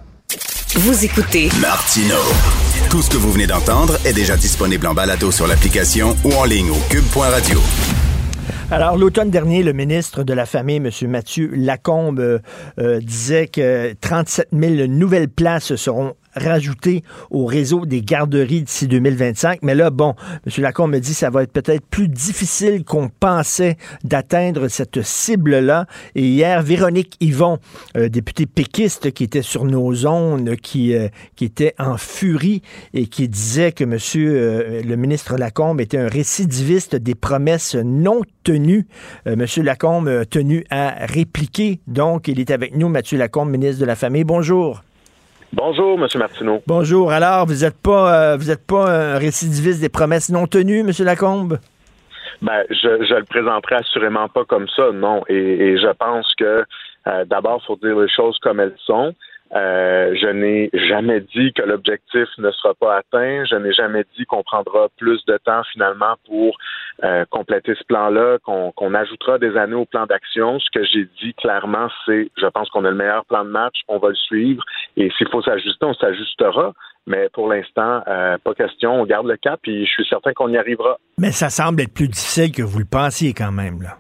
Vous 0.76 1.06
écoutez 1.06 1.50
Martino. 1.62 2.16
Tout 2.90 3.02
ce 3.02 3.10
que 3.10 3.18
vous 3.18 3.32
venez 3.32 3.48
d'entendre 3.48 3.98
est 4.06 4.14
déjà 4.14 4.36
disponible 4.36 4.88
en 4.88 4.94
balado 4.94 5.32
sur 5.32 5.48
l'application 5.48 6.16
ou 6.24 6.34
en 6.34 6.46
ligne 6.46 6.70
au 6.72 6.80
cube.radio. 6.90 7.60
Alors, 8.72 8.98
l'automne 8.98 9.30
dernier, 9.30 9.64
le 9.64 9.74
ministre 9.74 10.24
de 10.24 10.32
la 10.32 10.46
Famille, 10.46 10.78
M. 10.78 10.90
Mathieu 11.10 11.52
Lacombe, 11.54 12.22
euh, 12.22 12.40
euh, 12.80 13.02
disait 13.02 13.48
que 13.48 13.92
37 14.00 14.48
000 14.54 14.88
nouvelles 14.88 15.28
places 15.28 15.76
seront 15.76 16.14
rajoutées 16.36 17.04
au 17.30 17.46
réseau 17.46 17.86
des 17.86 18.02
garderies 18.02 18.64
d'ici 18.64 18.88
2025. 18.88 19.60
Mais 19.62 19.76
là, 19.76 19.90
bon, 19.90 20.16
M. 20.46 20.64
Lacombe 20.64 20.92
me 20.92 21.00
dit 21.00 21.12
que 21.12 21.18
ça 21.18 21.30
va 21.30 21.44
être 21.44 21.52
peut-être 21.52 21.86
plus 21.86 22.08
difficile 22.08 22.84
qu'on 22.84 23.10
pensait 23.10 23.78
d'atteindre 24.04 24.68
cette 24.68 25.02
cible-là. 25.02 25.88
Et 26.16 26.24
hier, 26.24 26.62
Véronique 26.62 27.18
Yvon, 27.20 27.60
euh, 27.98 28.10
députée 28.10 28.46
péquiste 28.46 29.12
qui 29.12 29.24
était 29.24 29.42
sur 29.42 29.66
nos 29.66 29.94
zones, 29.94 30.56
qui, 30.58 30.94
euh, 30.96 31.08
était 31.42 31.74
en 31.80 31.98
furie 31.98 32.62
et 32.94 33.08
qui 33.08 33.28
disait 33.28 33.72
que 33.72 33.84
M. 33.84 33.98
le 34.86 34.96
ministre 34.96 35.38
Lacombe 35.38 35.82
était 35.82 35.98
un 35.98 36.08
récidiviste 36.08 36.96
des 36.96 37.16
promesses 37.16 37.76
non 37.76 38.22
tenues. 38.44 38.88
Euh, 39.28 39.34
M. 39.34 39.64
Lacombe 39.64 40.26
tenu 40.30 40.66
à 40.70 41.06
répliquer. 41.06 41.80
Donc, 41.88 42.28
il 42.28 42.40
est 42.40 42.52
avec 42.52 42.76
nous, 42.76 42.90
Mathieu 42.90 43.18
Lacombe, 43.18 43.50
ministre 43.50 43.82
de 43.82 43.86
la 43.86 43.96
Famille. 43.96 44.24
Bonjour. 44.24 44.84
Bonjour, 45.54 46.00
M. 46.00 46.08
Martineau. 46.16 46.62
Bonjour. 46.66 47.12
Alors, 47.12 47.46
vous 47.46 47.64
n'êtes 47.64 47.82
pas, 47.82 48.34
euh, 48.34 48.38
vous 48.38 48.50
êtes 48.52 48.66
pas 48.66 48.90
un 48.90 49.18
récidiviste 49.18 49.82
des 49.82 49.90
promesses 49.90 50.30
non 50.30 50.48
tenues, 50.48 50.80
M. 50.80 50.92
Lacombe? 51.00 51.60
Ben, 52.42 52.64
je, 52.70 53.06
je 53.06 53.16
le 53.16 53.26
présenterai 53.26 53.76
assurément 53.76 54.30
pas 54.30 54.46
comme 54.46 54.68
ça, 54.70 54.92
non. 54.94 55.24
Et, 55.28 55.36
et 55.36 55.78
je 55.78 55.92
pense 55.94 56.34
que 56.36 56.64
euh, 57.08 57.26
d'abord, 57.26 57.62
faut 57.66 57.76
dire 57.76 58.00
les 58.00 58.10
choses 58.10 58.38
comme 58.42 58.60
elles 58.60 58.76
sont. 58.86 59.14
Euh, 59.54 60.16
je 60.16 60.28
n'ai 60.28 60.70
jamais 60.88 61.20
dit 61.20 61.52
que 61.54 61.64
l'objectif 61.64 62.28
ne 62.38 62.52
sera 62.52 62.74
pas 62.74 62.98
atteint. 62.98 63.44
Je 63.46 63.56
n'ai 63.56 63.74
jamais 63.74 64.06
dit 64.18 64.26
qu'on 64.26 64.44
prendra 64.44 64.88
plus 64.98 65.24
de 65.26 65.38
temps 65.44 65.64
finalement 65.74 66.16
pour 66.26 66.58
euh, 67.04 67.26
compléter 67.30 67.74
ce 67.76 67.84
plan-là, 67.86 68.38
qu'on 68.44 68.94
ajoutera 68.94 69.40
des 69.40 69.58
années 69.58 69.76
au 69.76 69.86
plan 69.86 70.06
d'action. 70.06 70.60
Ce 70.60 70.70
que 70.74 70.86
j'ai 70.86 71.06
dit 71.22 71.34
clairement, 71.36 71.88
c'est 72.06 72.30
je 72.38 72.48
pense 72.48 72.70
qu'on 72.70 72.86
a 72.86 72.92
le 72.92 72.96
meilleur 72.96 73.26
plan 73.26 73.44
de 73.44 73.50
match, 73.50 73.82
on 73.88 73.98
va 73.98 74.10
le 74.10 74.16
suivre. 74.16 74.64
Et 74.98 75.10
s'il 75.18 75.28
faut 75.30 75.42
s'ajuster, 75.42 75.86
on 75.86 75.94
s'ajustera. 75.94 76.74
Mais 77.08 77.30
pour 77.34 77.48
l'instant, 77.48 78.02
euh, 78.08 78.38
pas 78.44 78.54
question. 78.54 79.02
On 79.02 79.06
garde 79.06 79.26
le 79.26 79.38
cap 79.38 79.60
et 79.66 79.86
je 79.86 79.92
suis 79.92 80.06
certain 80.06 80.34
qu'on 80.34 80.50
y 80.50 80.58
arrivera. 80.58 80.98
Mais 81.18 81.32
ça 81.32 81.50
semble 81.50 81.82
être 81.82 81.94
plus 81.94 82.08
difficile 82.08 82.52
que 82.52 82.62
vous 82.62 82.80
le 82.80 82.86
pensiez 82.86 83.34
quand 83.34 83.52
même, 83.52 83.82
là. 83.82 83.98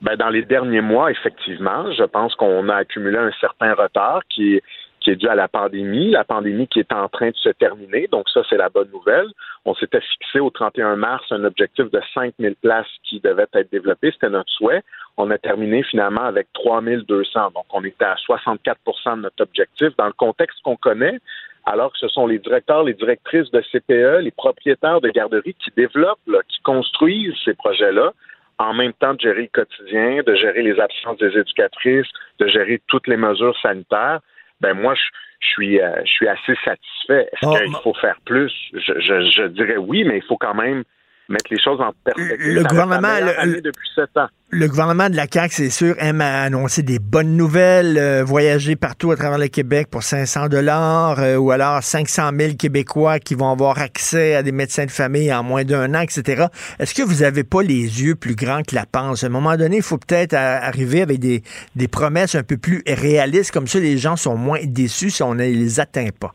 Ben, 0.00 0.16
dans 0.16 0.30
les 0.30 0.42
derniers 0.42 0.80
mois, 0.80 1.12
effectivement, 1.12 1.92
je 1.92 2.02
pense 2.02 2.34
qu'on 2.34 2.68
a 2.68 2.74
accumulé 2.74 3.18
un 3.18 3.30
certain 3.40 3.72
retard 3.74 4.22
qui 4.28 4.56
est, 4.56 4.62
qui 5.02 5.10
est 5.10 5.16
dû 5.16 5.28
à 5.28 5.34
la 5.34 5.48
pandémie, 5.48 6.10
la 6.10 6.24
pandémie 6.24 6.68
qui 6.68 6.80
est 6.80 6.92
en 6.92 7.08
train 7.08 7.30
de 7.30 7.36
se 7.36 7.48
terminer. 7.50 8.08
Donc 8.10 8.28
ça, 8.28 8.42
c'est 8.48 8.56
la 8.56 8.68
bonne 8.68 8.90
nouvelle. 8.92 9.26
On 9.64 9.74
s'était 9.74 10.00
fixé 10.00 10.40
au 10.40 10.50
31 10.50 10.96
mars 10.96 11.24
un 11.30 11.44
objectif 11.44 11.90
de 11.90 12.00
5000 12.14 12.56
places 12.56 12.86
qui 13.04 13.20
devaient 13.20 13.46
être 13.52 13.70
développées. 13.70 14.12
C'était 14.12 14.30
notre 14.30 14.50
souhait. 14.52 14.82
On 15.16 15.30
a 15.30 15.38
terminé 15.38 15.82
finalement 15.82 16.24
avec 16.24 16.48
3200. 16.54 17.52
Donc 17.54 17.64
on 17.72 17.84
était 17.84 18.04
à 18.04 18.16
64% 18.28 19.16
de 19.16 19.22
notre 19.22 19.42
objectif. 19.42 19.88
Dans 19.96 20.06
le 20.06 20.12
contexte 20.12 20.60
qu'on 20.62 20.76
connaît, 20.76 21.18
alors 21.64 21.92
que 21.92 21.98
ce 21.98 22.08
sont 22.08 22.26
les 22.26 22.38
directeurs, 22.38 22.82
les 22.82 22.94
directrices 22.94 23.50
de 23.50 23.60
CPE, 23.60 24.22
les 24.22 24.32
propriétaires 24.32 25.00
de 25.00 25.08
garderies 25.10 25.54
qui 25.54 25.70
développent, 25.76 26.26
là, 26.26 26.40
qui 26.48 26.60
construisent 26.62 27.34
ces 27.44 27.54
projets-là, 27.54 28.12
en 28.58 28.74
même 28.74 28.92
temps 28.94 29.14
de 29.14 29.20
gérer 29.20 29.42
le 29.42 29.48
quotidien, 29.48 30.22
de 30.26 30.34
gérer 30.34 30.62
les 30.62 30.78
absences 30.78 31.18
des 31.18 31.36
éducatrices, 31.36 32.06
de 32.38 32.46
gérer 32.48 32.80
toutes 32.88 33.06
les 33.06 33.16
mesures 33.16 33.56
sanitaires, 33.60 34.20
ben 34.62 34.74
moi, 34.74 34.94
je, 34.94 35.02
je 35.40 35.48
suis, 35.48 35.80
euh, 35.80 36.00
je 36.04 36.10
suis 36.10 36.28
assez 36.28 36.54
satisfait. 36.64 37.28
Est-ce 37.32 37.46
Oh, 37.46 37.56
qu'il 37.58 37.76
faut 37.82 37.94
faire 37.94 38.16
plus? 38.24 38.52
Je, 38.72 38.92
je, 39.00 39.30
je 39.30 39.46
dirais 39.48 39.76
oui, 39.76 40.04
mais 40.04 40.16
il 40.18 40.22
faut 40.22 40.38
quand 40.38 40.54
même 40.54 40.84
mettre 41.28 41.46
les 41.50 41.58
choses 41.62 41.80
en 41.80 41.92
perspective. 42.04 42.36
Le 42.54 42.62
gouvernement, 42.64 43.18
le- 43.20 43.38
année 43.40 43.60
depuis 43.60 43.88
sept 43.94 44.16
ans. 44.16 44.26
Le 44.54 44.68
gouvernement 44.68 45.08
de 45.08 45.16
la 45.16 45.26
CAQ, 45.32 45.54
c'est 45.54 45.70
sûr, 45.70 45.94
aime 45.98 46.20
à 46.20 46.42
annoncer 46.42 46.82
des 46.82 46.98
bonnes 46.98 47.36
nouvelles, 47.38 47.96
euh, 47.96 48.22
voyager 48.22 48.76
partout 48.76 49.10
à 49.10 49.16
travers 49.16 49.38
le 49.38 49.48
Québec 49.48 49.88
pour 49.90 50.02
500 50.02 50.48
dollars, 50.48 51.18
ou 51.40 51.50
alors 51.52 51.82
500 51.82 52.30
000 52.38 52.54
Québécois 52.58 53.18
qui 53.18 53.34
vont 53.34 53.50
avoir 53.50 53.78
accès 53.78 54.34
à 54.34 54.42
des 54.42 54.52
médecins 54.52 54.84
de 54.84 54.90
famille 54.90 55.32
en 55.32 55.42
moins 55.42 55.64
d'un 55.64 55.94
an, 55.94 56.00
etc. 56.00 56.46
Est-ce 56.78 56.92
que 56.94 57.02
vous 57.02 57.22
avez 57.22 57.44
pas 57.44 57.62
les 57.62 58.02
yeux 58.02 58.14
plus 58.14 58.34
grands 58.34 58.62
que 58.62 58.74
la 58.74 58.84
panse? 58.84 59.24
À 59.24 59.28
un 59.28 59.30
moment 59.30 59.56
donné, 59.56 59.76
il 59.76 59.82
faut 59.82 59.96
peut-être 59.98 60.34
euh, 60.34 60.58
arriver 60.60 61.00
avec 61.00 61.18
des, 61.18 61.42
des 61.74 61.88
promesses 61.88 62.34
un 62.34 62.42
peu 62.42 62.58
plus 62.58 62.82
réalistes, 62.86 63.52
comme 63.52 63.66
ça 63.66 63.78
les 63.78 63.96
gens 63.96 64.16
sont 64.16 64.36
moins 64.36 64.58
déçus 64.62 65.08
si 65.10 65.22
on 65.22 65.34
ne 65.34 65.44
les 65.44 65.80
atteint 65.80 66.08
pas. 66.20 66.32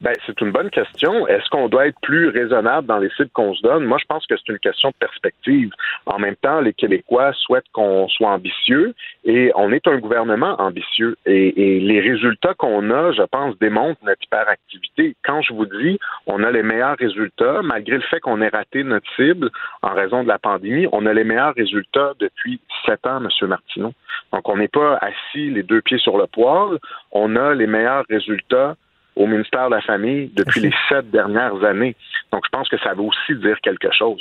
Ben, 0.00 0.12
c'est 0.26 0.40
une 0.40 0.50
bonne 0.50 0.70
question. 0.70 1.26
Est-ce 1.26 1.48
qu'on 1.48 1.68
doit 1.68 1.86
être 1.86 1.98
plus 2.02 2.28
raisonnable 2.28 2.86
dans 2.86 2.98
les 2.98 3.08
cibles 3.10 3.30
qu'on 3.30 3.54
se 3.54 3.62
donne? 3.62 3.84
Moi, 3.84 3.98
je 3.98 4.04
pense 4.04 4.26
que 4.26 4.34
c'est 4.36 4.52
une 4.52 4.58
question 4.58 4.90
de 4.90 4.94
perspective. 4.98 5.70
En 6.04 6.18
même 6.18 6.36
temps, 6.36 6.60
les 6.60 6.74
Québécois 6.74 7.32
souhaitent 7.32 7.68
qu'on 7.72 8.06
soit 8.08 8.30
ambitieux 8.30 8.94
et 9.24 9.50
on 9.54 9.72
est 9.72 9.86
un 9.88 9.98
gouvernement 9.98 10.60
ambitieux. 10.60 11.16
Et, 11.24 11.76
et 11.76 11.80
les 11.80 12.00
résultats 12.00 12.54
qu'on 12.54 12.90
a, 12.90 13.12
je 13.12 13.22
pense, 13.22 13.58
démontrent 13.58 14.04
notre 14.04 14.22
hyperactivité. 14.22 15.16
Quand 15.24 15.40
je 15.42 15.54
vous 15.54 15.66
dis, 15.66 15.98
on 16.26 16.42
a 16.42 16.50
les 16.50 16.62
meilleurs 16.62 16.96
résultats, 16.98 17.62
malgré 17.62 17.96
le 17.96 18.02
fait 18.02 18.20
qu'on 18.20 18.40
ait 18.42 18.48
raté 18.48 18.84
notre 18.84 19.10
cible 19.16 19.50
en 19.82 19.94
raison 19.94 20.22
de 20.22 20.28
la 20.28 20.38
pandémie, 20.38 20.86
on 20.92 21.06
a 21.06 21.12
les 21.12 21.24
meilleurs 21.24 21.54
résultats 21.54 22.12
depuis 22.20 22.60
sept 22.84 23.06
ans, 23.06 23.22
M. 23.22 23.48
Martineau. 23.48 23.92
Donc, 24.32 24.48
on 24.48 24.56
n'est 24.56 24.68
pas 24.68 24.98
assis 25.00 25.50
les 25.50 25.62
deux 25.62 25.80
pieds 25.80 25.98
sur 25.98 26.18
le 26.18 26.26
poêle. 26.26 26.78
On 27.12 27.36
a 27.36 27.54
les 27.54 27.66
meilleurs 27.66 28.04
résultats 28.08 28.76
au 29.16 29.26
ministère 29.26 29.68
de 29.70 29.74
la 29.76 29.80
Famille 29.80 30.30
depuis 30.36 30.60
les 30.60 30.72
sept 30.88 31.10
dernières 31.10 31.64
années. 31.64 31.96
Donc, 32.32 32.42
je 32.44 32.50
pense 32.50 32.68
que 32.68 32.76
ça 32.78 32.92
veut 32.92 33.02
aussi 33.02 33.34
dire 33.40 33.56
quelque 33.62 33.88
chose. 33.96 34.18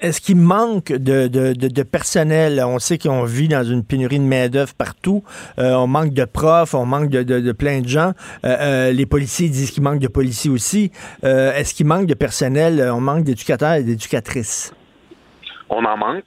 Est-ce 0.00 0.20
qu'il 0.20 0.36
manque 0.36 0.88
de, 0.92 1.28
de- 1.28 1.52
de- 1.52 1.68
de 1.68 1.82
personnel? 1.84 2.60
On 2.66 2.78
sait 2.80 2.98
qu'on 2.98 3.22
vit 3.24 3.48
dans 3.48 3.62
une 3.62 3.84
pénurie 3.84 4.18
de 4.18 4.24
main-d'œuvre 4.24 4.74
partout. 4.74 5.22
Euh, 5.58 5.74
on 5.74 5.86
manque 5.86 6.12
de 6.14 6.24
profs, 6.24 6.74
on 6.74 6.84
manque 6.86 7.10
de, 7.10 7.52
plein 7.52 7.80
de 7.80 7.88
gens. 7.88 8.12
Euh, 8.44 8.56
euh, 8.60 8.92
les 8.92 9.06
policiers 9.06 9.48
disent 9.48 9.70
qu'il 9.70 9.82
manque 9.84 10.00
de 10.00 10.08
policiers 10.08 10.50
aussi. 10.50 10.90
Est-ce 11.22 11.72
qu'il 11.74 11.86
manque 11.86 12.06
de 12.06 12.14
personnel? 12.14 12.90
On 12.92 13.00
manque 13.00 13.24
d'éducateurs 13.24 13.74
et 13.74 13.84
d'éducatrices. 13.84 14.74
on 15.70 15.84
en 15.84 15.96
manque. 15.96 16.24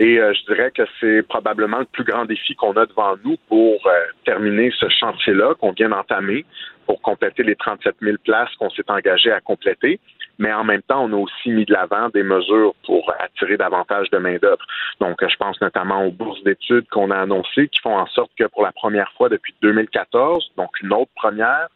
Et 0.00 0.18
euh, 0.20 0.32
je 0.32 0.52
dirais 0.54 0.70
que 0.70 0.82
c'est 1.00 1.22
probablement 1.26 1.80
le 1.80 1.84
plus 1.86 2.04
grand 2.04 2.24
défi 2.24 2.54
qu'on 2.54 2.72
a 2.74 2.86
devant 2.86 3.14
nous 3.24 3.36
pour 3.48 3.74
euh, 3.86 3.90
terminer 4.24 4.70
ce 4.78 4.86
chantier-là 4.88 5.54
qu'on 5.58 5.72
vient 5.72 5.88
d'entamer, 5.88 6.44
pour 6.88 7.02
compléter 7.02 7.42
les 7.42 7.54
37 7.54 7.96
000 8.00 8.16
places 8.24 8.48
qu'on 8.58 8.70
s'est 8.70 8.90
engagé 8.90 9.30
à 9.30 9.40
compléter. 9.40 10.00
Mais 10.38 10.52
en 10.52 10.64
même 10.64 10.82
temps, 10.82 11.04
on 11.04 11.12
a 11.12 11.16
aussi 11.16 11.50
mis 11.50 11.66
de 11.66 11.72
l'avant 11.72 12.08
des 12.08 12.22
mesures 12.22 12.74
pour 12.86 13.12
attirer 13.18 13.56
davantage 13.56 14.08
de 14.10 14.18
main-d'œuvre. 14.18 14.64
Donc, 15.00 15.16
je 15.20 15.36
pense 15.36 15.60
notamment 15.60 16.04
aux 16.04 16.12
bourses 16.12 16.42
d'études 16.44 16.88
qu'on 16.88 17.10
a 17.10 17.18
annoncées 17.18 17.68
qui 17.68 17.80
font 17.80 17.96
en 17.98 18.06
sorte 18.06 18.30
que 18.38 18.44
pour 18.44 18.62
la 18.62 18.72
première 18.72 19.12
fois 19.12 19.28
depuis 19.28 19.54
2014, 19.60 20.52
donc 20.56 20.70
une 20.80 20.92
autre 20.92 21.10
première, 21.14 21.68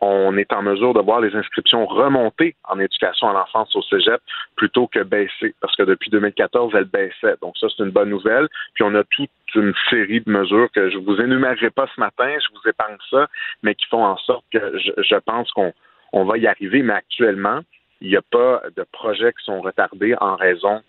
on 0.00 0.36
est 0.36 0.52
en 0.52 0.62
mesure 0.62 0.92
de 0.94 1.00
voir 1.00 1.20
les 1.20 1.34
inscriptions 1.34 1.86
remonter 1.86 2.54
en 2.64 2.78
éducation 2.78 3.28
à 3.28 3.32
l'enfance 3.32 3.74
au 3.74 3.82
cégep 3.82 4.20
plutôt 4.56 4.86
que 4.86 5.02
baisser, 5.02 5.54
parce 5.60 5.74
que 5.74 5.84
depuis 5.84 6.10
2014, 6.10 6.74
elles 6.74 6.84
baissaient. 6.84 7.36
Donc 7.40 7.56
ça, 7.58 7.66
c'est 7.74 7.82
une 7.82 7.90
bonne 7.90 8.10
nouvelle. 8.10 8.48
Puis 8.74 8.84
on 8.84 8.94
a 8.94 9.04
toute 9.04 9.30
une 9.54 9.74
série 9.88 10.20
de 10.20 10.30
mesures 10.30 10.70
que 10.72 10.90
je 10.90 10.98
vous 10.98 11.18
énumérerai 11.20 11.70
pas 11.70 11.86
ce 11.94 12.00
matin, 12.00 12.28
je 12.28 12.54
vous 12.54 12.68
épargne 12.68 12.96
ça, 13.10 13.26
mais 13.62 13.74
qui 13.74 13.86
font 13.86 14.04
en 14.04 14.16
sorte 14.18 14.44
que 14.52 14.78
je, 14.78 15.16
pense 15.24 15.50
qu'on 15.52 15.72
on 16.12 16.24
va 16.24 16.36
y 16.36 16.46
arriver. 16.46 16.82
Mais 16.82 16.94
actuellement, 16.94 17.60
il 18.00 18.10
n'y 18.10 18.16
a 18.16 18.22
pas 18.22 18.62
de 18.76 18.84
projets 18.92 19.32
qui 19.32 19.44
sont 19.44 19.62
retardés 19.62 20.14
en 20.20 20.36
raison 20.36 20.82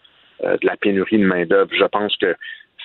euh, 0.44 0.58
de 0.58 0.66
la 0.66 0.76
pénurie 0.76 1.18
de 1.18 1.26
main-d'œuvre. 1.26 1.72
Je 1.72 1.86
pense 1.86 2.16
que 2.18 2.36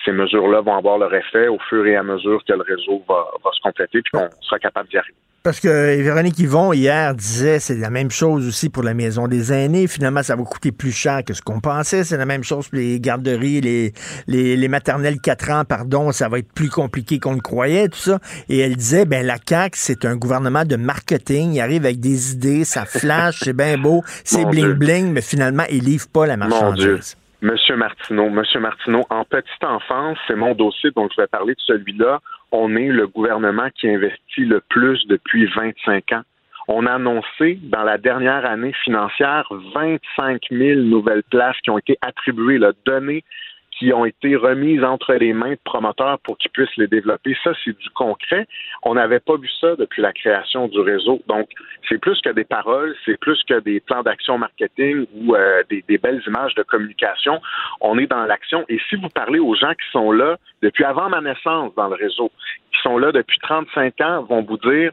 ces 0.05 0.11
mesures-là 0.11 0.61
vont 0.61 0.77
avoir 0.77 0.97
leur 0.97 1.13
effet 1.13 1.47
au 1.47 1.59
fur 1.59 1.85
et 1.85 1.95
à 1.97 2.03
mesure 2.03 2.43
que 2.45 2.53
le 2.53 2.61
réseau 2.61 3.03
va, 3.07 3.25
va 3.43 3.51
se 3.51 3.59
compléter 3.61 4.01
puis 4.01 4.11
qu'on 4.13 4.29
sera 4.41 4.59
capable 4.59 4.89
d'y 4.89 4.97
arriver. 4.97 5.17
Parce 5.43 5.59
que 5.59 6.01
Véronique 6.01 6.39
Yvon, 6.39 6.71
hier, 6.71 7.13
disait 7.13 7.59
c'est 7.59 7.75
la 7.75 7.89
même 7.89 8.09
chose 8.09 8.47
aussi 8.47 8.69
pour 8.69 8.81
la 8.81 8.93
maison 8.93 9.27
des 9.27 9.51
aînés. 9.51 9.87
Finalement, 9.87 10.23
ça 10.23 10.37
va 10.37 10.43
coûter 10.43 10.71
plus 10.71 10.93
cher 10.93 11.21
que 11.25 11.33
ce 11.33 11.41
qu'on 11.41 11.59
pensait. 11.59 12.05
C'est 12.05 12.15
la 12.15 12.25
même 12.25 12.45
chose 12.45 12.69
pour 12.69 12.77
les 12.77 12.97
garderies, 13.01 13.59
les, 13.59 13.91
les, 14.27 14.55
les 14.55 14.67
maternelles 14.69 15.19
4 15.19 15.49
ans, 15.51 15.65
pardon. 15.65 16.13
Ça 16.13 16.29
va 16.29 16.39
être 16.39 16.49
plus 16.53 16.69
compliqué 16.69 17.19
qu'on 17.19 17.33
le 17.33 17.41
croyait, 17.41 17.89
tout 17.89 17.99
ça. 17.99 18.19
Et 18.47 18.59
elle 18.59 18.77
disait, 18.77 19.03
ben 19.03 19.25
la 19.25 19.35
CAQ, 19.45 19.77
c'est 19.77 20.05
un 20.05 20.15
gouvernement 20.15 20.63
de 20.63 20.77
marketing. 20.77 21.51
Il 21.51 21.59
arrive 21.59 21.83
avec 21.83 21.99
des 21.99 22.31
idées, 22.31 22.63
ça 22.63 22.85
flash, 22.85 23.41
c'est 23.43 23.51
bien 23.51 23.77
beau, 23.77 24.01
c'est 24.23 24.45
bling-bling, 24.45 25.11
mais 25.11 25.21
finalement, 25.21 25.65
il 25.69 25.83
livre 25.83 26.07
pas 26.07 26.25
la 26.25 26.37
Mon 26.37 26.71
Dieu. 26.71 27.01
Monsieur 27.43 27.75
Martineau, 27.75 28.29
Monsieur 28.29 28.61
Martineau, 28.61 29.01
en 29.09 29.25
petite 29.25 29.65
enfance, 29.65 30.17
c'est 30.27 30.35
mon 30.37 30.55
dossier, 30.55 30.91
donc 30.91 31.11
je 31.13 31.21
vais 31.21 31.27
parler 31.27 31.55
de 31.55 31.59
celui-là. 31.59 32.21
On 32.53 32.73
est 32.77 32.87
le 32.87 33.05
gouvernement 33.05 33.67
qui 33.75 33.89
investit 33.89 34.45
le 34.45 34.61
plus 34.69 35.05
depuis 35.07 35.45
25 35.53 36.13
ans. 36.13 36.21
On 36.69 36.85
a 36.85 36.93
annoncé 36.93 37.59
dans 37.63 37.83
la 37.83 37.97
dernière 37.97 38.45
année 38.45 38.71
financière 38.85 39.45
25 39.75 40.41
000 40.51 40.79
nouvelles 40.83 41.23
places 41.23 41.57
qui 41.65 41.69
ont 41.69 41.77
été 41.77 41.97
attribuées, 42.01 42.61
données 42.85 43.25
qui 43.83 43.91
ont 43.91 44.05
été 44.05 44.35
remises 44.37 44.83
entre 44.83 45.13
les 45.13 45.33
mains 45.33 45.51
de 45.51 45.59
promoteurs 45.65 46.17
pour 46.19 46.37
qu'ils 46.37 46.51
puissent 46.51 46.77
les 46.77 46.87
développer. 46.87 47.35
Ça, 47.43 47.51
c'est 47.63 47.77
du 47.77 47.89
concret. 47.89 48.47
On 48.83 48.93
n'avait 48.93 49.19
pas 49.19 49.35
vu 49.35 49.49
ça 49.59 49.75
depuis 49.75 50.01
la 50.01 50.13
création 50.13 50.69
du 50.69 50.79
réseau. 50.79 51.21
Donc, 51.27 51.49
c'est 51.89 51.97
plus 51.97 52.19
que 52.21 52.29
des 52.29 52.45
paroles, 52.45 52.95
c'est 53.03 53.19
plus 53.19 53.41
que 53.43 53.59
des 53.59 53.81
plans 53.81 54.01
d'action 54.01 54.37
marketing 54.37 55.05
ou 55.15 55.35
euh, 55.35 55.63
des, 55.69 55.97
belles 55.97 56.21
images 56.27 56.55
de 56.55 56.63
communication. 56.63 57.41
On 57.81 57.97
est 57.97 58.07
dans 58.07 58.23
l'action. 58.23 58.63
Et 58.69 58.79
si 58.89 58.95
vous 58.95 59.09
parlez 59.09 59.39
aux 59.39 59.55
gens 59.55 59.73
qui 59.73 59.89
sont 59.91 60.13
là 60.13 60.37
depuis 60.61 60.85
avant 60.85 61.09
ma 61.09 61.19
naissance 61.19 61.75
dans 61.75 61.89
le 61.89 61.95
réseau, 61.95 62.31
qui 62.71 62.81
sont 62.83 62.97
là 62.97 63.11
depuis 63.11 63.39
35 63.39 63.99
ans, 63.99 64.23
vont 64.23 64.43
vous 64.43 64.57
dire 64.57 64.91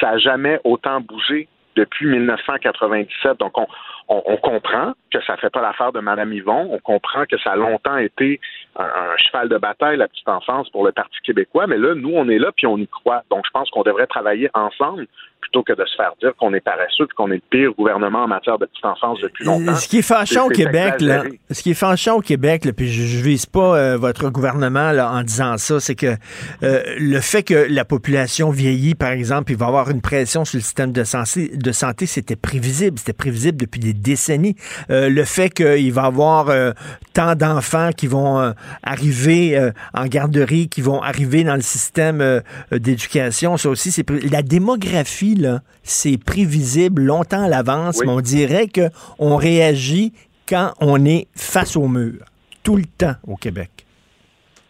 ça 0.00 0.12
n'a 0.12 0.18
jamais 0.18 0.58
autant 0.64 1.00
bougé 1.02 1.48
depuis 1.76 2.06
1997. 2.06 3.38
Donc, 3.38 3.58
on, 3.58 3.66
on, 4.08 4.22
on 4.24 4.36
comprend 4.36 4.92
que 5.10 5.20
ça 5.26 5.36
fait 5.36 5.50
pas 5.50 5.62
l'affaire 5.62 5.92
de 5.92 6.00
Mme 6.00 6.32
Yvon. 6.32 6.68
On 6.72 6.78
comprend 6.78 7.24
que 7.26 7.38
ça 7.38 7.52
a 7.52 7.56
longtemps 7.56 7.96
été 7.96 8.40
un, 8.76 8.84
un 8.84 9.16
cheval 9.16 9.48
de 9.48 9.58
bataille, 9.58 9.96
la 9.96 10.08
petite 10.08 10.28
enfance, 10.28 10.68
pour 10.70 10.84
le 10.84 10.92
Parti 10.92 11.16
québécois. 11.24 11.66
Mais 11.66 11.78
là, 11.78 11.94
nous, 11.94 12.12
on 12.14 12.28
est 12.28 12.38
là 12.38 12.50
puis 12.56 12.66
on 12.66 12.76
y 12.76 12.86
croit. 12.86 13.22
Donc, 13.30 13.44
je 13.46 13.50
pense 13.50 13.70
qu'on 13.70 13.82
devrait 13.82 14.06
travailler 14.06 14.50
ensemble 14.54 15.06
plutôt 15.40 15.62
que 15.62 15.72
de 15.72 15.84
se 15.84 15.94
faire 15.96 16.12
dire 16.20 16.34
qu'on 16.36 16.52
est 16.54 16.60
paresseux 16.60 17.04
et 17.04 17.14
qu'on 17.14 17.30
est 17.30 17.36
le 17.36 17.42
pire 17.50 17.72
gouvernement 17.72 18.24
en 18.24 18.26
matière 18.26 18.58
de 18.58 18.66
petite 18.66 18.84
enfance 18.84 19.20
depuis 19.20 19.44
longtemps. 19.44 19.74
Ce 19.74 19.86
qui 19.88 19.98
est 19.98 20.02
fâchant 20.02 20.46
au 20.46 20.50
Québec, 20.50 21.00
là, 21.00 21.22
ce 21.50 21.62
qui 21.62 21.70
est 21.70 21.74
fâchant 21.74 22.16
au 22.16 22.20
Québec, 22.20 22.64
là, 22.64 22.72
puis 22.72 22.88
je, 22.88 23.02
je 23.02 23.22
vise 23.22 23.46
pas 23.46 23.76
euh, 23.76 23.96
votre 23.96 24.30
gouvernement 24.30 24.90
là, 24.92 25.12
en 25.12 25.22
disant 25.22 25.56
ça, 25.56 25.78
c'est 25.78 25.94
que 25.94 26.14
euh, 26.62 26.82
le 26.98 27.20
fait 27.20 27.42
que 27.42 27.66
la 27.70 27.84
population 27.84 28.50
vieillit, 28.50 28.94
par 28.94 29.10
exemple, 29.10 29.52
il 29.52 29.58
va 29.58 29.66
avoir 29.66 29.90
une 29.90 30.00
pression 30.00 30.44
sur 30.44 30.56
le 30.56 30.62
système 30.62 30.92
de 30.92 31.04
santé, 31.04 31.50
de 31.56 31.72
santé, 31.72 32.06
c'était 32.06 32.36
prévisible, 32.36 32.98
c'était 32.98 33.12
prévisible 33.12 33.58
depuis 33.58 33.80
des 33.80 33.92
décennies. 33.96 34.56
Euh, 34.90 35.08
le 35.08 35.24
fait 35.24 35.50
qu'il 35.50 35.92
va 35.92 36.02
y 36.02 36.06
avoir 36.06 36.48
euh, 36.48 36.72
tant 37.12 37.34
d'enfants 37.34 37.90
qui 37.96 38.06
vont 38.06 38.38
euh, 38.38 38.52
arriver 38.82 39.58
en 39.94 40.06
garderie, 40.06 40.68
qui 40.68 40.82
vont 40.82 41.02
arriver 41.02 41.44
dans 41.44 41.54
le 41.54 41.60
système 41.60 42.42
d'éducation, 42.70 43.56
ça 43.56 43.68
aussi, 43.68 43.90
c'est 43.90 44.08
la 44.30 44.42
démographie 44.42 45.34
là, 45.34 45.60
c'est 45.82 46.18
prévisible 46.22 47.02
longtemps 47.02 47.44
à 47.44 47.48
l'avance, 47.48 47.98
Oui. 48.00 48.06
mais 48.06 48.12
on 48.12 48.20
dirait 48.20 48.68
que 48.68 48.88
on 49.18 49.36
réagit 49.36 50.12
quand 50.48 50.72
on 50.80 51.04
est 51.04 51.26
face 51.34 51.76
au 51.76 51.88
mur, 51.88 52.24
tout 52.62 52.76
le 52.76 52.84
temps 52.84 53.14
au 53.26 53.36
Québec. 53.36 53.86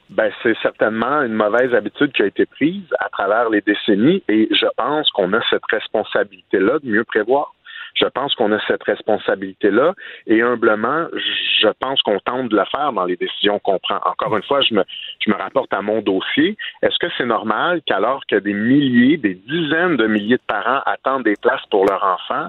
Ben, 0.08 0.30
c'est 0.42 0.56
certainement 0.62 1.22
une 1.22 1.34
mauvaise 1.34 1.74
habitude 1.74 2.12
qui 2.12 2.22
a 2.22 2.26
été 2.26 2.46
prise 2.46 2.84
à 3.00 3.08
travers 3.08 3.50
les 3.50 3.60
décennies 3.60 4.22
et 4.28 4.48
je 4.52 4.66
pense 4.76 5.10
qu'on 5.10 5.32
a 5.32 5.40
cette 5.50 5.66
responsabilité-là 5.68 6.78
de 6.78 6.88
mieux 6.88 7.04
prévoir. 7.04 7.55
Je 7.96 8.06
pense 8.06 8.34
qu'on 8.34 8.52
a 8.52 8.60
cette 8.66 8.82
responsabilité-là 8.82 9.94
et 10.26 10.42
humblement, 10.42 11.06
je 11.14 11.68
pense 11.80 12.02
qu'on 12.02 12.18
tente 12.20 12.50
de 12.50 12.56
le 12.56 12.64
faire 12.66 12.92
dans 12.92 13.04
les 13.04 13.16
décisions 13.16 13.58
qu'on 13.58 13.78
prend. 13.78 13.98
Encore 14.04 14.36
une 14.36 14.42
fois, 14.42 14.60
je 14.60 14.74
me, 14.74 14.84
je 15.24 15.30
me 15.30 15.36
rapporte 15.36 15.72
à 15.72 15.82
mon 15.82 16.02
dossier. 16.02 16.56
Est-ce 16.82 16.98
que 16.98 17.06
c'est 17.16 17.26
normal 17.26 17.80
qu'alors 17.86 18.22
que 18.26 18.36
des 18.36 18.52
milliers, 18.52 19.16
des 19.16 19.34
dizaines 19.34 19.96
de 19.96 20.06
milliers 20.06 20.36
de 20.36 20.42
parents 20.46 20.82
attendent 20.84 21.24
des 21.24 21.36
places 21.36 21.64
pour 21.70 21.86
leurs 21.86 22.04
enfants, 22.04 22.48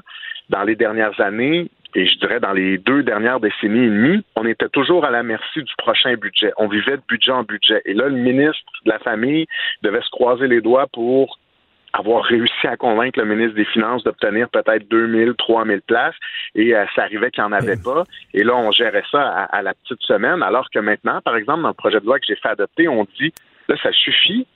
dans 0.49 0.63
les 0.63 0.75
dernières 0.75 1.19
années, 1.19 1.69
et 1.95 2.05
je 2.05 2.17
dirais 2.19 2.39
dans 2.39 2.53
les 2.53 2.77
deux 2.77 3.01
dernières 3.03 3.39
décennies 3.39 3.85
et 3.85 3.89
demie, 3.89 4.23
on 4.35 4.45
était 4.45 4.69
toujours 4.69 5.05
à 5.05 5.11
la 5.11 5.23
merci 5.23 5.63
du 5.63 5.73
prochain 5.77 6.15
budget. 6.15 6.51
On 6.57 6.67
vivait 6.67 6.97
de 6.97 7.01
budget 7.07 7.31
en 7.31 7.43
budget. 7.43 7.81
Et 7.85 7.93
là, 7.93 8.07
le 8.07 8.15
ministre 8.15 8.71
de 8.85 8.91
la 8.91 8.99
Famille 8.99 9.47
devait 9.81 10.01
se 10.01 10.09
croiser 10.09 10.47
les 10.47 10.61
doigts 10.61 10.87
pour 10.93 11.39
avoir 11.93 12.23
réussi 12.23 12.67
à 12.67 12.77
convaincre 12.77 13.19
le 13.19 13.25
ministre 13.25 13.55
des 13.55 13.65
Finances 13.65 14.03
d'obtenir 14.03 14.49
peut-être 14.49 14.87
2000, 14.89 15.33
3000 15.37 15.81
places 15.81 16.15
et 16.55 16.75
euh, 16.75 16.85
ça 16.95 17.03
arrivait 17.03 17.31
qu'il 17.31 17.43
n'y 17.43 17.49
en 17.49 17.53
avait 17.53 17.77
pas. 17.77 18.03
Et 18.33 18.43
là, 18.43 18.55
on 18.55 18.71
gérait 18.71 19.03
ça 19.11 19.21
à, 19.21 19.61
la 19.61 19.73
petite 19.73 20.01
semaine, 20.01 20.43
alors 20.43 20.69
que 20.69 20.79
maintenant, 20.79 21.21
par 21.21 21.35
exemple, 21.35 21.61
dans 21.61 21.69
le 21.69 21.73
projet 21.73 21.99
de 21.99 22.05
loi 22.05 22.19
que 22.19 22.25
j'ai 22.27 22.35
fait 22.35 22.49
adopter, 22.49 22.87
on 22.87 23.05
dit, 23.19 23.33
là, 23.67 23.75
ça 23.81 23.91
suffit. 23.91 24.47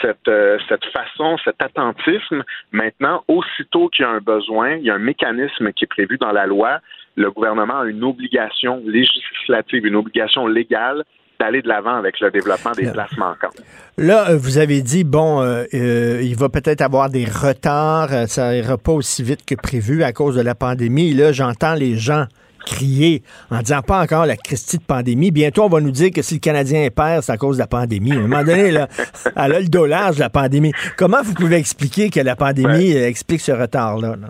Cette, 0.00 0.28
euh, 0.28 0.58
cette 0.68 0.84
façon, 0.86 1.36
cet 1.44 1.60
attentisme, 1.60 2.44
maintenant, 2.70 3.24
aussitôt 3.26 3.88
qu'il 3.88 4.04
y 4.04 4.08
a 4.08 4.10
un 4.10 4.20
besoin, 4.20 4.76
il 4.76 4.84
y 4.84 4.90
a 4.90 4.94
un 4.94 4.98
mécanisme 4.98 5.72
qui 5.72 5.84
est 5.84 5.88
prévu 5.88 6.18
dans 6.18 6.30
la 6.30 6.46
loi, 6.46 6.80
le 7.16 7.30
gouvernement 7.30 7.80
a 7.80 7.86
une 7.86 8.04
obligation 8.04 8.80
législative, 8.86 9.84
une 9.84 9.96
obligation 9.96 10.46
légale 10.46 11.04
d'aller 11.40 11.62
de 11.62 11.68
l'avant 11.68 11.96
avec 11.96 12.20
le 12.20 12.30
développement 12.30 12.72
des 12.72 12.90
places 12.90 13.16
manquantes. 13.16 13.56
Là, 13.98 14.30
euh, 14.30 14.36
vous 14.36 14.58
avez 14.58 14.82
dit, 14.82 15.04
bon, 15.04 15.42
euh, 15.42 15.64
euh, 15.74 16.20
il 16.22 16.36
va 16.36 16.48
peut-être 16.48 16.82
avoir 16.82 17.08
des 17.08 17.24
retards, 17.24 18.28
ça 18.28 18.54
ira 18.54 18.76
pas 18.76 18.92
aussi 18.92 19.22
vite 19.22 19.44
que 19.44 19.54
prévu 19.54 20.02
à 20.02 20.12
cause 20.12 20.36
de 20.36 20.42
la 20.42 20.54
pandémie. 20.54 21.14
Là, 21.14 21.32
j'entends 21.32 21.74
les 21.74 21.96
gens 21.96 22.26
crier 22.66 23.22
en 23.50 23.60
disant 23.60 23.80
pas 23.80 24.02
encore 24.02 24.26
la 24.26 24.36
Christie 24.36 24.78
de 24.78 24.82
pandémie. 24.82 25.30
Bientôt, 25.30 25.62
on 25.62 25.68
va 25.68 25.80
nous 25.80 25.92
dire 25.92 26.10
que 26.10 26.20
si 26.20 26.34
le 26.34 26.40
Canadien 26.40 26.88
perd, 26.94 27.22
c'est 27.22 27.32
à 27.32 27.36
cause 27.36 27.56
de 27.56 27.60
la 27.60 27.68
pandémie. 27.68 28.12
À 28.12 28.16
un 28.16 28.22
moment 28.22 28.42
donné, 28.42 28.72
là, 28.72 28.88
elle 29.36 29.54
a 29.54 29.60
le 29.60 29.68
dollar 29.68 30.12
de 30.12 30.20
la 30.20 30.30
pandémie. 30.30 30.72
Comment 30.96 31.22
vous 31.22 31.34
pouvez 31.34 31.56
expliquer 31.56 32.10
que 32.10 32.20
la 32.20 32.34
pandémie 32.34 32.92
ouais. 32.94 33.08
explique 33.08 33.40
ce 33.40 33.52
retard-là? 33.52 34.16
là? 34.20 34.28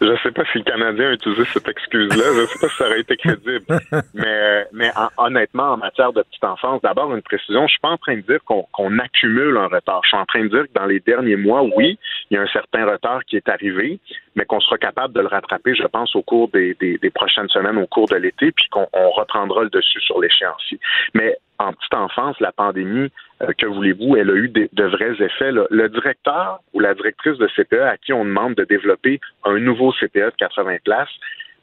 Je 0.00 0.16
sais 0.22 0.30
pas 0.30 0.44
si 0.50 0.58
le 0.58 0.64
Canadien 0.64 1.10
a 1.10 1.12
utilisé 1.12 1.44
cette 1.52 1.68
excuse-là. 1.68 2.24
Je 2.34 2.46
sais 2.46 2.58
pas 2.58 2.68
si 2.68 2.76
ça 2.76 2.86
aurait 2.86 3.00
été 3.00 3.16
crédible. 3.16 3.64
Mais, 4.14 4.66
mais 4.72 4.90
en, 4.96 5.08
honnêtement, 5.26 5.72
en 5.72 5.76
matière 5.76 6.12
de 6.12 6.22
petite 6.22 6.44
enfance, 6.44 6.80
d'abord 6.82 7.14
une 7.14 7.22
précision. 7.22 7.66
Je 7.66 7.72
suis 7.72 7.80
pas 7.80 7.90
en 7.90 7.98
train 7.98 8.16
de 8.16 8.22
dire 8.22 8.42
qu'on 8.44 8.62
qu 8.62 9.00
accumule 9.00 9.56
un 9.56 9.66
retard. 9.66 10.00
Je 10.04 10.08
suis 10.08 10.16
en 10.16 10.26
train 10.26 10.42
de 10.44 10.48
dire 10.48 10.62
que 10.64 10.72
dans 10.74 10.86
les 10.86 11.00
derniers 11.00 11.36
mois, 11.36 11.62
oui, 11.62 11.98
il 12.30 12.34
y 12.34 12.38
a 12.38 12.42
un 12.42 12.46
certain 12.46 12.86
retard 12.86 13.24
qui 13.24 13.36
est 13.36 13.48
arrivé, 13.48 14.00
mais 14.36 14.44
qu'on 14.44 14.60
sera 14.60 14.78
capable 14.78 15.14
de 15.14 15.20
le 15.20 15.26
rattraper, 15.28 15.74
je 15.74 15.86
pense, 15.86 16.14
au 16.16 16.22
cours 16.22 16.48
des, 16.48 16.74
des, 16.80 16.98
des 16.98 17.10
prochaines 17.10 17.48
semaines, 17.48 17.78
au 17.78 17.86
cours 17.86 18.08
de 18.08 18.16
l'été, 18.16 18.52
puis 18.52 18.68
qu'on 18.70 18.86
reprendra 18.92 19.64
le 19.64 19.70
dessus 19.70 20.00
sur 20.00 20.20
l'échéancier. 20.20 20.78
Mais 21.14 21.36
en 21.60 21.74
petite 21.74 21.94
enfance, 21.94 22.40
la 22.40 22.52
pandémie, 22.52 23.10
euh, 23.42 23.52
que 23.56 23.66
voulez-vous, 23.66 24.16
elle 24.16 24.30
a 24.30 24.34
eu 24.34 24.48
de, 24.48 24.68
de 24.72 24.84
vrais 24.84 25.22
effets. 25.22 25.52
Là. 25.52 25.66
Le 25.70 25.88
directeur 25.90 26.60
ou 26.72 26.80
la 26.80 26.94
directrice 26.94 27.36
de 27.36 27.46
CPE 27.48 27.82
à 27.82 27.96
qui 27.98 28.12
on 28.14 28.24
demande 28.24 28.54
de 28.54 28.64
développer 28.64 29.20
un 29.44 29.58
nouveau 29.58 29.92
CPE 29.92 30.14
de 30.14 30.32
80 30.38 30.76
places, 30.84 31.10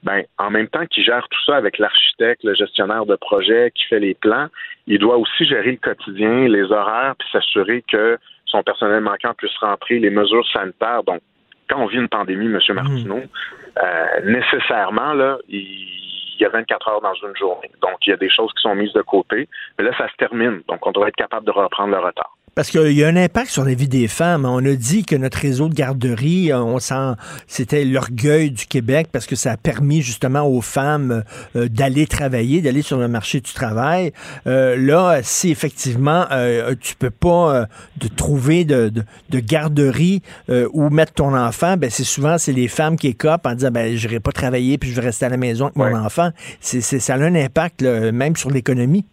ben, 0.03 0.24
en 0.38 0.52
même 0.52 0.68
temps 0.68 0.86
qu'il 0.86 1.03
gère 1.03 1.28
tout 1.28 1.44
ça 1.48 1.56
avec 1.57 1.80
l'architecte, 1.80 2.44
le 2.44 2.53
gestionnaire 2.53 3.07
de 3.07 3.15
projet 3.15 3.72
qui 3.74 3.86
fait 3.86 3.99
les 3.99 4.14
plans, 4.14 4.48
il 4.86 4.99
doit 4.99 5.18
aussi 5.18 5.45
gérer 5.45 5.72
le 5.72 5.78
quotidien, 5.78 6.48
les 6.48 6.72
horaires, 6.72 7.15
puis 7.18 7.28
s'assurer 7.32 7.84
que 7.91 8.19
son 8.45 8.61
personnel 8.61 9.02
manquant 9.02 9.34
puisse 9.34 9.57
rentrer, 9.57 9.98
les 9.98 10.11
mesures 10.11 10.48
sanitaires. 10.53 11.03
Donc, 11.03 11.22
quand 11.68 11.82
on 11.82 11.88
vit 11.88 11.98
une 11.98 12.07
pandémie, 12.07 12.45
M. 12.45 12.60
Martineau, 12.76 13.18
mmh. 13.18 13.84
euh, 13.84 14.22
nécessairement, 14.26 15.14
là, 15.14 15.40
il 15.49 16.07
il 16.39 16.43
y 16.43 16.45
a 16.45 16.49
24 16.49 16.88
heures 16.89 17.01
dans 17.01 17.14
une 17.15 17.35
journée. 17.35 17.72
Donc, 17.81 18.05
il 18.05 18.11
y 18.11 18.14
a 18.14 18.18
des 18.18 18.30
choses 18.30 18.51
qui 18.53 18.61
sont 18.61 18.76
mises 18.76 18.93
de 18.93 19.01
côté. 19.01 19.49
Mais 19.77 19.85
là, 19.85 19.91
ça 19.97 20.07
se 20.07 20.15
termine. 20.18 20.61
Donc, 20.68 20.85
on 20.85 20.91
doit 20.91 21.07
être 21.07 21.15
capable 21.15 21.45
de 21.45 21.51
reprendre 21.51 21.91
le 21.91 21.99
retard. 21.99 22.38
Parce 22.58 22.72
qu'il 22.72 22.94
y 22.94 23.04
a 23.04 23.08
un 23.08 23.16
impact 23.16 23.52
sur 23.52 23.64
la 23.64 23.76
vie 23.76 23.88
des 23.88 24.08
femmes. 24.08 24.44
On 24.44 24.66
a 24.66 24.74
dit 24.74 25.06
que 25.06 25.16
notre 25.16 25.38
réseau 25.38 25.70
de 25.70 25.76
garderie, 25.76 26.52
on 26.52 26.80
sent, 26.80 27.14
c'était 27.46 27.86
l'orgueil 27.86 28.50
du 28.50 28.66
Québec 28.66 29.10
parce 29.12 29.28
que 29.28 29.36
ça 29.36 29.52
a 29.52 29.58
permis 29.58 30.02
justement 30.02 30.42
aux 30.42 30.62
femmes 30.62 31.24
euh, 31.56 31.70
d'aller 31.70 32.08
travailler, 32.08 32.64
d'aller 32.64 32.82
sur 32.82 32.98
le 32.98 33.08
marché 33.08 33.42
du 33.42 33.54
travail. 33.54 34.12
Euh, 34.48 34.76
là, 34.76 35.20
si 35.22 35.52
effectivement 35.52 36.26
euh, 36.32 36.74
tu 36.82 36.96
peux 36.96 37.12
pas 37.12 37.54
euh, 37.54 37.66
de 37.98 38.08
trouver 38.08 38.66
de, 38.66 38.90
de, 38.90 39.04
de 39.30 39.40
garderie 39.40 40.24
euh, 40.50 40.68
où 40.74 40.90
mettre 40.90 41.14
ton 41.14 41.36
enfant, 41.38 41.78
ben 41.78 41.92
c'est 41.92 42.04
souvent 42.04 42.40
c'est 42.40 42.54
les 42.54 42.68
femmes 42.68 42.98
qui 42.98 43.10
écopent 43.10 43.46
en 43.46 43.54
disant 43.54 43.70
ben 43.70 43.96
je 43.96 44.18
pas 44.18 44.32
travailler 44.32 44.80
puis 44.80 44.90
je 44.90 44.96
vais 44.96 45.06
rester 45.06 45.28
à 45.28 45.30
la 45.30 45.38
maison 45.38 45.66
avec 45.66 45.78
ouais. 45.78 45.92
mon 45.92 46.04
enfant. 46.04 46.32
C'est, 46.60 46.82
ça 46.82 47.14
a 47.14 47.18
un 47.20 47.36
impact 47.36 47.84
là, 47.84 48.12
même 48.12 48.36
sur 48.36 48.50
l'économie. 48.50 49.06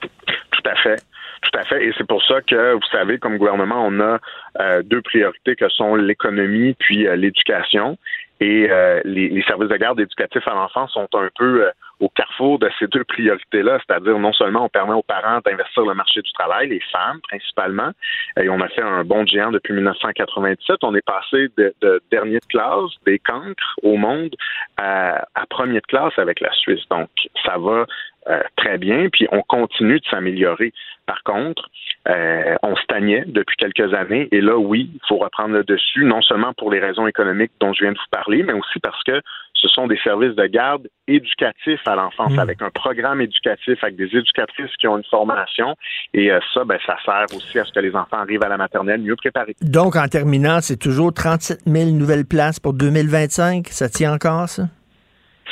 Tout 0.00 0.68
à 0.68 0.74
fait. 0.82 1.00
Tout 1.42 1.58
à 1.58 1.64
fait. 1.64 1.84
Et 1.84 1.92
c'est 1.98 2.06
pour 2.06 2.22
ça 2.24 2.40
que, 2.40 2.74
vous 2.74 2.86
savez, 2.90 3.18
comme 3.18 3.36
gouvernement, 3.36 3.84
on 3.84 4.00
a 4.00 4.18
euh, 4.60 4.82
deux 4.82 5.02
priorités 5.02 5.56
que 5.56 5.68
sont 5.68 5.96
l'économie 5.96 6.74
puis 6.78 7.06
euh, 7.06 7.16
l'éducation. 7.16 7.98
Et 8.40 8.68
euh, 8.70 9.00
les, 9.04 9.28
les, 9.28 9.42
services 9.42 9.68
de 9.68 9.76
garde 9.76 10.00
éducatifs 10.00 10.46
à 10.48 10.54
l'enfance 10.54 10.92
sont 10.92 11.08
un 11.14 11.28
peu 11.36 11.70
au 12.00 12.08
carrefour 12.08 12.58
de 12.58 12.68
ces 12.78 12.88
deux 12.88 13.04
priorités-là, 13.04 13.78
c'est-à-dire 13.86 14.18
non 14.18 14.32
seulement 14.32 14.64
on 14.64 14.68
permet 14.68 14.94
aux 14.94 15.04
parents 15.04 15.38
d'investir 15.44 15.84
le 15.84 15.94
marché 15.94 16.20
du 16.20 16.32
travail, 16.32 16.68
les 16.68 16.80
femmes 16.90 17.20
principalement, 17.28 17.92
et 18.40 18.48
on 18.48 18.60
a 18.60 18.66
fait 18.68 18.82
un 18.82 19.04
bon 19.04 19.24
géant 19.24 19.52
depuis 19.52 19.72
1997. 19.72 20.78
On 20.82 20.96
est 20.96 21.06
passé 21.06 21.48
de, 21.56 21.72
de 21.80 22.02
dernier 22.10 22.40
de 22.40 22.46
classe, 22.46 22.90
des 23.06 23.20
cancres 23.20 23.78
au 23.84 23.96
monde, 23.96 24.34
à, 24.76 25.24
à 25.36 25.46
premier 25.48 25.80
de 25.80 25.86
classe 25.86 26.18
avec 26.18 26.40
la 26.40 26.52
Suisse. 26.54 26.82
Donc, 26.90 27.08
ça 27.44 27.56
va 27.58 27.86
euh, 28.28 28.40
très 28.56 28.78
bien, 28.78 29.08
puis 29.10 29.26
on 29.32 29.42
continue 29.42 29.98
de 29.98 30.04
s'améliorer. 30.08 30.72
Par 31.06 31.22
contre, 31.24 31.68
euh, 32.08 32.54
on 32.62 32.76
stagnait 32.76 33.24
depuis 33.26 33.56
quelques 33.56 33.92
années, 33.94 34.28
et 34.30 34.40
là, 34.40 34.56
oui, 34.56 34.90
il 34.94 35.00
faut 35.08 35.18
reprendre 35.18 35.54
le 35.54 35.64
dessus, 35.64 36.04
non 36.04 36.22
seulement 36.22 36.52
pour 36.54 36.70
les 36.70 36.78
raisons 36.78 37.08
économiques 37.08 37.50
dont 37.60 37.72
je 37.72 37.82
viens 37.82 37.92
de 37.92 37.98
vous 37.98 38.10
parler, 38.12 38.44
mais 38.44 38.52
aussi 38.52 38.78
parce 38.80 39.02
que 39.02 39.20
ce 39.54 39.68
sont 39.68 39.88
des 39.88 39.98
services 39.98 40.36
de 40.36 40.46
garde 40.46 40.88
éducatifs 41.08 41.86
à 41.86 41.96
l'enfance, 41.96 42.32
mmh. 42.32 42.38
avec 42.38 42.62
un 42.62 42.70
programme 42.70 43.20
éducatif, 43.20 43.82
avec 43.82 43.96
des 43.96 44.16
éducatrices 44.16 44.74
qui 44.78 44.86
ont 44.86 44.98
une 44.98 45.04
formation, 45.04 45.74
et 46.14 46.30
euh, 46.30 46.38
ça, 46.54 46.64
ben, 46.64 46.78
ça 46.86 46.96
sert 47.04 47.26
aussi 47.36 47.58
à 47.58 47.64
ce 47.64 47.72
que 47.72 47.80
les 47.80 47.94
enfants 47.94 48.18
arrivent 48.18 48.44
à 48.44 48.48
la 48.48 48.56
maternelle 48.56 49.00
mieux 49.00 49.16
préparés. 49.16 49.56
Donc, 49.62 49.96
en 49.96 50.06
terminant, 50.06 50.60
c'est 50.60 50.78
toujours 50.78 51.12
37 51.12 51.62
000 51.66 51.90
nouvelles 51.90 52.26
places 52.26 52.60
pour 52.60 52.72
2025. 52.72 53.66
Ça 53.68 53.88
tient 53.88 54.14
encore, 54.14 54.48
ça? 54.48 54.64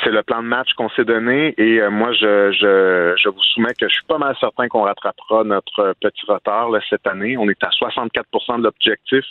C'est 0.03 0.11
le 0.11 0.23
plan 0.23 0.41
de 0.41 0.47
match 0.47 0.73
qu'on 0.73 0.89
s'est 0.89 1.05
donné 1.05 1.53
et 1.57 1.81
euh, 1.81 1.89
moi 1.89 2.11
je, 2.13 2.51
je, 2.51 3.13
je, 3.21 3.29
vous 3.29 3.43
soumets 3.53 3.73
que 3.79 3.87
je 3.87 3.93
suis 3.93 4.05
pas 4.05 4.17
mal 4.17 4.35
certain 4.39 4.67
qu'on 4.67 4.83
rattrapera 4.83 5.43
notre 5.43 5.93
petit 6.01 6.25
retard 6.27 6.69
là, 6.69 6.79
cette 6.89 7.05
année. 7.07 7.37
On 7.37 7.49
est 7.49 7.63
à 7.63 7.69
64% 7.69 8.59
de 8.59 8.63
l'objectif 8.63 9.25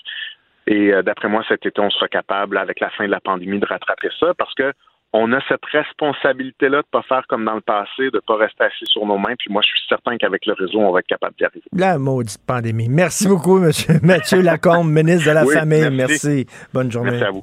et 0.67 0.93
euh, 0.93 1.03
d'après 1.03 1.29
moi 1.29 1.43
cet 1.49 1.67
été 1.67 1.81
on 1.81 1.91
sera 1.91 2.09
capable 2.09 2.59
avec 2.59 2.81
la 2.81 2.91
fin 2.91 3.07
de 3.07 3.11
la 3.11 3.21
pandémie 3.21 3.59
de 3.59 3.67
rattraper 3.67 4.09
ça 4.19 4.35
parce 4.35 4.55
que 4.55 4.73
on 5.13 5.33
a 5.33 5.41
cette 5.49 5.65
responsabilité-là 5.73 6.83
de 6.83 6.87
ne 6.87 7.01
pas 7.01 7.03
faire 7.03 7.25
comme 7.29 7.45
dans 7.45 7.55
le 7.55 7.61
passé, 7.61 7.99
de 7.99 8.11
ne 8.15 8.21
pas 8.21 8.37
rester 8.37 8.65
assis 8.65 8.87
sur 8.87 9.05
nos 9.07 9.19
mains. 9.19 9.35
Puis 9.39 9.53
moi, 9.53 9.61
je 9.65 9.69
suis 9.69 9.89
certain 9.89 10.17
qu'avec 10.17 10.47
le 10.47 10.53
réseau, 10.53 10.79
on 10.79 10.93
va 10.93 11.01
être 11.01 11.09
capable 11.09 11.35
d'y 11.37 11.45
arriver. 11.45 11.65
La 11.73 11.99
maudite 11.99 12.39
pandémie. 12.47 12.89
Merci 12.89 13.27
beaucoup, 13.27 13.59
M. 13.59 13.73
Mathieu 14.05 14.41
Lacombe, 14.41 14.89
ministre 14.89 15.29
de 15.29 15.35
la 15.35 15.45
oui, 15.45 15.55
Famille. 15.55 15.91
Merci. 15.91 16.29
merci. 16.29 16.47
Bonne 16.73 16.93
journée. 16.93 17.11
Merci 17.11 17.25
à 17.25 17.31
vous. 17.33 17.43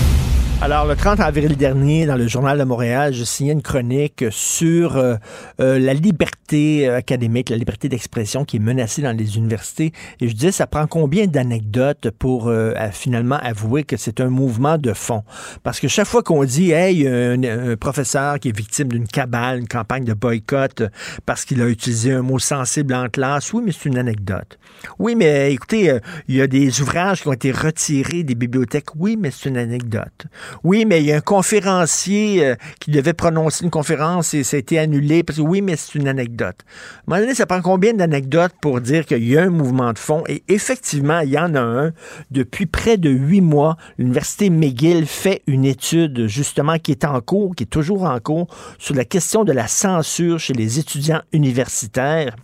Alors, 0.63 0.85
le 0.85 0.95
30 0.95 1.19
avril 1.21 1.57
dernier, 1.57 2.05
dans 2.05 2.15
le 2.15 2.27
Journal 2.27 2.59
de 2.59 2.63
Montréal, 2.63 3.13
je 3.13 3.23
signais 3.23 3.53
une 3.53 3.63
chronique 3.63 4.25
sur 4.29 4.95
euh, 4.95 5.15
euh, 5.59 5.79
la 5.79 5.95
liberté 5.95 6.87
académique, 6.87 7.49
la 7.49 7.57
liberté 7.57 7.89
d'expression 7.89 8.45
qui 8.45 8.57
est 8.57 8.59
menacée 8.59 9.01
dans 9.01 9.11
les 9.11 9.37
universités. 9.37 9.91
Et 10.19 10.27
je 10.27 10.35
disais, 10.35 10.51
ça 10.51 10.67
prend 10.67 10.85
combien 10.85 11.25
d'anecdotes 11.25 12.11
pour 12.11 12.47
euh, 12.47 12.75
finalement 12.91 13.37
avouer 13.41 13.83
que 13.83 13.97
c'est 13.97 14.21
un 14.21 14.29
mouvement 14.29 14.77
de 14.77 14.93
fond? 14.93 15.23
Parce 15.63 15.79
que 15.79 15.87
chaque 15.87 16.05
fois 16.05 16.21
qu'on 16.21 16.43
dit, 16.43 16.69
hey, 16.69 17.07
un, 17.07 17.41
un, 17.41 17.75
professeur 17.75 18.39
qui 18.39 18.49
est 18.49 18.55
victime 18.55 18.89
d'une 18.89 19.07
cabale, 19.07 19.61
une 19.61 19.67
campagne 19.67 20.03
de 20.03 20.13
boycott 20.13 20.83
parce 21.25 21.43
qu'il 21.43 21.59
a 21.63 21.67
utilisé 21.69 22.13
un 22.13 22.21
mot 22.21 22.37
sensible 22.37 22.93
en 22.93 23.09
classe, 23.09 23.51
oui, 23.51 23.63
mais 23.65 23.71
c'est 23.71 23.89
une 23.89 23.97
anecdote. 23.97 24.59
Oui, 24.99 25.15
mais 25.15 25.51
écoutez, 25.51 25.97
il 26.27 26.35
y 26.35 26.41
a 26.41 26.45
des 26.45 26.81
ouvrages 26.81 27.23
qui 27.23 27.29
ont 27.29 27.33
été 27.33 27.51
retirés 27.51 28.21
des 28.21 28.35
bibliothèques, 28.35 28.95
oui, 28.95 29.17
mais 29.19 29.31
c'est 29.31 29.49
une 29.49 29.57
anecdote. 29.57 30.27
Oui, 30.63 30.85
mais 30.85 31.01
il 31.01 31.07
y 31.07 31.11
a 31.11 31.17
un 31.17 31.21
conférencier 31.21 32.45
euh, 32.45 32.55
qui 32.79 32.91
devait 32.91 33.13
prononcer 33.13 33.63
une 33.63 33.71
conférence 33.71 34.33
et 34.33 34.43
ça 34.43 34.57
a 34.57 34.59
été 34.59 34.79
annulé. 34.79 35.23
Oui, 35.39 35.61
mais 35.61 35.75
c'est 35.75 35.95
une 35.95 36.07
anecdote. 36.07 36.57
À 36.65 36.71
un 36.71 37.03
moment 37.07 37.21
donné, 37.21 37.35
ça 37.35 37.45
prend 37.45 37.61
combien 37.61 37.93
d'anecdotes 37.93 38.53
pour 38.61 38.81
dire 38.81 39.05
qu'il 39.05 39.27
y 39.27 39.37
a 39.37 39.43
un 39.43 39.49
mouvement 39.49 39.93
de 39.93 39.99
fond? 39.99 40.23
Et 40.27 40.43
effectivement, 40.47 41.19
il 41.19 41.29
y 41.29 41.39
en 41.39 41.55
a 41.55 41.61
un. 41.61 41.91
Depuis 42.31 42.65
près 42.65 42.97
de 42.97 43.09
huit 43.09 43.41
mois, 43.41 43.77
l'Université 43.97 44.49
McGill 44.49 45.05
fait 45.05 45.41
une 45.47 45.65
étude, 45.65 46.27
justement, 46.27 46.77
qui 46.77 46.91
est 46.91 47.05
en 47.05 47.19
cours, 47.21 47.55
qui 47.55 47.63
est 47.63 47.67
toujours 47.67 48.03
en 48.03 48.19
cours, 48.19 48.47
sur 48.77 48.95
la 48.95 49.05
question 49.05 49.43
de 49.43 49.51
la 49.51 49.67
censure 49.67 50.39
chez 50.39 50.53
les 50.53 50.79
étudiants 50.79 51.21
universitaires. 51.31 52.35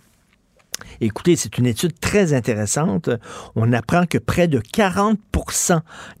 Écoutez, 1.00 1.36
c'est 1.36 1.58
une 1.58 1.66
étude 1.66 1.98
très 2.00 2.34
intéressante. 2.34 3.10
On 3.56 3.72
apprend 3.72 4.06
que 4.06 4.18
près 4.18 4.48
de 4.48 4.60
40 4.60 5.18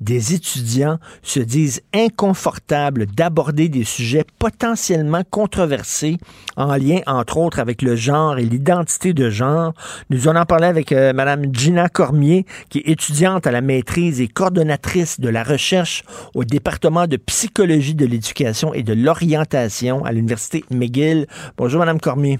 des 0.00 0.34
étudiants 0.34 0.98
se 1.22 1.40
disent 1.40 1.82
inconfortables 1.94 3.06
d'aborder 3.06 3.68
des 3.68 3.84
sujets 3.84 4.24
potentiellement 4.38 5.22
controversés 5.28 6.18
en 6.56 6.76
lien, 6.76 7.00
entre 7.06 7.38
autres, 7.38 7.58
avec 7.58 7.82
le 7.82 7.96
genre 7.96 8.38
et 8.38 8.44
l'identité 8.44 9.12
de 9.12 9.30
genre. 9.30 9.74
Nous 10.10 10.28
allons 10.28 10.40
en 10.40 10.44
parler 10.44 10.66
avec 10.66 10.92
euh, 10.92 11.12
Mme 11.12 11.54
Gina 11.54 11.88
Cormier, 11.88 12.46
qui 12.68 12.78
est 12.78 12.88
étudiante 12.88 13.46
à 13.46 13.50
la 13.50 13.60
maîtrise 13.60 14.20
et 14.20 14.28
coordonnatrice 14.28 15.20
de 15.20 15.28
la 15.28 15.42
recherche 15.42 16.04
au 16.34 16.44
département 16.44 17.06
de 17.06 17.16
psychologie 17.16 17.94
de 17.94 18.06
l'éducation 18.06 18.74
et 18.74 18.82
de 18.82 18.92
l'orientation 18.92 20.04
à 20.04 20.12
l'Université 20.12 20.64
McGill. 20.70 21.26
Bonjour, 21.56 21.80
Mme 21.80 22.00
Cormier. 22.00 22.38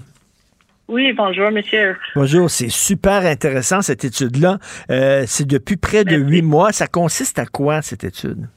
Oui, 0.89 1.13
bonjour, 1.13 1.51
monsieur. 1.51 1.95
Bonjour, 2.15 2.49
c'est 2.49 2.69
super 2.69 3.23
intéressant 3.23 3.83
cette 3.83 4.03
étude-là. 4.03 4.57
Euh, 4.89 5.21
c'est 5.27 5.45
depuis 5.45 5.77
près 5.77 6.03
de 6.03 6.15
huit 6.15 6.41
mois. 6.41 6.71
Ça 6.71 6.87
consiste 6.87 7.37
à 7.37 7.45
quoi 7.45 7.83
cette 7.83 8.03
étude? 8.03 8.47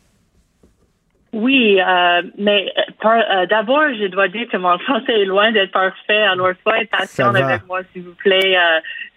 Oui, 1.34 1.78
euh, 1.78 2.22
mais 2.38 2.72
euh, 3.04 3.46
d'abord, 3.50 3.82
je 4.00 4.06
dois 4.06 4.28
dire 4.28 4.48
que 4.50 4.56
mon 4.56 4.78
français 4.86 5.12
est 5.12 5.24
loin 5.26 5.52
d'être 5.52 5.72
parfait. 5.72 6.22
Alors, 6.22 6.52
soyez 6.62 6.86
patient 6.86 7.34
avec 7.34 7.66
moi, 7.66 7.80
s'il 7.92 8.04
vous 8.04 8.14
plaît. 8.14 8.56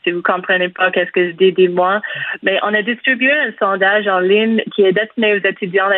si 0.03 0.11
vous 0.11 0.21
comprenez 0.21 0.67
pas 0.67 0.91
qu'est-ce 0.91 1.11
que 1.11 1.29
je 1.29 1.35
dis, 1.35 1.53
dis-moi. 1.53 2.01
Mais 2.43 2.59
on 2.63 2.73
a 2.73 2.81
distribué 2.81 3.31
un 3.31 3.53
sondage 3.57 4.09
en 4.09 4.19
ligne 4.19 4.61
qui 4.75 4.81
est 4.81 4.91
destiné 4.91 5.35
aux 5.35 5.47
étudiants 5.47 5.89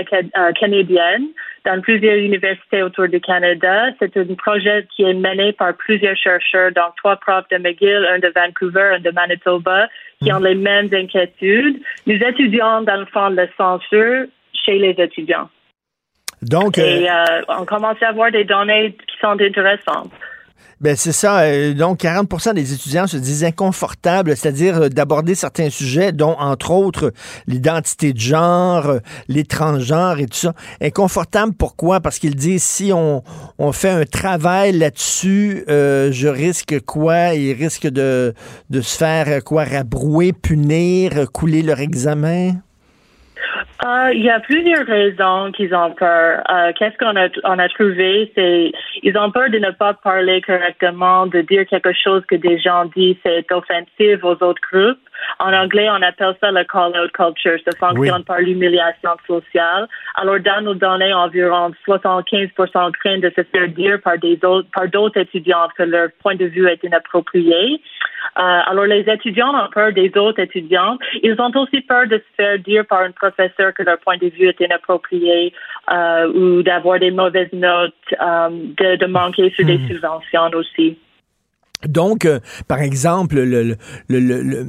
canadiennes 0.59 1.29
dans 1.65 1.81
plusieurs 1.81 2.17
universités 2.17 2.83
autour 2.83 3.07
du 3.07 3.19
Canada. 3.19 3.87
C'est 3.99 4.15
un 4.17 4.25
projet 4.35 4.87
qui 4.95 5.03
est 5.03 5.13
mené 5.13 5.53
par 5.53 5.73
plusieurs 5.75 6.15
chercheurs, 6.15 6.71
donc 6.71 6.95
trois 6.97 7.15
profs 7.17 7.47
de 7.49 7.57
McGill, 7.57 8.07
un 8.11 8.19
de 8.19 8.31
Vancouver, 8.35 8.95
un 8.95 8.99
de 8.99 9.11
Manitoba, 9.11 9.87
qui 10.21 10.31
ont 10.31 10.39
les 10.39 10.55
mêmes 10.55 10.89
inquiétudes. 10.93 11.77
Nous 12.05 12.15
étudions, 12.15 12.81
dans 12.81 12.97
le 12.97 13.05
fond, 13.05 13.29
la 13.29 13.47
censure 13.55 14.25
chez 14.65 14.77
les 14.77 14.95
étudiants. 14.97 15.49
Donc, 16.41 16.77
Et 16.77 17.09
euh, 17.09 17.41
on 17.49 17.65
commence 17.65 18.01
à 18.01 18.09
avoir 18.09 18.31
des 18.31 18.43
données 18.43 18.95
qui 19.07 19.17
sont 19.19 19.39
intéressantes. 19.39 20.11
Ben 20.79 20.95
c'est 20.95 21.11
ça. 21.11 21.39
Euh, 21.39 21.73
donc, 21.73 22.01
40% 22.01 22.53
des 22.53 22.73
étudiants 22.73 23.07
se 23.07 23.17
disent 23.17 23.43
inconfortables, 23.43 24.35
c'est-à-dire 24.37 24.83
euh, 24.83 24.89
d'aborder 24.89 25.33
certains 25.33 25.69
sujets, 25.69 26.11
dont 26.11 26.35
entre 26.37 26.71
autres 26.71 27.13
l'identité 27.47 28.13
de 28.13 28.19
genre, 28.19 28.85
euh, 28.85 28.99
les 29.27 29.43
transgenres 29.43 30.19
et 30.19 30.27
tout 30.27 30.37
ça. 30.37 30.53
Inconfortable, 30.81 31.53
pourquoi? 31.57 31.99
Parce 31.99 32.19
qu'ils 32.19 32.35
disent 32.35 32.63
si 32.63 32.91
on, 32.93 33.23
on 33.57 33.71
fait 33.71 33.89
un 33.89 34.05
travail 34.05 34.71
là-dessus, 34.73 35.63
je 35.67 36.27
risque 36.27 36.79
quoi? 36.85 37.33
Ils 37.33 37.53
risquent 37.53 37.87
de, 37.87 38.33
de 38.69 38.81
se 38.81 38.97
faire 38.97 39.43
quoi? 39.43 39.63
Rabrouer, 39.63 40.33
punir, 40.33 41.31
couler 41.31 41.63
leur 41.63 41.79
examen? 41.79 42.53
Euh, 43.85 44.11
il 44.13 44.23
y 44.23 44.29
a 44.29 44.39
plusieurs 44.39 44.87
raisons 44.87 45.51
qu'ils 45.51 45.73
ont 45.75 45.91
peur. 45.91 46.41
Euh, 46.49 46.71
Qu'est-ce 46.77 46.97
qu'on 46.97 47.15
a, 47.15 47.27
on 47.43 47.59
a 47.59 47.69
trouvé, 47.69 48.31
c'est 48.33 48.71
ils 49.03 49.17
ont 49.17 49.29
peur 49.29 49.49
de 49.51 49.59
ne 49.59 49.69
pas 49.69 49.93
parler 49.93 50.41
correctement, 50.41 51.27
de 51.27 51.41
dire 51.41 51.65
quelque 51.67 51.93
chose 51.93 52.23
que 52.27 52.35
des 52.35 52.57
gens 52.57 52.85
disent 52.95 53.17
c'est 53.23 53.51
offensif 53.51 54.23
aux 54.23 54.43
autres 54.43 54.61
groupes. 54.71 54.97
En 55.39 55.53
anglais, 55.53 55.87
on 55.89 56.01
appelle 56.01 56.35
ça 56.41 56.51
le 56.51 56.63
call-out 56.63 57.11
culture. 57.11 57.59
Ça 57.65 57.77
fonctionne 57.77 58.23
par 58.23 58.39
l'humiliation 58.39 59.11
sociale. 59.27 59.87
Alors, 60.15 60.39
dans 60.39 60.63
nos 60.63 60.73
données, 60.73 61.13
environ 61.13 61.71
75 61.85 62.49
craignent 62.99 63.21
de 63.21 63.31
se 63.35 63.43
faire 63.43 63.67
dire 63.69 64.01
par 64.01 64.17
des 64.17 64.39
autres, 64.43 64.67
par 64.73 64.87
d'autres 64.87 65.19
étudiants 65.19 65.67
que 65.77 65.83
leur 65.83 66.09
point 66.21 66.35
de 66.35 66.45
vue 66.45 66.67
est 66.67 66.83
inapproprié. 66.83 67.81
Euh, 68.37 68.41
alors, 68.67 68.85
les 68.85 69.01
étudiants 69.09 69.53
ont 69.53 69.69
peur 69.69 69.91
des 69.93 70.11
autres 70.17 70.39
étudiants. 70.39 70.97
Ils 71.23 71.39
ont 71.39 71.51
aussi 71.55 71.81
peur 71.81 72.07
de 72.07 72.17
se 72.17 72.35
faire 72.35 72.59
dire 72.59 72.85
par 72.85 73.01
un 73.01 73.11
professeur 73.11 73.66
que 73.73 73.83
leur 73.83 73.99
point 73.99 74.17
de 74.17 74.27
vue 74.27 74.47
est 74.47 74.59
inapproprié 74.59 75.53
euh, 75.91 76.27
ou 76.33 76.63
d'avoir 76.63 76.99
des 76.99 77.11
mauvaises 77.11 77.53
notes, 77.53 77.93
euh, 78.21 78.49
de, 78.49 78.95
de 78.95 79.05
manquer 79.05 79.49
sur 79.51 79.65
des 79.65 79.79
subventions 79.87 80.49
aussi. 80.53 80.97
Donc, 81.85 82.25
euh, 82.25 82.39
par 82.67 82.81
exemple, 82.81 83.35
le, 83.39 83.77
le, 84.07 84.65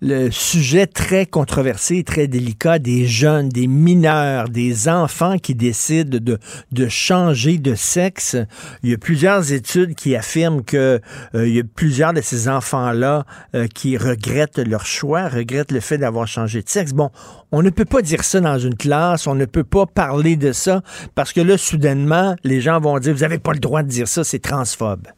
le, 0.00 0.30
sujet 0.30 0.86
très 0.86 1.26
controversé, 1.26 2.04
très 2.04 2.28
délicat 2.28 2.78
des 2.78 3.06
jeunes, 3.06 3.48
des 3.48 3.66
mineurs, 3.66 4.48
des 4.48 4.88
enfants 4.88 5.38
qui 5.38 5.56
décident 5.56 6.18
de, 6.18 6.38
de 6.70 6.88
changer 6.88 7.58
de 7.58 7.74
sexe, 7.74 8.36
il 8.84 8.90
y 8.90 8.94
a 8.94 8.98
plusieurs 8.98 9.52
études 9.52 9.96
qui 9.96 10.14
affirment 10.14 10.62
que 10.62 11.00
euh, 11.34 11.48
il 11.48 11.56
y 11.56 11.60
a 11.60 11.64
plusieurs 11.64 12.12
de 12.12 12.20
ces 12.20 12.48
enfants-là 12.48 13.26
euh, 13.56 13.66
qui 13.66 13.96
regrettent 13.96 14.58
leur 14.58 14.86
choix, 14.86 15.28
regrettent 15.28 15.72
le 15.72 15.80
fait 15.80 15.98
d'avoir 15.98 16.28
changé 16.28 16.62
de 16.62 16.68
sexe. 16.68 16.92
Bon, 16.92 17.10
on 17.50 17.62
ne 17.62 17.70
peut 17.70 17.84
pas 17.84 18.02
dire 18.02 18.22
ça 18.22 18.40
dans 18.40 18.58
une 18.58 18.76
classe, 18.76 19.26
on 19.26 19.34
ne 19.34 19.46
peut 19.46 19.64
pas 19.64 19.86
parler 19.86 20.36
de 20.36 20.52
ça, 20.52 20.82
parce 21.16 21.32
que 21.32 21.40
là, 21.40 21.58
soudainement, 21.58 22.36
les 22.44 22.60
gens 22.60 22.78
vont 22.78 22.98
dire, 23.00 23.12
vous 23.14 23.20
n'avez 23.20 23.38
pas 23.38 23.52
le 23.52 23.58
droit 23.58 23.82
de 23.82 23.88
dire 23.88 24.06
ça, 24.06 24.22
c'est 24.22 24.38
transphobe. 24.38 25.08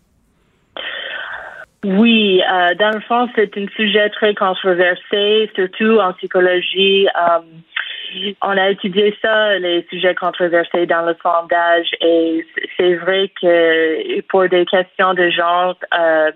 Oui, 1.85 2.41
euh, 2.51 2.75
dans 2.77 2.93
le 2.93 3.01
fond, 3.01 3.29
c'est 3.35 3.55
un 3.59 3.67
sujet 3.77 4.09
très 4.09 4.35
controversé, 4.35 5.51
surtout 5.55 5.99
en 5.99 6.15
psychologie. 6.15 7.07
Euh, 7.09 8.33
on 8.41 8.57
a 8.57 8.71
étudié 8.71 9.15
ça, 9.21 9.59
les 9.59 9.87
sujets 9.91 10.15
controversés 10.15 10.87
dans 10.87 11.05
le 11.05 11.15
sondage, 11.23 11.89
et 12.01 12.47
c'est 12.79 12.95
vrai 12.95 13.31
que 13.41 14.21
pour 14.29 14.49
des 14.49 14.65
questions 14.65 15.13
de 15.13 15.29
genre, 15.29 15.77
euh, 15.93 16.31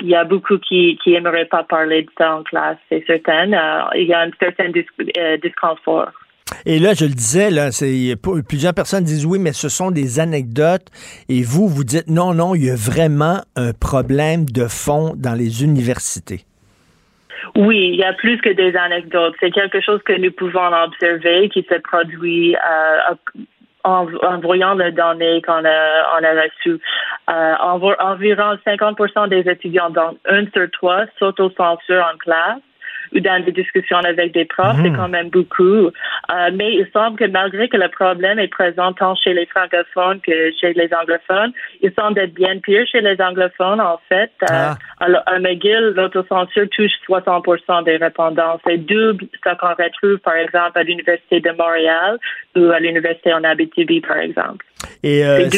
il 0.00 0.08
y 0.08 0.14
a 0.14 0.22
beaucoup 0.22 0.58
qui 0.58 0.96
qui 1.02 1.14
aimeraient 1.14 1.46
pas 1.46 1.64
parler 1.64 2.02
de 2.02 2.10
ça 2.16 2.36
en 2.36 2.44
classe, 2.44 2.78
c'est 2.88 3.04
certain. 3.06 3.46
il 3.96 4.06
y 4.06 4.14
a 4.14 4.20
un 4.20 4.30
certain 4.38 4.70
disconfort. 5.42 6.12
Et 6.66 6.78
là, 6.78 6.94
je 6.94 7.04
le 7.04 7.12
disais, 7.12 7.50
là, 7.50 7.70
plusieurs 8.48 8.74
personnes 8.74 9.04
disent 9.04 9.26
oui, 9.26 9.38
mais 9.38 9.52
ce 9.52 9.68
sont 9.68 9.90
des 9.90 10.20
anecdotes. 10.20 10.86
Et 11.28 11.42
vous, 11.42 11.68
vous 11.68 11.84
dites 11.84 12.08
non, 12.08 12.34
non, 12.34 12.54
il 12.54 12.66
y 12.66 12.70
a 12.70 12.76
vraiment 12.76 13.40
un 13.56 13.72
problème 13.72 14.44
de 14.46 14.66
fond 14.66 15.14
dans 15.16 15.34
les 15.34 15.62
universités. 15.62 16.44
Oui, 17.56 17.90
il 17.92 17.96
y 17.96 18.04
a 18.04 18.12
plus 18.14 18.40
que 18.40 18.50
des 18.50 18.74
anecdotes. 18.76 19.34
C'est 19.38 19.50
quelque 19.50 19.80
chose 19.80 20.02
que 20.04 20.14
nous 20.14 20.32
pouvons 20.32 20.72
observer 20.72 21.48
qui 21.50 21.64
se 21.68 21.78
produit 21.80 22.56
euh, 22.56 23.14
en, 23.84 24.06
voyant 24.40 24.74
les 24.74 24.92
données 24.92 25.42
qu'on 25.42 25.64
a, 25.64 26.18
on 26.18 26.42
reçues. 26.42 26.80
Euh, 27.30 27.54
environ 28.00 28.58
50% 28.66 29.28
des 29.28 29.48
étudiants, 29.50 29.90
donc 29.90 30.16
un 30.26 30.46
sur 30.52 30.70
trois, 30.72 31.04
s'auto-censurent 31.18 32.10
en 32.12 32.18
classe 32.18 32.60
ou 33.14 33.20
dans 33.20 33.42
des 33.44 33.52
discussions 33.52 33.98
avec 33.98 34.32
des 34.32 34.44
profs, 34.44 34.76
c'est 34.82 34.90
hmm. 34.90 34.96
quand 34.96 35.08
même 35.08 35.28
beaucoup. 35.30 35.86
Euh, 35.86 36.50
mais 36.54 36.74
il 36.74 36.88
semble 36.92 37.18
que 37.18 37.26
malgré 37.26 37.68
que 37.68 37.76
le 37.76 37.88
problème 37.88 38.38
est 38.38 38.48
présent 38.48 38.92
tant 38.92 39.14
chez 39.14 39.34
les 39.34 39.46
francophones 39.46 40.20
que 40.20 40.50
chez 40.60 40.72
les 40.72 40.90
anglophones, 40.92 41.52
il 41.82 41.92
semble 41.98 42.18
être 42.18 42.34
bien 42.34 42.58
pire 42.58 42.86
chez 42.90 43.00
les 43.00 43.20
anglophones, 43.20 43.80
en 43.80 44.00
fait. 44.08 44.32
Euh, 44.42 44.46
ah. 44.50 44.76
à, 45.00 45.38
McGill, 45.38 45.92
l'autocensure 45.96 46.68
touche 46.70 46.92
60 47.06 47.84
des 47.84 47.96
répondants. 47.96 48.60
C'est 48.66 48.78
double 48.78 49.26
ce 49.32 49.54
qu'on 49.54 49.68
retrouve, 49.68 50.18
par 50.18 50.34
exemple, 50.34 50.78
à 50.78 50.82
l'Université 50.82 51.40
de 51.40 51.50
Montréal 51.50 52.18
ou 52.56 52.70
à 52.70 52.80
l'Université 52.80 53.32
en 53.32 53.44
Abitibi, 53.44 54.00
par 54.00 54.18
exemple. 54.18 54.64
Et, 55.02 55.24
euh, 55.24 55.48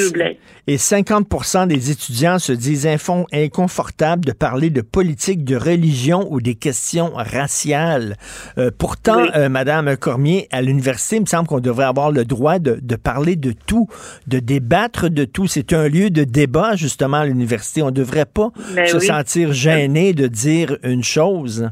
et 0.66 0.78
50 0.78 1.68
des 1.68 1.90
étudiants 1.90 2.38
se 2.38 2.52
disent 2.52 2.88
inconfortables 3.32 4.24
de 4.24 4.32
parler 4.32 4.70
de 4.70 4.80
politique, 4.80 5.44
de 5.44 5.56
religion 5.56 6.26
ou 6.30 6.40
des 6.40 6.54
questions 6.54 7.12
raciales. 7.14 8.16
Euh, 8.58 8.70
pourtant, 8.76 9.26
euh, 9.34 9.48
Madame 9.48 9.96
Cormier, 9.96 10.48
à 10.50 10.62
l'université, 10.62 11.16
il 11.16 11.22
me 11.22 11.26
semble 11.26 11.46
qu'on 11.48 11.60
devrait 11.60 11.84
avoir 11.84 12.10
le 12.10 12.24
droit 12.24 12.58
de, 12.58 12.78
de, 12.82 12.96
parler 12.96 13.36
de 13.36 13.52
tout, 13.52 13.88
de 14.26 14.38
débattre 14.38 15.08
de 15.08 15.24
tout. 15.24 15.46
C'est 15.46 15.72
un 15.72 15.88
lieu 15.88 16.10
de 16.10 16.24
débat, 16.24 16.76
justement, 16.76 17.18
à 17.18 17.26
l'université. 17.26 17.82
On 17.82 17.86
ne 17.86 17.90
devrait 17.92 18.26
pas 18.26 18.50
se 18.86 18.98
sentir 18.98 19.52
gêné 19.52 20.12
de 20.12 20.26
dire 20.26 20.78
une 20.82 21.04
chose. 21.04 21.70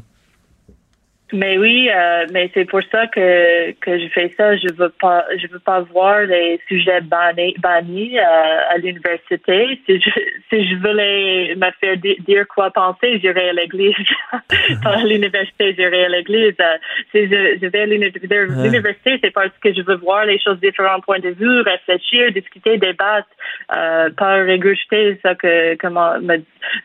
Mais 1.32 1.56
oui, 1.56 1.88
euh, 1.90 2.26
mais 2.32 2.50
c'est 2.52 2.66
pour 2.66 2.82
ça 2.92 3.06
que, 3.06 3.72
que 3.80 3.98
je 3.98 4.08
fais 4.08 4.32
ça. 4.36 4.56
Je 4.56 4.72
veux 4.74 4.90
pas, 5.00 5.24
je 5.38 5.46
veux 5.48 5.58
pas 5.58 5.80
voir 5.80 6.20
les 6.20 6.60
sujets 6.68 7.00
bannis, 7.00 7.54
bannis 7.58 8.18
euh, 8.18 8.22
à 8.70 8.76
l'université. 8.76 9.80
Si 9.86 10.00
je, 10.00 10.10
si 10.50 10.68
je 10.68 10.76
voulais 10.76 11.54
me 11.56 11.70
faire 11.80 11.96
di- 11.96 12.16
dire 12.20 12.46
quoi 12.46 12.70
penser, 12.70 13.18
j'irai 13.20 13.48
à 13.48 13.52
l'église. 13.54 13.94
pas 14.82 14.98
à 14.98 15.04
l'université, 15.04 15.74
j'irai 15.74 16.04
à 16.04 16.08
l'église. 16.10 16.54
Euh, 16.60 16.76
si 17.10 17.26
je, 17.26 17.58
je 17.60 17.66
vais 17.68 17.80
à 17.80 17.86
l'université, 17.86 18.44
l'université, 18.46 19.18
c'est 19.22 19.32
parce 19.32 19.56
que 19.62 19.72
je 19.72 19.80
veux 19.80 19.96
voir 19.96 20.26
les 20.26 20.38
choses 20.38 20.60
différents 20.60 21.00
points 21.00 21.20
de 21.20 21.30
vue, 21.30 21.62
réfléchir, 21.62 22.32
discuter, 22.32 22.76
débattre, 22.76 23.28
euh, 23.76 24.10
pas 24.16 24.34
régurgiter 24.42 25.18
ça 25.22 25.34
que 25.34 25.76
comment 25.76 26.18
me, 26.20 26.38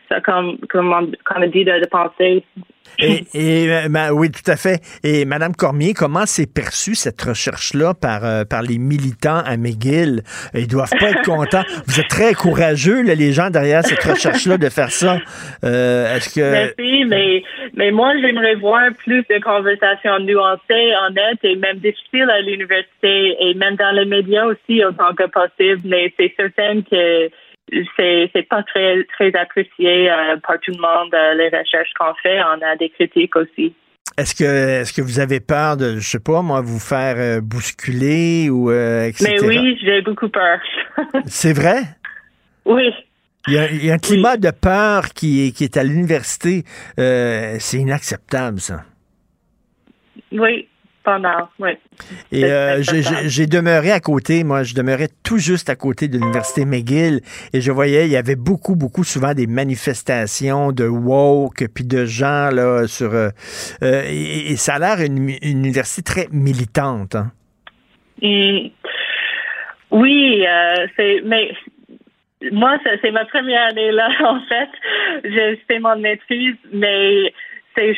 ça 0.08 0.20
comme 0.20 0.58
comment 0.68 1.02
comme 1.24 1.46
dit 1.46 1.64
de, 1.64 1.80
de 1.80 1.86
penser. 1.86 2.44
Et, 2.98 3.22
et, 3.34 3.88
ma- 3.88 4.10
oui, 4.10 4.30
tout 4.30 4.50
à 4.50 4.56
fait. 4.56 4.80
Et 5.04 5.24
Madame 5.24 5.54
Cormier, 5.54 5.94
comment 5.94 6.26
s'est 6.26 6.48
perçue 6.52 6.96
cette 6.96 7.22
recherche-là 7.22 7.94
par, 7.94 8.24
euh, 8.24 8.44
par 8.44 8.62
les 8.62 8.78
militants 8.78 9.42
à 9.46 9.56
McGill? 9.56 10.22
Ils 10.54 10.66
doivent 10.66 10.90
pas 10.98 11.10
être 11.10 11.22
contents. 11.22 11.62
Vous 11.86 12.00
êtes 12.00 12.08
très 12.08 12.34
courageux, 12.34 13.02
là, 13.02 13.14
les 13.14 13.32
gens 13.32 13.48
derrière 13.48 13.84
cette 13.84 14.02
recherche-là, 14.02 14.58
de 14.58 14.68
faire 14.68 14.90
ça. 14.90 15.18
Euh, 15.62 16.16
Est-ce 16.16 16.34
que... 16.34 16.50
Merci, 16.50 17.04
mais, 17.06 17.42
mais 17.74 17.90
moi, 17.92 18.12
j'aimerais 18.20 18.56
voir 18.56 18.90
plus 18.98 19.22
de 19.30 19.40
conversations 19.40 20.18
nuancées, 20.20 20.92
honnêtes 21.06 21.44
et 21.44 21.56
même 21.56 21.78
difficiles 21.78 22.28
à 22.28 22.40
l'université 22.40 23.36
et 23.40 23.54
même 23.54 23.76
dans 23.76 23.92
les 23.92 24.04
médias 24.04 24.46
aussi 24.46 24.84
autant 24.84 25.14
que 25.14 25.28
possible. 25.28 25.82
Mais 25.84 26.12
c'est 26.18 26.34
certain 26.36 26.59
que 26.90 27.30
c'est 27.96 28.30
c'est 28.34 28.48
pas 28.48 28.62
très 28.62 29.04
très 29.04 29.34
apprécié 29.34 30.10
euh, 30.10 30.36
par 30.46 30.58
tout 30.60 30.72
le 30.72 30.80
monde 30.80 31.14
euh, 31.14 31.34
les 31.34 31.48
recherches 31.48 31.92
qu'on 31.98 32.14
fait. 32.22 32.40
On 32.42 32.60
a 32.64 32.76
des 32.76 32.90
critiques 32.90 33.36
aussi. 33.36 33.74
Est-ce 34.18 34.34
que, 34.34 34.80
est-ce 34.80 34.92
que 34.92 35.02
vous 35.02 35.20
avez 35.20 35.40
peur 35.40 35.76
de, 35.76 35.96
je 35.96 36.00
sais 36.00 36.20
pas, 36.20 36.42
moi, 36.42 36.60
vous 36.60 36.80
faire 36.80 37.14
euh, 37.16 37.40
bousculer 37.40 38.50
ou 38.50 38.70
etc.? 38.70 39.36
Mais 39.40 39.46
oui, 39.46 39.78
j'ai 39.82 40.02
beaucoup 40.02 40.28
peur. 40.28 40.58
C'est 41.26 41.52
vrai? 41.52 41.82
oui. 42.64 42.92
Il 43.48 43.54
y, 43.54 43.58
a, 43.58 43.70
il 43.70 43.86
y 43.86 43.90
a 43.90 43.94
un 43.94 43.98
climat 43.98 44.36
de 44.36 44.50
peur 44.50 45.14
qui 45.14 45.46
est, 45.46 45.52
qui 45.52 45.64
est 45.64 45.78
à 45.78 45.82
l'université. 45.82 46.62
C'est 46.98 47.78
inacceptable, 47.78 48.60
ça. 48.60 48.82
Oui, 50.30 50.68
pendant, 51.04 51.48
oui. 51.58 51.70
Et 52.32 52.44
euh, 52.44 52.82
j'ai- 52.82 53.46
demeuré 53.46 53.90
à 53.90 54.00
côté, 54.00 54.44
moi, 54.44 54.62
je 54.62 54.74
demeurais 54.74 55.08
tout 55.24 55.38
juste 55.38 55.68
à 55.70 55.76
côté 55.76 56.08
de 56.08 56.18
l'université 56.18 56.64
McGill 56.64 57.20
et 57.52 57.60
je 57.60 57.72
voyais, 57.72 58.06
il 58.06 58.10
y 58.12 58.16
avait 58.16 58.36
beaucoup, 58.36 58.76
beaucoup 58.76 59.02
souvent 59.04 59.32
des 59.34 59.46
manifestations 59.46 60.72
de 60.72 60.84
woke 60.86 61.64
puis 61.74 61.84
de 61.84 62.04
gens 62.04 62.50
là 62.50 62.86
sur 62.86 63.14
euh, 63.14 63.30
euh, 63.82 64.02
et, 64.06 64.52
et 64.52 64.56
ça 64.56 64.74
a 64.74 64.78
l'air 64.78 65.00
une, 65.04 65.30
une 65.42 65.64
université 65.64 66.02
très 66.02 66.28
militante. 66.30 67.14
hein. 67.16 67.32
Oui, 69.90 70.46
euh, 70.46 70.86
c'est 70.96 71.22
mais 71.24 71.50
moi 72.52 72.78
c'est 73.02 73.10
ma 73.10 73.24
première 73.24 73.68
année 73.68 73.90
là 73.92 74.08
en 74.24 74.40
fait. 74.42 74.68
J'ai 75.24 75.56
fait 75.66 75.78
mon 75.80 75.96
maîtrise, 75.98 76.54
mais 76.72 77.32
c'est 77.74 77.94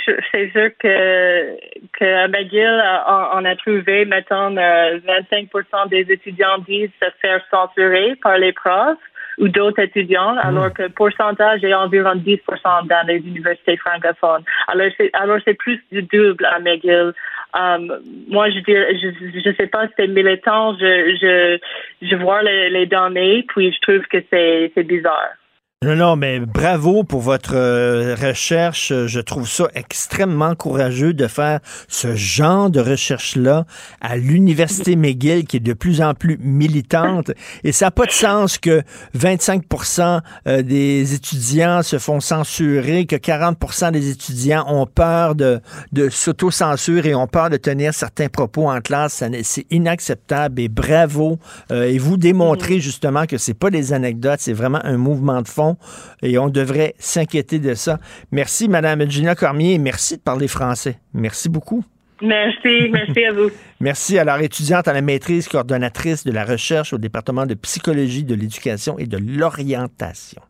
sûr 0.53 0.71
que 0.79 1.57
que 1.99 2.29
McGill 2.29 2.65
euh, 2.65 3.25
on, 3.35 3.45
a 3.45 3.57
trouvé 3.57 4.05
mettons 4.05 4.57
euh, 4.57 4.99
25% 4.99 5.89
des 5.89 6.07
étudiants 6.11 6.59
disent 6.59 6.91
se 7.03 7.09
faire 7.21 7.41
censurer 7.51 8.15
par 8.23 8.39
les 8.39 8.53
profs 8.53 8.99
ou 9.39 9.49
d'autres 9.49 9.81
étudiants, 9.81 10.37
alors 10.37 10.73
que 10.75 10.83
le 10.83 10.89
pourcentage 10.91 11.65
est 11.65 11.73
environ 11.73 12.15
10% 12.15 12.87
dans 12.87 13.07
les 13.07 13.17
universités 13.17 13.77
francophones. 13.79 14.45
Alors 14.69 14.89
c'est 14.97 15.11
alors 15.15 15.39
c'est 15.45 15.55
plus 15.55 15.81
du 15.91 16.03
double 16.03 16.45
à 16.45 16.59
McGill. 16.59 17.13
Um, 17.55 17.93
moi, 18.29 18.49
je 18.49 18.61
dirais, 18.61 18.97
je, 18.97 19.41
je 19.45 19.55
sais 19.57 19.67
pas 19.67 19.87
si 19.87 19.93
c'est 19.99 20.07
militant, 20.07 20.75
je, 20.79 21.17
je, 21.21 22.07
je 22.07 22.17
vois 22.17 22.43
les, 22.43 22.71
les 22.71 22.87
données, 22.87 23.45
puis 23.47 23.71
je 23.73 23.79
trouve 23.81 24.07
que 24.07 24.25
c'est, 24.31 24.73
c'est 24.75 24.85
bizarre. 24.85 25.33
Non, 25.83 25.97
non, 25.97 26.15
mais 26.15 26.39
bravo 26.39 27.03
pour 27.03 27.23
votre 27.23 27.57
euh, 27.57 28.15
recherche. 28.15 28.93
Je 29.07 29.19
trouve 29.19 29.49
ça 29.49 29.67
extrêmement 29.75 30.55
courageux 30.55 31.13
de 31.13 31.27
faire 31.27 31.59
ce 31.89 32.15
genre 32.15 32.71
de 32.71 32.79
recherche-là 32.79 33.67
à 34.01 34.17
l'Université 34.17 34.95
McGill, 34.95 35.45
qui 35.45 35.57
est 35.57 35.61
de 35.61 35.73
plus 35.73 36.01
en 36.01 36.15
plus 36.15 36.39
militante. 36.41 37.33
Et 37.65 37.73
ça 37.73 37.87
n'a 37.87 37.91
pas 37.91 38.07
de 38.07 38.13
sens 38.13 38.59
que 38.59 38.83
25 39.15 39.65
euh, 40.47 40.63
des 40.63 41.15
étudiants 41.15 41.83
se 41.83 41.99
font 41.99 42.21
censurer, 42.21 43.05
que 43.05 43.17
40 43.17 43.91
des 43.91 44.09
étudiants 44.09 44.65
ont 44.69 44.87
peur 44.87 45.35
de, 45.35 45.59
de 45.91 46.09
s'auto-censure 46.09 47.07
et 47.07 47.17
ont 47.17 47.27
peur 47.27 47.51
de 47.51 47.57
tenir 47.57 47.93
certains 47.93 48.29
propos 48.29 48.71
en 48.71 48.81
classe. 48.81 49.25
C'est 49.43 49.67
inacceptable 49.73 50.61
et 50.61 50.69
bravo. 50.69 51.41
Euh, 51.73 51.91
et 51.91 51.99
vous 51.99 52.19
démontrez 52.19 52.79
justement 52.79 53.27
que 53.27 53.37
c'est 53.37 53.53
pas 53.53 53.71
des 53.71 53.93
anecdotes, 53.93 54.39
c'est 54.39 54.53
vraiment 54.53 54.81
un 54.85 54.97
mouvement 54.97 55.43
de 55.43 55.49
fond 55.49 55.72
et 56.23 56.39
on 56.39 56.49
devrait 56.49 56.95
s'inquiéter 56.99 57.59
de 57.59 57.75
ça. 57.75 57.99
Merci, 58.31 58.69
Madame 58.69 59.09
Gina 59.09 59.35
Cormier, 59.35 59.75
et 59.75 59.79
merci 59.79 60.17
de 60.17 60.23
parler 60.23 60.49
français. 60.49 60.99
Merci 61.15 61.49
beaucoup. 61.49 61.85
Merci, 62.23 62.89
merci 62.91 63.25
à 63.25 63.33
vous. 63.33 63.51
Merci. 63.81 64.17
Alors, 64.17 64.39
étudiante 64.39 64.87
à 64.87 64.93
la 64.93 65.01
maîtrise, 65.01 65.49
coordonnatrice 65.49 66.23
de 66.25 66.31
la 66.31 66.45
recherche 66.45 66.93
au 66.93 66.99
département 66.99 67.47
de 67.47 67.55
psychologie, 67.55 68.23
de 68.23 68.37
l'éducation 68.37 68.97
et 68.97 69.07
de 69.07 69.19
l'orientation. 69.19 70.41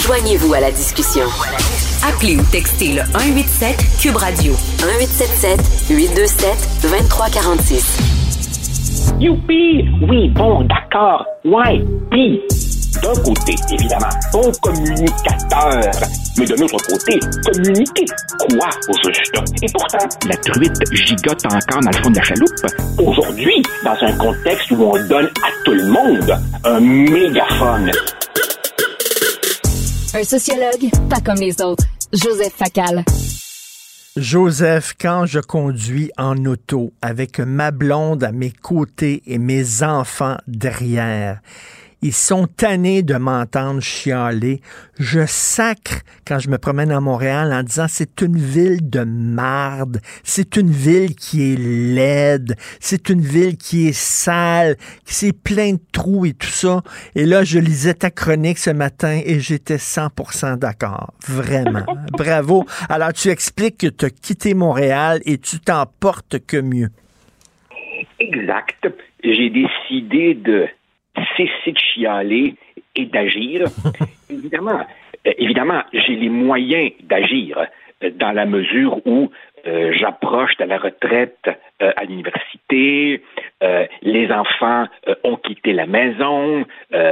Joignez-vous 0.00 0.54
à 0.54 0.60
la 0.60 0.72
discussion. 0.72 1.26
Appelez 2.02 2.36
ou 2.36 2.42
textez 2.50 2.94
le 2.94 3.02
187 3.12 3.76
Cube 4.00 4.16
Radio 4.16 4.52
1877 4.80 5.90
827 5.90 6.80
2346. 6.82 8.19
Youpi! 9.20 9.84
Oui, 10.08 10.30
bon, 10.30 10.64
d'accord. 10.64 11.26
Ouais, 11.44 11.78
puis, 12.10 12.40
d'un 13.02 13.12
côté, 13.22 13.54
évidemment, 13.70 14.08
bon 14.32 14.50
communicateur. 14.62 15.90
Mais 16.38 16.46
de 16.46 16.54
l'autre 16.54 16.78
côté, 16.88 17.20
communiquer 17.44 18.06
quoi 18.38 18.70
au 18.88 18.94
juste? 19.06 19.34
Et 19.62 19.66
pourtant, 19.74 20.08
la 20.26 20.36
truite 20.36 20.72
gigote 20.92 21.44
encore 21.44 21.82
dans 21.82 21.90
le 21.90 22.02
fond 22.02 22.10
de 22.10 22.16
la 22.16 22.22
chaloupe. 22.22 22.66
Aujourd'hui, 22.98 23.62
dans 23.84 23.96
un 24.00 24.16
contexte 24.16 24.70
où 24.70 24.84
on 24.84 25.08
donne 25.08 25.28
à 25.44 25.50
tout 25.66 25.72
le 25.72 25.84
monde 25.84 26.38
un 26.64 26.80
mégaphone. 26.80 27.90
Un 30.14 30.24
sociologue, 30.24 30.90
pas 31.10 31.20
comme 31.20 31.40
les 31.40 31.60
autres. 31.60 31.84
Joseph 32.14 32.54
Facal. 32.56 33.04
Joseph, 34.16 34.96
quand 35.00 35.24
je 35.24 35.38
conduis 35.38 36.10
en 36.18 36.44
auto 36.44 36.92
avec 37.00 37.38
ma 37.38 37.70
blonde 37.70 38.24
à 38.24 38.32
mes 38.32 38.50
côtés 38.50 39.22
et 39.24 39.38
mes 39.38 39.84
enfants 39.84 40.36
derrière, 40.48 41.40
ils 42.02 42.12
sont 42.12 42.46
tannés 42.46 43.02
de 43.02 43.14
m'entendre 43.14 43.80
chialer. 43.80 44.60
Je 44.98 45.24
sacre 45.26 46.00
quand 46.26 46.38
je 46.38 46.48
me 46.48 46.58
promène 46.58 46.90
à 46.90 47.00
Montréal 47.00 47.52
en 47.52 47.62
disant 47.62 47.86
c'est 47.88 48.22
une 48.22 48.38
ville 48.38 48.88
de 48.88 49.04
marde, 49.04 50.00
c'est 50.22 50.56
une 50.56 50.70
ville 50.70 51.14
qui 51.14 51.52
est 51.52 51.56
laide, 51.56 52.56
c'est 52.80 53.08
une 53.08 53.20
ville 53.20 53.56
qui 53.56 53.88
est 53.88 53.98
sale, 53.98 54.76
qui 55.04 55.14
c'est 55.14 55.32
plein 55.32 55.74
de 55.74 55.80
trous 55.92 56.26
et 56.26 56.32
tout 56.32 56.46
ça. 56.46 56.80
Et 57.14 57.26
là, 57.26 57.44
je 57.44 57.58
lisais 57.58 57.94
ta 57.94 58.10
chronique 58.10 58.58
ce 58.58 58.70
matin 58.70 59.20
et 59.24 59.40
j'étais 59.40 59.76
100% 59.76 60.58
d'accord. 60.58 61.12
Vraiment. 61.26 61.84
Bravo. 62.12 62.64
Alors, 62.88 63.12
tu 63.12 63.28
expliques 63.28 63.78
que 63.78 63.86
tu 63.88 64.06
as 64.06 64.10
quitté 64.10 64.54
Montréal 64.54 65.20
et 65.26 65.38
tu 65.38 65.60
t'en 65.60 65.84
portes 65.86 66.38
que 66.46 66.56
mieux. 66.56 66.88
Exact. 68.18 68.88
J'ai 69.22 69.50
décidé 69.50 70.34
de 70.34 70.66
cesser 71.36 71.72
de 71.72 71.78
chialer 71.78 72.54
et 72.96 73.06
d'agir. 73.06 73.66
évidemment, 74.30 74.80
euh, 75.26 75.32
évidemment, 75.38 75.82
j'ai 75.92 76.16
les 76.16 76.28
moyens 76.28 76.92
d'agir 77.02 77.66
euh, 78.02 78.10
dans 78.10 78.32
la 78.32 78.46
mesure 78.46 79.06
où 79.06 79.30
euh, 79.66 79.92
j'approche 79.92 80.56
de 80.56 80.64
la 80.64 80.78
retraite 80.78 81.50
euh, 81.82 81.92
à 81.96 82.04
l'université, 82.04 83.22
euh, 83.62 83.86
les 84.00 84.30
enfants 84.32 84.86
ont 85.24 85.36
quitté 85.36 85.72
la 85.72 85.86
maison, 85.86 86.64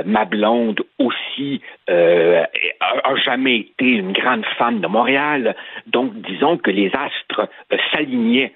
ma 0.07 0.25
blonde 0.25 0.81
aussi 0.99 1.61
a, 1.89 2.47
a 2.81 3.17
jamais 3.17 3.57
été 3.59 3.85
une 3.85 4.13
grande 4.13 4.45
fan 4.57 4.81
de 4.81 4.87
Montréal, 4.87 5.55
donc 5.87 6.15
disons 6.23 6.57
que 6.57 6.71
les 6.71 6.91
astres 6.95 7.49
s'alignaient 7.93 8.53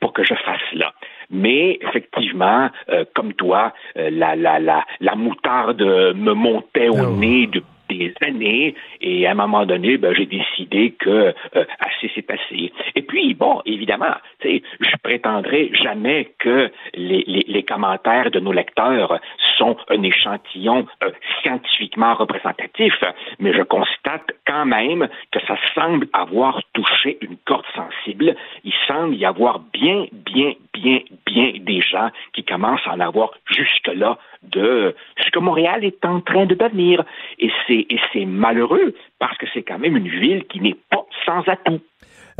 pour 0.00 0.12
que 0.12 0.24
je 0.24 0.34
fasse 0.34 0.60
cela. 0.72 0.92
Mais 1.34 1.78
effectivement, 1.82 2.70
euh, 2.88 3.04
comme 3.14 3.32
toi, 3.34 3.72
euh, 3.96 4.08
la, 4.10 4.36
la, 4.36 4.60
la, 4.60 4.84
la 5.00 5.14
moutarde 5.16 5.82
me 5.82 6.32
montait 6.32 6.88
au 6.88 7.10
nez 7.16 7.48
depuis 7.48 7.73
des 7.98 8.14
années. 8.22 8.74
Et 9.00 9.26
à 9.26 9.32
un 9.32 9.34
moment 9.34 9.66
donné, 9.66 9.96
ben, 9.96 10.14
j'ai 10.14 10.26
décidé 10.26 10.92
que 10.98 11.34
euh, 11.56 11.64
assez 11.80 12.10
c'est 12.14 12.30
assez. 12.30 12.72
Et 12.94 13.02
puis, 13.02 13.34
bon, 13.34 13.60
évidemment, 13.66 14.14
je 14.42 14.96
prétendrai 15.02 15.70
jamais 15.72 16.32
que 16.38 16.70
les, 16.94 17.64
commentaires 17.66 18.30
de 18.30 18.40
nos 18.40 18.52
lecteurs 18.52 19.18
sont 19.56 19.76
un 19.88 20.02
échantillon 20.02 20.86
euh, 21.02 21.10
scientifiquement 21.40 22.14
représentatif, 22.14 22.94
mais 23.38 23.52
je 23.54 23.62
constate 23.62 24.32
quand 24.46 24.66
même 24.66 25.08
que 25.32 25.40
ça 25.46 25.56
semble 25.74 26.06
avoir 26.12 26.60
touché 26.74 27.18
une 27.22 27.36
corde 27.46 27.64
sensible. 27.74 28.36
Il 28.64 28.72
semble 28.86 29.14
y 29.16 29.24
avoir 29.24 29.60
bien, 29.72 30.06
bien, 30.12 30.52
bien, 30.74 31.00
bien 31.26 31.52
des 31.60 31.80
gens 31.80 32.10
qui 32.34 32.44
commencent 32.44 32.86
à 32.86 32.94
en 32.94 33.00
avoir 33.00 33.30
jusque-là 33.46 34.18
de 34.50 34.94
ce 35.24 35.30
que 35.30 35.38
Montréal 35.38 35.84
est 35.84 36.04
en 36.04 36.20
train 36.20 36.46
de 36.46 36.54
devenir. 36.54 37.04
Et 37.38 37.50
c'est, 37.66 38.24
malheureux 38.26 38.94
parce 39.18 39.36
que 39.38 39.46
c'est 39.52 39.62
quand 39.62 39.78
même 39.78 39.96
une 39.96 40.08
ville 40.08 40.44
qui 40.44 40.60
n'est 40.60 40.76
pas 40.90 41.04
sans 41.26 41.40
atout. 41.48 41.80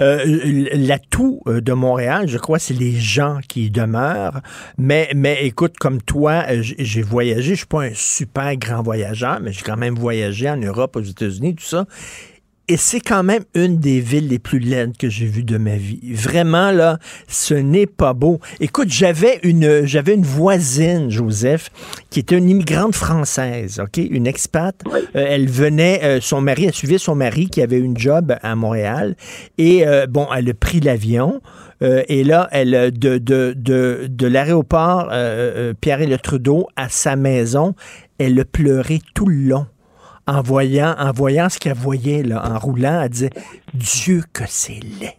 Euh, 0.01 0.25
L'atout 0.75 1.41
euh, 1.47 1.61
de 1.61 1.73
Montréal, 1.73 2.27
je 2.27 2.39
crois, 2.39 2.59
c'est 2.59 2.75
les 2.75 2.93
gens 2.93 3.39
qui 3.49 3.67
y 3.67 3.71
demeurent. 3.71 4.41
Mais, 4.77 5.09
écoute, 5.43 5.77
comme 5.79 6.03
toi, 6.03 6.45
euh, 6.49 6.63
j'ai 6.63 7.03
voyagé. 7.03 7.51
Je 7.51 7.59
suis 7.59 7.67
pas 7.67 7.83
un 7.83 7.95
super 7.95 8.57
grand 8.57 8.83
voyageur, 8.83 9.39
mais 9.41 9.53
j'ai 9.53 9.63
quand 9.63 9.77
même 9.77 9.95
voyagé 9.95 10.51
en 10.51 10.57
Europe, 10.57 10.97
aux 10.97 11.03
États-Unis, 11.03 11.55
tout 11.55 11.65
ça. 11.65 11.85
Et 12.67 12.79
c'est 12.79 13.01
quand 13.01 13.23
même 13.23 13.45
une 13.55 13.79
des 13.79 14.01
villes 14.01 14.29
les 14.29 14.39
plus 14.39 14.59
laides 14.59 14.97
que 14.97 15.11
j'ai 15.11 15.27
vues 15.27 15.45
de 15.45 15.59
ma 15.59 15.77
vie. 15.77 16.01
Vraiment, 16.15 16.71
là, 16.71 16.99
ce 17.29 17.53
n'est 17.53 17.87
pas 17.87 18.15
beau. 18.15 18.41
Écoute, 18.59 18.89
j'avais 18.89 19.39
une, 19.43 19.85
j'avais 19.85 20.15
une 20.15 20.25
voisine, 20.25 21.11
Joseph, 21.11 21.71
qui 22.09 22.21
était 22.21 22.39
une 22.39 22.49
immigrante 22.49 22.95
française, 22.95 23.81
OK? 23.81 23.99
Une 23.99 24.27
expat. 24.27 24.75
Euh, 24.87 25.01
elle 25.15 25.47
venait, 25.47 26.01
euh, 26.05 26.21
son 26.23 26.41
mari, 26.41 26.65
elle 26.65 26.73
suivait 26.73 26.97
son 26.97 27.15
mari 27.15 27.51
qui 27.51 27.61
avait 27.61 27.79
une 27.79 27.99
job 27.99 28.35
à 28.43 28.57
Montréal. 28.57 29.15
Et, 29.59 29.87
euh, 29.87 30.07
bon, 30.07 30.27
elle 30.35 30.49
a 30.49 30.55
pris 30.55 30.81
l'avion. 30.81 31.43
et 31.83 32.25
là, 32.25 32.49
elle, 32.51 32.99
de, 32.99 33.19
de, 33.19 33.53
de, 33.55 34.07
de 34.09 34.27
l'aéroport 34.27 35.13
Pierre-Le 35.83 36.17
Trudeau 36.17 36.67
à 36.77 36.89
sa 36.89 37.15
maison, 37.15 37.75
elle 38.17 38.41
a 38.41 38.47
pleuré 38.47 39.01
tout 39.13 39.27
le 39.27 39.37
long 39.37 39.67
en 40.27 40.43
voyant, 40.43 40.95
en 40.99 41.13
voyant 41.13 41.49
ce 41.49 41.59
qu'elle 41.59 41.75
voyait 41.75 42.23
là, 42.23 42.43
en 42.45 42.59
roulant, 42.59 43.03
elle 43.03 43.11
disait 43.11 43.31
Dieu 43.73 44.23
que 44.33 44.45
c'est 44.47 44.81
laid. 44.83 45.17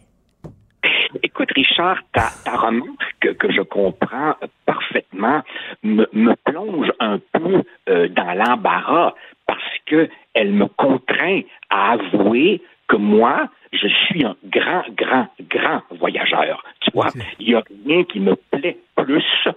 Écoute, 1.22 1.50
Richard, 1.54 1.98
ta, 2.12 2.30
remarque 2.56 3.36
que 3.38 3.52
je 3.52 3.62
comprends 3.62 4.34
parfaitement 4.64 5.42
me, 5.82 6.06
me 6.12 6.34
plonge 6.44 6.90
un 7.00 7.18
peu 7.32 7.62
euh, 7.88 8.08
dans 8.08 8.32
l'embarras 8.32 9.14
parce 9.46 9.60
qu'elle 9.86 10.52
me 10.52 10.66
contraint 10.66 11.42
à 11.70 11.92
avouer 11.92 12.62
que 12.88 12.96
moi, 12.96 13.48
je 13.72 13.88
suis 13.88 14.24
un 14.24 14.36
grand, 14.44 14.82
grand, 14.96 15.28
grand 15.50 15.82
voyageur. 15.98 16.62
Tu 16.80 16.90
vois, 16.92 17.08
il 17.38 17.48
n'y 17.48 17.54
a 17.54 17.62
rien 17.86 18.04
qui 18.04 18.20
me 18.20 18.34
plaît 18.50 18.78
plus 18.96 19.48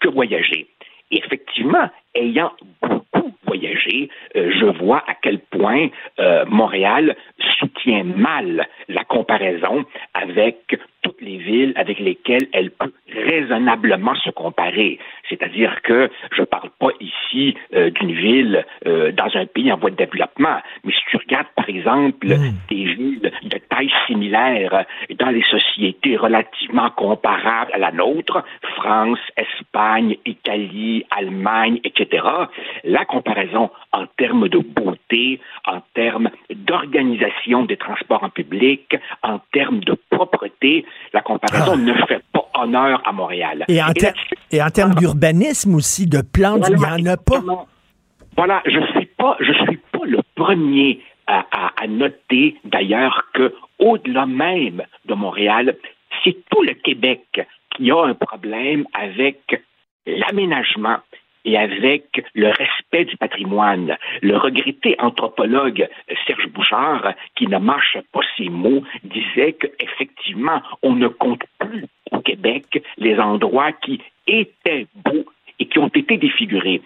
que 0.00 0.08
voyager. 0.08 0.66
Et 1.10 1.18
effectivement, 1.18 1.88
ayant 2.14 2.52
beaucoup 2.82 3.05
voyagé, 3.46 4.10
euh, 4.36 4.50
je 4.58 4.66
vois 4.66 5.02
à 5.06 5.14
quel 5.20 5.38
point 5.38 5.88
euh, 6.18 6.44
Montréal 6.48 7.16
soutient 7.58 8.04
mal 8.04 8.66
la 8.88 9.04
comparaison 9.04 9.84
avec 10.14 10.78
toutes 11.02 11.20
les 11.20 11.38
villes 11.38 11.72
avec 11.76 12.00
lesquelles 12.00 12.48
elle 12.52 12.70
peut 12.70 12.92
raisonnablement 13.12 14.14
se 14.16 14.30
comparer. 14.30 14.98
C'est-à-dire 15.28 15.80
que 15.82 16.10
je 16.32 16.40
ne 16.40 16.46
parle 16.46 16.70
pas 16.78 16.90
ici 17.00 17.54
euh, 17.74 17.90
d'une 17.90 18.12
ville 18.12 18.64
dans 18.86 19.30
un 19.34 19.46
pays 19.46 19.70
en 19.72 19.76
voie 19.76 19.90
de 19.90 19.96
développement, 19.96 20.58
mais 20.84 20.92
si 20.92 21.00
tu 21.10 21.16
regardes 21.16 21.48
par 21.54 21.68
exemple 21.68 22.26
hmm. 22.26 22.54
des 22.68 22.84
villes 22.84 23.32
de 23.42 23.58
taille 23.68 23.92
similaire 24.06 24.84
dans 25.18 25.30
les 25.30 25.42
sociétés 25.42 26.16
relativement 26.16 26.90
comparables 26.90 27.72
à 27.72 27.78
la 27.78 27.92
nôtre, 27.92 28.44
France, 28.76 29.18
Espagne, 29.36 30.16
Italie, 30.24 31.04
Allemagne, 31.10 31.80
etc., 31.84 32.24
la 32.84 33.04
comparaison 33.04 33.35
en 33.92 34.06
termes 34.18 34.48
de 34.48 34.58
beauté, 34.58 35.40
en 35.66 35.80
termes 35.94 36.30
d'organisation 36.50 37.64
des 37.64 37.76
transports 37.76 38.24
en 38.24 38.30
public, 38.30 38.96
en 39.22 39.38
termes 39.52 39.80
de 39.80 39.96
propreté, 40.10 40.84
la 41.12 41.20
comparaison 41.22 41.72
ah. 41.74 41.76
ne 41.76 41.94
fait 42.06 42.22
pas 42.32 42.48
honneur 42.54 43.02
à 43.06 43.12
Montréal. 43.12 43.64
Et 43.68 43.82
en, 43.82 44.70
termes 44.70 44.94
d'urbanisme 44.94 45.74
aussi, 45.74 46.06
de 46.06 46.22
plantes, 46.22 46.66
il 46.68 46.76
n'y 46.76 46.84
en 46.84 47.12
a 47.12 47.16
pas. 47.16 47.42
Voilà, 48.36 48.62
je 48.66 48.78
ne 48.78 48.86
suis 48.88 49.06
pas, 49.06 49.36
je 49.40 49.52
suis 49.64 49.78
pas 49.92 50.04
le 50.04 50.20
premier 50.34 51.00
à, 51.26 51.44
à 51.82 51.86
noter 51.86 52.56
d'ailleurs 52.64 53.24
que 53.32 53.54
au-delà 53.78 54.26
même 54.26 54.82
de 55.06 55.14
Montréal, 55.14 55.76
c'est 56.22 56.36
tout 56.50 56.62
le 56.62 56.74
Québec 56.74 57.46
qui 57.74 57.90
a 57.90 58.02
un 58.04 58.14
problème 58.14 58.86
avec 58.94 59.62
l'aménagement 60.06 60.98
et 61.46 61.56
avec 61.56 62.22
le 62.34 62.48
respect 62.48 63.06
du 63.06 63.16
patrimoine. 63.16 63.96
Le 64.20 64.36
regretté 64.36 64.96
anthropologue 64.98 65.88
Serge 66.26 66.48
Bouchard, 66.48 67.14
qui 67.36 67.46
ne 67.46 67.58
marche 67.58 67.96
pas 68.12 68.20
ses 68.36 68.50
mots, 68.50 68.82
disait 69.04 69.54
qu'effectivement, 69.54 70.60
on 70.82 70.94
ne 70.94 71.08
compte 71.08 71.44
plus 71.58 71.86
au 72.10 72.20
Québec 72.20 72.82
les 72.98 73.18
endroits 73.18 73.72
qui 73.72 74.02
étaient 74.26 74.86
beaux 74.96 75.24
et 75.58 75.66
qui 75.66 75.78
ont 75.78 75.88
été 75.88 76.18
défigurés. 76.18 76.82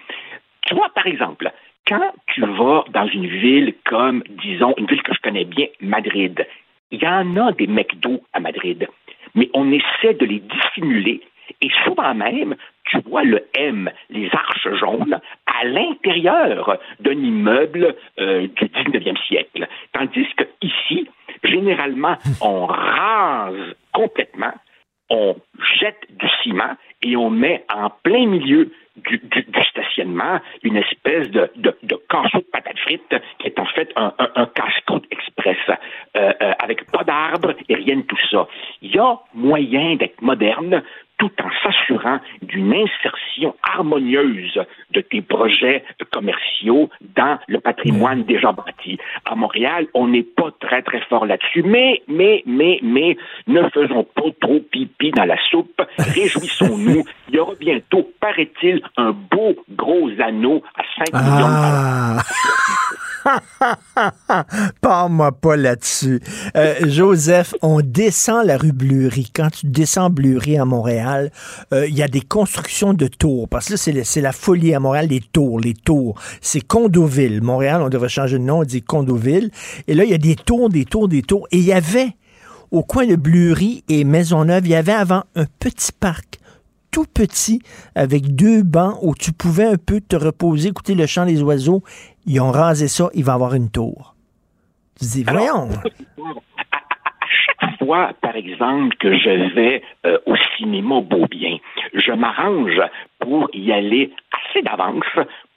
Tu 0.66 0.74
vois, 0.74 0.90
par 0.94 1.06
exemple, 1.06 1.50
quand 1.88 2.12
tu 2.26 2.42
vas 2.42 2.84
dans 2.92 3.08
une 3.08 3.26
ville 3.26 3.74
comme, 3.84 4.22
disons, 4.28 4.74
une 4.76 4.86
ville 4.86 5.02
que 5.02 5.14
je 5.14 5.20
connais 5.20 5.46
bien, 5.46 5.66
Madrid, 5.80 6.46
il 6.90 7.02
y 7.02 7.08
en 7.08 7.36
a 7.36 7.52
des 7.52 7.66
McDo 7.66 8.20
à 8.34 8.40
Madrid, 8.40 8.86
mais 9.34 9.48
on 9.54 9.72
essaie 9.72 10.14
de 10.14 10.26
les 10.26 10.40
dissimuler 10.40 11.22
et 11.60 11.70
souvent 11.84 12.14
même, 12.14 12.56
tu 12.90 12.98
vois 13.08 13.24
le 13.24 13.46
M, 13.54 13.90
les 14.10 14.28
arches 14.32 14.68
jaunes, 14.78 15.20
à 15.46 15.64
l'intérieur 15.64 16.78
d'un 17.00 17.12
immeuble 17.12 17.94
euh, 18.18 18.48
du 18.48 18.64
19e 18.66 19.18
siècle. 19.26 19.66
Tandis 19.92 20.26
que 20.36 20.44
ici, 20.62 21.08
généralement, 21.44 22.16
on 22.40 22.66
rase 22.66 23.74
complètement, 23.92 24.52
on 25.08 25.36
jette 25.80 26.00
du 26.10 26.28
ciment 26.42 26.76
et 27.02 27.16
on 27.16 27.30
met 27.30 27.64
en 27.72 27.90
plein 28.02 28.26
milieu 28.26 28.70
du, 28.96 29.20
stationnement 29.70 30.40
une 30.62 30.76
espèce 30.76 31.28
de, 31.30 31.50
de, 31.56 31.76
de 31.82 31.96
casseau 32.08 32.38
de 32.38 32.46
patates 32.52 32.78
frites 32.80 33.14
qui 33.38 33.46
est 33.46 33.58
en 33.58 33.64
fait 33.66 33.90
un, 33.96 34.12
un, 34.18 34.46
casse-croûte 34.46 35.06
express 35.10 35.56
euh, 36.16 36.32
euh, 36.42 36.52
avec 36.58 36.90
pas 36.90 37.04
d'arbres 37.04 37.54
et 37.68 37.74
rien 37.74 37.96
de 37.96 38.02
tout 38.02 38.18
ça. 38.30 38.46
Il 38.82 38.94
y 38.94 38.98
a 38.98 39.18
moyen 39.34 39.96
d'être 39.96 40.20
moderne 40.20 40.82
tout 41.20 41.30
en 41.44 41.50
s'assurant 41.62 42.18
d'une 42.40 42.72
insertion 42.72 43.54
harmonieuse 43.62 44.58
de 44.92 45.02
tes 45.02 45.20
projets 45.20 45.84
commerciaux 46.10 46.88
dans 47.14 47.38
le 47.46 47.60
patrimoine 47.60 48.24
déjà 48.24 48.52
bâti. 48.52 48.98
À 49.26 49.34
Montréal, 49.34 49.86
on 49.92 50.08
n'est 50.08 50.22
pas 50.22 50.50
très, 50.60 50.80
très 50.80 51.00
fort 51.10 51.26
là-dessus, 51.26 51.62
mais, 51.62 52.02
mais, 52.08 52.42
mais, 52.46 52.80
mais, 52.82 53.18
ne 53.46 53.68
faisons 53.68 54.04
pas 54.04 54.30
trop 54.40 54.60
pipi 54.60 55.10
dans 55.10 55.26
la 55.26 55.36
soupe. 55.50 55.82
Réjouissons-nous. 55.98 57.04
Il 57.28 57.34
y 57.34 57.38
aura 57.38 57.54
bientôt, 57.60 58.10
paraît-il, 58.18 58.80
un 58.96 59.12
beau 59.12 59.54
gros 59.76 60.10
anneau 60.20 60.62
à 60.74 60.82
5 61.04 61.12
millions 61.12 61.36
de 61.36 61.54
dollars. 61.54 62.24
Parle-moi 64.80 65.32
pas 65.32 65.56
là-dessus. 65.56 66.20
Euh, 66.56 66.74
Joseph, 66.86 67.54
on 67.62 67.80
descend 67.80 68.46
la 68.46 68.56
rue 68.56 68.72
Bleury. 68.72 69.30
Quand 69.34 69.50
tu 69.50 69.66
descends 69.66 70.10
Bleury 70.10 70.58
à 70.58 70.64
Montréal, 70.64 71.09
euh, 71.72 71.86
il 71.86 71.96
y 71.96 72.02
a 72.02 72.08
des 72.08 72.20
constructions 72.20 72.94
de 72.94 73.06
tours. 73.06 73.48
Parce 73.48 73.66
que 73.68 73.90
là, 73.90 74.04
c'est 74.04 74.20
la 74.20 74.32
folie 74.32 74.74
à 74.74 74.80
Montréal, 74.80 75.08
les 75.08 75.20
tours, 75.20 75.60
les 75.60 75.74
tours. 75.74 76.20
C'est 76.40 76.60
Condoville. 76.60 77.42
Montréal, 77.42 77.82
on 77.82 77.88
devrait 77.88 78.08
changer 78.08 78.38
de 78.38 78.44
nom, 78.44 78.60
on 78.60 78.64
dit 78.64 78.82
Condoville. 78.82 79.50
Et 79.86 79.94
là, 79.94 80.04
il 80.04 80.10
y 80.10 80.14
a 80.14 80.18
des 80.18 80.36
tours, 80.36 80.68
des 80.68 80.84
tours, 80.84 81.08
des 81.08 81.22
tours. 81.22 81.46
Et 81.50 81.58
il 81.58 81.64
y 81.64 81.72
avait, 81.72 82.16
au 82.70 82.82
coin 82.82 83.06
de 83.06 83.16
Bleury 83.16 83.84
et 83.88 84.04
Maisonneuve, 84.04 84.66
il 84.66 84.70
y 84.70 84.76
avait 84.76 84.92
avant 84.92 85.24
un 85.34 85.46
petit 85.58 85.92
parc 85.92 86.38
tout 86.90 87.06
petit 87.06 87.60
avec 87.94 88.34
deux 88.34 88.64
bancs 88.64 88.98
où 89.00 89.14
tu 89.14 89.30
pouvais 89.30 89.64
un 89.64 89.76
peu 89.76 90.00
te 90.00 90.16
reposer, 90.16 90.70
écouter 90.70 90.96
le 90.96 91.06
chant 91.06 91.24
des 91.24 91.40
oiseaux 91.40 91.84
ils 92.26 92.40
ont 92.40 92.50
rasé 92.50 92.88
ça, 92.88 93.10
il 93.14 93.24
va 93.24 93.34
avoir 93.34 93.54
une 93.54 93.70
tour. 93.70 94.14
Tu 94.98 95.04
dis, 95.06 95.24
voyons. 95.24 95.70
chaque 97.60 97.78
fois, 97.78 98.12
par 98.20 98.36
exemple, 98.36 98.96
que 98.96 99.16
je 99.16 99.54
vais 99.54 99.82
euh, 100.06 100.18
au 100.26 100.36
cinéma 100.56 101.00
Beaubien, 101.00 101.56
je 101.94 102.12
m'arrange 102.12 102.80
pour 103.18 103.48
y 103.52 103.72
aller 103.72 104.12
assez 104.32 104.62
d'avance 104.62 105.04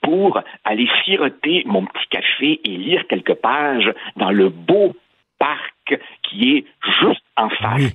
pour 0.02 0.40
aller 0.64 0.88
siroter 1.04 1.62
mon 1.66 1.84
petit 1.86 2.06
café 2.10 2.60
et 2.64 2.76
lire 2.76 3.06
quelques 3.08 3.34
pages 3.34 3.92
dans 4.16 4.30
le 4.30 4.48
beau 4.48 4.94
parc 5.38 5.98
qui 6.22 6.56
est 6.56 6.64
juste 7.00 7.24
en 7.36 7.48
face. 7.48 7.94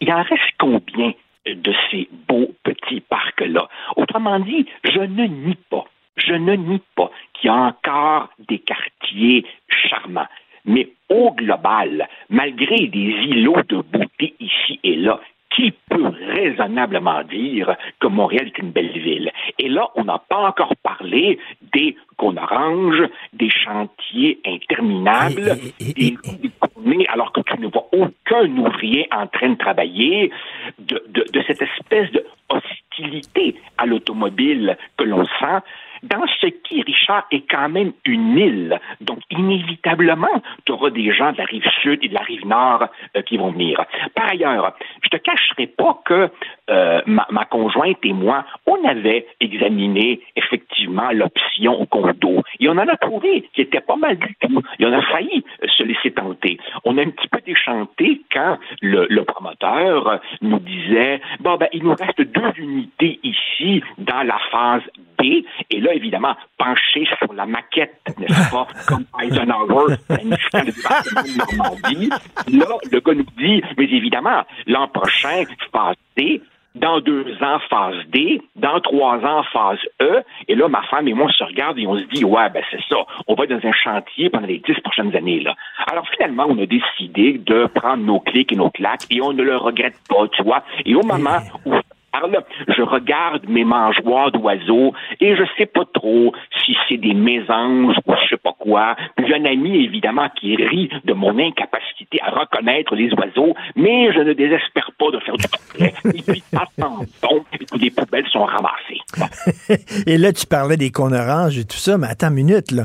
Il 0.00 0.12
en 0.12 0.22
reste 0.22 0.52
combien 0.58 1.12
de 1.46 1.74
ces 1.90 2.08
beaux 2.28 2.50
petits 2.62 3.00
parcs-là? 3.00 3.68
Autrement 3.96 4.38
dit, 4.38 4.66
je 4.84 5.00
ne 5.00 5.24
nie 5.24 5.58
pas 5.70 5.86
Je 6.16 6.34
ne 6.34 6.54
nie 6.54 6.82
pas 6.94 7.10
qu'il 7.34 7.48
y 7.48 7.50
a 7.50 7.54
encore 7.54 8.28
des 8.48 8.58
quartiers 8.58 9.46
charmants. 9.68 10.28
Mais 10.68 10.88
au 11.08 11.32
global, 11.32 12.08
malgré 12.28 12.86
des 12.86 13.10
îlots 13.32 13.62
de 13.68 13.82
beauté 13.82 14.34
ici 14.38 14.78
et 14.84 14.96
là, 14.96 15.18
qui 15.56 15.72
peut 15.88 16.12
raisonnablement 16.34 17.22
dire 17.24 17.74
que 18.00 18.06
Montréal 18.06 18.46
est 18.48 18.58
une 18.58 18.70
belle 18.70 18.92
ville? 18.92 19.32
Et 19.58 19.68
là, 19.68 19.88
on 19.96 20.04
n'a 20.04 20.18
pas 20.18 20.48
encore 20.48 20.76
parlé 20.82 21.38
des 21.72 21.96
qu'on 22.16 22.36
arrange, 22.36 23.02
des 23.32 23.50
chantiers 23.50 24.38
interminables, 24.44 25.56
des 25.80 26.16
des 26.38 27.06
alors 27.08 27.32
que 27.32 27.40
tu 27.40 27.60
ne 27.60 27.66
vois 27.68 27.88
aucun 27.92 28.46
ouvrier 28.56 29.08
en 29.10 29.26
train 29.26 29.50
de 29.50 29.56
travailler, 29.56 30.30
de, 30.78 31.02
de, 31.08 31.24
de 31.32 31.42
cette 31.46 31.62
espèce 31.62 32.10
de 32.12 32.24
hostilité 32.48 33.56
à 33.78 33.86
l'automobile 33.86 34.76
que 34.96 35.04
l'on 35.04 35.24
sent 35.24 35.60
dans 36.02 36.26
ce 36.40 36.46
qui, 36.46 36.82
Richard, 36.82 37.26
est 37.30 37.48
quand 37.50 37.68
même 37.68 37.92
une 38.04 38.38
île. 38.38 38.80
Donc, 39.00 39.20
inévitablement, 39.30 40.42
tu 40.64 40.72
auras 40.72 40.90
des 40.90 41.12
gens 41.12 41.32
de 41.32 41.38
la 41.38 41.44
rive 41.44 41.68
sud 41.82 42.00
et 42.02 42.08
de 42.08 42.14
la 42.14 42.20
rive 42.20 42.46
nord 42.46 42.86
euh, 43.16 43.22
qui 43.22 43.36
vont 43.36 43.50
venir. 43.50 43.84
Par 44.14 44.30
ailleurs, 44.30 44.76
je 45.02 45.08
te 45.08 45.16
cacherai 45.16 45.66
pas 45.66 46.00
que 46.04 46.30
euh, 46.68 47.00
ma, 47.06 47.26
ma, 47.30 47.44
conjointe 47.44 47.98
et 48.02 48.12
moi, 48.12 48.44
on 48.66 48.84
avait 48.86 49.26
examiné 49.40 50.20
effectivement 50.36 51.10
l'option 51.12 51.86
condo. 51.86 52.42
Et 52.60 52.68
on 52.68 52.72
en 52.72 52.88
a 52.88 52.96
trouvé 52.96 53.48
qui 53.54 53.62
était 53.62 53.80
pas 53.80 53.96
mal 53.96 54.18
du 54.18 54.34
tout. 54.40 54.62
Et 54.78 54.86
on 54.86 54.92
a 54.92 55.02
failli 55.02 55.44
se 55.76 55.82
laisser 55.82 56.10
tenter. 56.10 56.58
On 56.84 56.98
a 56.98 57.02
un 57.02 57.10
petit 57.10 57.28
peu 57.28 57.40
déchanté 57.40 58.20
quand 58.32 58.58
le, 58.82 59.06
le 59.08 59.24
promoteur 59.24 60.20
nous 60.42 60.58
disait, 60.58 61.20
bon, 61.40 61.56
ben, 61.56 61.68
il 61.72 61.84
nous 61.84 61.94
reste 61.94 62.20
deux 62.20 62.52
unités 62.56 63.18
ici 63.22 63.82
dans 63.98 64.22
la 64.22 64.38
phase 64.50 64.82
B. 65.18 65.42
Et 65.70 65.80
là, 65.80 65.94
évidemment, 65.94 66.36
penché 66.58 67.06
sur 67.18 67.32
la 67.32 67.46
maquette, 67.46 68.00
n'est-ce 68.18 68.50
pas, 68.50 68.66
comme 68.88 69.04
Eisenhower, 69.22 69.96
planifiant 70.08 70.60
le 70.60 70.72
département 70.72 71.22
de 71.22 71.38
Normandie. 71.38 72.10
Là, 72.52 72.76
le 72.90 73.00
gars 73.00 73.14
nous 73.14 73.26
dit, 73.38 73.62
mais 73.76 73.84
évidemment, 73.84 74.42
l'an 74.66 74.88
prochain, 74.88 75.44
phase 75.72 75.96
D, 76.16 76.42
dans 76.74 77.00
deux 77.00 77.36
ans, 77.42 77.58
phase 77.68 77.96
D, 78.08 78.40
dans 78.56 78.80
trois 78.80 79.16
ans, 79.24 79.42
phase 79.52 79.78
E. 80.00 80.22
Et 80.48 80.54
là, 80.54 80.68
ma 80.68 80.82
femme 80.82 81.08
et 81.08 81.14
moi, 81.14 81.26
on 81.26 81.32
se 81.32 81.44
regarde 81.44 81.78
et 81.78 81.86
on 81.86 81.98
se 81.98 82.04
dit, 82.04 82.24
ouais, 82.24 82.48
ben 82.50 82.62
c'est 82.70 82.82
ça, 82.88 82.96
on 83.26 83.34
va 83.34 83.44
être 83.44 83.50
dans 83.50 83.68
un 83.68 83.72
chantier 83.72 84.30
pendant 84.30 84.46
les 84.46 84.58
dix 84.58 84.78
prochaines 84.80 85.14
années. 85.16 85.40
là. 85.40 85.54
Alors 85.90 86.06
finalement, 86.08 86.46
on 86.48 86.58
a 86.58 86.66
décidé 86.66 87.38
de 87.38 87.66
prendre 87.66 88.04
nos 88.04 88.20
clics 88.20 88.52
et 88.52 88.56
nos 88.56 88.70
claques 88.70 89.06
et 89.10 89.20
on 89.20 89.32
ne 89.32 89.42
le 89.42 89.56
regrette 89.56 89.96
pas, 90.08 90.28
tu 90.28 90.42
vois. 90.42 90.62
Et 90.84 90.94
au 90.94 91.02
moment 91.02 91.38
où 91.64 91.74
parle, 92.12 92.38
je 92.68 92.82
regarde 92.82 93.48
mes 93.48 93.64
mangeoires 93.64 94.30
d'oiseaux 94.32 94.92
et 95.20 95.36
je 95.36 95.42
sais 95.56 95.66
pas 95.66 95.84
trop 95.92 96.32
si 96.64 96.76
c'est 96.88 96.96
des 96.96 97.14
mésanges 97.14 97.96
ou 98.06 98.12
je 98.22 98.28
sais 98.30 98.36
pas 98.42 98.54
quoi. 98.58 98.96
Puis 99.16 99.26
j'ai 99.28 99.34
un 99.34 99.44
ami, 99.44 99.84
évidemment, 99.84 100.28
qui 100.40 100.56
rit 100.56 100.90
de 101.04 101.12
mon 101.12 101.38
incapacité 101.38 102.20
à 102.22 102.30
reconnaître 102.30 102.94
les 102.94 103.12
oiseaux, 103.14 103.54
mais 103.76 104.12
je 104.12 104.20
ne 104.20 104.32
désespère 104.32 104.90
pas 104.98 105.10
de 105.12 105.18
faire 105.20 105.36
du 105.36 105.46
portrait. 105.48 105.94
Et 106.18 106.22
puis, 106.22 106.42
attendons, 106.52 107.44
et 107.52 107.58
puis 107.58 107.78
les 107.78 107.90
poubelles 107.90 108.26
sont 108.32 108.44
ramassées. 108.44 109.84
et 110.06 110.18
là, 110.18 110.32
tu 110.32 110.46
parlais 110.46 110.76
des 110.76 110.90
cônes 110.90 111.14
oranges 111.14 111.58
et 111.58 111.64
tout 111.64 111.76
ça, 111.76 111.98
mais 111.98 112.06
attends 112.08 112.28
une 112.28 112.34
minute, 112.34 112.70
là. 112.70 112.84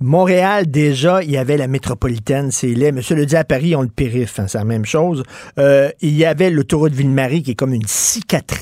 Montréal, 0.00 0.70
déjà, 0.70 1.22
il 1.22 1.30
y 1.30 1.36
avait 1.36 1.56
la 1.56 1.66
métropolitaine, 1.66 2.50
c'est 2.50 2.68
laid. 2.68 2.92
Monsieur 2.92 3.16
le 3.16 3.26
dit 3.26 3.36
à 3.36 3.44
Paris, 3.44 3.74
on 3.74 3.82
le 3.82 3.88
périph', 3.88 4.38
hein, 4.38 4.46
c'est 4.46 4.58
la 4.58 4.64
même 4.64 4.84
chose. 4.84 5.22
Euh, 5.58 5.90
il 6.00 6.16
y 6.16 6.24
avait 6.24 6.50
l'autoroute 6.50 6.92
Ville-Marie 6.92 7.42
qui 7.42 7.52
est 7.52 7.54
comme 7.54 7.74
une 7.74 7.86
cicatrice 7.86 8.57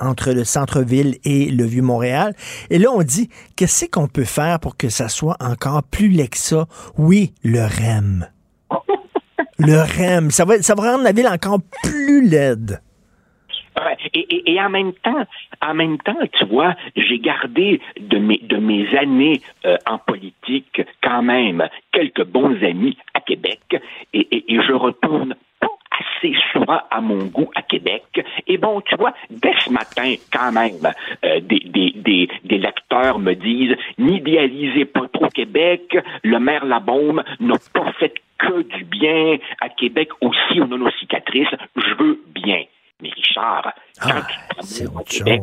entre 0.00 0.32
le 0.32 0.44
centre-ville 0.44 1.16
et 1.24 1.50
le 1.50 1.64
Vieux-Montréal. 1.64 2.34
Et 2.70 2.78
là, 2.78 2.88
on 2.92 3.02
dit, 3.02 3.28
qu'est-ce 3.56 3.86
qu'on 3.86 4.08
peut 4.08 4.24
faire 4.24 4.60
pour 4.60 4.76
que 4.76 4.88
ça 4.88 5.08
soit 5.08 5.36
encore 5.40 5.82
plus 5.82 6.08
laid 6.08 6.28
que 6.28 6.38
ça? 6.38 6.66
Oui, 6.96 7.32
le 7.42 7.60
REM. 7.60 8.26
le 9.58 9.80
REM. 9.80 10.30
Ça 10.30 10.44
va, 10.44 10.60
ça 10.62 10.74
va 10.74 10.92
rendre 10.92 11.04
la 11.04 11.12
ville 11.12 11.28
encore 11.28 11.60
plus 11.82 12.28
laide. 12.28 12.80
Et, 14.14 14.20
et, 14.20 14.52
et, 14.52 14.60
en 14.60 14.70
même 14.70 14.92
temps, 14.92 15.24
en 15.62 15.74
même 15.74 15.98
temps, 15.98 16.18
tu 16.32 16.44
vois, 16.46 16.74
j'ai 16.96 17.18
gardé 17.18 17.80
de 18.00 18.18
mes 18.18 18.38
de 18.38 18.56
mes 18.56 18.86
années 18.96 19.40
euh, 19.66 19.76
en 19.86 19.98
politique 19.98 20.82
quand 21.02 21.22
même 21.22 21.68
quelques 21.92 22.24
bons 22.24 22.56
amis 22.64 22.96
à 23.14 23.20
Québec 23.20 23.60
et, 24.12 24.20
et, 24.30 24.54
et 24.54 24.60
je 24.62 24.72
retourne 24.72 25.34
assez 25.98 26.34
souvent 26.52 26.80
à 26.90 27.00
mon 27.00 27.24
goût 27.26 27.50
à 27.54 27.62
Québec. 27.62 28.04
Et 28.46 28.58
bon, 28.58 28.80
tu 28.82 28.96
vois, 28.96 29.12
dès 29.30 29.54
ce 29.64 29.70
matin, 29.70 30.14
quand 30.32 30.52
même, 30.52 30.92
euh, 31.24 31.40
des, 31.40 31.60
des, 31.60 31.92
des, 31.96 32.28
des, 32.44 32.58
lecteurs 32.58 33.18
me 33.18 33.34
disent 33.34 33.76
n'idéalisez 33.98 34.84
pas 34.84 35.08
trop 35.12 35.28
Québec, 35.28 35.96
le 36.22 36.38
maire 36.38 36.64
Labaume 36.64 37.22
n'a 37.40 37.54
pas 37.72 37.92
fait 37.92 38.14
que 38.38 38.62
du 38.62 38.84
bien 38.84 39.38
à 39.60 39.68
Québec 39.68 40.10
aussi, 40.20 40.60
on 40.60 40.72
a 40.72 40.76
nos 40.76 40.90
cicatrices, 40.92 41.48
je 41.76 41.94
veux 41.94 42.20
bien. 42.28 42.64
Mais 43.00 43.10
Richard, 43.10 43.72
quand 44.02 44.10
ah, 44.10 44.26
tu 44.60 44.84
te 44.84 44.88
au 44.88 45.02
Québec, 45.04 45.42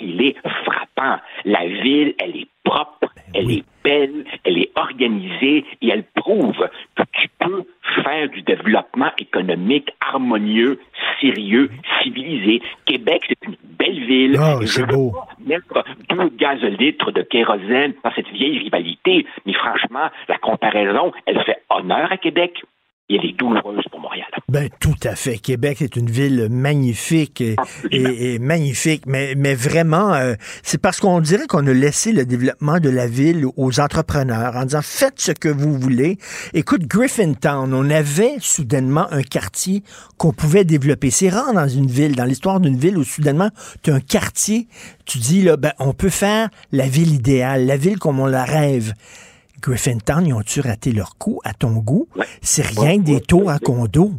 il 0.00 0.22
est 0.22 0.36
frappant. 0.64 1.18
La 1.44 1.66
ville, 1.66 2.14
elle 2.18 2.36
est 2.36 2.48
propre, 2.64 3.08
elle 3.34 3.50
est 3.50 3.64
belle, 3.82 4.24
elle 4.44 4.58
est 4.58 4.70
organisée 4.74 5.64
et 5.82 5.88
elle 5.88 6.04
prouve 6.04 6.66
que 6.96 7.02
tu 7.12 7.28
peux 7.38 7.64
faire 8.02 8.28
du 8.30 8.42
développement 8.42 9.10
économique 9.18 9.90
harmonieux, 10.00 10.80
sérieux, 11.20 11.70
civilisé. 12.02 12.62
Québec, 12.86 13.22
c'est 13.28 13.46
une 13.46 13.56
belle 13.62 14.04
ville. 14.06 14.38
Oh, 14.40 14.64
c'est 14.66 14.86
beau. 14.86 15.12
pas 15.12 15.28
mettre 15.46 15.84
deux 16.08 16.28
gazolitres 16.36 17.12
de 17.12 17.22
kérosène 17.22 17.92
dans 18.02 18.12
cette 18.14 18.28
vieille 18.28 18.58
rivalité. 18.58 19.26
Mais 19.44 19.52
franchement, 19.52 20.08
la 20.28 20.38
comparaison, 20.38 21.12
elle 21.26 21.42
fait 21.44 21.62
honneur 21.68 22.10
à 22.10 22.16
Québec 22.16 22.62
et 23.10 23.16
elle 23.16 23.26
est 23.26 23.38
douloureuse 23.38 23.84
pour 23.90 24.00
Montréal. 24.00 24.26
Ben 24.48 24.70
tout 24.80 24.94
à 25.04 25.14
fait. 25.14 25.36
Québec 25.36 25.82
est 25.82 25.96
une 25.96 26.10
ville 26.10 26.48
magnifique 26.50 27.40
et, 27.40 27.56
et, 27.90 28.34
et 28.34 28.38
magnifique, 28.38 29.04
mais, 29.06 29.34
mais 29.36 29.54
vraiment, 29.54 30.14
euh, 30.14 30.34
c'est 30.62 30.80
parce 30.80 31.00
qu'on 31.00 31.20
dirait 31.20 31.46
qu'on 31.46 31.66
a 31.66 31.72
laissé 31.72 32.12
le 32.12 32.24
développement 32.24 32.80
de 32.80 32.88
la 32.88 33.06
ville 33.06 33.44
aux 33.56 33.80
entrepreneurs 33.80 34.56
en 34.56 34.64
disant 34.64 34.80
faites 34.82 35.20
ce 35.20 35.32
que 35.32 35.48
vous 35.48 35.78
voulez. 35.78 36.18
Écoute, 36.54 36.86
Griffintown, 36.86 37.74
on 37.74 37.90
avait 37.90 38.36
soudainement 38.40 39.06
un 39.12 39.22
quartier 39.22 39.82
qu'on 40.16 40.32
pouvait 40.32 40.64
développer. 40.64 41.10
C'est 41.10 41.28
rare 41.28 41.52
dans 41.52 41.68
une 41.68 41.88
ville, 41.88 42.16
dans 42.16 42.24
l'histoire 42.24 42.60
d'une 42.60 42.76
ville 42.76 42.96
où 42.96 43.04
soudainement 43.04 43.50
tu 43.82 43.90
as 43.90 43.94
un 43.96 44.00
quartier, 44.00 44.66
tu 45.04 45.18
dis 45.18 45.42
là, 45.42 45.56
ben 45.58 45.72
on 45.78 45.92
peut 45.92 46.08
faire 46.08 46.48
la 46.72 46.88
ville 46.88 47.12
idéale, 47.12 47.66
la 47.66 47.76
ville 47.76 47.98
comme 47.98 48.18
on 48.18 48.26
la 48.26 48.44
rêve. 48.44 48.94
Griffintown, 49.60 50.26
ils 50.26 50.34
ont-tu 50.34 50.60
raté 50.60 50.92
leur 50.92 51.16
coup 51.18 51.40
à 51.44 51.52
ton 51.54 51.76
goût? 51.76 52.08
C'est 52.42 52.66
rien 52.66 52.98
que 52.98 53.04
des 53.04 53.20
tours 53.20 53.50
à 53.50 53.58
condo. 53.58 54.10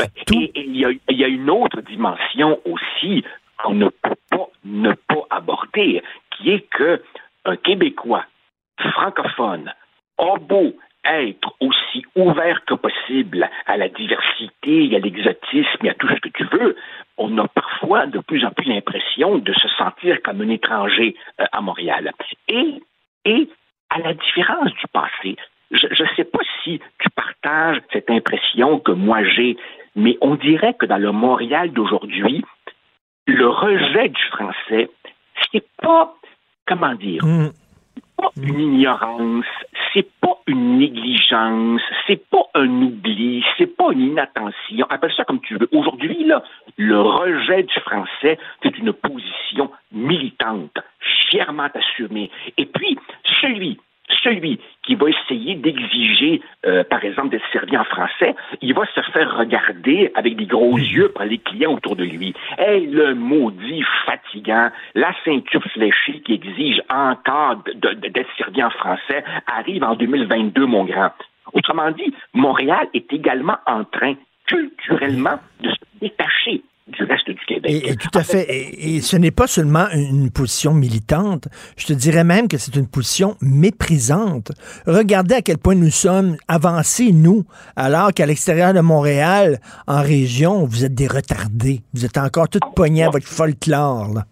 Et 0.00 0.52
il 0.54 0.76
y, 0.76 0.84
a, 0.84 0.90
il 0.90 1.18
y, 1.18 1.24
a, 1.24 1.28
une 1.28 1.50
autre 1.50 1.80
dimension 1.80 2.60
aussi 2.64 3.24
qu'on 3.62 3.74
ne 3.74 3.88
peut 3.88 4.14
pas 4.30 4.48
ne 4.64 4.92
pas 4.92 5.26
aborder, 5.30 6.02
qui 6.30 6.50
est 6.50 6.68
que 6.70 7.02
un 7.44 7.56
Québécois 7.56 8.24
francophone 8.78 9.72
a 10.18 10.36
beau 10.38 10.74
être 11.04 11.54
aussi 11.60 12.04
ouvert 12.16 12.64
que 12.66 12.74
possible 12.74 13.48
à 13.66 13.76
la 13.76 13.88
diversité, 13.88 14.94
à 14.94 14.98
l'exotisme 14.98 15.84
et 15.86 15.90
à 15.90 15.94
tout 15.94 16.08
ce 16.08 16.20
que 16.20 16.28
tu 16.28 16.44
veux, 16.52 16.76
on 17.16 17.38
a 17.38 17.48
parfois 17.48 18.06
de 18.06 18.18
plus 18.20 18.44
en 18.44 18.50
plus 18.50 18.66
l'impression 18.66 19.38
de 19.38 19.52
se 19.54 19.68
sentir 19.68 20.20
comme 20.22 20.42
un 20.42 20.48
étranger 20.48 21.16
euh, 21.40 21.46
à 21.52 21.60
Montréal. 21.60 22.12
Et, 22.48 22.82
et 23.24 23.48
à 23.90 23.98
la 24.00 24.14
différence 24.14 24.72
du 24.72 24.86
passé, 24.92 25.36
je 25.70 25.86
ne 25.86 26.08
sais 26.16 26.24
pas 26.24 26.40
si 26.62 26.80
tu 26.98 27.10
partages 27.10 27.80
cette 27.92 28.10
impression 28.10 28.78
que 28.78 28.92
moi 28.92 29.22
j'ai, 29.24 29.56
mais 29.96 30.16
on 30.20 30.34
dirait 30.34 30.74
que 30.74 30.86
dans 30.86 30.98
le 30.98 31.12
Montréal 31.12 31.72
d'aujourd'hui, 31.72 32.44
le 33.26 33.48
rejet 33.48 34.08
du 34.08 34.22
français, 34.30 34.88
c'est 35.52 35.64
pas, 35.82 36.14
comment 36.66 36.94
dire, 36.94 37.24
mm. 37.24 37.50
pas 38.16 38.30
une 38.40 38.60
ignorance, 38.60 39.44
c'est 39.92 40.08
pas 40.20 40.38
une 40.46 40.78
négligence, 40.78 41.82
c'est 42.06 42.28
pas 42.30 42.46
un 42.54 42.68
oubli, 42.82 43.44
c'est 43.58 43.66
pas 43.66 43.92
une 43.92 44.12
inattention. 44.12 44.86
Appelle 44.88 45.12
ça 45.14 45.24
comme 45.24 45.40
tu 45.40 45.56
veux. 45.56 45.68
Aujourd'hui, 45.72 46.24
là, 46.24 46.42
le 46.76 47.00
rejet 47.00 47.64
du 47.64 47.80
français, 47.80 48.38
c'est 48.62 48.78
une 48.78 48.92
position 48.92 49.70
militante, 49.92 50.78
fièrement 51.30 51.68
assumée. 51.74 52.30
Et 52.56 52.66
puis, 52.66 52.98
celui 53.40 53.78
celui 54.22 54.58
qui 54.84 54.94
va 54.94 55.06
essayer 55.10 55.54
d'exiger, 55.54 56.40
euh, 56.66 56.84
par 56.84 57.04
exemple, 57.04 57.30
d'être 57.30 57.44
servi 57.52 57.76
en 57.76 57.84
français, 57.84 58.34
il 58.62 58.74
va 58.74 58.84
se 58.94 59.00
faire 59.12 59.36
regarder 59.36 60.10
avec 60.14 60.36
des 60.36 60.46
gros 60.46 60.78
yeux 60.78 61.10
par 61.10 61.26
les 61.26 61.38
clients 61.38 61.74
autour 61.74 61.96
de 61.96 62.04
lui. 62.04 62.34
Hey, 62.58 62.86
le 62.86 63.14
maudit 63.14 63.84
fatigant, 64.06 64.70
la 64.94 65.12
ceinture 65.24 65.62
fléchée 65.72 66.20
qui 66.24 66.34
exige 66.34 66.82
encore 66.88 67.56
d'être 67.74 68.30
servi 68.36 68.62
en 68.62 68.70
français 68.70 69.24
arrive 69.46 69.84
en 69.84 69.94
2022, 69.94 70.66
mon 70.66 70.84
grand. 70.84 71.12
Autrement 71.52 71.90
dit, 71.90 72.14
Montréal 72.34 72.88
est 72.94 73.12
également 73.12 73.56
en 73.66 73.84
train 73.84 74.14
culturellement 74.46 75.38
de 75.60 75.70
se 75.70 75.76
détacher 76.00 76.62
du 76.88 77.04
reste 77.04 77.30
du 77.30 77.44
Québec. 77.46 77.70
Et, 77.70 77.90
et 77.90 77.96
tout 77.96 78.10
à 78.14 78.22
fait. 78.22 78.46
Et, 78.48 78.96
et 78.96 79.00
ce 79.00 79.16
n'est 79.16 79.30
pas 79.30 79.46
seulement 79.46 79.86
une 79.92 80.30
position 80.30 80.72
militante. 80.74 81.48
Je 81.76 81.86
te 81.86 81.92
dirais 81.92 82.24
même 82.24 82.48
que 82.48 82.58
c'est 82.58 82.76
une 82.76 82.86
position 82.86 83.36
méprisante. 83.40 84.52
Regardez 84.86 85.36
à 85.36 85.42
quel 85.42 85.58
point 85.58 85.74
nous 85.74 85.90
sommes 85.90 86.36
avancés, 86.48 87.12
nous, 87.12 87.44
alors 87.76 88.12
qu'à 88.12 88.26
l'extérieur 88.26 88.72
de 88.74 88.80
Montréal, 88.80 89.58
en 89.86 90.02
région, 90.02 90.64
vous 90.64 90.84
êtes 90.84 90.94
des 90.94 91.08
retardés. 91.08 91.80
Vous 91.94 92.04
êtes 92.04 92.18
encore 92.18 92.48
toutes 92.48 92.74
poignées 92.74 93.04
à 93.04 93.10
votre 93.10 93.26
folklore. 93.26 94.14
Là. 94.14 94.24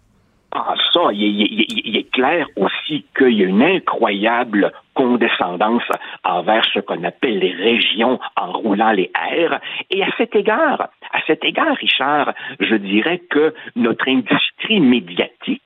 Ah, 0.51 0.73
ça, 0.93 1.01
il 1.11 1.97
est 1.97 2.09
clair 2.11 2.47
aussi 2.55 3.05
qu'il 3.17 3.37
y 3.37 3.43
a 3.43 3.45
une 3.47 3.61
incroyable 3.61 4.71
condescendance 4.97 5.83
envers 6.23 6.65
ce 6.73 6.79
qu'on 6.79 7.03
appelle 7.03 7.37
les 7.37 7.53
régions 7.53 8.19
en 8.35 8.51
roulant 8.51 8.91
les 8.91 9.11
airs. 9.31 9.59
Et 9.91 10.03
à 10.03 10.07
cet 10.17 10.35
égard, 10.35 10.89
à 11.13 11.19
cet 11.27 11.43
égard, 11.43 11.75
Richard, 11.75 12.33
je 12.59 12.73
dirais 12.75 13.21
que 13.29 13.53
notre 13.75 14.09
industrie 14.09 14.79
médiatique 14.79 15.61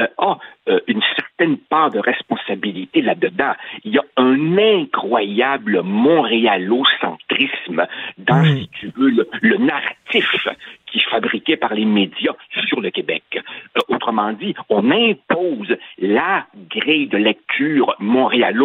euh, 0.00 0.08
a 0.18 0.38
euh, 0.68 0.80
une 0.88 1.02
certaine 1.16 1.58
part 1.58 1.90
de 1.90 2.00
responsabilité 2.00 3.02
là-dedans. 3.02 3.52
Il 3.84 3.92
y 3.92 3.98
a 3.98 4.04
un 4.16 4.58
incroyable 4.58 5.82
montréalocentrisme 5.82 7.86
dans, 8.18 8.44
si 8.44 8.68
tu 8.80 8.90
veux, 8.96 9.10
le, 9.10 9.28
le 9.42 9.58
narratif 9.58 10.48
qui 10.86 10.98
est 10.98 11.10
fabriqué 11.10 11.56
par 11.56 11.74
les 11.74 11.84
médias 11.84 12.34
sur 12.68 12.80
le 12.80 12.90
Québec. 12.90 13.22
Euh, 13.34 13.80
autrement 13.88 14.32
dit, 14.32 14.54
on 14.68 14.90
impose 14.90 15.76
la 15.98 16.46
grille 16.70 17.06
de 17.06 17.16
lecture 17.16 17.94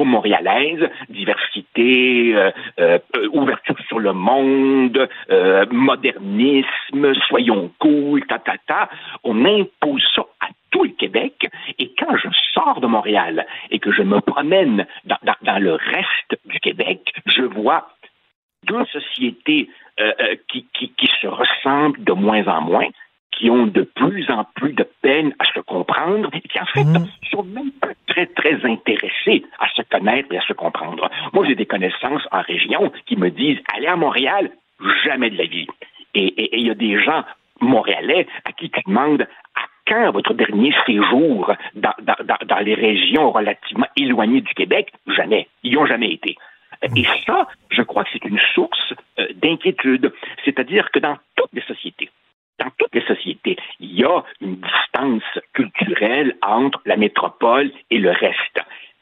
montréalo-montréalaise, 0.08 0.90
diversité, 1.10 2.36
euh, 2.36 2.52
euh, 2.80 3.00
ouverture 3.34 3.78
sur 3.88 4.00
le 4.00 4.14
monde, 4.14 5.08
euh, 5.30 5.66
modernisme, 5.72 7.14
soyons 7.28 7.72
cool, 7.80 8.26
ta, 8.26 8.40
ta, 8.40 8.56
ta. 8.68 8.90
On 9.24 9.46
impose 9.46 10.04
ça 10.16 10.24
à 10.40 10.48
tout 10.72 10.84
le 10.84 10.92
Québec. 10.92 11.48
Et 11.80 11.94
quand 11.98 12.16
je 12.18 12.30
sors 12.54 12.82
de 12.82 12.88
Montréal 12.88 13.46
et 13.72 13.80
que 13.80 13.92
je 13.92 14.02
me 14.02 14.20
promène 14.22 14.86
dans, 15.06 15.60
le 15.60 15.74
reste 15.74 16.40
du 16.46 16.60
Québec, 16.60 17.14
je 17.26 17.44
vois 17.44 17.90
deux 18.66 18.86
sociétés 18.86 19.70
qui 20.48 21.10
se 21.22 21.28
ressemblent 21.28 22.04
de 22.04 22.12
moins 22.12 22.46
en 22.48 22.62
moins, 22.62 22.88
qui 23.38 23.50
ont 23.52 23.68
de 23.68 23.84
plus 23.84 24.30
en 24.32 24.46
plus 24.56 24.74
de 24.74 24.88
peine 25.02 25.34
à 25.40 25.46
se 25.46 25.60
comprendre 25.60 26.30
et 26.34 26.42
qui, 26.42 26.60
en 26.60 26.66
fait, 26.66 26.86
sont 27.32 27.44
même 27.44 27.72
pas 27.80 27.90
très, 28.08 28.26
très 28.26 28.56
intéressés 28.66 29.46
à 29.60 29.68
se 29.76 29.82
connaître 29.84 30.34
et 30.34 30.38
à 30.38 30.42
se 30.42 30.54
comprendre. 30.54 31.10
Moi, 31.34 31.46
j'ai 31.48 31.56
des 31.56 31.66
connaissances 31.68 32.24
en 32.32 32.42
région 32.42 32.92
qui 33.06 33.16
me 33.16 33.30
disent 33.30 33.60
aller 33.76 33.88
à 33.88 33.96
Montréal, 33.96 34.50
jamais 35.06 35.30
de 35.30 35.38
la 35.38 35.46
vie. 35.46 35.68
Et 36.16 36.58
il 36.58 36.66
y 36.68 36.72
a 36.72 36.74
des 36.76 37.00
gens 37.04 37.24
montréalais 37.62 38.28
à 38.46 38.52
qui 38.54 38.70
tu 38.70 38.82
demandes 38.88 39.22
à 39.56 39.62
quand 39.88 40.12
votre 40.12 40.34
dernier 40.34 40.74
séjour 40.86 41.54
dans, 41.76 41.94
dans- 42.02 42.24
dans- 42.26 42.46
dans 42.46 42.60
les 42.60 42.74
régions 42.76 43.32
relativement 43.32 43.88
éloignées 43.96 44.42
du 44.42 44.54
Québec? 44.54 44.92
Jamais. 45.08 45.48
Ils 45.64 45.72
n'y 45.72 45.78
ont 45.78 45.86
jamais 45.86 46.12
été. 46.12 46.36
Et 46.96 47.04
ça, 47.26 47.48
je 47.72 47.82
crois 47.84 48.04
que 48.04 48.10
c'est 48.14 48.26
une 48.26 48.40
source 48.54 48.94
euh, 49.20 49.28
d'inquiétude. 49.36 50.12
C'est-à-dire 50.46 50.92
que 50.92 51.00
dans 51.00 51.18
toutes 51.36 51.54
les 51.54 51.62
sociétés, 51.62 52.10
dans 52.60 52.70
toutes 52.78 52.94
les 52.96 53.06
sociétés, 53.06 53.58
il 53.80 54.00
y 54.00 54.04
a 54.04 54.24
une 54.42 54.56
distance 54.56 55.40
culturelle 55.54 56.36
entre 56.42 56.82
la 56.86 56.98
métropole 56.98 57.72
et 57.90 58.00
le 58.00 58.12
reste. 58.12 58.60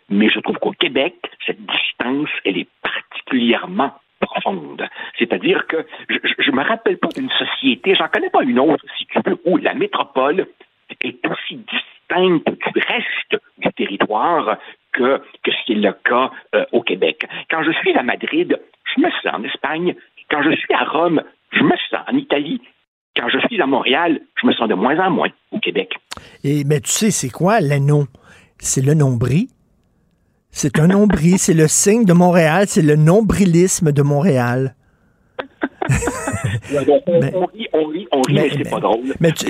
Mais 0.09 0.29
je 0.29 0.39
trouve 0.39 0.57
qu'au 0.57 0.71
Québec, 0.71 1.15
cette 1.45 1.65
distance, 1.65 2.29
elle 2.43 2.57
est 2.57 2.69
particulièrement 2.81 3.93
profonde. 4.19 4.87
C'est-à-dire 5.17 5.65
que 5.67 5.85
je 6.09 6.51
ne 6.51 6.55
me 6.55 6.63
rappelle 6.63 6.97
pas 6.97 7.09
d'une 7.09 7.29
société, 7.31 7.95
j'en 7.95 8.07
connais 8.07 8.29
pas 8.29 8.43
une 8.43 8.59
autre, 8.59 8.85
si 8.97 9.05
tu 9.05 9.19
veux, 9.25 9.39
où 9.45 9.57
la 9.57 9.73
métropole 9.73 10.47
est 11.01 11.27
aussi 11.27 11.55
distincte 11.55 12.47
du 12.49 12.81
reste 12.81 13.41
du 13.57 13.71
territoire 13.73 14.57
que, 14.93 15.21
que 15.43 15.51
ce 15.51 15.65
qui 15.65 15.73
est 15.73 15.75
le 15.75 15.93
cas 15.93 16.31
euh, 16.53 16.65
au 16.71 16.81
Québec. 16.81 17.25
Quand 17.49 17.63
je 17.63 17.71
suis 17.71 17.93
à 17.95 18.03
Madrid, 18.03 18.59
je 18.95 19.01
me 19.01 19.09
sens 19.09 19.33
en 19.33 19.43
Espagne. 19.43 19.95
Quand 20.29 20.41
je 20.43 20.55
suis 20.55 20.73
à 20.73 20.83
Rome, 20.83 21.21
je 21.51 21.63
me 21.63 21.75
sens 21.89 22.01
en 22.07 22.15
Italie. 22.15 22.61
Quand 23.17 23.29
je 23.29 23.39
suis 23.47 23.61
à 23.61 23.65
Montréal, 23.65 24.19
je 24.41 24.47
me 24.47 24.53
sens 24.53 24.67
de 24.67 24.73
moins 24.75 24.97
en 24.99 25.09
moins 25.09 25.29
au 25.51 25.59
Québec. 25.59 25.89
Et 26.43 26.63
mais 26.65 26.79
tu 26.81 26.91
sais, 26.91 27.11
c'est 27.11 27.29
quoi 27.29 27.59
l'anneau? 27.61 28.05
C'est 28.59 28.81
le 28.85 28.93
nombril. 28.93 29.47
C'est 30.51 30.79
un 30.79 30.87
nombril, 30.87 31.37
c'est 31.37 31.53
le 31.53 31.67
signe 31.67 32.05
de 32.05 32.13
Montréal, 32.13 32.65
c'est 32.67 32.81
le 32.81 32.95
nombrilisme 32.95 33.91
de 33.91 34.01
Montréal. 34.01 34.75
on, 36.71 37.01
on- 37.07 37.21
on 37.33 37.45
rit, 37.47 37.67
on 37.73 37.85
rit, 37.87 38.07
on 38.11 38.21
rit, 38.21 38.33
mais, 38.33 38.49
c'est 38.49 38.69
pas 38.69 38.79
drôle. 38.79 39.13
mais 39.19 39.31
tu- 39.33 39.45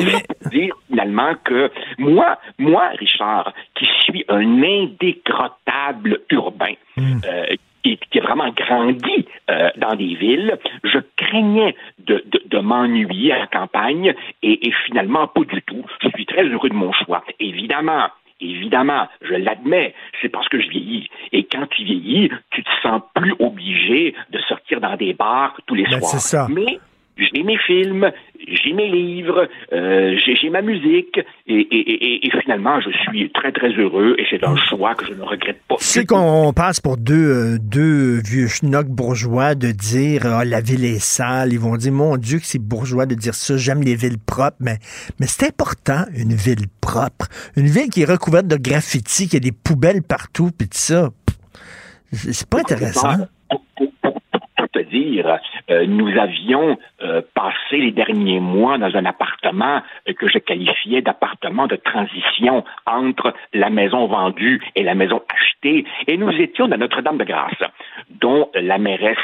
dire 0.49 0.75
finalement 0.87 1.33
que 1.43 1.71
moi, 1.99 2.39
moi, 2.57 2.89
Richard, 2.99 3.53
qui 3.77 3.85
suis 4.03 4.25
un 4.29 4.61
indécrottable 4.63 6.21
urbain, 6.31 6.73
euh, 6.97 7.45
qui, 7.85 7.99
qui 8.09 8.19
a 8.19 8.23
vraiment 8.23 8.49
grandi 8.49 9.25
euh, 9.51 9.69
dans 9.77 9.95
des 9.95 10.15
villes, 10.15 10.57
je 10.83 10.97
craignais 11.17 11.75
de, 11.99 12.23
de- 12.25 12.41
de 12.47 12.59
m'ennuyer 12.59 13.31
à 13.33 13.39
la 13.39 13.47
campagne 13.47 14.13
et, 14.41 14.67
et 14.67 14.71
finalement 14.87 15.27
pas 15.27 15.41
du 15.43 15.61
tout. 15.61 15.83
Je 16.01 16.09
suis 16.09 16.25
très 16.25 16.43
heureux 16.45 16.69
de 16.69 16.73
mon 16.75 16.91
choix. 16.93 17.23
Évidemment, 17.39 18.07
Évidemment, 18.41 19.07
je 19.21 19.33
l'admets, 19.33 19.93
c'est 20.21 20.27
parce 20.27 20.49
que 20.49 20.59
je 20.59 20.67
vieillis. 20.67 21.07
Et 21.31 21.45
quand 21.45 21.65
tu 21.67 21.85
vieillis, 21.85 22.29
tu 22.51 22.63
te 22.63 22.69
sens 22.83 23.01
plus 23.15 23.33
obligé 23.39 24.13
de 24.29 24.39
sortir 24.39 24.81
dans 24.81 24.97
des 24.97 25.13
bars 25.13 25.55
tous 25.67 25.73
les 25.73 25.83
Ben, 25.83 25.99
soirs. 25.99 26.11
c'est 26.11 26.19
ça. 26.35 26.47
Mais 26.51 26.77
j'ai 27.17 27.43
mes 27.43 27.57
films, 27.59 28.11
j'ai 28.47 28.73
mes 28.73 28.89
livres, 28.91 29.47
euh, 29.73 30.15
j'ai 30.41 30.49
ma 30.49 30.61
musique, 30.61 31.19
et, 31.47 31.53
et- 31.53 31.91
et- 32.23 32.27
et 32.27 32.31
finalement, 32.41 32.79
je 32.81 32.89
suis 33.09 33.31
très, 33.31 33.51
très 33.51 33.69
heureux, 33.73 34.15
et 34.17 34.25
c'est 34.29 34.43
un 34.43 34.55
choix 34.55 34.95
que 34.95 35.05
je 35.05 35.13
ne 35.13 35.21
regrette 35.23 35.61
pas. 35.67 35.75
Sais 35.79 36.05
qu'on 36.05 36.53
passe 36.53 36.79
pour 36.79 36.97
deux, 36.97 37.13
euh, 37.15 37.57
deux 37.59 38.21
vieux 38.23 38.47
schnocks 38.47 38.87
bourgeois 38.87 39.55
de 39.55 39.71
dire 39.71 40.21
Ah, 40.25 40.45
la 40.45 40.61
ville 40.61 40.85
est 40.85 40.99
sale. 40.99 41.53
Ils 41.53 41.59
vont 41.59 41.75
dire 41.77 41.91
Mon 41.91 42.17
Dieu, 42.17 42.39
que 42.39 42.45
c'est 42.45 42.59
bourgeois 42.59 43.05
de 43.05 43.15
dire 43.15 43.33
ça. 43.35 43.57
J'aime 43.57 43.81
les 43.81 43.95
villes 43.95 44.19
propres. 44.19 44.57
Mais, 44.59 44.77
mais 45.19 45.27
c'est 45.27 45.47
important, 45.47 46.05
une 46.15 46.33
ville 46.33 46.67
propre. 46.81 47.27
Une 47.55 47.67
ville 47.67 47.89
qui 47.89 48.01
est 48.03 48.05
recouverte 48.11 48.47
de 48.47 48.57
graffitis, 48.57 49.27
qui 49.27 49.37
a 49.37 49.39
des 49.39 49.51
poubelles 49.51 50.01
partout, 50.03 50.49
puis 50.57 50.67
tout 50.67 50.77
ça. 50.77 51.09
C'est 52.11 52.33
c'est 52.33 52.47
pas 52.49 52.59
intéressant. 52.59 53.27
Dire, 54.85 55.39
euh, 55.69 55.85
nous 55.85 56.09
avions 56.17 56.77
euh, 57.01 57.21
passé 57.33 57.77
les 57.77 57.91
derniers 57.91 58.39
mois 58.39 58.77
dans 58.77 58.95
un 58.95 59.05
appartement 59.05 59.81
euh, 60.07 60.13
que 60.13 60.27
je 60.29 60.39
qualifiais 60.39 61.01
d'appartement 61.01 61.67
de 61.67 61.75
transition 61.75 62.63
entre 62.85 63.33
la 63.53 63.69
maison 63.69 64.07
vendue 64.07 64.61
et 64.75 64.83
la 64.83 64.95
maison 64.95 65.21
achetée, 65.29 65.85
et 66.07 66.17
nous 66.17 66.31
étions 66.31 66.67
dans 66.67 66.77
Notre-Dame-de-Grâce, 66.77 67.63
dont 68.09 68.49
la 68.53 68.77
mairesse 68.77 69.17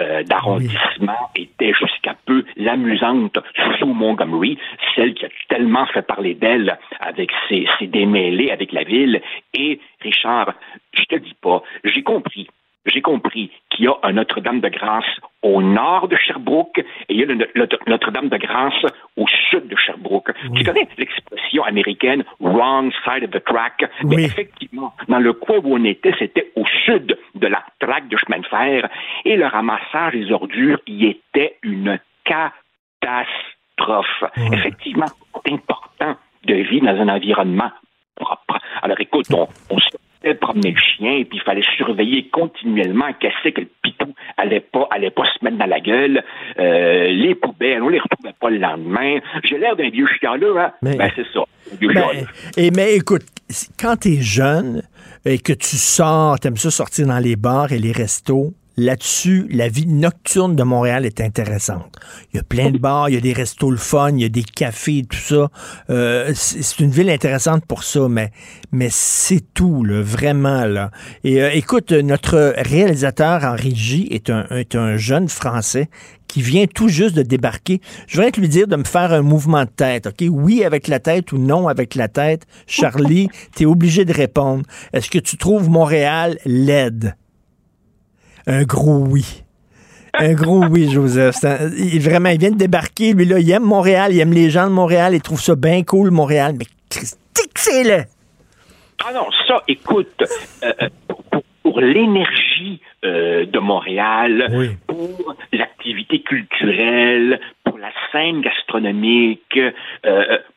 euh, 0.00 0.22
d'arrondissement 0.22 1.30
était 1.36 1.72
jusqu'à 1.74 2.14
peu 2.26 2.44
l'amusante 2.56 3.38
Sue 3.78 3.84
Montgomery, 3.84 4.58
celle 4.94 5.14
qui 5.14 5.26
a 5.26 5.28
tellement 5.48 5.86
fait 5.86 6.02
parler 6.02 6.34
d'elle 6.34 6.78
avec 7.00 7.30
ses, 7.48 7.66
ses 7.78 7.86
démêlés 7.86 8.50
avec 8.50 8.72
la 8.72 8.84
ville. 8.84 9.20
Et 9.54 9.80
Richard, 10.00 10.54
je 10.92 11.04
te 11.04 11.16
dis 11.16 11.36
pas, 11.40 11.62
j'ai 11.84 12.02
compris 12.02 12.48
j'ai 12.88 13.02
compris 13.02 13.50
qu'il 13.70 13.84
y 13.84 13.88
a 13.88 13.94
un 14.02 14.12
Notre-Dame-de-Grâce 14.12 15.04
au 15.42 15.62
nord 15.62 16.08
de 16.08 16.16
Sherbrooke 16.16 16.78
et 16.78 16.84
il 17.08 17.20
y 17.20 17.22
a 17.22 17.26
le, 17.26 17.48
le- 17.54 17.68
Notre-Dame-de-Grâce 17.86 18.84
au 19.16 19.26
sud 19.50 19.68
de 19.68 19.76
Sherbrooke. 19.76 20.32
Tu 20.56 20.64
connais 20.64 20.88
l'expression 20.96 21.64
américaine 21.64 22.24
wrong 22.40 22.92
side 23.04 23.24
of 23.24 23.30
the 23.30 23.44
track? 23.44 23.84
Mais 24.04 24.24
effectivement, 24.24 24.92
dans 25.08 25.18
le 25.20 25.32
coin 25.32 25.58
où 25.62 25.76
on 25.76 25.84
était, 25.84 26.14
c'était 26.18 26.50
au 26.56 26.64
sud 26.84 27.16
de 27.34 27.46
la 27.46 27.62
traque 27.78 28.08
de 28.08 28.16
chemin 28.16 28.40
de 28.40 28.46
fer 28.46 28.88
et 29.24 29.36
le 29.36 29.46
ramassage 29.46 30.14
des 30.14 30.32
ordures 30.32 30.80
y 30.86 31.06
était 31.06 31.56
une 31.62 31.98
catastrophe. 32.24 34.24
Effectivement, 34.52 35.06
c'est 35.44 35.52
important 35.52 36.16
de 36.44 36.54
vivre 36.54 36.86
dans 36.86 37.00
un 37.00 37.08
environnement 37.08 37.70
propre. 38.16 38.58
Alors 38.82 38.98
écoute, 39.00 39.26
on, 39.32 39.46
on 39.70 39.78
sortait 40.22 40.34
promener 40.38 40.70
le 40.72 40.78
chien 40.78 41.12
et 41.12 41.24
puis 41.24 41.38
il 41.38 41.42
fallait 41.44 41.64
surveiller 41.76 42.28
continuellement 42.28 43.06
qu'est-ce 43.20 43.50
que 43.50 43.60
le 43.62 43.68
pitou 43.82 44.14
allait 44.36 44.60
pas 44.60 44.86
allait 44.90 45.10
pas 45.10 45.24
se 45.24 45.44
mettre 45.44 45.58
dans 45.58 45.66
la 45.66 45.80
gueule. 45.80 46.22
Euh, 46.58 47.08
les 47.08 47.34
poubelles, 47.34 47.82
on 47.82 47.88
les 47.88 47.98
retrouvait 48.00 48.34
pas 48.40 48.50
le 48.50 48.58
lendemain. 48.58 49.18
J'ai 49.44 49.58
l'air 49.58 49.76
d'un 49.76 49.90
vieux 49.90 50.06
chialeux, 50.18 50.58
hein? 50.58 50.72
Mais- 50.82 50.96
Ben 50.96 51.10
c'est 51.14 51.26
ça, 51.32 51.44
vieux 51.80 51.92
Ben, 51.92 52.02
et, 52.56 52.70
mais 52.70 52.94
écoute, 52.96 53.22
quand 53.78 53.96
tu 53.96 54.14
es 54.14 54.20
jeune 54.20 54.82
et 55.24 55.38
que 55.38 55.52
tu 55.52 55.76
sors, 55.76 56.38
tu 56.40 56.48
aimes 56.48 56.56
ça 56.56 56.70
sortir 56.70 57.06
dans 57.06 57.18
les 57.18 57.36
bars 57.36 57.72
et 57.72 57.78
les 57.78 57.92
restos, 57.92 58.52
là-dessus, 58.78 59.46
la 59.50 59.68
vie 59.68 59.86
nocturne 59.86 60.54
de 60.54 60.62
Montréal 60.62 61.04
est 61.04 61.20
intéressante. 61.20 61.96
Il 62.32 62.36
y 62.36 62.40
a 62.40 62.44
plein 62.44 62.70
de 62.70 62.78
bars, 62.78 63.08
il 63.08 63.16
y 63.16 63.18
a 63.18 63.20
des 63.20 63.32
restos 63.32 63.70
le 63.70 63.76
fun, 63.76 64.12
il 64.12 64.22
y 64.22 64.24
a 64.24 64.28
des 64.28 64.44
cafés, 64.44 65.04
tout 65.08 65.18
ça. 65.18 65.50
Euh, 65.90 66.32
c'est 66.34 66.78
une 66.78 66.90
ville 66.90 67.10
intéressante 67.10 67.66
pour 67.66 67.82
ça, 67.82 68.08
mais, 68.08 68.30
mais 68.70 68.88
c'est 68.90 69.42
tout, 69.52 69.84
là, 69.84 70.00
vraiment. 70.00 70.64
Là. 70.64 70.92
Et 71.24 71.42
euh, 71.42 71.50
écoute, 71.52 71.90
notre 71.90 72.54
réalisateur 72.56 73.44
en 73.44 73.56
régie 73.56 74.06
est 74.12 74.30
un, 74.30 74.46
un 74.74 74.96
jeune 74.96 75.28
Français 75.28 75.90
qui 76.28 76.40
vient 76.40 76.66
tout 76.66 76.88
juste 76.88 77.16
de 77.16 77.22
débarquer. 77.22 77.80
Je 78.06 78.16
voudrais 78.16 78.30
te 78.30 78.40
lui 78.40 78.48
dire 78.48 78.68
de 78.68 78.76
me 78.76 78.84
faire 78.84 79.12
un 79.12 79.22
mouvement 79.22 79.64
de 79.64 79.70
tête, 79.70 80.06
OK? 80.06 80.24
Oui 80.30 80.62
avec 80.62 80.86
la 80.86 81.00
tête 81.00 81.32
ou 81.32 81.38
non 81.38 81.66
avec 81.66 81.94
la 81.96 82.06
tête. 82.06 82.46
Charlie, 82.66 83.28
tu 83.56 83.64
es 83.64 83.66
obligé 83.66 84.04
de 84.04 84.12
répondre. 84.12 84.62
Est-ce 84.92 85.10
que 85.10 85.18
tu 85.18 85.36
trouves 85.36 85.68
Montréal 85.68 86.38
laide? 86.44 87.16
Un 88.48 88.62
gros 88.62 89.04
oui. 89.06 89.42
Un 90.14 90.32
gros 90.32 90.64
oui, 90.64 90.90
Joseph. 90.90 91.36
il, 91.76 92.00
vraiment, 92.00 92.30
il 92.30 92.38
vient 92.38 92.50
de 92.50 92.56
débarquer. 92.56 93.12
Lui, 93.12 93.26
là, 93.26 93.38
il 93.38 93.50
aime 93.50 93.62
Montréal, 93.62 94.10
il 94.12 94.20
aime 94.20 94.32
les 94.32 94.48
gens 94.48 94.66
de 94.66 94.72
Montréal, 94.72 95.12
il 95.14 95.20
trouve 95.20 95.38
ça 95.38 95.54
bien 95.54 95.82
cool, 95.84 96.10
Montréal. 96.10 96.54
Mais 96.58 96.64
c'est 97.54 97.84
le 97.84 98.04
Ah 99.06 99.12
non, 99.12 99.26
ça, 99.46 99.62
écoute, 99.68 100.24
euh, 100.62 100.72
euh, 100.82 100.88
pour, 101.62 101.78
l'énergie 101.78 102.80
euh, 103.04 103.44
de 103.44 103.58
Montréal, 103.58 104.48
pour 104.86 105.36
l'activité 105.52 106.22
culturelle, 106.22 107.38
pour 107.64 107.76
la 107.76 107.90
scène 108.10 108.40
gastronomique, 108.40 109.60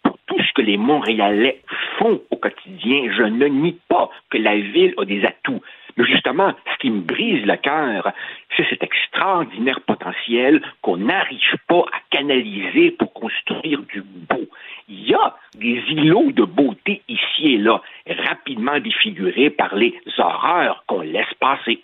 pour 0.02 0.18
tout 0.28 0.40
ce 0.40 0.54
que 0.56 0.62
les 0.62 0.78
Montréalais 0.78 1.62
font 2.00 2.22
au 2.32 2.38
quotidien, 2.38 3.12
je 3.18 3.24
ne 3.24 3.48
nie 3.48 3.78
pas 3.90 4.10
que 4.30 4.38
la 4.38 4.56
ville 4.56 4.94
a 4.98 5.04
des 5.04 5.26
atouts. 5.26 5.62
Mais 5.98 6.06
justement, 6.06 6.54
ce 6.74 6.78
qui 6.80 6.90
me 6.90 7.02
brise 7.02 7.46
le 7.46 7.56
cœur, 7.58 8.12
c'est 8.56 8.68
cet 8.70 8.84
extraordinaire 8.84 9.82
potentiel 9.82 10.62
qu'on 10.82 10.98
n'arrive 10.98 11.58
pas 11.68 11.86
à 11.94 12.00
canaliser 12.10 12.92
pour 12.92 13.14
construire 13.14 13.82
du 13.84 14.02
beau. 14.02 14.48
Il 14.88 15.10
y 15.10 15.14
a 15.14 15.36
des 15.56 15.82
îlots 15.90 16.32
de 16.32 16.44
beauté 16.44 17.02
ici 17.08 17.54
et 17.54 17.58
là, 17.58 17.82
rapidement 18.08 18.80
défigurés 18.80 19.50
par 19.50 19.76
les 19.76 19.94
horreurs 20.18 20.84
qu'on 20.88 21.02
laisse 21.02 21.34
passer. 21.40 21.82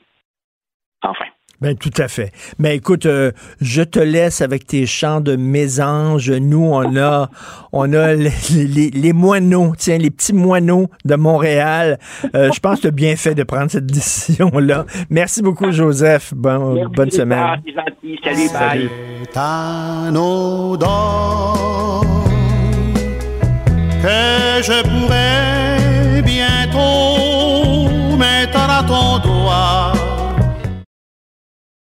Enfin. 1.02 1.28
Ben 1.60 1.76
tout 1.76 1.92
à 1.98 2.08
fait. 2.08 2.32
Mais 2.60 2.76
écoute, 2.76 3.08
euh, 3.08 3.32
je 3.62 3.82
te 3.82 4.00
laisse 4.00 4.42
avec 4.42 4.68
tes 4.68 4.86
chants 4.86 5.22
de 5.22 5.36
mésange. 5.36 6.30
Nous, 6.32 6.64
on 6.64 6.96
a, 6.98 7.32
on 7.72 7.94
a 7.94 8.14
les, 8.14 8.32
les, 8.92 9.14
moineaux, 9.14 9.74
tiens, 9.76 9.98
les 9.98 10.12
petits 10.12 10.34
moineaux 10.34 10.88
de 11.04 11.16
Montréal. 11.16 11.98
Euh, 12.36 12.52
je 12.54 12.60
pense 12.60 12.78
que 12.78 12.82
tu 12.82 12.88
as 12.88 12.92
bien 12.92 13.16
fait 13.16 13.34
de 13.34 13.42
prendre 13.42 13.72
cette 13.72 13.88
décision-là. 13.88 14.86
Merci 15.10 15.42
beaucoup, 15.42 15.72
Joseph. 15.72 16.32
Bon, 16.36 16.88
bonne 16.90 17.12
semaine. 17.12 17.62
Salut, 18.24 18.50
bye. 18.54 18.90
que 24.02 24.64
je 24.64 24.84
pourrais 24.84 25.57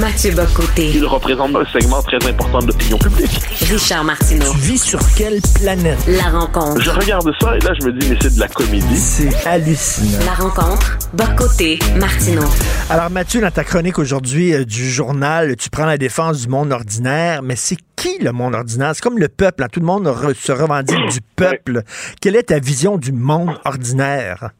Mathieu 0.00 0.32
Bocoté. 0.32 0.90
Il 0.92 1.06
représente 1.06 1.54
un 1.54 1.64
segment 1.66 2.02
très 2.02 2.16
important 2.28 2.58
de 2.58 2.66
l'opinion 2.66 2.98
publique. 2.98 3.40
Richard 3.70 4.02
Martineau. 4.02 4.50
Tu 4.50 4.58
vis 4.58 4.78
sur 4.78 4.98
quelle 5.14 5.40
planète? 5.54 5.98
La 6.08 6.30
rencontre. 6.30 6.80
Je 6.80 6.90
regarde 6.90 7.30
ça 7.40 7.56
et 7.56 7.60
là, 7.60 7.72
je 7.78 7.86
me 7.86 7.92
dis, 7.92 8.08
mais 8.10 8.16
c'est 8.20 8.34
de 8.34 8.40
la 8.40 8.48
comédie. 8.48 8.96
C'est 8.96 9.46
hallucinant. 9.46 10.18
La 10.26 10.34
rencontre. 10.34 10.98
Bocoté. 11.12 11.78
Martineau. 11.96 12.42
Alors, 12.90 13.08
Mathieu, 13.08 13.40
dans 13.40 13.52
ta 13.52 13.62
chronique 13.62 14.00
aujourd'hui 14.00 14.52
euh, 14.52 14.64
du 14.64 14.90
journal, 14.90 15.54
tu 15.54 15.70
prends 15.70 15.86
la 15.86 15.96
défense 15.96 16.40
du 16.40 16.48
monde 16.48 16.72
ordinaire, 16.72 17.42
mais 17.42 17.54
c'est 17.54 17.76
qui 17.94 18.18
le 18.20 18.32
monde 18.32 18.56
ordinaire? 18.56 18.92
C'est 18.94 19.02
comme 19.02 19.18
le 19.18 19.28
peuple. 19.28 19.62
Hein? 19.62 19.68
Tout 19.70 19.80
le 19.80 19.86
monde 19.86 20.12
se 20.34 20.52
revendique 20.52 21.08
du 21.10 21.20
peuple. 21.36 21.82
Quelle 22.20 22.34
est 22.34 22.44
ta 22.44 22.58
vision 22.58 22.98
du 22.98 23.12
monde 23.12 23.60
ordinaire? 23.64 24.50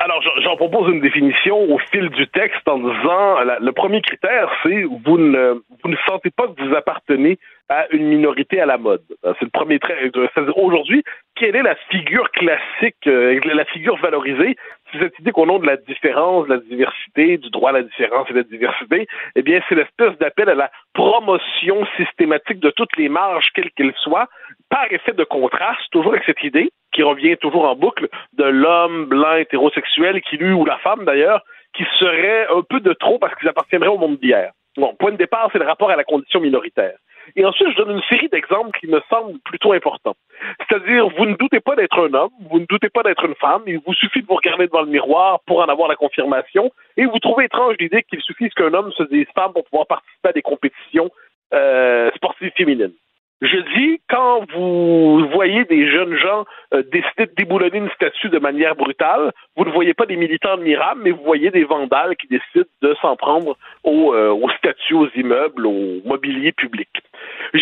Alors, 0.00 0.22
j'en 0.42 0.56
propose 0.56 0.92
une 0.92 1.00
définition 1.00 1.58
au 1.58 1.78
fil 1.90 2.08
du 2.10 2.28
texte 2.28 2.66
en 2.68 2.78
disant 2.78 3.40
le 3.60 3.70
premier 3.72 4.00
critère, 4.00 4.48
c'est 4.62 4.84
vous 4.84 5.18
ne 5.18 5.60
vous 5.82 5.90
ne 5.90 5.96
sentez 6.06 6.30
pas 6.30 6.46
que 6.46 6.62
vous 6.62 6.74
appartenez 6.76 7.36
à 7.68 7.86
une 7.90 8.06
minorité 8.06 8.60
à 8.60 8.66
la 8.66 8.78
mode. 8.78 9.02
C'est 9.24 9.42
le 9.42 9.50
premier 9.50 9.80
trait. 9.80 10.10
Aujourd'hui, 10.54 11.02
quelle 11.34 11.56
est 11.56 11.62
la 11.62 11.74
figure 11.90 12.30
classique, 12.30 13.06
euh, 13.08 13.40
la 13.44 13.64
figure 13.64 13.96
valorisée? 13.96 14.56
C'est 14.92 15.00
cette 15.00 15.18
idée 15.18 15.32
qu'au 15.32 15.46
nom 15.46 15.58
de 15.58 15.66
la 15.66 15.76
différence, 15.76 16.46
de 16.46 16.54
la 16.54 16.60
diversité, 16.60 17.36
du 17.36 17.50
droit 17.50 17.70
à 17.70 17.74
la 17.74 17.82
différence 17.82 18.30
et 18.30 18.34
de 18.34 18.38
la 18.38 18.44
diversité, 18.44 19.06
eh 19.34 19.42
bien, 19.42 19.60
c'est 19.68 19.74
l'espèce 19.74 20.16
d'appel 20.18 20.48
à 20.48 20.54
la 20.54 20.70
promotion 20.94 21.84
systématique 21.96 22.60
de 22.60 22.70
toutes 22.70 22.96
les 22.96 23.08
marges, 23.08 23.48
quelles 23.52 23.72
qu'elles 23.72 23.94
soient, 23.96 24.28
par 24.70 24.90
effet 24.92 25.12
de 25.12 25.24
contraste, 25.24 25.90
toujours 25.90 26.12
avec 26.12 26.24
cette 26.24 26.42
idée 26.44 26.70
qui 26.98 27.04
revient 27.04 27.36
toujours 27.36 27.64
en 27.64 27.76
boucle 27.76 28.08
de 28.32 28.42
l'homme 28.42 29.04
blanc 29.04 29.36
hétérosexuel 29.36 30.20
qui 30.20 30.36
lui 30.36 30.52
ou 30.52 30.64
la 30.64 30.78
femme 30.78 31.04
d'ailleurs 31.04 31.44
qui 31.76 31.84
serait 32.00 32.48
un 32.48 32.62
peu 32.62 32.80
de 32.80 32.92
trop 32.92 33.20
parce 33.20 33.36
qu'ils 33.36 33.48
appartiendraient 33.48 33.88
au 33.88 33.98
monde 33.98 34.18
d'hier. 34.18 34.50
Bon, 34.76 34.96
point 34.98 35.12
de 35.12 35.16
départ, 35.16 35.48
c'est 35.52 35.60
le 35.60 35.64
rapport 35.64 35.90
à 35.90 35.96
la 35.96 36.02
condition 36.02 36.40
minoritaire. 36.40 36.96
Et 37.36 37.44
ensuite, 37.44 37.70
je 37.70 37.76
donne 37.76 37.92
une 37.92 38.02
série 38.08 38.28
d'exemples 38.28 38.76
qui 38.80 38.88
me 38.88 39.00
semblent 39.08 39.38
plutôt 39.44 39.72
importants. 39.74 40.16
C'est-à-dire, 40.58 41.08
vous 41.16 41.26
ne 41.26 41.36
doutez 41.36 41.60
pas 41.60 41.76
d'être 41.76 42.04
un 42.04 42.12
homme, 42.14 42.30
vous 42.50 42.58
ne 42.58 42.66
doutez 42.66 42.88
pas 42.88 43.04
d'être 43.04 43.24
une 43.24 43.36
femme, 43.36 43.62
il 43.68 43.78
vous 43.86 43.94
suffit 43.94 44.22
de 44.22 44.26
vous 44.26 44.34
regarder 44.34 44.66
devant 44.66 44.82
le 44.82 44.88
miroir 44.88 45.38
pour 45.46 45.60
en 45.60 45.68
avoir 45.68 45.88
la 45.88 45.94
confirmation, 45.94 46.72
et 46.96 47.06
vous 47.06 47.20
trouvez 47.20 47.44
étrange 47.44 47.76
l'idée 47.78 48.02
qu'il 48.02 48.20
suffise 48.22 48.52
qu'un 48.54 48.74
homme 48.74 48.90
se 48.90 49.04
dise 49.04 49.26
femme 49.36 49.52
pour 49.52 49.64
pouvoir 49.66 49.86
participer 49.86 50.30
à 50.30 50.32
des 50.32 50.42
compétitions 50.42 51.10
euh, 51.54 52.10
sportives 52.16 52.52
féminines. 52.56 52.94
Je 53.40 53.56
dis, 53.76 54.00
quand 54.10 54.44
vous 54.52 55.28
voyez 55.28 55.64
des 55.66 55.88
jeunes 55.90 56.16
gens 56.16 56.44
euh, 56.74 56.82
décider 56.82 57.26
de 57.26 57.34
déboulonner 57.36 57.78
une 57.78 57.90
statue 57.90 58.28
de 58.30 58.38
manière 58.38 58.74
brutale, 58.74 59.32
vous 59.56 59.64
ne 59.64 59.70
voyez 59.70 59.94
pas 59.94 60.06
des 60.06 60.16
militants 60.16 60.54
admirables, 60.54 61.02
mais 61.04 61.12
vous 61.12 61.22
voyez 61.22 61.50
des 61.50 61.62
vandales 61.62 62.16
qui 62.16 62.26
décident 62.26 62.68
de 62.82 62.96
s'en 63.00 63.14
prendre 63.16 63.56
aux, 63.84 64.12
euh, 64.12 64.30
aux, 64.30 64.50
statues, 64.50 64.94
aux 64.94 65.08
immeubles, 65.14 65.66
au 65.66 66.00
mobilier 66.04 66.52
public. 66.52 66.88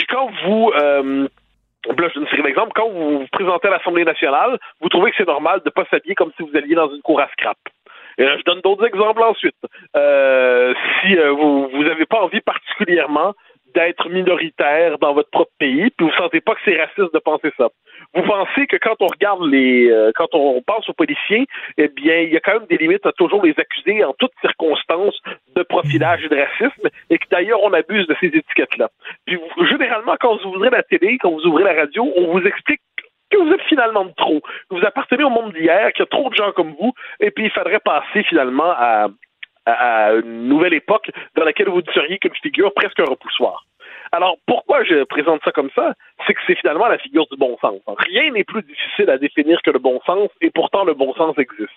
Quand 0.08 0.30
vous... 0.44 0.72
Euh, 0.76 1.28
Là, 1.86 2.08
je 2.12 2.18
donne 2.18 2.42
d'exemples. 2.42 2.72
Quand 2.74 2.88
vous 2.88 3.20
vous 3.20 3.26
présentez 3.30 3.68
à 3.68 3.70
l'Assemblée 3.70 4.04
nationale, 4.04 4.58
vous 4.80 4.88
trouvez 4.88 5.12
que 5.12 5.16
c'est 5.18 5.26
normal 5.26 5.60
de 5.60 5.66
ne 5.66 5.70
pas 5.70 5.84
s'habiller 5.88 6.16
comme 6.16 6.32
si 6.36 6.42
vous 6.42 6.56
alliez 6.56 6.74
dans 6.74 6.92
une 6.92 7.00
cour 7.00 7.20
à 7.20 7.28
scrap. 7.28 7.58
Et 8.18 8.24
là, 8.24 8.36
je 8.38 8.42
donne 8.42 8.60
d'autres 8.60 8.86
exemples 8.86 9.22
ensuite. 9.22 9.54
Euh, 9.94 10.74
si 11.00 11.16
euh, 11.16 11.30
vous 11.30 11.84
n'avez 11.84 12.06
pas 12.06 12.20
envie 12.22 12.40
particulièrement 12.40 13.34
d'être 13.76 14.08
minoritaire 14.08 14.98
dans 14.98 15.12
votre 15.12 15.28
propre 15.28 15.52
pays, 15.58 15.90
puis 15.90 16.06
vous 16.06 16.12
sentez 16.16 16.40
pas 16.40 16.54
que 16.54 16.60
c'est 16.64 16.80
raciste 16.80 17.12
de 17.12 17.18
penser 17.18 17.52
ça. 17.58 17.68
Vous 18.14 18.22
pensez 18.22 18.66
que 18.66 18.76
quand 18.76 18.96
on 19.00 19.06
regarde 19.06 19.44
les, 19.46 19.90
euh, 19.90 20.12
quand 20.16 20.28
on 20.32 20.62
pense 20.62 20.88
aux 20.88 20.94
policiers, 20.94 21.46
eh 21.76 21.88
bien, 21.88 22.20
il 22.20 22.32
y 22.32 22.36
a 22.36 22.40
quand 22.40 22.54
même 22.54 22.66
des 22.70 22.78
limites 22.78 23.04
à 23.04 23.12
toujours 23.12 23.44
les 23.44 23.54
accuser 23.58 24.02
en 24.02 24.14
toutes 24.14 24.32
circonstances 24.40 25.20
de 25.54 25.62
profilage 25.62 26.24
et 26.24 26.28
de 26.28 26.36
racisme, 26.36 26.88
et 27.10 27.18
que 27.18 27.28
d'ailleurs 27.30 27.62
on 27.62 27.72
abuse 27.74 28.06
de 28.06 28.16
ces 28.18 28.28
étiquettes-là. 28.28 28.88
Puis 29.26 29.38
généralement, 29.68 30.16
quand 30.18 30.36
vous 30.36 30.54
ouvrez 30.54 30.70
la 30.70 30.82
télé, 30.82 31.18
quand 31.18 31.30
vous 31.30 31.44
ouvrez 31.46 31.64
la 31.64 31.74
radio, 31.74 32.10
on 32.16 32.32
vous 32.32 32.46
explique 32.46 32.80
que 33.30 33.36
vous 33.36 33.52
êtes 33.52 33.62
finalement 33.62 34.06
de 34.06 34.14
trop, 34.16 34.40
que 34.40 34.76
vous 34.76 34.86
appartenez 34.86 35.24
au 35.24 35.30
monde 35.30 35.52
d'hier, 35.52 35.92
qu'il 35.92 36.00
y 36.00 36.02
a 36.02 36.06
trop 36.06 36.30
de 36.30 36.34
gens 36.34 36.52
comme 36.52 36.74
vous, 36.80 36.94
et 37.20 37.30
puis 37.30 37.44
il 37.44 37.50
faudrait 37.50 37.80
passer 37.80 38.22
finalement 38.22 38.70
à, 38.70 39.08
à, 39.66 40.12
une 40.12 40.48
nouvelle 40.48 40.74
époque 40.74 41.10
dans 41.34 41.44
laquelle 41.44 41.68
vous 41.68 41.82
seriez 41.94 42.18
qu'une 42.18 42.34
figure 42.43 42.72
presque 42.74 43.01
un 43.01 43.05
repoussoir. 43.05 43.66
Alors, 44.16 44.38
pourquoi 44.47 44.82
je 44.82 45.05
présente 45.05 45.43
ça 45.44 45.52
comme 45.52 45.68
ça? 45.74 45.93
C'est 46.26 46.32
que 46.32 46.40
c'est 46.47 46.55
finalement 46.55 46.88
la 46.88 46.97
figure 46.97 47.26
du 47.30 47.36
bon 47.36 47.59
sens. 47.60 47.82
Rien 47.98 48.30
n'est 48.30 48.44
plus 48.44 48.62
difficile 48.62 49.10
à 49.10 49.18
définir 49.18 49.60
que 49.60 49.70
le 49.70 49.78
bon 49.78 50.01
sens, 50.06 50.30
et 50.40 50.48
pourtant 50.48 50.84
le 50.84 50.94
bon 50.94 51.12
sens 51.12 51.36
existe. 51.36 51.70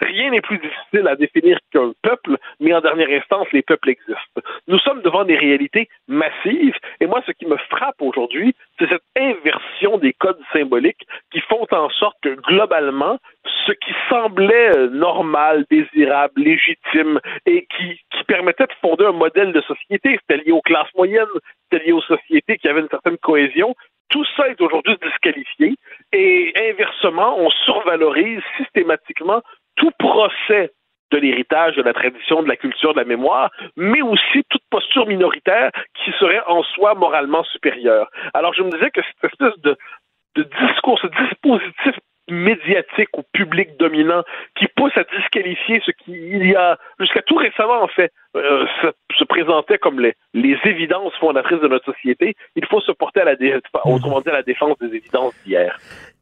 Rien 0.00 0.30
n'est 0.30 0.40
plus 0.40 0.58
difficile 0.58 1.06
à 1.06 1.14
définir 1.14 1.60
qu'un 1.72 1.92
peuple, 2.02 2.38
mais 2.58 2.74
en 2.74 2.80
dernière 2.80 3.10
instance, 3.10 3.46
les 3.52 3.62
peuples 3.62 3.90
existent. 3.90 4.40
Nous 4.66 4.80
sommes 4.80 5.00
devant 5.02 5.22
des 5.22 5.36
réalités 5.36 5.88
massives, 6.08 6.74
et 6.98 7.06
moi, 7.06 7.22
ce 7.24 7.30
qui 7.30 7.46
me 7.46 7.56
frappe 7.70 8.02
aujourd'hui, 8.02 8.56
c'est 8.80 8.88
cette 8.88 9.04
inversion 9.16 9.98
des 9.98 10.12
codes 10.12 10.42
symboliques 10.52 11.06
qui 11.30 11.40
font 11.42 11.66
en 11.70 11.88
sorte 11.90 12.16
que, 12.20 12.30
globalement, 12.30 13.18
ce 13.66 13.72
qui 13.72 13.92
semblait 14.08 14.88
normal, 14.88 15.64
désirable, 15.70 16.42
légitime 16.42 17.20
et 17.46 17.66
qui, 17.76 18.00
qui 18.10 18.24
permettait 18.26 18.66
de 18.66 18.72
fonder 18.80 19.04
un 19.04 19.12
modèle 19.12 19.52
de 19.52 19.60
société, 19.60 20.18
c'était 20.20 20.42
lié 20.44 20.52
aux 20.52 20.62
classes 20.62 20.92
moyennes, 20.96 21.26
c'était 21.76 21.86
lié 21.86 21.92
aux 21.92 22.02
sociétés 22.02 22.58
qui 22.58 22.68
avaient 22.68 22.80
une 22.80 22.88
certaine 22.88 23.18
cohésion, 23.18 23.74
tout 24.08 24.24
ça 24.36 24.48
est 24.48 24.60
aujourd'hui 24.60 24.96
disqualifié 25.02 25.74
Et 26.12 26.52
inversement, 26.70 27.38
on 27.38 27.50
survalorise 27.50 28.40
systématiquement 28.56 29.42
tout 29.76 29.90
procès 29.98 30.72
de 31.12 31.18
l'héritage, 31.18 31.76
de 31.76 31.82
la 31.82 31.92
tradition, 31.92 32.42
de 32.42 32.48
la 32.48 32.56
culture, 32.56 32.92
de 32.92 32.98
la 32.98 33.04
mémoire, 33.04 33.50
mais 33.76 34.02
aussi 34.02 34.42
toute 34.48 34.62
posture 34.70 35.06
minoritaire 35.06 35.70
qui 35.94 36.10
serait 36.18 36.42
en 36.46 36.62
soi 36.62 36.94
moralement 36.94 37.44
supérieure. 37.44 38.10
Alors 38.34 38.54
je 38.54 38.62
me 38.62 38.70
disais 38.70 38.90
que 38.90 39.00
cette 39.02 39.32
espèce 39.32 39.58
de 39.60 39.76
discours, 40.36 40.98
ce 41.00 41.06
dispositif 41.06 41.94
médiatique 42.28 43.16
ou 43.16 43.22
public 43.32 43.76
dominant 43.78 44.22
qui 44.58 44.66
pousse 44.76 44.96
à 44.96 45.04
disqualifier 45.16 45.80
ce 45.84 45.90
qui, 45.92 46.12
il 46.12 46.46
y 46.46 46.54
a, 46.54 46.78
jusqu'à 46.98 47.22
tout 47.22 47.36
récemment, 47.36 47.82
en 47.82 47.88
fait, 47.88 48.12
euh, 48.36 48.66
se, 48.82 48.88
se, 49.16 49.24
présentait 49.24 49.78
comme 49.78 50.00
les, 50.00 50.14
les, 50.34 50.58
évidences 50.64 51.14
fondatrices 51.14 51.60
de 51.60 51.68
notre 51.68 51.92
société, 51.92 52.34
il 52.54 52.66
faut 52.66 52.80
se 52.80 52.92
porter 52.92 53.20
à 53.20 53.24
la, 53.24 53.36
dé, 53.36 53.58
autrement 53.84 54.20
dit, 54.20 54.28
à 54.28 54.32
la 54.32 54.42
défense 54.42 54.78
des 54.78 54.94
évidences 54.94 55.34
d'hier. 55.44 55.78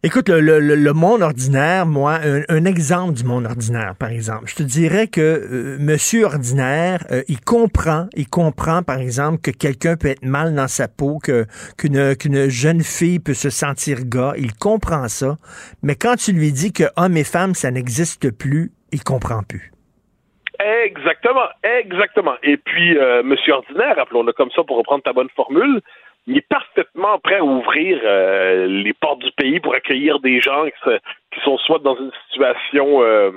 Écoute, 0.06 0.28
le, 0.28 0.60
le, 0.60 0.74
le, 0.74 0.92
monde 0.92 1.22
ordinaire, 1.22 1.86
moi, 1.86 2.18
un, 2.22 2.42
un, 2.50 2.66
exemple 2.66 3.14
du 3.14 3.24
monde 3.24 3.46
ordinaire, 3.46 3.94
par 3.98 4.10
exemple, 4.10 4.44
je 4.44 4.54
te 4.54 4.62
dirais 4.62 5.06
que 5.06 5.22
euh, 5.22 5.78
Monsieur 5.80 6.26
ordinaire, 6.26 7.06
euh, 7.10 7.22
il 7.26 7.40
comprend, 7.40 8.08
il 8.14 8.28
comprend, 8.28 8.82
par 8.82 8.98
exemple, 8.98 9.38
que 9.40 9.50
quelqu'un 9.50 9.96
peut 9.96 10.08
être 10.08 10.22
mal 10.22 10.54
dans 10.54 10.68
sa 10.68 10.88
peau, 10.88 11.20
que 11.24 11.46
qu'une 11.78 12.16
qu'une 12.16 12.50
jeune 12.50 12.82
fille 12.82 13.18
peut 13.18 13.32
se 13.32 13.48
sentir 13.48 14.04
gars, 14.04 14.34
il 14.36 14.52
comprend 14.52 15.08
ça, 15.08 15.38
mais 15.82 15.94
quand 15.94 16.16
tu 16.16 16.32
lui 16.32 16.52
dis 16.52 16.74
que 16.74 16.84
hommes 16.98 17.16
et 17.16 17.24
femmes, 17.24 17.54
ça 17.54 17.70
n'existe 17.70 18.30
plus, 18.30 18.72
il 18.92 19.02
comprend 19.02 19.42
plus. 19.42 19.72
Exactement, 20.62 21.48
exactement. 21.62 22.34
Et 22.42 22.58
puis, 22.58 22.98
euh, 22.98 23.22
Monsieur 23.22 23.54
ordinaire, 23.54 23.98
appelons-le 23.98 24.34
comme 24.34 24.50
ça 24.50 24.62
pour 24.64 24.76
reprendre 24.76 25.02
ta 25.02 25.14
bonne 25.14 25.30
formule, 25.34 25.80
il 26.26 26.38
est 26.38 26.48
parfaitement 26.48 27.18
prêt 27.18 27.36
à 27.36 27.44
ouvrir 27.44 28.00
euh, 28.02 28.66
les 28.66 28.92
portes 28.94 29.20
du 29.20 29.30
pays 29.32 29.60
pour 29.60 29.74
accueillir 29.74 30.20
des 30.20 30.40
gens 30.40 30.64
qui, 30.64 30.90
se, 30.90 30.98
qui 31.32 31.40
sont 31.44 31.58
soit 31.58 31.80
dans 31.80 31.96
une 31.96 32.10
situation 32.26 33.02
euh, 33.02 33.30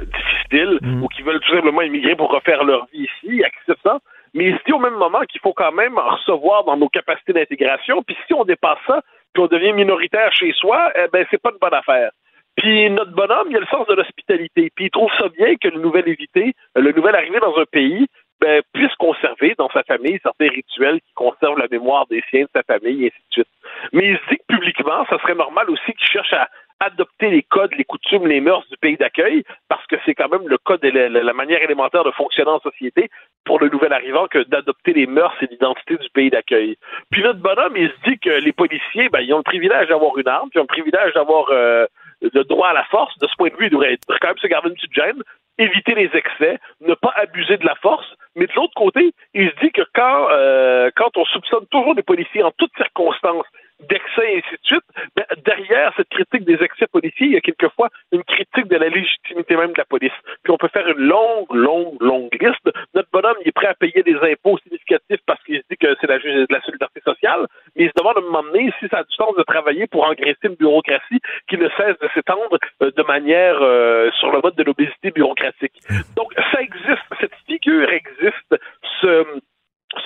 difficile 0.00 0.78
mmh. 0.80 1.02
ou 1.02 1.08
qui 1.08 1.22
veulent 1.22 1.40
tout 1.40 1.54
simplement 1.54 1.82
immigrer 1.82 2.16
pour 2.16 2.30
refaire 2.30 2.64
leur 2.64 2.86
vie 2.92 3.06
ici, 3.24 3.44
accepte 3.44 3.80
ça. 3.82 3.98
Mais 4.34 4.46
il 4.46 4.58
se 4.58 4.64
dit 4.64 4.72
au 4.72 4.78
même 4.78 4.94
moment 4.94 5.20
qu'il 5.28 5.40
faut 5.40 5.52
quand 5.52 5.72
même 5.72 5.98
en 5.98 6.08
recevoir 6.08 6.64
dans 6.64 6.76
nos 6.76 6.88
capacités 6.88 7.34
d'intégration. 7.34 8.02
Puis 8.02 8.16
si 8.26 8.32
on 8.32 8.44
dépasse 8.44 8.78
ça, 8.86 9.02
puis 9.34 9.42
on 9.42 9.46
devient 9.46 9.72
minoritaire 9.72 10.32
chez 10.32 10.52
soi, 10.52 10.90
eh 10.96 11.08
ben 11.12 11.26
c'est 11.30 11.40
pas 11.40 11.50
une 11.50 11.58
bonne 11.58 11.74
affaire. 11.74 12.10
Puis 12.56 12.90
notre 12.90 13.12
bonhomme, 13.12 13.48
il 13.50 13.56
a 13.56 13.60
le 13.60 13.66
sens 13.66 13.86
de 13.86 13.94
l'hospitalité. 13.94 14.70
Puis 14.74 14.86
il 14.86 14.90
trouve 14.90 15.10
ça 15.18 15.28
bien 15.28 15.56
que 15.56 15.68
le 15.68 15.80
nouvel 15.80 16.08
évité, 16.08 16.54
le 16.76 16.92
nouvel 16.92 17.14
arrivé 17.14 17.38
dans 17.40 17.56
un 17.58 17.64
pays, 17.64 18.06
ben, 18.42 18.60
puisse 18.74 18.94
conserver 18.96 19.54
dans 19.56 19.70
sa 19.70 19.84
famille 19.84 20.18
certains 20.20 20.48
rituels 20.48 21.00
qui 21.00 21.14
conservent 21.14 21.58
la 21.58 21.68
mémoire 21.70 22.06
des 22.08 22.24
siens 22.28 22.42
de 22.42 22.48
sa 22.52 22.64
famille, 22.64 23.04
et 23.04 23.06
ainsi 23.06 23.22
de 23.28 23.32
suite. 23.32 23.48
Mais 23.92 24.08
il 24.08 24.16
se 24.18 24.30
dit 24.30 24.38
que 24.38 24.56
publiquement, 24.56 25.06
ça 25.08 25.18
serait 25.18 25.36
normal 25.36 25.70
aussi 25.70 25.92
qu'il 25.92 26.08
cherche 26.08 26.32
à 26.32 26.48
adopter 26.80 27.30
les 27.30 27.44
codes, 27.44 27.72
les 27.78 27.84
coutumes, 27.84 28.26
les 28.26 28.40
mœurs 28.40 28.66
du 28.68 28.76
pays 28.76 28.96
d'accueil, 28.96 29.44
parce 29.68 29.86
que 29.86 29.94
c'est 30.04 30.14
quand 30.14 30.28
même 30.28 30.48
le 30.48 30.58
code 30.58 30.84
et 30.84 30.90
la, 30.90 31.32
manière 31.32 31.62
élémentaire 31.62 32.02
de 32.02 32.10
fonctionner 32.10 32.50
en 32.50 32.58
société 32.58 33.08
pour 33.44 33.60
le 33.60 33.68
nouvel 33.68 33.92
arrivant 33.92 34.26
que 34.26 34.42
d'adopter 34.48 34.92
les 34.92 35.06
mœurs 35.06 35.36
et 35.40 35.46
l'identité 35.46 35.96
du 35.96 36.10
pays 36.10 36.30
d'accueil. 36.30 36.76
Puis 37.12 37.22
notre 37.22 37.38
bonhomme, 37.38 37.76
il 37.76 37.88
se 37.90 38.10
dit 38.10 38.18
que 38.18 38.30
les 38.30 38.52
policiers, 38.52 39.08
ben, 39.10 39.20
ils 39.20 39.32
ont 39.32 39.38
le 39.38 39.44
privilège 39.44 39.88
d'avoir 39.88 40.18
une 40.18 40.26
arme, 40.26 40.48
ils 40.52 40.58
ont 40.58 40.62
le 40.62 40.66
privilège 40.66 41.14
d'avoir 41.14 41.46
euh, 41.50 41.86
le 42.20 42.42
droit 42.42 42.70
à 42.70 42.74
la 42.74 42.84
force. 42.84 43.16
De 43.18 43.28
ce 43.28 43.36
point 43.36 43.50
de 43.50 43.56
vue, 43.56 43.66
il 43.66 43.70
devrait 43.70 43.98
quand 44.20 44.28
même 44.28 44.38
se 44.38 44.48
garder 44.48 44.68
une 44.68 44.74
petite 44.74 44.94
gêne, 44.94 45.22
éviter 45.58 45.94
les 45.94 46.10
excès, 46.14 46.58
ne 46.80 46.94
pas 46.94 47.12
abuser 47.16 47.56
de 47.56 47.66
la 47.66 47.74
force. 47.76 48.06
Mais 48.36 48.46
de 48.46 48.52
l'autre 48.54 48.74
côté, 48.74 49.12
il 49.34 49.50
se 49.50 49.64
dit 49.64 49.72
que 49.72 49.82
quand, 49.94 50.28
euh, 50.30 50.90
quand 50.96 51.16
on 51.16 51.24
soupçonne 51.26 51.66
toujours 51.70 51.94
des 51.94 52.02
policiers 52.02 52.42
en 52.42 52.50
toutes 52.52 52.74
circonstances 52.76 53.46
d'excès 53.88 54.32
et 54.32 54.38
ainsi 54.38 54.52
de 54.52 54.66
suite, 54.66 54.84
ben, 55.16 55.24
derrière 55.44 55.92
cette 55.96 56.08
critique 56.08 56.44
des 56.44 56.62
excès 56.62 56.86
policiers, 56.86 57.26
il 57.26 57.32
y 57.32 57.36
a 57.36 57.40
quelquefois 57.40 57.88
une 58.12 58.22
critique 58.24 58.68
de 58.68 58.76
la 58.76 58.88
légitimité 58.88 59.56
même 59.56 59.72
de 59.72 59.78
la 59.78 59.84
police. 59.84 60.12
Puis 60.42 60.52
on 60.52 60.56
peut 60.56 60.68
faire 60.68 60.88
une 60.88 61.04
longue, 61.04 61.52
longue, 61.52 62.00
longue 62.00 62.30
liste. 62.40 62.70
Notre 62.94 63.08
bonhomme, 63.12 63.36
il 63.42 63.48
est 63.48 63.52
prêt 63.52 63.66
à 63.66 63.74
payer 63.74 64.02
des 64.02 64.16
impôts 64.16 64.58
significatifs 64.58 65.20
parce 65.26 65.42
qu'il 65.44 65.58
se 65.58 65.64
dit 65.70 65.76
que 65.76 65.96
c'est 66.00 66.06
la, 66.06 66.18
la 66.18 66.60
solidarité 66.62 67.00
sociale, 67.04 67.46
mais 67.82 67.86
il 67.86 67.88
se 67.88 67.94
demande 67.98 68.16
à 68.16 68.20
un 68.20 68.24
moment 68.24 68.42
donné 68.42 68.72
si 68.78 68.88
ça 68.88 68.98
a 68.98 69.02
du 69.02 69.14
sens 69.14 69.34
de 69.36 69.42
travailler 69.42 69.86
pour 69.86 70.04
engraisser 70.04 70.44
une 70.44 70.54
bureaucratie 70.54 71.20
qui 71.48 71.56
ne 71.56 71.68
cesse 71.70 71.98
de 71.98 72.08
s'étendre 72.14 72.58
de 72.80 73.02
manière 73.02 73.58
euh, 73.60 74.10
sur 74.18 74.30
le 74.30 74.40
mode 74.40 74.54
de 74.54 74.62
l'obésité 74.62 75.10
bureaucratique. 75.10 75.74
Donc 76.16 76.32
ça 76.52 76.60
existe, 76.60 77.08
cette 77.20 77.34
figure 77.46 77.90
existe, 77.90 78.56
ce 79.00 79.24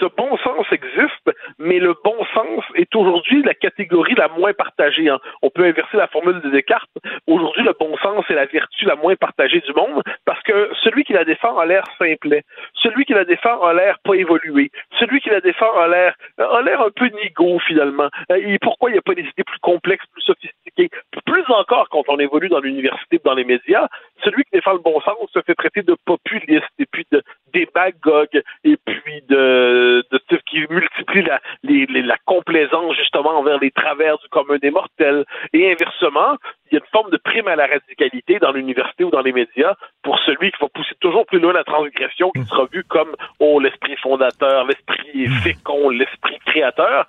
ce 0.00 0.04
bon 0.16 0.36
sens 0.38 0.66
existe, 0.72 1.25
mais 1.66 1.80
le 1.80 1.94
bon 2.04 2.16
sens 2.32 2.64
est 2.76 2.94
aujourd'hui 2.94 3.42
la 3.42 3.54
catégorie 3.54 4.14
la 4.14 4.28
moins 4.28 4.52
partagée. 4.52 5.08
Hein. 5.08 5.18
On 5.42 5.50
peut 5.50 5.64
inverser 5.64 5.96
la 5.96 6.06
formule 6.06 6.40
de 6.40 6.50
Descartes. 6.50 6.88
Aujourd'hui, 7.26 7.64
le 7.64 7.74
bon 7.78 7.96
sens 7.98 8.24
est 8.30 8.34
la 8.34 8.46
vertu 8.46 8.84
la 8.84 8.94
moins 8.94 9.16
partagée 9.16 9.60
du 9.60 9.72
monde 9.72 10.02
parce 10.24 10.40
que 10.42 10.70
celui 10.84 11.04
qui 11.04 11.12
la 11.12 11.24
défend 11.24 11.58
a 11.58 11.66
l'air 11.66 11.82
simplet. 11.98 12.44
Celui 12.74 13.04
qui 13.04 13.14
la 13.14 13.24
défend 13.24 13.60
a 13.62 13.74
l'air 13.74 13.98
pas 14.04 14.14
évolué. 14.14 14.70
Celui 14.98 15.20
qui 15.20 15.30
la 15.30 15.40
défend 15.40 15.72
a 15.76 15.88
l'air 15.88 16.14
a 16.38 16.62
l'air 16.62 16.80
un 16.80 16.90
peu 16.90 17.06
nigo 17.06 17.58
finalement. 17.58 18.08
Et 18.30 18.58
pourquoi 18.60 18.90
il 18.90 18.92
n'y 18.92 18.98
a 18.98 19.02
pas 19.02 19.14
des 19.14 19.22
idées 19.22 19.44
plus 19.44 19.58
complexes, 19.60 20.06
plus 20.12 20.22
sophistiquées? 20.22 20.90
Plus 21.26 21.44
encore 21.48 21.88
quand 21.88 22.04
on 22.08 22.18
évolue 22.18 22.48
dans 22.48 22.60
l'université, 22.60 23.20
dans 23.24 23.34
les 23.34 23.44
médias, 23.44 23.88
celui 24.22 24.44
qui 24.44 24.50
défend 24.52 24.72
le 24.72 24.78
bon 24.78 25.00
sens 25.00 25.16
se 25.32 25.40
fait 25.42 25.54
traiter 25.54 25.82
de 25.82 25.96
populiste 26.04 26.70
et 26.78 26.86
puis 26.86 27.06
de 27.10 27.22
démagogue 27.56 28.42
et 28.64 28.76
puis 28.84 29.22
de, 29.28 30.04
de, 30.10 30.20
de 30.30 30.36
qui 30.48 30.60
multiplie 30.68 31.22
la, 31.22 31.40
les, 31.62 31.86
les, 31.86 32.02
la 32.02 32.16
complaisance 32.24 32.94
justement 32.96 33.38
envers 33.38 33.58
les 33.58 33.70
travers 33.70 34.18
du 34.18 34.28
commun 34.28 34.58
des 34.58 34.70
mortels. 34.70 35.24
Et 35.52 35.72
inversement, 35.72 36.36
il 36.70 36.74
y 36.74 36.76
a 36.76 36.80
une 36.84 36.90
forme 36.92 37.10
de 37.10 37.16
prime 37.16 37.48
à 37.48 37.56
la 37.56 37.66
radicalité 37.66 38.38
dans 38.38 38.52
l'université 38.52 39.04
ou 39.04 39.10
dans 39.10 39.22
les 39.22 39.32
médias 39.32 39.74
pour 40.02 40.18
celui 40.20 40.50
qui 40.52 40.58
va 40.60 40.68
pousser 40.68 40.94
toujours 41.00 41.26
plus 41.26 41.38
loin 41.38 41.52
la 41.52 41.64
transgression, 41.64 42.30
qui 42.32 42.44
sera 42.44 42.66
vu 42.72 42.84
comme 42.84 43.14
oh 43.40 43.60
l'esprit 43.60 43.96
fondateur, 43.96 44.66
l'esprit 44.66 45.26
fécond, 45.42 45.90
l'esprit 45.90 46.38
créateur. 46.46 47.06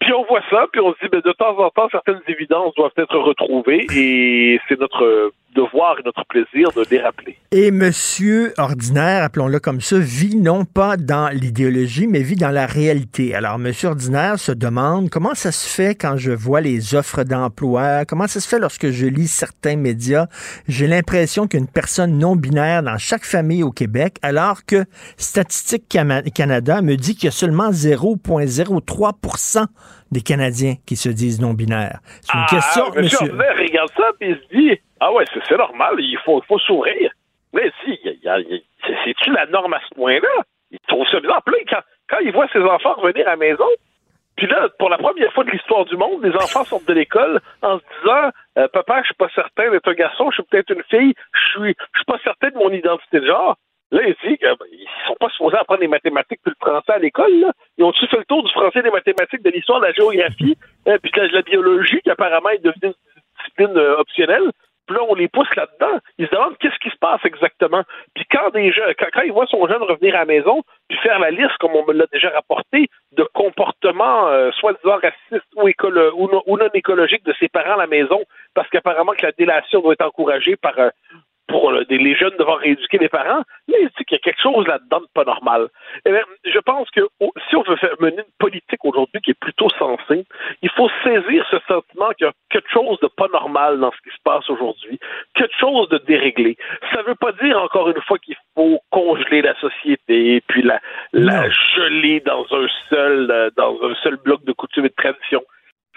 Puis 0.00 0.12
on 0.12 0.24
voit 0.24 0.42
ça, 0.50 0.66
puis 0.72 0.80
on 0.80 0.92
se 0.94 0.98
dit, 1.00 1.08
ben, 1.08 1.20
de 1.20 1.32
temps 1.32 1.56
en 1.58 1.70
temps, 1.70 1.88
certaines 1.90 2.22
évidences 2.26 2.74
doivent 2.74 2.90
être 2.96 3.16
retrouvées 3.16 3.86
et 3.94 4.60
c'est 4.68 4.80
notre 4.80 5.32
devoir 5.54 5.98
et 5.98 6.02
notre 6.04 6.24
plaisir 6.26 6.70
de 6.72 6.84
les 6.90 7.00
rappeler. 7.00 7.38
Et 7.50 7.70
Monsieur 7.70 8.54
Ordinaire, 8.56 9.22
appelons-le 9.22 9.60
comme 9.60 9.80
ça, 9.80 9.98
vit 9.98 10.36
non 10.36 10.64
pas 10.64 10.96
dans 10.96 11.28
l'idéologie, 11.28 12.06
mais 12.06 12.22
vit 12.22 12.36
dans 12.36 12.50
la 12.50 12.66
réalité. 12.66 13.34
Alors, 13.34 13.58
Monsieur 13.58 13.88
Ordinaire 13.88 14.38
se 14.38 14.52
demande 14.52 15.10
comment 15.10 15.34
ça 15.34 15.52
se 15.52 15.68
fait 15.68 15.94
quand 15.94 16.16
je 16.16 16.32
vois 16.32 16.60
les 16.60 16.94
offres 16.94 17.24
d'emploi, 17.24 18.04
comment 18.06 18.26
ça 18.26 18.40
se 18.40 18.48
fait 18.48 18.58
lorsque 18.58 18.90
je 18.90 19.06
lis 19.06 19.28
certains 19.28 19.76
médias? 19.76 20.26
J'ai 20.68 20.86
l'impression 20.86 21.46
qu'une 21.46 21.66
personne 21.68 22.18
non 22.18 22.36
binaire 22.36 22.82
dans 22.82 22.96
chaque 22.96 23.24
famille 23.24 23.62
au 23.62 23.70
Québec, 23.70 24.16
alors 24.22 24.64
que 24.64 24.84
Statistique 25.18 25.86
Canada 25.88 26.82
me 26.82 26.96
dit 26.96 27.14
qu'il 27.14 27.26
y 27.26 27.28
a 27.28 27.32
seulement 27.32 27.70
0,03 27.70 29.66
des 30.12 30.20
Canadiens 30.20 30.74
qui 30.86 30.94
se 30.94 31.08
disent 31.08 31.40
non 31.40 31.54
binaires. 31.54 31.98
C'est 32.20 32.34
une 32.34 32.44
ah, 32.44 32.50
question, 32.50 32.84
monsieur. 32.88 33.02
Monsieur 33.02 33.18
Ordinaire 33.18 33.56
regarde 33.58 33.90
ça 33.96 34.10
et 34.20 34.34
se 34.34 34.56
dit 34.56 34.78
ah 35.00 35.12
ouais, 35.12 35.24
c'est 35.48 35.56
normal, 35.56 35.94
il 35.98 36.18
faut, 36.24 36.40
faut 36.46 36.58
sourire. 36.60 37.10
Mais 37.52 37.70
si, 37.84 37.98
c'est-tu 39.04 39.32
la 39.32 39.46
norme 39.46 39.74
à 39.74 39.80
ce 39.88 39.94
point-là? 39.96 40.44
Il 40.70 40.78
trouve 40.86 41.06
ça 41.08 41.20
bizarre. 41.20 41.42
Puis 41.44 41.54
là, 41.54 41.62
quand, 41.68 41.82
quand 42.08 42.18
il 42.24 42.32
voit 42.32 42.46
ses 42.52 42.60
enfants 42.60 42.94
revenir 42.94 43.26
à 43.26 43.32
la 43.32 43.36
maison, 43.36 43.66
puis 44.36 44.46
là, 44.46 44.68
pour 44.78 44.88
la 44.88 44.98
première 44.98 45.32
fois 45.32 45.44
de 45.44 45.50
l'histoire 45.50 45.84
du 45.84 45.96
monde, 45.96 46.24
les 46.24 46.34
enfants 46.34 46.64
sortent 46.64 46.86
de 46.86 46.94
l'école 46.94 47.40
en 47.62 47.78
se 47.78 47.84
disant 48.00 48.30
euh, 48.58 48.68
Papa, 48.68 49.00
je 49.02 49.06
suis 49.06 49.14
pas 49.14 49.28
certain 49.34 49.70
d'être 49.70 49.88
un 49.88 49.94
garçon, 49.94 50.30
je 50.30 50.36
suis 50.36 50.42
peut-être 50.44 50.70
une 50.70 50.82
fille, 50.84 51.14
je 51.34 51.58
suis 51.58 51.74
je 51.94 51.98
suis 51.98 52.06
pas 52.06 52.18
certain 52.24 52.48
de 52.48 52.56
mon 52.56 52.70
identité 52.70 53.20
de 53.20 53.26
genre. 53.26 53.56
Là, 53.92 54.00
il 54.06 54.14
dit 54.26 54.38
qu'ils 54.38 54.48
ne 54.48 55.06
sont 55.06 55.16
pas 55.20 55.28
supposés 55.28 55.58
apprendre 55.58 55.82
les 55.82 55.88
mathématiques 55.88 56.40
puis 56.42 56.54
le 56.58 56.66
français 56.66 56.92
à 56.92 56.98
l'école. 56.98 57.52
Ils 57.76 57.84
ont-tu 57.84 58.06
fait 58.06 58.16
le 58.16 58.24
tour 58.24 58.42
du 58.42 58.50
français, 58.50 58.82
des 58.82 58.90
mathématiques, 58.90 59.42
de 59.42 59.50
l'histoire, 59.50 59.80
de 59.80 59.86
la 59.86 59.92
géographie, 59.92 60.56
euh, 60.88 60.96
puis 61.02 61.12
de 61.12 61.20
la, 61.20 61.42
biologie, 61.42 62.00
qui 62.00 62.10
apparemment 62.10 62.48
est 62.48 62.64
devenue 62.64 62.94
une 62.94 63.22
discipline 63.38 63.76
euh, 63.76 63.98
optionnelle? 63.98 64.50
Puis 64.86 64.96
là, 64.96 65.02
on 65.08 65.14
les 65.14 65.28
pousse 65.28 65.54
là-dedans. 65.56 65.98
Ils 66.18 66.26
se 66.26 66.32
demandent 66.32 66.56
qu'est-ce 66.58 66.78
qui 66.78 66.90
se 66.90 66.96
passe 66.96 67.20
exactement. 67.24 67.82
Puis 68.14 68.24
quand 68.30 68.50
des 68.50 68.72
quand, 68.98 69.06
quand 69.12 69.22
ils 69.22 69.32
voient 69.32 69.46
son 69.46 69.66
jeune 69.68 69.82
revenir 69.82 70.14
à 70.16 70.20
la 70.20 70.24
maison, 70.24 70.62
puis 70.88 70.98
faire 70.98 71.18
la 71.18 71.30
liste, 71.30 71.56
comme 71.60 71.76
on 71.76 71.86
me 71.86 71.92
l'a 71.92 72.06
déjà 72.10 72.30
rapporté, 72.30 72.88
de 73.12 73.24
comportements 73.34 74.28
euh, 74.28 74.50
soi-disant 74.52 74.98
racistes 75.02 75.48
ou, 75.56 75.68
écolo 75.68 76.10
non, 76.32 76.68
écologiques 76.74 77.24
de 77.24 77.34
ses 77.38 77.48
parents 77.48 77.74
à 77.74 77.78
la 77.78 77.86
maison, 77.86 78.22
parce 78.54 78.68
qu'apparemment 78.70 79.12
que 79.12 79.26
la 79.26 79.32
délation 79.32 79.80
doit 79.80 79.92
être 79.92 80.06
encouragée 80.06 80.56
par 80.56 80.78
euh, 80.78 80.88
pour 81.52 81.70
euh, 81.70 81.84
les 81.88 82.16
jeunes 82.16 82.36
devoir 82.38 82.58
rééduquer 82.58 82.98
les 82.98 83.10
parents, 83.10 83.42
mais 83.68 83.76
il 83.82 83.88
dit 83.88 84.04
qu'il 84.04 84.16
y 84.16 84.20
a 84.20 84.24
quelque 84.24 84.42
chose 84.42 84.66
là-dedans 84.66 85.00
de 85.00 85.06
pas 85.14 85.24
normal. 85.24 85.68
Eh 86.06 86.10
bien, 86.10 86.22
je 86.44 86.58
pense 86.60 86.90
que 86.90 87.02
oh, 87.20 87.32
si 87.48 87.56
on 87.56 87.62
veut 87.62 87.76
faire 87.76 87.94
mener 88.00 88.16
une 88.18 88.34
politique 88.38 88.84
aujourd'hui 88.84 89.20
qui 89.20 89.32
est 89.32 89.40
plutôt 89.40 89.68
sensée, 89.78 90.24
il 90.62 90.70
faut 90.70 90.88
saisir 91.04 91.46
ce 91.50 91.58
sentiment 91.68 92.10
qu'il 92.16 92.26
y 92.26 92.30
a 92.30 92.32
quelque 92.50 92.70
chose 92.70 92.98
de 93.00 93.08
pas 93.08 93.28
normal 93.32 93.78
dans 93.80 93.92
ce 93.92 93.98
qui 94.02 94.16
se 94.16 94.22
passe 94.24 94.48
aujourd'hui, 94.48 94.98
quelque 95.34 95.54
chose 95.60 95.88
de 95.90 95.98
déréglé. 95.98 96.56
Ça 96.92 97.02
ne 97.02 97.08
veut 97.08 97.14
pas 97.14 97.32
dire 97.32 97.60
encore 97.62 97.90
une 97.90 98.00
fois 98.02 98.18
qu'il 98.18 98.36
faut 98.54 98.80
congeler 98.90 99.42
la 99.42 99.54
société 99.60 100.42
puis 100.48 100.62
la, 100.62 100.80
la 101.12 101.50
geler 101.50 102.20
dans 102.20 102.46
un 102.50 102.66
seul 102.88 103.30
euh, 103.30 103.50
dans 103.56 103.78
un 103.82 103.94
seul 104.02 104.16
bloc 104.16 104.42
de 104.44 104.52
coutumes 104.52 104.86
et 104.86 104.88
de 104.88 104.94
traditions. 104.94 105.44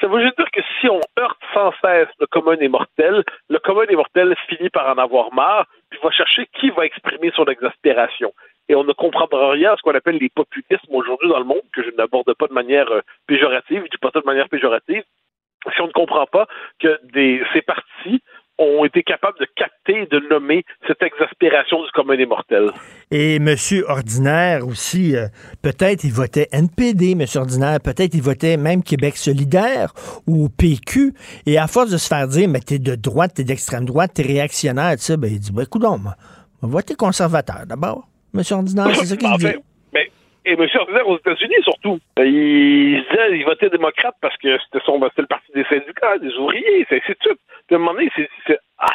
Ça 0.01 0.07
veut 0.07 0.21
juste 0.21 0.37
dire 0.37 0.51
que 0.51 0.61
si 0.79 0.89
on 0.89 0.99
heurte 1.19 1.39
sans 1.53 1.71
cesse 1.81 2.09
le 2.19 2.27
commun 2.27 2.57
des 2.57 2.67
mortels, 2.67 3.23
le 3.49 3.59
commun 3.59 3.85
des 3.85 3.95
mortels 3.95 4.35
finit 4.47 4.69
par 4.69 4.87
en 4.87 5.01
avoir 5.01 5.33
marre, 5.33 5.67
puis 5.89 5.99
va 6.03 6.11
chercher 6.11 6.47
qui 6.59 6.69
va 6.69 6.85
exprimer 6.85 7.31
son 7.35 7.45
exaspération. 7.45 8.33
Et 8.67 8.75
on 8.75 8.83
ne 8.83 8.93
comprendra 8.93 9.51
rien 9.51 9.73
à 9.73 9.77
ce 9.77 9.81
qu'on 9.83 9.95
appelle 9.95 10.17
les 10.17 10.29
populismes 10.29 10.93
aujourd'hui 10.93 11.29
dans 11.29 11.39
le 11.39 11.45
monde, 11.45 11.61
que 11.71 11.83
je 11.83 11.91
n'aborde 11.91 12.33
pas 12.33 12.47
de 12.47 12.53
manière 12.53 12.91
euh, 12.91 13.01
péjorative, 13.27 13.83
je 13.85 13.89
dis 13.89 13.97
pas 14.01 14.11
ça 14.11 14.19
de 14.19 14.25
manière 14.25 14.49
péjorative, 14.49 15.03
si 15.73 15.81
on 15.81 15.87
ne 15.87 15.91
comprend 15.91 16.25
pas 16.25 16.47
que 16.79 16.99
des, 17.13 17.43
ces 17.53 17.61
partis 17.61 18.21
ont 18.57 18.85
été 18.85 19.03
capables 19.03 19.37
de 19.39 19.47
capter 19.55 20.03
et 20.03 20.05
de 20.05 20.19
nommer 20.29 20.63
cette 20.87 21.01
exaspération 21.01 21.83
du 21.83 21.91
commun 21.91 22.15
des 22.15 22.25
mortels. 22.25 22.71
Et 23.11 23.35
M. 23.35 23.55
Ordinaire 23.87 24.67
aussi, 24.67 25.15
euh, 25.15 25.27
peut-être 25.61 26.03
il 26.03 26.13
votait 26.13 26.47
NPD, 26.51 27.11
M. 27.11 27.25
Ordinaire, 27.35 27.79
peut-être 27.81 28.13
il 28.13 28.21
votait 28.21 28.57
même 28.57 28.83
Québec 28.83 29.17
solidaire 29.17 29.93
ou 30.27 30.49
PQ. 30.49 31.13
Et 31.45 31.57
à 31.57 31.67
force 31.67 31.91
de 31.91 31.97
se 31.97 32.07
faire 32.07 32.27
dire, 32.27 32.47
mais 32.47 32.59
t'es 32.59 32.79
de 32.79 32.95
droite, 32.95 33.33
t'es 33.35 33.43
d'extrême 33.43 33.85
droite, 33.85 34.11
t'es 34.15 34.23
réactionnaire, 34.23 34.95
tu 34.95 35.03
sais, 35.03 35.17
ben, 35.17 35.31
il 35.31 35.39
dit, 35.39 35.51
ben, 35.51 35.63
écoute, 35.63 35.83
on 35.85 35.97
va 35.97 36.15
voter 36.61 36.95
conservateur 36.95 37.65
d'abord. 37.67 38.07
M. 38.33 38.41
Ordinaire, 38.51 38.95
c'est 38.95 39.05
ça 39.05 39.17
qu'il 39.17 39.31
dit. 39.37 39.47
Et 40.45 40.53
M. 40.53 40.67
Ordinaire 40.75 41.07
aux 41.07 41.17
États-Unis, 41.17 41.55
surtout. 41.63 41.99
Il 42.17 43.03
disait, 43.09 43.37
il 43.37 43.45
votait 43.45 43.69
démocrate 43.69 44.15
parce 44.21 44.37
que 44.37 44.57
c'était 44.59 44.79
le 44.87 45.25
parti 45.25 45.51
des 45.53 45.63
syndicats, 45.65 46.19
des 46.19 46.33
ouvriers, 46.35 46.85
c'est 46.87 47.03
suite. 47.03 47.17
Puis 47.23 47.35
à 47.71 47.75
un 47.75 47.77
moment 47.79 47.93
donné, 47.93 48.11
c'est, 48.15 48.29
c'est, 48.45 48.59
ah, 48.77 48.93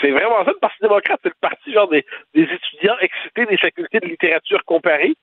c'est, 0.00 0.10
vraiment 0.10 0.44
ça 0.44 0.52
le 0.52 0.58
Parti 0.60 0.78
démocrate. 0.80 1.18
C'est 1.24 1.30
le 1.30 1.40
parti 1.40 1.72
genre 1.72 1.88
des, 1.88 2.04
des 2.34 2.42
étudiants 2.42 2.96
excités 3.00 3.46
des 3.46 3.56
facultés 3.56 3.98
de 3.98 4.06
littérature 4.06 4.62
comparée. 4.64 5.14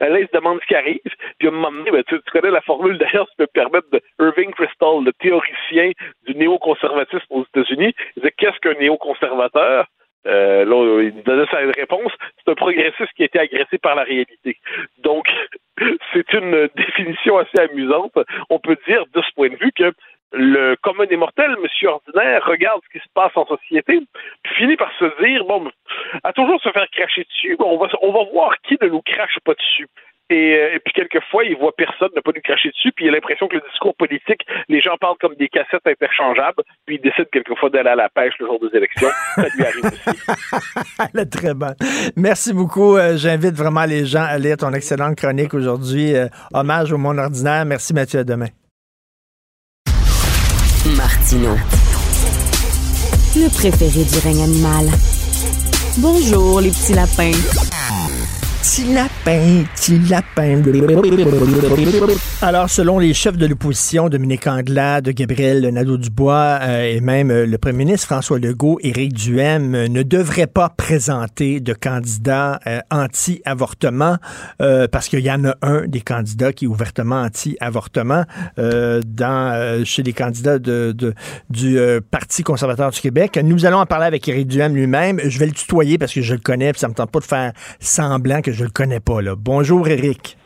Là, 0.00 0.18
ils 0.18 0.26
se 0.26 0.36
demandent 0.36 0.60
ce 0.60 0.66
qui 0.66 0.74
arrive. 0.74 0.98
Puis 1.38 1.46
à 1.46 1.50
un 1.52 1.54
moment 1.54 1.70
donné, 1.70 1.92
ben, 1.92 2.02
tu, 2.08 2.18
connais 2.32 2.50
la 2.50 2.60
formule 2.62 2.98
d'ailleurs, 2.98 3.28
ça 3.28 3.34
peut 3.38 3.46
permettre 3.46 3.88
de 3.92 4.00
Irving 4.20 4.50
Kristol, 4.50 5.04
le 5.04 5.12
théoricien 5.12 5.92
du 6.26 6.34
néoconservatisme 6.34 7.26
aux 7.30 7.44
États-Unis. 7.44 7.94
Il 8.16 8.22
disait 8.22 8.34
qu'est-ce 8.36 8.58
qu'un 8.58 8.78
néoconservateur? 8.80 9.86
Euh, 10.26 10.64
là, 10.64 11.02
il 11.02 11.22
donnait 11.22 11.46
sa 11.50 11.58
réponse. 11.58 12.12
C'est 12.38 12.52
un 12.52 12.54
progressiste 12.54 13.12
qui 13.16 13.22
a 13.22 13.26
été 13.26 13.38
agressé 13.38 13.78
par 13.78 13.94
la 13.94 14.04
réalité. 14.04 14.56
Donc, 14.98 15.26
c'est 16.12 16.32
une 16.32 16.68
définition 16.76 17.38
assez 17.38 17.60
amusante. 17.60 18.12
On 18.50 18.58
peut 18.58 18.76
dire, 18.86 19.04
de 19.12 19.22
ce 19.22 19.34
point 19.34 19.48
de 19.48 19.56
vue, 19.56 19.72
que 19.72 19.92
le 20.32 20.76
commun 20.76 21.04
des 21.04 21.16
mortels, 21.16 21.54
monsieur 21.62 21.88
ordinaire, 21.88 22.44
regarde 22.46 22.80
ce 22.84 22.98
qui 22.98 23.04
se 23.04 23.10
passe 23.14 23.32
en 23.36 23.46
société, 23.46 24.00
puis 24.42 24.54
finit 24.54 24.76
par 24.76 24.90
se 24.98 25.04
dire, 25.22 25.44
bon, 25.44 25.70
à 26.24 26.32
toujours 26.32 26.60
se 26.62 26.70
faire 26.70 26.88
cracher 26.90 27.24
dessus, 27.24 27.56
on 27.58 27.76
va, 27.76 27.88
on 28.00 28.12
va 28.12 28.24
voir 28.32 28.56
qui 28.62 28.78
ne 28.80 28.88
nous 28.88 29.02
crache 29.02 29.38
pas 29.44 29.54
dessus. 29.54 29.88
Et, 30.32 30.54
euh, 30.54 30.76
et, 30.76 30.80
puis 30.80 30.94
quelquefois, 30.94 31.44
il 31.44 31.56
voit 31.58 31.72
personne 31.76 32.08
ne 32.16 32.20
pas 32.22 32.30
lui 32.32 32.40
cracher 32.40 32.70
dessus, 32.70 32.90
puis 32.92 33.04
il 33.04 33.08
a 33.10 33.12
l'impression 33.12 33.48
que 33.48 33.56
le 33.56 33.62
discours 33.70 33.94
politique, 33.96 34.40
les 34.68 34.80
gens 34.80 34.96
parlent 34.98 35.18
comme 35.20 35.34
des 35.34 35.48
cassettes 35.48 35.86
interchangeables, 35.86 36.62
puis 36.86 36.96
il 36.96 37.02
décide 37.02 37.28
quelquefois 37.30 37.68
d'aller 37.68 37.90
à 37.90 37.96
la 37.96 38.08
pêche 38.08 38.32
le 38.40 38.46
jour 38.46 38.58
des 38.58 38.74
élections. 38.74 39.08
Ça 39.34 39.46
lui 39.54 39.62
arrive 39.62 39.84
aussi. 39.84 41.04
Elle 41.14 41.20
est 41.20 41.26
très 41.26 41.52
bonne. 41.52 41.74
Merci 42.16 42.54
beaucoup. 42.54 42.96
Euh, 42.96 43.16
J'invite 43.16 43.54
vraiment 43.54 43.84
les 43.84 44.06
gens 44.06 44.24
à 44.24 44.38
lire 44.38 44.56
ton 44.56 44.72
excellente 44.72 45.16
chronique 45.16 45.52
aujourd'hui. 45.52 46.16
Euh, 46.16 46.28
hommage 46.54 46.92
au 46.92 46.98
monde 46.98 47.18
ordinaire. 47.18 47.66
Merci 47.66 47.92
Mathieu, 47.92 48.20
à 48.20 48.24
demain. 48.24 48.48
Martino. 50.96 51.54
Le 53.36 53.48
préféré 53.52 54.04
du 54.04 54.18
règne 54.26 54.44
animal. 54.44 54.86
Bonjour 55.98 56.62
les 56.62 56.70
petits 56.70 56.94
lapins. 56.94 57.81
Petit 58.62 58.94
lapin, 58.94 59.64
petit 59.74 59.98
lapin. 60.08 60.62
Alors, 62.42 62.70
selon 62.70 63.00
les 63.00 63.12
chefs 63.12 63.36
de 63.36 63.46
l'opposition, 63.46 64.08
Dominique 64.08 64.46
Anglade, 64.46 65.08
Gabriel 65.08 65.66
Nadeau-Dubois 65.66 66.60
euh, 66.62 66.84
et 66.84 67.00
même 67.00 67.32
euh, 67.32 67.44
le 67.44 67.58
premier 67.58 67.78
ministre 67.78 68.06
François 68.06 68.38
Legault, 68.38 68.78
Éric 68.84 69.14
Duhem, 69.14 69.74
euh, 69.74 69.88
ne 69.88 70.04
devraient 70.04 70.46
pas 70.46 70.68
présenter 70.68 71.58
de 71.58 71.72
candidat 71.72 72.60
euh, 72.68 72.78
anti-avortement 72.92 74.18
parce 74.92 75.08
qu'il 75.08 75.20
y 75.20 75.32
en 75.32 75.44
a 75.44 75.56
un 75.62 75.88
des 75.88 76.00
candidats 76.00 76.52
qui 76.52 76.66
est 76.66 76.68
ouvertement 76.68 77.22
anti-avortement 77.22 78.24
chez 78.56 80.02
les 80.04 80.12
candidats 80.12 80.58
du 80.60 81.78
Parti 82.12 82.42
conservateur 82.44 82.90
du 82.92 83.00
Québec. 83.00 83.40
Nous 83.42 83.66
allons 83.66 83.78
en 83.78 83.86
parler 83.86 84.06
avec 84.06 84.28
Éric 84.28 84.46
Duhem 84.46 84.74
lui-même. 84.74 85.20
Je 85.24 85.38
vais 85.40 85.46
le 85.46 85.52
tutoyer 85.52 85.98
parce 85.98 86.12
que 86.12 86.22
je 86.22 86.34
le 86.34 86.40
connais, 86.40 86.72
puis 86.72 86.78
ça 86.78 86.86
me 86.88 86.94
tente 86.94 87.10
pas 87.10 87.18
de 87.18 87.24
faire 87.24 87.52
semblant 87.80 88.40
que 88.40 88.51
je 88.52 88.64
le 88.64 88.70
connais 88.70 89.00
pas. 89.00 89.20
Là. 89.20 89.34
Bonjour, 89.36 89.88
Éric. 89.88 90.36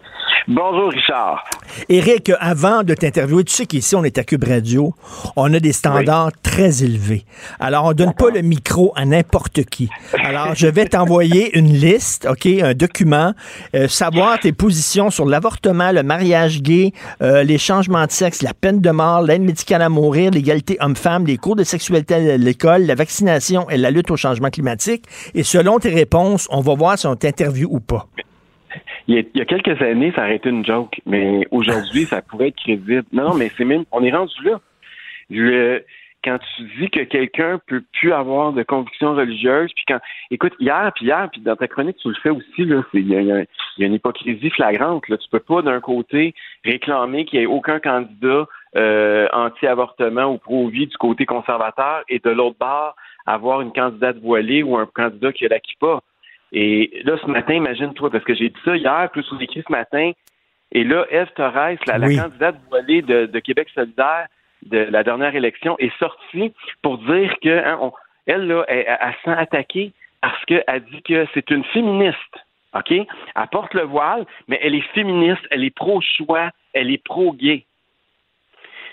Bonjour, 0.49 0.91
Richard. 0.93 1.43
Éric, 1.89 2.31
avant 2.39 2.85
de 2.85 2.95
t'interviewer, 2.95 3.43
tu 3.43 3.53
sais 3.53 3.67
qu'ici, 3.67 3.97
on 3.97 4.05
est 4.05 4.17
à 4.17 4.23
Cube 4.23 4.45
Radio. 4.45 4.95
On 5.35 5.53
a 5.53 5.59
des 5.59 5.73
standards 5.73 6.27
oui. 6.27 6.41
très 6.41 6.85
élevés. 6.85 7.25
Alors, 7.59 7.87
on 7.87 7.93
donne 7.95 8.15
pas 8.15 8.31
le 8.31 8.43
micro 8.43 8.93
à 8.95 9.05
n'importe 9.05 9.65
qui. 9.65 9.91
Alors, 10.13 10.55
je 10.55 10.69
vais 10.69 10.87
t'envoyer 10.87 11.59
une 11.59 11.73
liste, 11.73 12.29
OK, 12.31 12.47
un 12.47 12.75
document, 12.75 13.33
euh, 13.75 13.89
savoir 13.89 14.39
tes 14.39 14.53
positions 14.53 15.11
sur 15.11 15.27
l'avortement, 15.27 15.91
le 15.91 16.05
mariage 16.05 16.63
gay, 16.63 16.93
euh, 17.23 17.43
les 17.43 17.59
changements 17.59 18.07
de 18.07 18.13
sexe, 18.13 18.41
la 18.43 18.55
peine 18.55 18.81
de 18.81 18.91
mort, 18.91 19.23
l'aide 19.23 19.43
médicale 19.43 19.83
à 19.83 19.89
mourir, 19.89 20.31
l'égalité 20.31 20.77
homme-femme, 20.79 21.27
les 21.27 21.39
cours 21.39 21.57
de 21.57 21.65
sexualité 21.65 22.15
à 22.15 22.37
l'école, 22.37 22.83
la 22.83 22.95
vaccination 22.95 23.69
et 23.69 23.77
la 23.77 23.91
lutte 23.91 24.13
au 24.13 24.17
changement 24.17 24.51
climatique. 24.51 25.07
Et 25.35 25.43
selon 25.43 25.81
tes 25.81 25.93
réponses, 25.93 26.47
on 26.53 26.61
va 26.61 26.77
voir 26.77 26.97
si 26.97 27.09
on 27.09 27.17
t'interviewe 27.17 27.67
ou 27.69 27.81
pas. 27.81 28.07
Il 29.09 29.25
y, 29.35 29.41
a, 29.41 29.45
quelques 29.45 29.81
années, 29.83 30.13
ça 30.15 30.23
aurait 30.23 30.37
été 30.37 30.49
une 30.49 30.65
joke, 30.65 31.01
mais 31.07 31.47
aujourd'hui, 31.51 32.05
ça 32.05 32.23
pourrait 32.23 32.49
être 32.49 32.57
crédible. 32.57 33.05
Non, 33.13 33.35
mais 33.35 33.51
c'est 33.57 33.65
même, 33.65 33.85
on 33.93 34.03
est 34.03 34.13
rendu 34.13 34.35
là. 34.43 34.61
Quand 36.25 36.39
tu 36.57 36.63
dis 36.79 36.91
que 36.91 37.05
quelqu'un 37.05 37.61
peut 37.69 37.85
plus 37.93 38.13
avoir 38.13 38.53
de 38.53 38.65
conviction 38.65 39.15
religieuse, 39.15 39.71
puis 39.77 39.85
quand, 39.87 40.01
écoute, 40.33 40.55
hier, 40.59 40.91
puis 40.97 41.05
hier, 41.05 41.29
puis 41.31 41.41
dans 41.41 41.55
ta 41.55 41.69
chronique, 41.69 41.99
tu 41.99 42.09
le 42.09 42.17
fais 42.21 42.31
aussi, 42.31 42.65
là, 42.65 42.83
il 42.95 43.07
y, 43.07 43.33
a, 43.33 43.45
une 43.79 43.95
hypocrisie 43.95 44.51
flagrante, 44.51 45.09
là. 45.09 45.19
Tu 45.19 45.29
peux 45.31 45.39
pas, 45.39 45.63
d'un 45.63 45.81
côté, 45.81 46.35
réclamer 46.65 47.27
qu'il 47.27 47.39
n'y 47.39 47.45
ait 47.45 47.47
aucun 47.47 47.79
candidat 47.79 48.47
euh, 48.77 49.29
anti-avortement 49.33 50.25
ou 50.25 50.39
pro-vie 50.39 50.89
du 50.89 50.97
côté 50.97 51.27
conservateur, 51.27 52.03
et 52.09 52.19
de 52.19 52.31
l'autre 52.31 52.59
part, 52.59 52.97
avoir 53.25 53.61
une 53.61 53.73
candidate 53.73 54.19
voilée 54.19 54.65
ou 54.65 54.77
un 54.77 54.87
candidat 54.87 55.33
qui 55.33 55.47
a 55.47 55.49
la. 55.49 55.61
Et 56.59 57.03
là, 57.05 57.19
ce 57.21 57.27
matin, 57.27 57.53
imagine-toi, 57.53 58.09
parce 58.09 58.25
que 58.25 58.35
j'ai 58.35 58.49
dit 58.49 58.61
ça 58.65 58.75
hier, 58.75 59.11
plus 59.13 59.23
sous 59.25 59.39
écrit 59.43 59.63
ce 59.67 59.71
matin, 59.71 60.13
et 60.73 60.85
là, 60.85 61.05
Eve 61.11 61.29
Torres, 61.37 61.77
la, 61.87 61.99
oui. 61.99 62.17
la 62.17 62.23
candidate 62.23 62.57
voilée 62.71 63.03
de, 63.03 63.27
de, 63.27 63.39
Québec 63.41 63.69
solidaire 63.75 64.27
de 64.63 64.79
la 64.79 65.05
dernière 65.05 65.37
élection, 65.37 65.77
est 65.79 65.95
sortie 65.99 66.55
pour 66.81 66.97
dire 66.97 67.35
que 67.43 67.63
hein, 67.63 67.77
on, 67.83 67.93
elle, 68.25 68.47
là, 68.47 68.65
elle, 68.69 68.87
elle, 68.89 68.99
elle 69.03 69.15
sent 69.23 69.39
attaquée 69.39 69.93
parce 70.23 70.43
qu'elle 70.47 70.85
dit 70.91 71.03
que 71.03 71.27
c'est 71.35 71.51
une 71.51 71.63
féministe. 71.65 72.17
OK? 72.75 72.91
Elle 72.91 73.07
porte 73.53 73.75
le 73.75 73.83
voile, 73.83 74.25
mais 74.49 74.59
elle 74.63 74.75
est 74.75 74.95
féministe, 74.95 75.43
elle 75.51 75.63
est 75.63 75.75
pro-choix, 75.77 76.51
elle 76.73 76.91
est 76.91 77.05
pro-gay. 77.05 77.67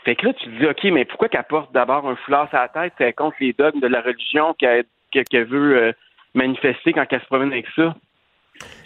Fait 0.04 0.18
que 0.18 0.26
là, 0.26 0.34
tu 0.34 0.46
te 0.46 0.50
dis, 0.50 0.66
OK, 0.66 0.84
mais 0.92 1.06
pourquoi 1.06 1.30
qu'elle 1.30 1.46
porte 1.46 1.72
d'abord 1.72 2.06
un 2.10 2.18
foulard 2.18 2.50
sur 2.50 2.58
la 2.58 2.68
tête? 2.68 2.94
C'est 2.98 3.14
contre 3.14 3.38
les 3.40 3.54
dogmes 3.54 3.80
de 3.80 3.88
la 3.88 4.02
religion 4.02 4.54
qu'elle 4.54 4.86
qu 5.14 5.44
veut 5.44 5.78
euh, 5.78 5.94
manifester 6.34 6.94
quand 6.94 7.06
elle 7.10 7.22
se 7.22 7.26
promène 7.26 7.52
avec 7.52 7.66
ça. 7.76 7.96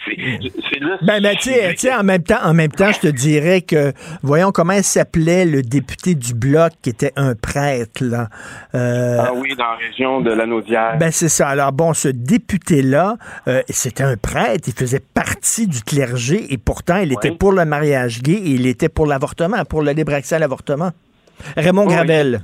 C'est 0.06 0.80
là. 0.80 0.98
Ben, 1.02 1.22
ben 1.22 1.36
tu 1.36 1.52
sais, 1.52 1.94
en 1.94 2.04
même 2.04 2.24
temps, 2.24 2.40
en 2.42 2.54
même 2.54 2.72
temps, 2.72 2.92
je 2.94 3.00
te 3.00 3.08
dirais 3.08 3.62
que, 3.62 3.92
voyons 4.24 4.52
comment 4.52 4.82
s'appelait 4.82 5.46
le 5.46 5.62
député 5.62 6.16
du 6.16 6.34
bloc 6.34 6.72
qui 6.82 6.90
était 6.90 7.12
un 7.18 7.36
prêtre 7.36 8.04
là. 8.04 8.30
Euh, 8.74 9.18
ah 9.20 9.34
oui, 9.34 9.54
dans 9.56 9.66
la 9.66 9.76
région 9.76 10.22
de 10.22 10.32
la 10.32 10.46
Naudière. 10.46 10.98
Ben 10.98 11.12
c'est 11.12 11.28
ça. 11.28 11.50
Alors 11.50 11.74
bon, 11.74 11.94
ce 11.94 12.08
député 12.08 12.82
là, 12.82 13.18
euh, 13.50 13.62
c'était 13.68 14.04
un 14.04 14.16
prêtre, 14.16 14.68
il 14.68 14.74
faisait 14.74 15.02
partie 15.14 15.68
du 15.68 15.82
clergé 15.82 16.54
et 16.54 16.58
pourtant 16.58 16.98
il 16.98 17.12
était 17.12 17.32
oui. 17.32 17.38
pour 17.38 17.52
le 17.52 17.66
mariage 17.66 18.22
gay 18.22 18.34
et 18.34 18.52
il 18.52 18.66
était 18.66 18.90
pour 18.90 19.08
l'avortement, 19.08 19.64
pour 19.66 19.82
le 19.82 19.92
libre 19.92 20.14
accès 20.14 20.36
à 20.36 20.40
l'avortement. 20.40 20.92
Raymond 21.58 21.88
oui, 21.88 21.94
Gravel. 21.94 22.42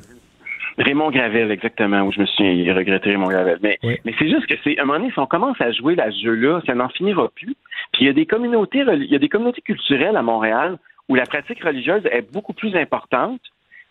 Raymond 0.78 1.12
Gravel, 1.12 1.52
exactement, 1.52 2.02
où 2.02 2.12
je 2.12 2.20
me 2.20 2.26
suis 2.26 2.72
regretté 2.72 3.12
Raymond 3.12 3.30
Gravel. 3.30 3.60
Mais, 3.62 3.78
oui. 3.84 3.98
mais 4.06 4.14
c'est 4.18 4.30
juste 4.30 4.48
que 4.48 4.56
c'est, 4.64 4.78
à 4.80 4.84
un 4.84 4.86
moment 4.86 5.00
donné, 5.00 5.12
si 5.12 5.20
on 5.20 5.28
commence 5.28 5.60
à 5.62 5.72
jouer 5.72 6.00
à 6.00 6.12
ce 6.12 6.20
jeu-là, 6.24 6.62
ça 6.66 6.74
n'en 6.74 6.90
finira 6.90 7.30
plus. 7.30 7.56
Puis 7.92 8.02
il 8.02 8.08
y 8.08 8.10
a 8.10 8.14
des 8.14 8.26
communautés, 8.26 8.80
il 8.80 9.12
y 9.12 9.16
a 9.16 9.20
des 9.20 9.30
communautés 9.30 9.62
culturelles 9.62 10.18
à 10.18 10.22
Montréal 10.22 10.78
où 11.10 11.16
la 11.16 11.26
pratique 11.26 11.64
religieuse 11.64 12.04
est 12.06 12.32
beaucoup 12.32 12.54
plus 12.54 12.76
importante. 12.76 13.42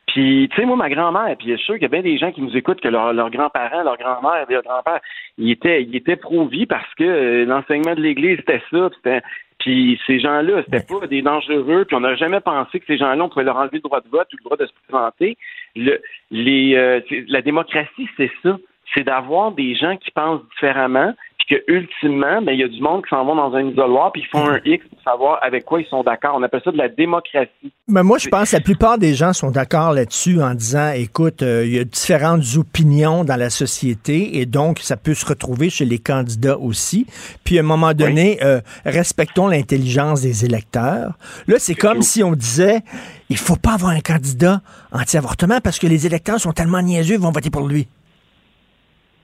Puis, 0.06 0.48
tu 0.50 0.60
sais, 0.60 0.66
moi, 0.66 0.76
ma 0.76 0.90
grand-mère, 0.90 1.36
puis 1.38 1.48
je 1.48 1.56
suis 1.56 1.64
sûr 1.64 1.74
qu'il 1.74 1.82
y 1.82 1.86
a 1.86 1.88
bien 1.88 2.02
des 2.02 2.18
gens 2.18 2.32
qui 2.32 2.42
nous 2.42 2.54
écoutent 2.56 2.80
que 2.80 2.88
leurs 2.88 3.12
leur 3.12 3.30
grands-parents, 3.30 3.82
leur 3.82 3.96
grand-mère, 3.96 4.46
leur 4.48 4.62
grand-père, 4.62 5.00
ils 5.38 5.52
étaient, 5.52 5.82
ils 5.82 5.94
étaient 5.96 6.16
pro-vie 6.16 6.66
parce 6.66 6.92
que 6.94 7.04
euh, 7.04 7.44
l'enseignement 7.44 7.94
de 7.94 8.00
l'Église, 8.00 8.38
c'était 8.38 8.62
ça, 8.70 8.90
c'était, 8.96 9.22
puis 9.62 10.01
ces 10.09 10.18
gens-là, 10.18 10.62
c'était 10.64 10.84
pas 10.84 11.06
des 11.06 11.22
dangereux, 11.22 11.84
puis 11.84 11.94
on 11.94 12.01
n'a 12.01 12.16
jamais 12.16 12.40
pensé 12.40 12.80
que 12.80 12.86
ces 12.86 12.98
gens-là, 12.98 13.22
on 13.22 13.28
pouvait 13.28 13.44
leur 13.44 13.56
enlever 13.56 13.76
le 13.76 13.82
droit 13.82 14.01
de 14.01 14.09
vote 14.09 14.26
ou 14.32 14.36
le 14.36 14.44
droit 14.44 14.56
de 14.56 14.66
se 14.66 14.72
présenter. 14.89 15.39
Le, 15.76 16.02
les, 16.32 16.74
euh, 16.74 17.01
la 17.28 17.43
démocratie, 17.43 18.09
c'est 18.16 18.30
ça. 18.43 18.59
C'est 18.93 19.05
d'avoir 19.05 19.52
des 19.52 19.76
gens 19.76 19.97
qui 19.97 20.10
pensent 20.10 20.43
différemment, 20.51 21.14
puis 21.47 21.56
que 21.56 21.73
ultimement, 21.73 22.43
ben, 22.43 22.52
il 22.52 22.60
y 22.60 22.62
a 22.62 22.69
du 22.69 22.81
monde 22.81 23.02
qui 23.05 23.10
s'en 23.10 23.24
vont 23.24 23.35
dans 23.35 23.55
un 23.55 23.69
isoloir, 23.69 24.12
puis 24.12 24.23
ils 24.23 24.28
font 24.28 24.47
un 24.47 24.60
X 24.64 24.85
pour 24.89 25.02
savoir 25.02 25.39
avec 25.43 25.64
quoi 25.64 25.81
ils 25.81 25.86
sont 25.86 26.02
d'accord. 26.02 26.35
On 26.36 26.43
appelle 26.43 26.62
ça 26.64 26.70
de 26.70 26.77
la 26.77 26.89
démocratie. 26.89 27.73
Mais 27.89 28.02
moi, 28.02 28.19
je 28.19 28.28
pense 28.28 28.51
que 28.51 28.56
la 28.56 28.62
plupart 28.62 28.98
des 28.98 29.14
gens 29.14 29.32
sont 29.32 29.51
d'accord 29.51 29.93
là-dessus 29.93 30.40
en 30.43 30.55
disant, 30.55 30.93
écoute, 30.94 31.43
euh, 31.43 31.64
il 31.66 31.74
y 31.74 31.78
a 31.78 31.85
différentes 31.85 32.44
opinions 32.56 33.24
dans 33.24 33.36
la 33.36 33.51
société 33.51 34.39
et 34.39 34.47
donc 34.47 34.78
ça 34.78 34.97
peut 34.97 35.14
se 35.14 35.27
retrouver 35.27 35.70
chez 35.70 35.85
les 35.85 35.98
candidats 35.98 36.59
aussi. 36.59 37.06
Puis 37.44 37.59
à 37.59 37.60
un 37.60 37.64
moment 37.64 37.93
donné, 37.93 38.39
euh, 38.43 38.60
respectons 38.85 39.48
l'intelligence 39.48 40.23
des 40.23 40.44
électeurs. 40.44 41.14
Là, 41.48 41.56
c'est 41.59 41.74
comme 41.74 42.02
si 42.02 42.23
on 42.23 42.32
disait, 42.32 42.81
il 43.28 43.39
faut 43.39 43.56
pas 43.56 43.74
avoir 43.74 43.93
un 43.93 44.01
candidat 44.01 44.60
anti-avortement 44.93 45.60
parce 45.60 45.78
que 45.78 45.86
les 45.86 46.06
électeurs 46.06 46.39
sont 46.39 46.52
tellement 46.52 46.82
niaiseux, 46.82 47.14
ils 47.14 47.20
vont 47.20 47.32
voter 47.32 47.51
pour 47.51 47.66
lui. 47.66 47.89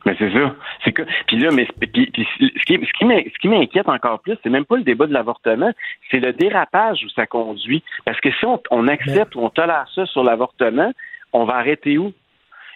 Mais 0.07 0.15
c'est 0.19 0.33
ça. 0.33 0.55
C'est 0.85 0.93
que 0.93 1.03
puis 1.27 1.39
là, 1.39 1.51
mais 1.53 1.67
puis, 1.93 2.07
puis 2.11 2.27
ce 2.39 2.65
qui 2.65 2.75
ce 2.87 2.93
qui 2.99 3.05
m'in- 3.05 3.23
ce 3.23 3.39
qui 3.41 3.49
m'inquiète 3.49 3.89
encore 3.89 4.21
plus, 4.21 4.37
c'est 4.43 4.51
même 4.51 4.65
pas 4.65 4.77
le 4.77 4.83
débat 4.85 5.07
de 5.07 5.13
l'avortement, 5.13 5.73
c'est 6.11 6.21
le 6.21 6.33
dérapage 6.33 7.03
où 7.05 7.09
ça 7.11 7.27
conduit. 7.27 7.83
Parce 8.05 8.21
que 8.21 8.31
si 8.31 8.45
on, 8.47 8.61
on 8.71 8.87
accepte 8.89 9.35
ou 9.35 9.41
on 9.41 9.51
tolère 9.51 9.87
ça 9.95 10.07
sur 10.07 10.23
l'avortement, 10.25 10.93
on 11.33 11.45
va 11.45 11.57
arrêter 11.57 11.99
où? 11.99 12.13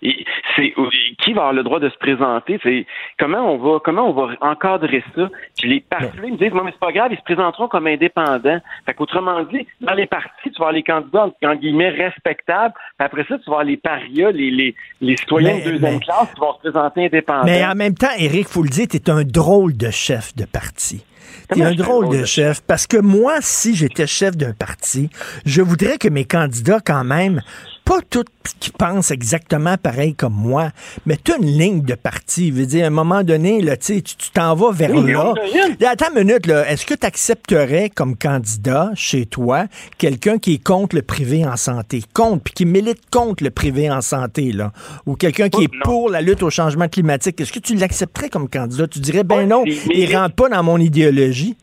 Et 0.04 0.24
c'est 0.56 0.74
qui 1.20 1.32
va 1.32 1.42
avoir 1.42 1.52
le 1.52 1.62
droit 1.62 1.78
de 1.78 1.88
se 1.88 1.96
présenter? 1.98 2.58
C'est 2.62 2.86
comment 3.20 3.54
on 3.54 3.58
va 3.58 3.78
comment 3.84 4.10
on 4.10 4.12
va 4.12 4.34
encadrer 4.40 5.04
ça? 5.14 5.28
Puis 5.58 5.70
les 5.70 5.80
partis 5.80 6.08
ils 6.24 6.32
me 6.32 6.36
disent 6.38 6.52
non 6.52 6.64
mais 6.64 6.72
c'est 6.72 6.80
pas 6.80 6.90
grave, 6.92 7.12
ils 7.12 7.18
se 7.18 7.22
présenteront 7.22 7.68
comme 7.68 7.86
indépendants. 7.86 8.60
Fait 8.84 8.94
qu'autrement 8.94 9.42
dit, 9.44 9.66
dans 9.80 9.94
les 9.94 10.06
partis, 10.06 10.28
tu 10.44 10.50
vas 10.58 10.66
avoir 10.68 10.72
les 10.72 10.82
candidats 10.82 11.30
en 11.44 11.54
guillemets 11.54 11.90
respectables. 11.90 12.74
Puis 12.98 13.06
après 13.06 13.24
ça, 13.28 13.38
tu 13.38 13.44
vas 13.46 13.52
avoir 13.58 13.64
les 13.64 13.76
parias, 13.76 14.32
les 14.32 14.50
les, 14.50 14.74
les 15.00 15.16
citoyens 15.16 15.54
Mais- 15.54 15.64
de 15.64 15.70
deuxième 15.72 15.94
mais- 15.94 16.00
classe 16.00 16.34
qui 16.34 16.40
vont 16.40 16.54
se 16.54 16.58
présenter 16.58 17.04
indépendants. 17.06 17.44
Mais 17.44 17.64
en 17.64 17.74
même 17.74 17.94
temps, 17.94 18.08
Éric, 18.18 18.48
faut 18.48 18.62
le 18.64 18.68
dire, 18.70 18.86
t'es 18.88 19.08
un 19.08 19.22
drôle 19.22 19.76
de 19.76 19.90
chef 19.90 20.34
de 20.34 20.44
parti. 20.44 21.04
T'es 21.48 21.62
un 21.62 21.74
drôle 21.74 22.08
de 22.08 22.24
chef? 22.24 22.60
Parce 22.66 22.86
que 22.86 22.96
moi, 22.96 23.34
si 23.40 23.74
j'étais 23.76 24.06
chef 24.06 24.36
d'un 24.36 24.52
parti, 24.52 25.10
je 25.46 25.62
voudrais 25.62 25.96
que 25.98 26.08
mes 26.08 26.24
candidats, 26.24 26.80
quand 26.84 27.04
même, 27.04 27.40
pas 27.84 27.98
tous 28.08 28.24
qui 28.60 28.70
pensent 28.70 29.10
exactement 29.10 29.76
pareil 29.76 30.14
comme 30.14 30.34
moi, 30.34 30.70
mais 31.06 31.16
tu 31.22 31.32
as 31.32 31.36
une 31.36 31.46
ligne 31.46 31.82
de 31.82 31.94
parti. 31.94 32.48
Je 32.48 32.52
veux 32.54 32.66
dire, 32.66 32.84
à 32.84 32.86
un 32.88 32.90
moment 32.90 33.22
donné, 33.24 33.60
là, 33.60 33.76
tu 33.76 34.02
t'en 34.32 34.54
vas 34.54 34.70
vers 34.72 34.90
Oui, 34.92 35.12
là. 35.12 35.34
Là, 35.80 35.90
Attends 35.90 36.06
une 36.16 36.24
minute, 36.24 36.46
là. 36.46 36.68
Est-ce 36.70 36.86
que 36.86 36.94
tu 36.94 37.06
accepterais 37.06 37.90
comme 37.90 38.16
candidat 38.16 38.90
chez 38.94 39.26
toi 39.26 39.66
quelqu'un 39.98 40.38
qui 40.38 40.54
est 40.54 40.62
contre 40.64 40.94
le 40.96 41.02
privé 41.02 41.44
en 41.44 41.56
santé, 41.56 42.02
contre, 42.14 42.44
puis 42.44 42.54
qui 42.54 42.64
milite 42.66 43.02
contre 43.10 43.42
le 43.44 43.50
privé 43.50 43.90
en 43.90 44.00
santé, 44.00 44.52
là, 44.52 44.72
ou 45.06 45.14
quelqu'un 45.16 45.48
qui 45.48 45.64
est 45.64 45.70
pour 45.82 46.08
la 46.08 46.20
lutte 46.20 46.42
au 46.42 46.50
changement 46.50 46.88
climatique? 46.88 47.40
Est-ce 47.40 47.52
que 47.52 47.58
tu 47.60 47.74
l'accepterais 47.74 48.28
comme 48.28 48.48
candidat? 48.48 48.86
Tu 48.86 49.00
dirais, 49.00 49.24
ben 49.24 49.46
non, 49.48 49.64
s'il 49.64 49.74
il 49.92 50.06
milite- 50.06 50.16
rentre 50.16 50.34
pas 50.34 50.48
dans 50.48 50.62
mon 50.62 50.78
idéologie. 50.78 51.56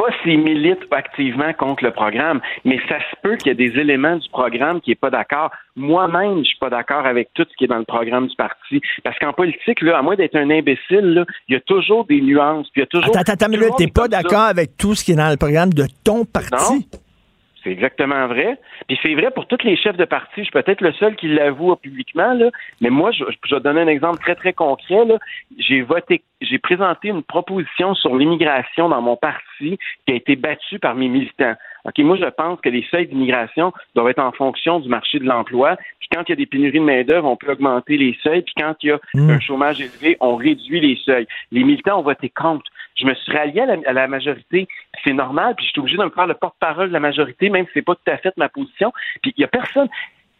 Pas 0.00 0.10
s'ils 0.22 0.40
militent 0.40 0.86
activement 0.90 1.52
contre 1.52 1.84
le 1.84 1.90
programme, 1.90 2.40
mais 2.64 2.78
ça 2.88 2.98
se 2.98 3.16
peut 3.22 3.36
qu'il 3.36 3.48
y 3.48 3.50
ait 3.50 3.68
des 3.68 3.78
éléments 3.78 4.16
du 4.16 4.28
programme 4.30 4.80
qui 4.80 4.90
n'est 4.90 4.96
pas 4.96 5.10
d'accord. 5.10 5.50
Moi-même, 5.76 6.38
je 6.38 6.44
suis 6.44 6.58
pas 6.58 6.70
d'accord 6.70 7.04
avec 7.06 7.28
tout 7.34 7.44
ce 7.48 7.56
qui 7.56 7.64
est 7.64 7.68
dans 7.68 7.78
le 7.78 7.84
programme 7.84 8.26
du 8.26 8.36
parti. 8.36 8.80
Parce 9.04 9.18
qu'en 9.18 9.32
politique, 9.32 9.82
là, 9.82 9.98
à 9.98 10.02
moins 10.02 10.16
d'être 10.16 10.36
un 10.36 10.50
imbécile, 10.50 11.24
il 11.48 11.52
y 11.52 11.56
a 11.56 11.60
toujours 11.60 12.06
des 12.06 12.20
nuances. 12.20 12.68
Puis 12.72 12.80
il 12.80 12.80
y 12.80 12.84
a 12.84 12.86
toujours. 12.86 13.16
Attends, 13.16 13.32
attends, 13.32 13.76
t'es 13.76 13.88
pas 13.88 14.08
d'accord 14.08 14.40
avec 14.40 14.76
tout 14.78 14.94
ce 14.94 15.04
qui 15.04 15.12
est 15.12 15.16
dans 15.16 15.30
le 15.30 15.36
programme 15.36 15.72
de 15.74 15.84
ton 16.02 16.24
parti? 16.24 16.88
Non. 16.92 17.00
C'est 17.62 17.70
exactement 17.70 18.26
vrai. 18.26 18.58
Puis 18.88 18.98
c'est 19.02 19.14
vrai 19.14 19.30
pour 19.30 19.46
tous 19.46 19.62
les 19.64 19.76
chefs 19.76 19.96
de 19.96 20.04
parti. 20.04 20.32
Je 20.38 20.42
suis 20.44 20.52
peut-être 20.52 20.80
le 20.80 20.92
seul 20.92 21.14
qui 21.16 21.28
l'avoue 21.28 21.76
publiquement, 21.76 22.32
là. 22.34 22.50
Mais 22.80 22.90
moi, 22.90 23.10
je, 23.12 23.24
je 23.44 23.54
vais 23.54 23.60
donner 23.60 23.82
un 23.82 23.86
exemple 23.88 24.18
très, 24.20 24.34
très 24.34 24.52
concret. 24.52 24.96
J'ai 25.58 25.82
voté, 25.82 26.22
j'ai 26.40 26.58
présenté 26.58 27.08
une 27.08 27.22
proposition 27.22 27.94
sur 27.94 28.16
l'immigration 28.16 28.88
dans 28.88 29.02
mon 29.02 29.16
parti 29.16 29.78
qui 30.06 30.12
a 30.12 30.14
été 30.14 30.36
battue 30.36 30.78
par 30.78 30.94
mes 30.94 31.08
militants. 31.08 31.54
OK, 31.84 31.98
moi, 31.98 32.16
je 32.16 32.26
pense 32.26 32.60
que 32.60 32.68
les 32.68 32.84
seuils 32.90 33.06
d'immigration 33.06 33.72
doivent 33.94 34.08
être 34.08 34.22
en 34.22 34.32
fonction 34.32 34.80
du 34.80 34.88
marché 34.88 35.18
de 35.18 35.24
l'emploi. 35.24 35.76
Puis 35.98 36.08
quand 36.14 36.22
il 36.28 36.30
y 36.30 36.32
a 36.32 36.36
des 36.36 36.46
pénuries 36.46 36.78
de 36.78 36.84
main-d'œuvre, 36.84 37.26
on 37.28 37.36
peut 37.36 37.52
augmenter 37.52 37.96
les 37.96 38.16
seuils. 38.22 38.42
Puis 38.42 38.54
quand 38.56 38.74
il 38.82 38.88
y 38.88 38.92
a 38.92 38.98
Mm. 39.14 39.30
un 39.30 39.40
chômage 39.40 39.80
élevé, 39.80 40.16
on 40.20 40.36
réduit 40.36 40.80
les 40.80 40.96
seuils. 41.04 41.26
Les 41.52 41.64
militants 41.64 41.98
ont 42.00 42.02
voté 42.02 42.28
contre. 42.28 42.70
Je 43.00 43.06
me 43.06 43.14
suis 43.14 43.32
rallié 43.32 43.60
à 43.60 43.92
la, 43.92 44.08
majorité. 44.08 44.68
C'est 45.04 45.12
normal. 45.12 45.54
Puis 45.56 45.66
je 45.66 45.70
suis 45.70 45.80
obligé 45.80 45.96
de 45.96 46.04
me 46.04 46.10
faire 46.10 46.26
le 46.26 46.34
porte-parole 46.34 46.88
de 46.88 46.92
la 46.92 47.00
majorité, 47.00 47.48
même 47.48 47.64
si 47.66 47.72
c'est 47.74 47.82
pas 47.82 47.94
tout 47.94 48.10
à 48.10 48.18
fait 48.18 48.36
ma 48.36 48.48
position. 48.48 48.92
Puis 49.22 49.32
il 49.36 49.40
y 49.40 49.44
a 49.44 49.48
personne. 49.48 49.88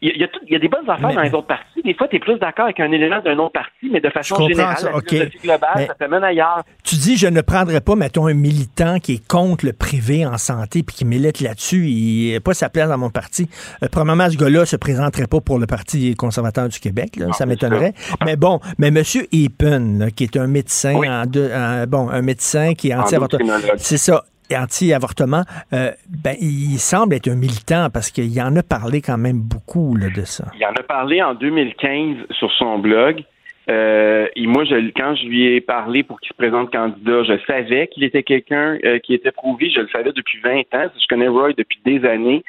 Il 0.02 0.09
y 0.09 0.12
a, 0.12 0.14
il 0.14 0.20
y 0.20 0.24
a 0.24 0.28
tout- 0.28 0.40
il 0.47 0.52
y 0.52 0.56
a 0.56 0.59
des 0.59 0.68
bonnes 0.68 0.89
affaires 0.89 1.12
dans 1.14 1.20
les 1.20 1.35
autres 1.35 1.47
partis. 1.47 1.82
Des 1.85 1.93
fois, 1.94 2.09
tu 2.09 2.16
es 2.16 2.18
plus 2.20 2.39
d'accord 2.39 2.64
avec 2.66 2.81
un 2.81 2.90
élément 2.90 3.20
d'un 3.20 3.36
autre 3.39 3.52
parti, 3.52 3.90
mais 3.93 4.01
de 4.01 4.09
façon 4.09 4.48
générale, 4.48 4.77
ça, 4.78 4.90
la 4.90 4.97
OK. 4.97 5.09
philosophie 5.10 5.39
globale, 5.43 5.70
Mais- 5.77 5.86
ça 5.86 5.94
te 5.94 6.05
mène 6.05 6.24
ailleurs. 6.24 6.62
Tu 6.85 6.94
dis, 6.97 7.16
je 7.18 7.27
ne 7.27 7.40
prendrais 7.43 7.81
pas, 7.82 7.94
mettons, 7.97 8.27
un 8.27 8.32
militant 8.35 8.98
qui 8.98 9.14
est 9.14 9.28
contre 9.28 9.66
le 9.66 9.72
privé 9.74 10.24
en 10.24 10.39
santé 10.39 10.82
puis 10.82 10.97
qui 10.97 11.05
milite 11.05 11.40
là-dessus. 11.40 11.86
Il 11.89 12.32
n'a 12.32 12.40
pas 12.40 12.55
sa 12.55 12.70
place 12.70 12.89
dans 12.89 12.97
mon 12.98 13.10
parti. 13.10 13.48
Euh, 13.82 13.89
premièrement, 13.93 14.31
ce 14.31 14.36
gars-là 14.39 14.64
se 14.64 14.77
présenterait 14.77 15.27
pas 15.27 15.40
pour 15.40 15.59
le 15.59 15.66
Parti 15.66 16.14
conservateur 16.16 16.68
du 16.68 16.81
Québec. 16.81 17.16
là, 17.16 17.27
ça 17.32 17.44
m'étonnerait. 17.47 17.93
Mais 18.24 18.36
bon, 18.36 18.60
mais 18.78 18.89
M. 18.89 19.02
Epen, 19.32 19.98
là, 19.98 20.10
qui 20.10 20.24
est 20.24 20.36
un 20.36 20.47
médecin, 20.47 20.94
en 20.94 21.27
deux- 21.27 21.51
en- 21.52 21.85
bon, 21.86 22.09
un 22.09 22.22
médecin 22.22 22.72
qui 22.74 22.89
est. 22.89 22.94
Endocrinologue. 22.94 23.72
C'est 23.77 23.98
ça 23.98 24.24
anti-avortement, 24.56 25.43
euh, 25.72 25.90
ben, 26.09 26.35
il 26.40 26.78
semble 26.78 27.14
être 27.14 27.28
un 27.28 27.36
militant 27.36 27.89
parce 27.93 28.10
qu'il 28.10 28.40
en 28.40 28.55
a 28.56 28.62
parlé 28.62 29.01
quand 29.01 29.18
même 29.18 29.40
beaucoup 29.40 29.97
là, 29.97 30.09
de 30.14 30.22
ça. 30.22 30.44
Il 30.59 30.64
en 30.64 30.72
a 30.72 30.82
parlé 30.82 31.22
en 31.22 31.35
2015 31.35 32.27
sur 32.31 32.52
son 32.52 32.78
blog. 32.78 33.22
Euh, 33.68 34.27
et 34.35 34.47
moi, 34.47 34.64
quand 34.97 35.14
je 35.14 35.27
lui 35.27 35.47
ai 35.47 35.60
parlé 35.60 36.02
pour 36.02 36.20
qu'il 36.20 36.31
se 36.31 36.35
présente 36.35 36.72
candidat, 36.72 37.22
je 37.24 37.35
savais 37.47 37.86
qu'il 37.89 38.02
était 38.02 38.22
quelqu'un 38.22 38.78
euh, 38.85 38.98
qui 38.98 39.14
était 39.14 39.31
prouvé. 39.31 39.70
Je 39.70 39.81
le 39.81 39.89
savais 39.89 40.12
depuis 40.12 40.40
20 40.40 40.60
ans. 40.74 40.90
Je 40.94 41.06
connais 41.09 41.28
Roy 41.28 41.52
depuis 41.52 41.81
des 41.85 42.05
années. 42.06 42.43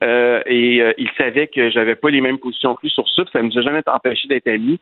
Et 0.00 0.80
il 0.96 1.10
savait 1.18 1.48
que 1.48 1.70
j'avais 1.70 1.96
pas 1.96 2.10
les 2.10 2.20
mêmes 2.20 2.38
positions 2.38 2.76
que 2.76 2.88
sur 2.88 3.08
ça. 3.08 3.24
Ça 3.32 3.42
ne 3.42 3.48
nous 3.48 3.58
a 3.58 3.62
jamais 3.62 3.82
empêché 3.86 4.28
d'être 4.28 4.46
amis. 4.46 4.78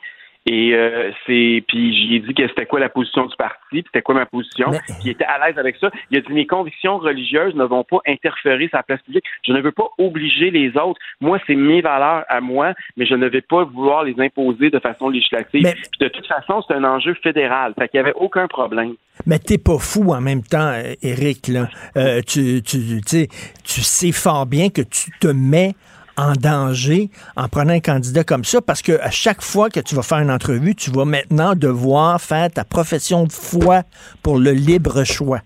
Et 0.48 0.74
euh, 0.74 1.10
c'est 1.26 1.64
puis 1.66 2.08
j'ai 2.08 2.20
dit 2.20 2.32
que 2.32 2.46
c'était 2.46 2.66
quoi 2.66 2.78
la 2.78 2.88
position 2.88 3.26
du 3.26 3.34
parti, 3.36 3.58
puis 3.70 3.82
c'était 3.86 4.02
quoi 4.02 4.14
ma 4.14 4.26
position. 4.26 4.70
Mais- 4.70 4.78
Puis 4.86 4.94
il 5.06 5.10
était 5.10 5.24
à 5.24 5.44
l'aise 5.44 5.58
avec 5.58 5.76
ça. 5.80 5.90
Il 6.10 6.18
a 6.18 6.20
dit 6.20 6.32
mes 6.32 6.46
convictions 6.46 6.98
religieuses 6.98 7.54
ne 7.56 7.64
vont 7.64 7.82
pas 7.82 7.98
interférer 8.06 8.68
la 8.72 8.82
place 8.84 9.02
publique. 9.02 9.24
Je 9.44 9.52
ne 9.52 9.60
veux 9.60 9.72
pas 9.72 9.88
obliger 9.98 10.50
les 10.52 10.68
autres. 10.76 11.00
Moi, 11.20 11.38
c'est 11.48 11.56
mes 11.56 11.80
valeurs 11.80 12.24
à 12.28 12.40
moi, 12.40 12.74
mais 12.96 13.06
je 13.06 13.14
ne 13.14 13.26
vais 13.26 13.40
pas 13.40 13.64
vouloir 13.64 14.04
les 14.04 14.14
imposer 14.20 14.70
de 14.70 14.78
façon 14.78 15.08
législative. 15.08 15.62
Mais- 15.64 15.74
Puis 15.74 15.98
de 16.00 16.08
toute 16.08 16.26
façon, 16.26 16.62
c'est 16.68 16.74
un 16.74 16.84
enjeu 16.84 17.14
fédéral. 17.22 17.74
Fait 17.76 17.88
qu'il 17.88 18.00
n'y 18.00 18.06
avait 18.06 18.16
aucun 18.16 18.46
problème. 18.46 18.94
Mais 19.26 19.38
t'es 19.40 19.58
pas 19.58 19.78
fou 19.78 20.12
en 20.12 20.20
même 20.20 20.42
temps, 20.42 20.70
euh, 20.74 20.94
Éric. 21.02 21.48
Là. 21.48 21.68
Euh, 21.96 22.20
tu, 22.20 22.62
tu, 22.62 22.78
tu 22.78 23.00
sais, 23.06 23.28
tu 23.64 23.80
sais 23.80 24.12
fort 24.12 24.46
bien 24.46 24.68
que 24.68 24.82
tu 24.82 25.10
te 25.18 25.28
mets 25.28 25.72
en 26.16 26.32
danger 26.32 27.10
en 27.36 27.48
prenant 27.48 27.74
un 27.74 27.80
candidat 27.80 28.24
comme 28.24 28.44
ça 28.44 28.60
parce 28.60 28.82
que 28.82 29.00
à 29.00 29.10
chaque 29.10 29.42
fois 29.42 29.70
que 29.70 29.80
tu 29.80 29.94
vas 29.94 30.02
faire 30.02 30.18
une 30.18 30.30
entrevue, 30.30 30.74
tu 30.74 30.90
vas 30.90 31.04
maintenant 31.04 31.54
devoir 31.54 32.20
faire 32.20 32.50
ta 32.50 32.64
profession 32.64 33.24
de 33.24 33.32
foi 33.32 33.82
pour 34.22 34.38
le 34.38 34.52
libre 34.52 35.04
choix. 35.04 35.40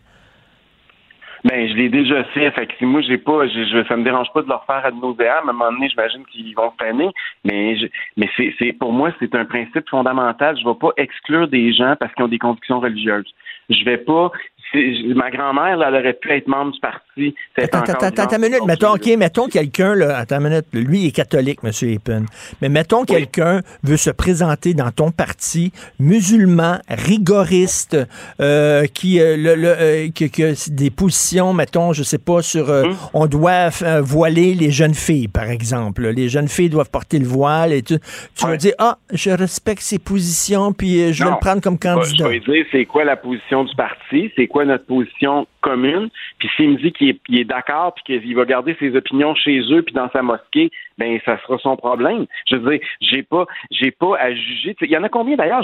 Ben, 1.44 1.68
je 1.68 1.74
l'ai 1.74 1.88
déjà 1.88 2.22
fait. 2.24 2.50
Fait 2.50 2.68
moi, 2.82 3.00
j'ai 3.00 3.16
pas, 3.16 3.46
ça 3.88 3.96
me 3.96 4.04
dérange 4.04 4.28
pas 4.34 4.42
de 4.42 4.48
leur 4.48 4.64
faire 4.66 4.84
ad 4.84 4.94
nauseam. 4.94 5.26
À 5.26 5.38
un 5.40 5.52
moment 5.52 5.72
donné, 5.72 5.88
j'imagine 5.88 6.24
qu'ils 6.26 6.54
vont 6.54 6.70
peiner. 6.78 7.08
Mais, 7.44 7.76
mais 8.16 8.28
c'est, 8.36 8.72
pour 8.74 8.92
moi, 8.92 9.10
c'est 9.18 9.34
un 9.34 9.46
principe 9.46 9.88
fondamental. 9.88 10.58
Je 10.58 10.68
vais 10.68 10.74
pas 10.78 10.90
exclure 10.98 11.48
des 11.48 11.72
gens 11.72 11.96
parce 11.98 12.12
qu'ils 12.14 12.24
ont 12.24 12.28
des 12.28 12.38
convictions 12.38 12.80
religieuses. 12.80 13.32
Je 13.70 13.84
vais 13.84 13.98
pas, 13.98 14.30
ma 14.74 15.30
grand-mère, 15.30 15.82
elle 15.86 15.94
aurait 15.94 16.14
pu 16.14 16.30
être 16.30 16.46
membre 16.46 16.72
du 16.72 16.80
parti. 16.80 17.34
Attends, 17.56 17.80
attends, 17.80 18.06
attends, 18.06 18.36
une 18.36 18.42
minute. 18.42 18.64
Mettons, 18.66 18.94
OK, 18.94 19.06
mettons 19.18 19.48
quelqu'un, 19.48 19.94
là, 19.94 20.18
attends 20.18 20.38
une 20.38 20.48
minute. 20.48 20.66
Lui, 20.72 21.00
il 21.00 21.06
est 21.08 21.10
catholique, 21.10 21.60
M. 21.64 21.70
Epen. 21.82 22.26
Mais 22.62 22.68
mettons 22.68 23.04
quelqu'un 23.04 23.60
veut 23.82 23.96
se 23.96 24.10
présenter 24.10 24.74
dans 24.74 24.90
ton 24.90 25.10
parti, 25.10 25.72
musulman, 25.98 26.78
rigoriste, 26.88 27.96
euh, 28.40 28.86
qui, 28.86 29.20
euh, 29.20 29.36
le, 29.36 29.54
le, 29.54 29.68
euh, 29.68 30.08
qui, 30.14 30.30
qui 30.30 30.44
a 30.44 30.52
des 30.70 30.90
positions, 30.90 31.52
mettons, 31.52 31.92
je 31.92 32.02
sais 32.02 32.18
pas, 32.18 32.42
sur 32.42 32.70
euh, 32.70 32.84
on 33.14 33.26
doit 33.26 33.70
voiler 34.00 34.54
les 34.54 34.70
jeunes 34.70 34.94
filles, 34.94 35.28
par 35.28 35.50
exemple. 35.50 36.08
Les 36.08 36.28
jeunes 36.28 36.48
filles 36.48 36.70
doivent 36.70 36.90
porter 36.90 37.18
le 37.18 37.26
voile 37.26 37.72
et 37.72 37.82
tu, 37.82 37.98
tu 38.36 38.46
vas 38.46 38.56
dire, 38.56 38.74
ah, 38.78 38.98
je 39.12 39.30
respecte 39.30 39.82
ses 39.82 39.98
positions, 39.98 40.72
puis 40.72 41.12
je 41.12 41.24
vais 41.24 41.30
le 41.30 41.36
prendre 41.40 41.60
comme 41.60 41.78
candidat. 41.78 42.24
Je 42.24 42.28
vais 42.28 42.40
dire 42.40 42.66
c'est 42.70 42.84
quoi 42.84 43.04
la 43.04 43.16
position 43.16 43.64
du 43.64 43.74
parti, 43.74 44.30
c'est 44.36 44.46
quoi 44.46 44.59
notre 44.64 44.86
position 44.86 45.46
commune. 45.60 46.10
Puis 46.38 46.48
s'il 46.56 46.70
me 46.70 46.76
dit 46.76 46.92
qu'il 46.92 47.08
est, 47.08 47.44
d'accord, 47.44 47.94
puis 47.94 48.20
qu'il 48.20 48.36
va 48.36 48.44
garder 48.44 48.76
ses 48.78 48.94
opinions 48.96 49.34
chez 49.34 49.60
eux, 49.72 49.82
puis 49.82 49.94
dans 49.94 50.10
sa 50.10 50.22
mosquée, 50.22 50.70
ben 50.98 51.18
ça 51.24 51.38
sera 51.42 51.58
son 51.58 51.76
problème. 51.76 52.26
Je 52.48 52.56
veux 52.56 52.78
dire, 52.78 52.86
j'ai 53.00 53.22
pas, 53.22 53.46
j'ai 53.70 53.90
pas 53.90 54.16
à 54.18 54.32
juger. 54.34 54.76
Il 54.82 54.90
y 54.90 54.96
en 54.96 55.02
a 55.02 55.08
combien 55.08 55.36
d'ailleurs? 55.36 55.62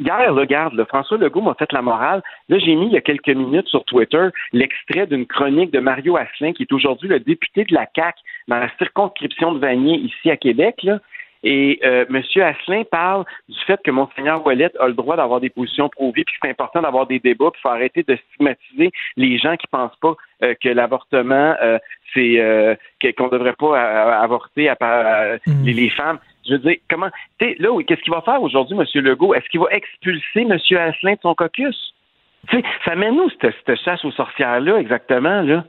Hier, 0.00 0.34
regarde, 0.34 0.84
François 0.88 1.18
Legault 1.18 1.42
m'a 1.42 1.54
fait 1.54 1.72
la 1.72 1.82
morale. 1.82 2.22
Là, 2.48 2.58
j'ai 2.58 2.74
mis 2.74 2.86
il 2.86 2.92
y 2.92 2.96
a 2.96 3.00
quelques 3.00 3.28
minutes 3.28 3.68
sur 3.68 3.84
Twitter 3.84 4.28
l'extrait 4.52 5.06
d'une 5.06 5.26
chronique 5.26 5.72
de 5.72 5.80
Mario 5.80 6.16
Asselin, 6.16 6.52
qui 6.52 6.62
est 6.62 6.72
aujourd'hui 6.72 7.08
le 7.08 7.20
député 7.20 7.64
de 7.64 7.74
la 7.74 7.86
CAC 7.86 8.16
dans 8.48 8.58
la 8.58 8.70
circonscription 8.78 9.52
de 9.52 9.58
Vanier 9.58 9.98
ici 9.98 10.30
à 10.30 10.36
Québec. 10.36 10.86
Et 11.44 11.78
euh, 11.84 12.04
M. 12.08 12.22
Asselin 12.42 12.82
parle 12.90 13.24
du 13.48 13.58
fait 13.66 13.80
que 13.82 13.90
Monseigneur 13.90 14.44
Ouellet 14.44 14.70
a 14.80 14.88
le 14.88 14.94
droit 14.94 15.16
d'avoir 15.16 15.40
des 15.40 15.50
positions 15.50 15.88
pro-vie, 15.88 16.24
puis 16.24 16.34
c'est 16.42 16.50
important 16.50 16.82
d'avoir 16.82 17.06
des 17.06 17.18
débats, 17.20 17.50
puis 17.52 17.60
faut 17.62 17.68
arrêter 17.68 18.02
de 18.02 18.16
stigmatiser 18.16 18.90
les 19.16 19.38
gens 19.38 19.56
qui 19.56 19.66
pensent 19.68 19.96
pas 20.00 20.14
euh, 20.42 20.54
que 20.62 20.68
l'avortement, 20.68 21.54
euh, 21.62 21.78
c'est 22.14 22.40
euh, 22.40 22.74
qu'on 23.16 23.28
devrait 23.28 23.54
pas 23.54 23.78
euh, 23.78 24.22
avorter 24.22 24.68
à, 24.68 24.76
part- 24.76 25.38
les, 25.64 25.90
femmes. 25.90 26.18
Je 26.46 26.54
veux 26.54 26.58
dire, 26.58 26.76
comment, 26.90 27.10
tu 27.38 27.46
sais, 27.46 27.56
là, 27.58 27.70
qu'est-ce 27.86 28.02
qu'il 28.02 28.12
va 28.12 28.22
faire 28.22 28.42
aujourd'hui, 28.42 28.76
M. 28.76 28.84
Legault? 29.02 29.34
Est-ce 29.34 29.48
qu'il 29.48 29.60
va 29.60 29.66
expulser 29.70 30.40
M. 30.40 30.52
Asselin 30.52 31.12
de 31.12 31.20
son 31.22 31.34
caucus? 31.34 31.94
Tu 32.48 32.56
sais, 32.56 32.64
ça 32.84 32.94
mène 32.94 33.18
où 33.20 33.28
cette, 33.40 33.54
cette 33.66 33.80
chasse 33.80 34.04
aux 34.04 34.12
sorcières-là, 34.12 34.78
exactement, 34.78 35.42
là? 35.42 35.64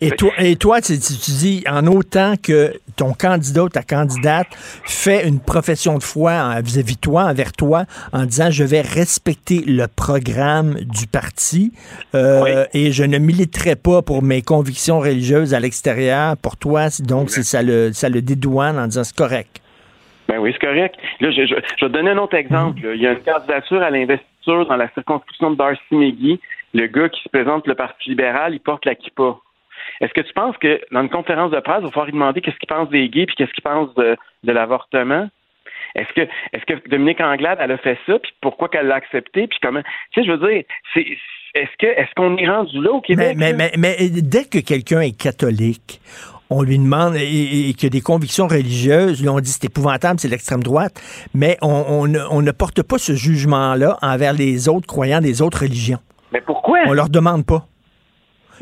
Et 0.00 0.10
toi, 0.12 0.30
et 0.38 0.54
toi 0.56 0.80
tu, 0.80 0.92
tu- 0.98 1.14
tu 1.18 1.30
dis, 1.32 1.64
en 1.68 1.86
autant 1.88 2.34
que 2.40 2.74
ton 2.96 3.12
candidat 3.12 3.64
ou 3.64 3.68
ta 3.68 3.82
candidate 3.82 4.46
fait 4.84 5.26
une 5.26 5.40
profession 5.40 5.98
de 5.98 6.02
foi 6.02 6.60
vis-à-vis 6.60 6.94
de 6.94 7.00
toi, 7.00 7.24
envers 7.24 7.52
toi, 7.52 7.84
en 8.12 8.24
disant 8.24 8.50
je 8.50 8.62
vais 8.62 8.82
respecter 8.82 9.62
le 9.66 9.86
programme 9.88 10.74
du 10.80 11.06
parti 11.08 11.72
euh, 12.14 12.66
et 12.72 12.92
je 12.92 13.02
ne 13.02 13.18
militerai 13.18 13.74
pas 13.74 14.00
pour 14.02 14.22
mes 14.22 14.42
convictions 14.42 15.00
religieuses 15.00 15.54
à 15.54 15.60
l'extérieur, 15.60 16.36
pour 16.36 16.56
toi, 16.56 16.86
donc 17.00 17.30
ça 17.30 17.62
le, 17.62 17.92
ça 17.92 18.08
le 18.08 18.22
dédouane 18.22 18.78
en 18.78 18.86
disant 18.86 19.02
c'est 19.04 19.16
correct. 19.16 19.60
Ben 20.28 20.38
oui, 20.38 20.52
c'est 20.52 20.66
correct. 20.66 20.94
Là, 21.20 21.30
je, 21.32 21.42
je, 21.42 21.48
je 21.48 21.54
vais 21.54 21.62
te 21.90 21.92
donner 21.92 22.10
un 22.12 22.18
autre 22.18 22.34
exemple. 22.36 22.80
Il 22.94 23.00
y 23.02 23.06
a 23.06 23.12
une 23.12 23.20
candidature 23.22 23.82
à 23.82 23.90
l'investiture 23.90 24.66
dans 24.66 24.76
la 24.76 24.88
circonscription 24.94 25.50
de 25.50 25.56
Darcy 25.56 25.80
McGee. 25.92 26.40
Le 26.72 26.86
gars 26.86 27.08
qui 27.08 27.22
se 27.22 27.28
présente 27.28 27.66
le 27.66 27.74
Parti 27.74 28.10
libéral, 28.10 28.54
il 28.54 28.60
porte 28.60 28.84
la 28.86 28.94
kippa. 28.94 29.36
Est-ce 30.00 30.12
que 30.12 30.20
tu 30.20 30.32
penses 30.32 30.56
que 30.58 30.80
dans 30.92 31.02
une 31.02 31.10
conférence 31.10 31.50
de 31.50 31.60
presse, 31.60 31.78
il 31.80 31.84
va 31.84 31.90
falloir 31.90 32.06
lui 32.06 32.12
demander 32.12 32.40
qu'est-ce 32.40 32.58
qu'il 32.58 32.68
pense 32.68 32.88
des 32.90 33.08
gays 33.08 33.26
puis 33.26 33.36
qu'est-ce 33.36 33.52
qu'il 33.52 33.62
pense 33.62 33.94
de, 33.94 34.16
de 34.42 34.52
l'avortement? 34.52 35.28
Est-ce 35.94 36.12
que 36.14 36.28
est-ce 36.52 36.64
que 36.64 36.88
Dominique 36.88 37.20
Anglade, 37.20 37.58
elle 37.60 37.72
a 37.72 37.78
fait 37.78 37.98
ça, 38.06 38.18
puis 38.18 38.32
pourquoi 38.40 38.68
qu'elle 38.68 38.86
l'a 38.86 38.96
accepté, 38.96 39.46
puis 39.46 39.58
comment? 39.62 39.82
Tu 40.12 40.20
sais, 40.20 40.26
je 40.26 40.32
veux 40.32 40.48
dire, 40.48 40.64
c'est 40.92 41.06
est-ce 41.54 41.70
que 41.78 41.86
est-ce 41.86 42.12
qu'on 42.16 42.36
est 42.36 42.48
rendu 42.48 42.80
là 42.82 42.92
au 42.92 43.00
Québec? 43.00 43.36
Mais, 43.36 43.52
mais, 43.52 43.70
mais, 43.76 43.96
mais 43.98 44.10
dès 44.10 44.44
que 44.44 44.58
quelqu'un 44.58 45.00
est 45.00 45.16
catholique, 45.16 46.00
on 46.50 46.62
lui 46.62 46.78
demande, 46.78 47.14
et, 47.16 47.68
et 47.68 47.74
qu'il 47.74 47.84
y 47.84 47.86
a 47.86 47.90
des 47.90 48.00
convictions 48.00 48.48
religieuses, 48.48 49.24
là, 49.24 49.32
on 49.32 49.40
dit 49.40 49.50
c'est 49.50 49.66
épouvantable, 49.66 50.18
c'est 50.18 50.28
l'extrême 50.28 50.62
droite, 50.62 51.00
mais 51.32 51.56
on, 51.62 51.84
on 51.88 52.06
ne, 52.08 52.18
on 52.30 52.42
ne 52.42 52.50
porte 52.50 52.82
pas 52.82 52.98
ce 52.98 53.14
jugement-là 53.14 53.96
envers 54.02 54.32
les 54.32 54.68
autres 54.68 54.86
croyants 54.86 55.20
des 55.20 55.42
autres 55.42 55.62
religions. 55.62 56.00
Mais 56.32 56.40
pourquoi? 56.40 56.80
On 56.86 56.92
leur 56.92 57.08
demande 57.08 57.46
pas. 57.46 57.66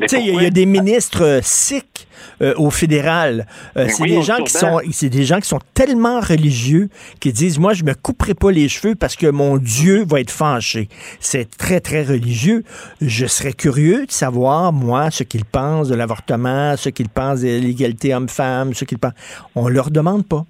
Tu 0.01 0.07
sais, 0.07 0.21
il 0.21 0.33
y 0.33 0.37
a- 0.39 0.43
y, 0.43 0.51
des 0.51 0.65
ministres 0.65 1.23
euh, 1.23 1.39
sikhs 1.41 2.07
euh, 2.41 2.53
au 2.57 2.69
fédéral. 2.71 3.45
Euh, 3.77 3.85
Mais 3.85 3.89
c'est 3.89 4.03
oui, 4.03 4.09
des 4.15 4.21
gens 4.23 4.37
qui 4.37 4.51
sont, 4.51 4.79
c'est 4.91 5.09
des 5.09 5.23
gens 5.23 5.39
qui 5.39 5.47
sont 5.47 5.59
tellement 5.73 6.19
religieux 6.19 6.89
qui 7.19 7.31
disent, 7.31 7.59
moi, 7.59 7.73
je 7.73 7.83
me 7.83 7.93
couperai 7.93 8.33
pas 8.33 8.51
les 8.51 8.67
cheveux 8.69 8.95
parce 8.95 9.15
que 9.15 9.27
mon 9.27 9.57
Dieu 9.57 10.03
va 10.05 10.19
être 10.19 10.31
fâché. 10.31 10.87
C'est 11.19 11.49
très, 11.57 11.79
très 11.79 12.03
religieux. 12.03 12.63
Je 13.01 13.25
serais 13.27 13.53
curieux 13.53 14.05
de 14.05 14.11
savoir, 14.11 14.73
moi, 14.73 15.11
ce 15.11 15.23
qu'ils 15.23 15.45
pensent 15.45 15.89
de 15.89 15.95
l'avortement, 15.95 16.75
ce 16.75 16.89
qu'ils 16.89 17.09
pensent 17.09 17.41
de 17.41 17.47
l'égalité 17.59 18.13
homme-femme, 18.15 18.73
ce 18.73 18.85
qu'ils 18.85 18.99
pensent. 18.99 19.13
On 19.55 19.67
leur 19.67 19.91
demande 19.91 20.25
pas. 20.27 20.43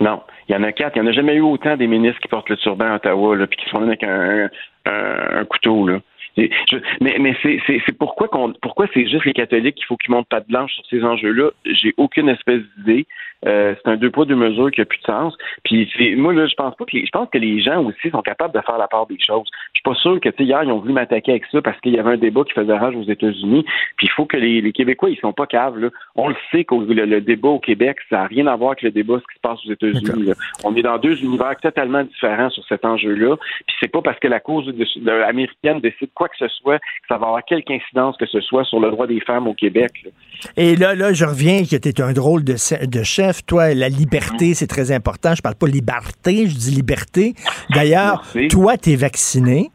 Non. 0.00 0.20
Il 0.48 0.54
y 0.54 0.58
en 0.58 0.62
a 0.64 0.72
quatre. 0.72 0.96
Il 0.96 1.02
n'y 1.02 1.08
en 1.08 1.10
a 1.10 1.14
jamais 1.14 1.34
eu 1.34 1.40
autant 1.40 1.76
des 1.76 1.86
ministres 1.86 2.20
qui 2.20 2.28
portent 2.28 2.48
le 2.50 2.56
turban 2.56 2.86
à 2.92 2.96
Ottawa, 2.96 3.36
là, 3.36 3.46
puis 3.46 3.56
qui 3.58 3.64
se 3.64 3.70
promènent 3.70 3.88
avec 3.90 4.02
un, 4.04 4.48
un, 4.86 5.40
un 5.40 5.44
couteau, 5.44 5.86
là. 5.86 5.98
Je- 6.36 6.76
mais 7.00 7.16
mais 7.18 7.36
c'est 7.42 7.98
pourquoi 7.98 8.28
qu'on 8.28 8.52
pourquoi 8.62 8.86
c'est 8.94 9.06
juste 9.06 9.24
les 9.24 9.34
catholiques 9.34 9.74
qu'il 9.76 9.86
faut 9.86 9.96
qu'ils 9.96 10.12
montent 10.12 10.28
patte 10.28 10.48
blanche 10.48 10.72
sur 10.72 10.86
ces 10.86 11.04
enjeux-là? 11.04 11.50
J'ai 11.66 11.92
aucune 11.96 12.28
espèce 12.28 12.62
d'idée. 12.76 13.06
Euh, 13.46 13.74
c'est 13.82 13.90
un 13.90 13.96
deux 13.96 14.10
poids 14.10 14.24
deux 14.24 14.36
mesures 14.36 14.70
qui 14.70 14.80
a 14.80 14.84
plus 14.84 14.98
de 15.00 15.04
sens. 15.04 15.34
Puis 15.64 15.88
moi 16.16 16.32
là, 16.32 16.46
je 16.46 16.54
pense 16.54 16.74
pas 16.76 16.84
que 16.84 16.96
les- 16.96 17.04
je 17.06 17.10
pense 17.10 17.28
que 17.30 17.38
les 17.38 17.60
gens 17.60 17.82
aussi 17.82 18.10
sont 18.10 18.22
capables 18.22 18.54
de 18.54 18.60
faire 18.64 18.78
la 18.78 18.86
part 18.88 19.06
des 19.06 19.18
choses. 19.18 19.48
Je 19.72 19.78
suis 19.78 19.82
pas 19.84 19.94
sûr 19.94 20.20
que 20.20 20.28
tu 20.28 20.36
sais 20.38 20.44
hier 20.44 20.62
ils 20.62 20.70
ont 20.70 20.78
voulu 20.78 20.92
m'attaquer 20.92 21.32
avec 21.32 21.44
ça 21.50 21.60
parce 21.60 21.80
qu'il 21.80 21.92
y 21.94 21.98
avait 21.98 22.12
un 22.12 22.16
débat 22.16 22.42
qui 22.44 22.52
faisait 22.52 22.76
rage 22.76 22.94
aux 22.94 23.02
États-Unis. 23.02 23.64
Puis 23.96 24.06
il 24.06 24.10
faut 24.10 24.26
que 24.26 24.36
les, 24.36 24.60
les 24.60 24.72
Québécois 24.72 25.10
ils 25.10 25.18
sont 25.18 25.32
pas 25.32 25.46
caves 25.46 25.78
là. 25.78 25.88
On 26.14 26.28
le 26.28 26.36
sait 26.50 26.64
que 26.64 26.74
le, 26.74 27.04
le 27.04 27.20
débat 27.20 27.48
au 27.48 27.58
Québec 27.58 27.98
ça 28.10 28.18
n'a 28.18 28.26
rien 28.26 28.46
à 28.46 28.54
voir 28.56 28.70
avec 28.72 28.82
le 28.82 28.90
débat 28.92 29.14
ce 29.18 29.24
qui 29.32 29.36
se 29.36 29.40
passe 29.40 29.58
aux 29.66 29.72
États-Unis. 29.72 30.32
On 30.64 30.76
est 30.76 30.82
dans 30.82 30.98
deux 30.98 31.20
univers 31.22 31.56
totalement 31.60 32.04
différents 32.04 32.50
sur 32.50 32.64
cet 32.68 32.84
enjeu-là. 32.84 33.36
Puis 33.66 33.76
c'est 33.80 33.90
pas 33.90 34.02
parce 34.02 34.18
que 34.20 34.28
la 34.28 34.40
cause 34.40 34.66
de- 34.66 34.72
de- 34.72 35.22
américaine 35.22 35.80
décide 35.80 36.10
quoi 36.14 36.28
que 36.28 36.36
ce 36.38 36.48
soit 36.48 36.78
que 36.78 36.84
ça 37.08 37.18
va 37.18 37.26
avoir 37.26 37.44
quelque 37.44 37.72
incidence 37.72 38.16
que 38.16 38.26
ce 38.26 38.40
soit 38.40 38.64
sur 38.64 38.78
le 38.80 38.90
droit 38.90 39.06
des 39.06 39.20
femmes 39.20 39.46
au 39.48 39.54
Québec. 39.54 39.90
là. 40.04 40.10
Et 40.56 40.76
là, 40.76 40.94
là, 40.94 41.12
je 41.12 41.24
reviens 41.24 41.62
que 41.62 41.76
tu 41.76 41.88
es 41.88 42.00
un 42.00 42.12
drôle 42.12 42.44
de, 42.44 42.52
de 42.86 43.02
chef. 43.02 43.31
Toi, 43.46 43.74
la 43.74 43.88
liberté, 43.88 44.54
c'est 44.54 44.66
très 44.66 44.92
important. 44.92 45.34
Je 45.34 45.42
parle 45.42 45.54
pas 45.54 45.66
liberté, 45.66 46.46
je 46.48 46.56
dis 46.56 46.70
liberté. 46.70 47.34
D'ailleurs, 47.70 48.24
toi, 48.50 48.76
tu 48.76 48.92
es 48.92 48.96
vacciné 48.96 49.70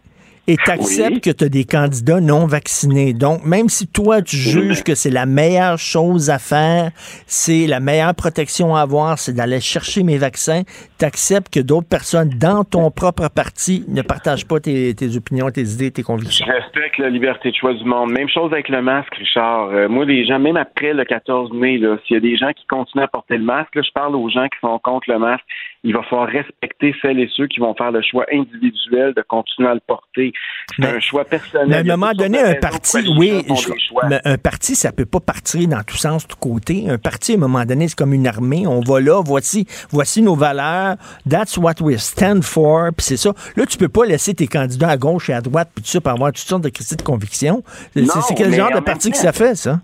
et 0.48 0.56
tu 0.58 0.72
acceptes 0.72 1.12
Oui. 1.16 1.22
que 1.22 1.30
tu 1.32 1.44
as 1.44 1.50
des 1.50 1.66
candidats 1.66 2.22
non 2.22 2.46
vaccinés. 2.46 3.14
Donc, 3.14 3.44
même 3.46 3.68
si 3.70 3.88
toi, 3.88 4.22
tu 4.22 4.38
juges 4.38 4.84
que 4.84 4.96
c'est 4.96 5.10
la 5.10 5.26
meilleure 5.26 5.78
chose 5.78 6.30
à 6.30 6.40
faire, 6.40 6.92
c'est 7.26 7.68
la 7.68 7.80
meilleure 7.80 8.16
protection 8.16 8.76
à 8.76 8.82
avoir, 8.82 9.20
c'est 9.20 9.34
d'aller 9.34 9.60
chercher 9.60 10.04
mes 10.04 10.18
vaccins, 10.18 10.64
tu 11.00 11.06
acceptes 11.06 11.54
que 11.54 11.60
d'autres 11.60 11.88
personnes 11.88 12.30
dans 12.30 12.64
ton 12.64 12.90
propre 12.92 13.28
parti 13.30 13.84
ne 13.88 14.02
partagent 14.02 14.48
pas 14.48 14.60
tes, 14.60 14.94
tes 14.96 15.16
opinions, 15.18 15.50
tes 15.52 15.64
idées, 15.64 15.92
tes 15.92 16.04
convictions. 16.04 16.46
Je 16.48 16.52
respecte 16.52 16.98
la 16.98 17.10
liberté 17.10 17.52
de 17.52 17.56
choix 17.56 17.74
du 17.74 17.84
monde. 17.84 18.12
Même 18.12 18.30
chose 18.30 18.52
avec 18.54 18.70
le 18.70 18.82
masque, 18.82 19.14
Richard. 19.16 19.70
Euh, 19.72 19.90
moi, 19.90 20.06
les 20.06 20.26
gens, 20.26 20.40
même 20.40 20.58
après 20.58 20.94
le 20.94 21.04
14 21.06 21.52
mai, 21.54 21.78
là, 21.78 21.98
s'il 22.08 22.16
y 22.16 22.18
a 22.18 22.22
des 22.22 22.38
gens 22.38 22.52
qui 22.54 22.66
continuent 22.68 23.04
à 23.04 23.08
porter 23.08 23.38
le 23.38 23.44
masque, 23.44 23.76
là, 23.76 23.82
je 23.86 23.92
parle 23.94 24.16
aux 24.16 24.30
gens 24.30 24.46
qui 24.46 24.58
sont 24.62 24.80
contre 24.80 25.10
le 25.12 25.20
masque. 25.20 25.44
Il 25.84 25.94
va 25.94 26.02
falloir 26.04 26.28
respecter 26.28 26.94
celles 27.02 27.20
et 27.20 27.30
ceux 27.36 27.48
qui 27.48 27.60
vont 27.60 27.74
faire 27.76 27.92
le 27.92 28.02
choix 28.02 28.26
individuel 28.34 29.14
de 29.16 29.22
continuer 29.22 29.70
à 29.70 29.74
le 29.76 29.80
porter. 29.86 30.34
C'est 30.76 30.86
un 30.86 31.00
choix 31.00 31.24
personnel. 31.24 31.68
Mais 31.70 31.76
à 31.76 31.80
un 31.94 31.98
moment 31.98 32.12
donné, 32.14 32.40
un 32.40 32.56
parti, 32.56 32.98
oui, 33.18 33.44
je- 33.48 34.08
mais 34.10 34.20
un 34.26 34.38
parti, 34.38 34.76
ça 34.76 34.92
peut 34.92 35.06
pas 35.06 35.20
partir 35.20 35.68
dans 35.68 35.84
tous 35.84 35.98
sens, 35.98 36.28
tous 36.28 36.36
côtés. 36.36 36.86
Un 36.90 36.98
parti, 36.98 37.34
à 37.34 37.36
un 37.36 37.40
moment 37.40 37.64
donné, 37.64 37.88
c'est 37.88 37.96
comme 37.98 38.14
une 38.14 38.28
armée. 38.28 38.66
On 38.68 38.80
va 38.82 39.00
là, 39.00 39.22
voici, 39.24 39.66
voici 39.92 40.22
nos 40.22 40.36
valeurs. 40.36 40.96
That's 41.30 41.58
what 41.58 41.76
we 41.82 41.98
stand 41.98 42.44
for. 42.44 42.90
Puis 42.98 43.06
c'est 43.06 43.18
ça. 43.18 43.34
Là, 43.56 43.66
tu 43.66 43.78
peux 43.78 43.90
pas 43.90 44.06
laisser 44.06 44.34
tes 44.34 44.48
candidats 44.48 44.90
à 44.90 44.98
gauche 44.98 45.30
et 45.30 45.34
à 45.34 45.42
droite, 45.42 45.70
puis 45.76 45.84
tout 45.84 45.90
ça, 45.92 46.02
pour 46.02 46.12
avoir 46.12 46.32
toutes 46.34 46.48
sortes 46.48 46.64
de 46.64 46.70
critiques 46.70 47.00
de 47.00 47.04
conviction. 47.04 47.64
C'est 47.96 48.36
quel 48.36 48.54
genre 48.54 48.72
en 48.72 48.80
de 48.80 48.82
parti 48.84 49.12
que 49.12 49.18
ça 49.18 49.32
fait, 49.32 49.56
ça? 49.56 49.80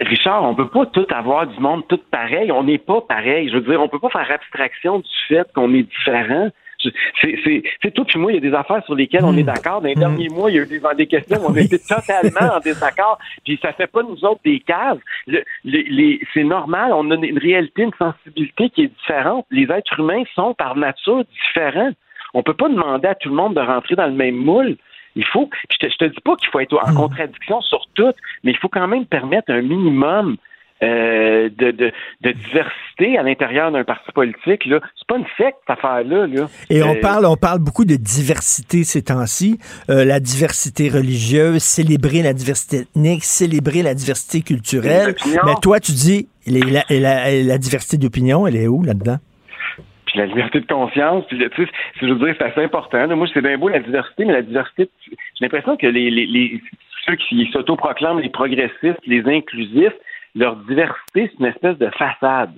Richard, 0.00 0.44
on 0.44 0.54
peut 0.54 0.68
pas 0.68 0.86
tout 0.86 1.06
avoir 1.10 1.46
du 1.46 1.58
monde 1.60 1.86
tout 1.88 2.00
pareil. 2.10 2.50
On 2.52 2.62
n'est 2.64 2.78
pas 2.78 3.00
pareil. 3.02 3.48
Je 3.50 3.54
veux 3.56 3.60
dire, 3.60 3.80
on 3.82 3.88
peut 3.88 3.98
pas 3.98 4.08
faire 4.10 4.30
abstraction 4.30 4.98
du 5.00 5.08
fait 5.28 5.46
qu'on 5.54 5.72
est 5.74 5.82
différent. 5.82 6.48
C'est, 7.20 7.90
toi 7.94 8.04
puis 8.06 8.18
moi, 8.18 8.32
il 8.32 8.36
y 8.36 8.38
a 8.38 8.50
des 8.50 8.56
affaires 8.56 8.82
sur 8.86 8.94
lesquelles 8.94 9.24
on 9.24 9.36
est 9.36 9.42
d'accord. 9.42 9.82
Dans 9.82 9.88
les 9.88 9.94
derniers 9.94 10.30
mois, 10.30 10.50
il 10.50 10.56
y 10.56 10.58
a 10.58 10.62
eu 10.62 10.66
des, 10.66 10.80
des 10.96 11.06
questions 11.06 11.36
où 11.38 11.50
on 11.50 11.54
était 11.54 11.78
totalement 11.78 12.54
en 12.56 12.60
désaccord. 12.60 13.18
Puis 13.44 13.58
ça 13.60 13.74
fait 13.74 13.86
pas 13.86 14.02
nous 14.02 14.24
autres 14.24 14.40
des 14.44 14.60
cases. 14.60 14.96
Le- 15.26 15.44
les- 15.64 15.82
les- 15.90 16.20
c'est 16.32 16.44
normal. 16.44 16.92
On 16.94 17.10
a 17.10 17.16
une 17.16 17.38
réalité, 17.38 17.82
une 17.82 17.92
sensibilité 17.98 18.70
qui 18.70 18.84
est 18.84 18.92
différente. 18.98 19.44
Les 19.50 19.64
êtres 19.70 20.00
humains 20.00 20.22
sont 20.34 20.54
par 20.54 20.74
nature 20.76 21.22
différents. 21.24 21.90
On 22.32 22.42
peut 22.42 22.54
pas 22.54 22.68
demander 22.70 23.08
à 23.08 23.14
tout 23.14 23.28
le 23.28 23.34
monde 23.34 23.54
de 23.54 23.60
rentrer 23.60 23.96
dans 23.96 24.06
le 24.06 24.12
même 24.14 24.36
moule. 24.36 24.76
Il 25.16 25.24
faut, 25.26 25.48
je 25.72 25.76
te, 25.78 25.90
je 25.92 25.96
te 25.96 26.04
dis 26.04 26.20
pas 26.24 26.36
qu'il 26.36 26.48
faut 26.50 26.60
être 26.60 26.78
en 26.82 26.94
contradiction 26.94 27.60
sur 27.62 27.86
tout, 27.94 28.12
mais 28.44 28.52
il 28.52 28.56
faut 28.58 28.68
quand 28.68 28.86
même 28.86 29.06
permettre 29.06 29.50
un 29.52 29.62
minimum 29.62 30.36
euh, 30.82 31.50
de, 31.58 31.72
de, 31.72 31.92
de 32.22 32.30
diversité 32.32 33.18
à 33.18 33.22
l'intérieur 33.22 33.70
d'un 33.70 33.84
parti 33.84 34.10
politique. 34.12 34.64
Là, 34.64 34.80
c'est 34.96 35.06
pas 35.06 35.18
une 35.18 35.26
secte 35.36 35.58
cette 35.66 35.76
affaire-là. 35.78 36.26
Là. 36.26 36.46
Et 36.70 36.82
on 36.82 36.94
Euh, 36.94 37.00
parle, 37.02 37.26
on 37.26 37.36
parle 37.36 37.58
beaucoup 37.58 37.84
de 37.84 37.96
diversité 37.96 38.84
ces 38.84 39.02
temps-ci, 39.02 39.58
Euh, 39.90 40.04
la 40.06 40.20
diversité 40.20 40.88
religieuse, 40.88 41.62
célébrer 41.62 42.22
la 42.22 42.32
diversité 42.32 42.78
ethnique, 42.78 43.24
célébrer 43.24 43.82
la 43.82 43.92
diversité 43.94 44.40
culturelle. 44.40 45.14
Mais 45.44 45.54
toi, 45.60 45.80
tu 45.80 45.92
dis 45.92 46.28
les- 46.46 46.60
la, 46.62 46.84
la- 46.88 47.42
la 47.42 47.58
diversité 47.58 47.98
d'opinion, 47.98 48.46
elle 48.46 48.56
est 48.56 48.66
où 48.68 48.82
là-dedans? 48.82 49.18
Puis 50.10 50.18
la 50.20 50.26
liberté 50.26 50.60
de 50.60 50.66
conscience, 50.66 51.24
puis 51.28 51.38
tu 51.38 51.64
sais, 51.64 51.70
je 52.02 52.06
veux 52.06 52.14
dire, 52.26 52.34
c'est 52.38 52.44
assez 52.44 52.64
important. 52.64 53.06
Moi, 53.16 53.26
c'est 53.32 53.40
bien 53.42 53.56
beau 53.58 53.68
la 53.68 53.80
diversité, 53.80 54.24
mais 54.24 54.32
la 54.34 54.42
diversité, 54.42 54.88
j'ai 55.06 55.16
l'impression 55.40 55.76
que 55.76 55.86
les, 55.86 56.10
les, 56.10 56.26
les- 56.26 56.60
ceux 57.06 57.14
qui 57.16 57.48
s'autoproclament 57.52 58.20
les 58.20 58.28
progressistes, 58.28 59.00
les 59.06 59.24
inclusifs, 59.26 59.94
leur 60.34 60.56
diversité, 60.56 61.30
c'est 61.32 61.38
une 61.40 61.46
espèce 61.46 61.78
de 61.78 61.88
façade. 61.90 62.52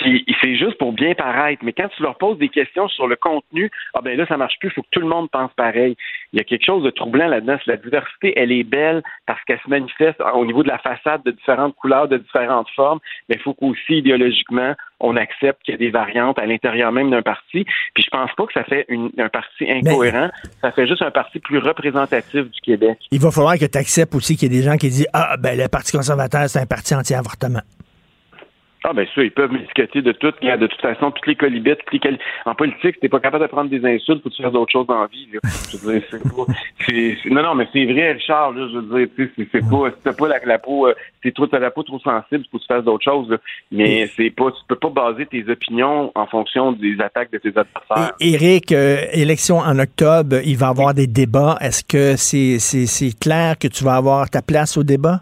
Puis 0.00 0.24
c'est 0.40 0.56
juste 0.56 0.78
pour 0.78 0.92
bien 0.92 1.14
paraître. 1.14 1.62
Mais 1.64 1.72
quand 1.72 1.88
tu 1.96 2.02
leur 2.02 2.16
poses 2.16 2.38
des 2.38 2.48
questions 2.48 2.88
sur 2.88 3.06
le 3.06 3.16
contenu, 3.16 3.70
ah 3.94 4.00
ben 4.02 4.16
là, 4.16 4.26
ça 4.26 4.36
marche 4.36 4.54
plus, 4.58 4.68
il 4.68 4.72
faut 4.72 4.82
que 4.82 4.88
tout 4.90 5.00
le 5.00 5.06
monde 5.08 5.28
pense 5.30 5.52
pareil. 5.54 5.96
Il 6.32 6.38
y 6.38 6.40
a 6.40 6.44
quelque 6.44 6.64
chose 6.64 6.82
de 6.82 6.90
troublant 6.90 7.26
là-dedans. 7.28 7.56
La 7.66 7.76
diversité, 7.76 8.32
elle 8.36 8.52
est 8.52 8.64
belle 8.64 9.02
parce 9.26 9.42
qu'elle 9.44 9.60
se 9.64 9.68
manifeste 9.68 10.20
au 10.34 10.44
niveau 10.46 10.62
de 10.62 10.68
la 10.68 10.78
façade 10.78 11.22
de 11.24 11.30
différentes 11.32 11.74
couleurs, 11.76 12.08
de 12.08 12.18
différentes 12.18 12.68
formes, 12.74 12.98
mais 13.28 13.36
il 13.36 13.40
faut 13.42 13.54
qu'aussi 13.54 13.98
idéologiquement, 13.98 14.74
on 15.00 15.16
accepte 15.16 15.62
qu'il 15.64 15.72
y 15.72 15.74
a 15.74 15.78
des 15.78 15.90
variantes 15.90 16.38
à 16.38 16.46
l'intérieur 16.46 16.92
même 16.92 17.10
d'un 17.10 17.22
parti. 17.22 17.64
Puis 17.94 18.04
je 18.04 18.10
pense 18.10 18.30
pas 18.36 18.46
que 18.46 18.52
ça 18.52 18.64
fait 18.64 18.84
une- 18.88 19.10
un 19.18 19.28
parti 19.28 19.66
incohérent, 19.70 20.30
ça 20.60 20.72
fait 20.72 20.86
juste 20.86 21.02
un 21.02 21.10
parti 21.10 21.38
plus 21.40 21.58
représentatif 21.58 22.42
du 22.50 22.60
Québec. 22.60 22.98
Il 23.10 23.20
va 23.20 23.30
falloir 23.30 23.58
que 23.58 23.64
tu 23.66 23.78
acceptes 23.78 24.14
aussi 24.14 24.36
qu'il 24.36 24.52
y 24.52 24.56
a 24.56 24.60
des 24.60 24.64
gens 24.64 24.76
qui 24.76 24.88
disent 24.88 25.08
Ah, 25.12 25.36
ben 25.38 25.58
le 25.58 25.68
Parti 25.68 25.92
conservateur, 25.96 26.48
c'est 26.48 26.58
un 26.60 26.66
parti 26.66 26.94
anti-avortement. 26.94 27.60
Ah 28.82 28.94
ben 28.94 29.06
ça, 29.14 29.22
ils 29.22 29.30
peuvent 29.30 29.52
m'étiqueter 29.52 30.00
de 30.00 30.12
tout. 30.12 30.32
De 30.40 30.66
toute 30.66 30.80
façon, 30.80 31.10
toutes 31.10 31.26
les 31.26 31.34
colibets, 31.36 31.76
toutes 31.76 31.92
les 31.92 31.98
quali- 31.98 32.18
en 32.46 32.54
politique, 32.54 32.94
si 32.94 33.00
t'es 33.00 33.08
pas 33.10 33.20
capable 33.20 33.44
de 33.44 33.48
prendre 33.50 33.68
des 33.68 33.84
insultes, 33.84 34.22
faut 34.22 34.30
que 34.30 34.34
tu 34.34 34.40
faire 34.42 34.50
d'autres 34.52 34.72
choses 34.72 34.86
dans 34.86 35.02
la 35.02 35.06
vie. 35.06 35.28
Là. 35.34 35.40
Je 35.70 35.76
veux 35.76 35.92
dire, 35.98 36.02
c'est 36.10 36.18
c'est- 36.86 37.16
c'est- 37.22 37.28
non, 37.30 37.42
non, 37.42 37.54
mais 37.54 37.68
c'est 37.74 37.84
vrai, 37.84 38.12
Richard, 38.12 38.52
là, 38.52 38.68
je 38.72 38.78
veux 38.78 38.98
dire, 39.00 39.08
tu 39.14 39.26
sais, 39.26 39.32
c'est, 39.36 39.48
c'est 39.52 39.68
pas. 39.70 39.90
Si 39.90 39.96
t'as 40.02 40.12
pas 40.14 40.28
la, 40.28 40.38
la 40.46 40.58
peau, 40.58 40.86
euh, 40.86 40.94
si 41.22 41.30
trop, 41.32 41.46
t'as 41.46 41.58
la 41.58 41.70
peau 41.70 41.82
trop 41.82 41.98
sensible, 41.98 42.44
faut 42.50 42.56
que 42.56 42.62
tu 42.62 42.66
fasses 42.68 42.84
d'autres 42.84 43.04
choses. 43.04 43.28
là. 43.30 43.36
Mais 43.70 44.06
c'est 44.16 44.30
pas. 44.30 44.50
Tu 44.50 44.60
peux 44.66 44.76
pas 44.76 44.88
baser 44.88 45.26
tes 45.26 45.44
opinions 45.50 46.10
en 46.14 46.26
fonction 46.26 46.72
des 46.72 46.96
attaques 47.02 47.30
de 47.32 47.38
tes 47.38 47.48
adversaires. 47.48 48.14
Éric, 48.20 48.72
euh, 48.72 48.96
élection 49.12 49.58
en 49.58 49.78
octobre, 49.78 50.36
il 50.44 50.56
va 50.56 50.68
y 50.68 50.70
avoir 50.70 50.94
des 50.94 51.06
débats. 51.06 51.58
Est-ce 51.60 51.84
que 51.84 52.16
c'est 52.16 52.58
c'est- 52.58 52.86
c'est 52.86 53.18
clair 53.18 53.58
que 53.58 53.68
tu 53.68 53.84
vas 53.84 53.96
avoir 53.96 54.30
ta 54.30 54.40
place 54.40 54.78
au 54.78 54.82
débat? 54.84 55.20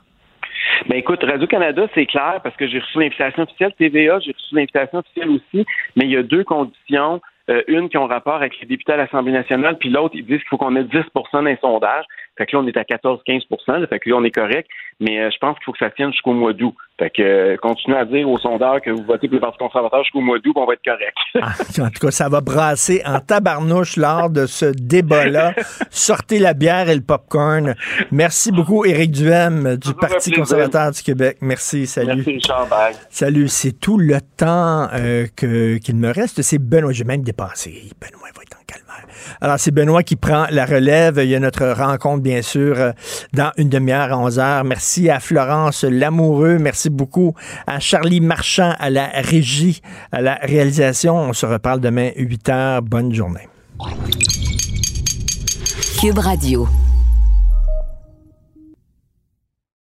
Ben 0.86 0.96
écoute, 0.96 1.22
Radio-Canada, 1.24 1.86
c'est 1.94 2.06
clair 2.06 2.40
parce 2.42 2.56
que 2.56 2.66
j'ai 2.68 2.78
reçu 2.78 2.98
l'invitation 2.98 3.42
officielle. 3.42 3.72
TVA, 3.78 4.20
j'ai 4.20 4.32
reçu 4.32 4.54
l'invitation 4.54 4.98
officielle 4.98 5.30
aussi, 5.30 5.66
mais 5.96 6.04
il 6.04 6.10
y 6.10 6.16
a 6.16 6.22
deux 6.22 6.44
conditions. 6.44 7.20
Euh, 7.50 7.62
une 7.66 7.88
qui 7.88 7.96
ont 7.96 8.06
rapport 8.06 8.34
avec 8.34 8.60
les 8.60 8.66
députés 8.66 8.92
à 8.92 8.98
l'Assemblée 8.98 9.32
nationale, 9.32 9.78
puis 9.78 9.88
l'autre, 9.88 10.14
ils 10.14 10.24
disent 10.24 10.38
qu'il 10.38 10.48
faut 10.48 10.58
qu'on 10.58 10.76
ait 10.76 10.84
10 10.84 11.00
dans 11.32 11.40
les 11.40 11.56
sondages. 11.56 12.04
Fait 12.36 12.44
que 12.44 12.54
là, 12.54 12.62
on 12.62 12.66
est 12.66 12.76
à 12.76 12.82
14-15 12.82 13.80
là, 13.80 13.86
Fait 13.86 13.98
que 13.98 14.10
là, 14.10 14.16
on 14.16 14.24
est 14.24 14.30
correct. 14.30 14.68
Mais 15.00 15.18
euh, 15.18 15.30
je 15.32 15.38
pense 15.38 15.56
qu'il 15.56 15.64
faut 15.64 15.72
que 15.72 15.78
ça 15.78 15.90
tienne 15.90 16.12
jusqu'au 16.12 16.34
mois 16.34 16.52
d'août. 16.52 16.74
Fait 16.98 17.10
que 17.10 17.22
euh, 17.22 17.56
continuez 17.62 17.96
à 17.96 18.04
dire 18.04 18.28
aux 18.28 18.38
sondeurs 18.38 18.80
que 18.82 18.90
vous 18.90 19.04
votez 19.04 19.28
pour 19.28 19.36
le 19.36 19.40
Parti 19.40 19.58
conservateur 19.58 20.02
jusqu'au 20.02 20.20
mois 20.20 20.38
d'août, 20.40 20.52
on 20.56 20.66
va 20.66 20.72
être 20.74 20.84
correct. 20.84 21.16
En 21.80 21.90
tout 21.90 22.00
cas, 22.06 22.10
ça 22.10 22.28
va 22.28 22.40
brasser 22.40 23.02
en 23.06 23.20
tabarnouche 23.20 23.96
lors 23.96 24.30
de 24.30 24.46
ce 24.46 24.66
débat-là. 24.66 25.54
Sortez 25.90 26.40
la 26.40 26.54
bière 26.54 26.88
et 26.88 26.94
le 26.96 27.00
popcorn. 27.02 27.76
Merci 28.10 28.50
beaucoup, 28.50 28.84
Éric 28.84 29.12
Duhem 29.12 29.76
du 29.76 29.94
Parti 29.94 30.32
conservateur 30.32 30.90
du 30.90 31.02
Québec. 31.02 31.38
Merci, 31.40 31.86
salut. 31.86 32.16
Merci, 32.16 32.30
Richard. 32.32 32.66
Bye. 32.66 32.94
Salut, 33.10 33.46
c'est 33.48 33.72
tout 33.78 33.98
le 33.98 34.20
temps 34.36 34.88
euh, 34.92 35.26
que- 35.36 35.76
qu'il 35.78 35.96
me 35.96 36.10
reste. 36.12 36.42
C'est 36.42 36.58
Benoît. 36.58 36.92
J'ai 36.92 37.04
même 37.04 37.22
dépassé. 37.22 37.90
Benoît 38.00 38.28
va. 38.34 38.42
Alors, 39.40 39.58
c'est 39.58 39.70
Benoît 39.70 40.02
qui 40.02 40.16
prend 40.16 40.46
la 40.50 40.66
relève. 40.66 41.20
Il 41.22 41.28
y 41.28 41.34
a 41.34 41.40
notre 41.40 41.66
rencontre, 41.68 42.22
bien 42.22 42.42
sûr, 42.42 42.78
euh, 42.78 42.92
dans 43.32 43.52
une 43.56 43.68
demi-heure 43.68 44.12
à 44.12 44.18
11 44.18 44.38
heures. 44.38 44.64
Merci 44.64 45.10
à 45.10 45.20
Florence 45.20 45.84
Lamoureux. 45.84 46.58
Merci 46.58 46.90
beaucoup 46.90 47.34
à 47.66 47.80
Charlie 47.80 48.20
Marchand, 48.20 48.74
à 48.78 48.90
la 48.90 49.08
régie, 49.14 49.80
à 50.12 50.20
la 50.20 50.34
réalisation. 50.42 51.16
On 51.16 51.32
se 51.32 51.46
reparle 51.46 51.80
demain, 51.80 52.10
8 52.16 52.48
heures. 52.48 52.82
Bonne 52.82 53.14
journée. 53.14 53.48
Cube 56.00 56.18
Radio. 56.18 56.68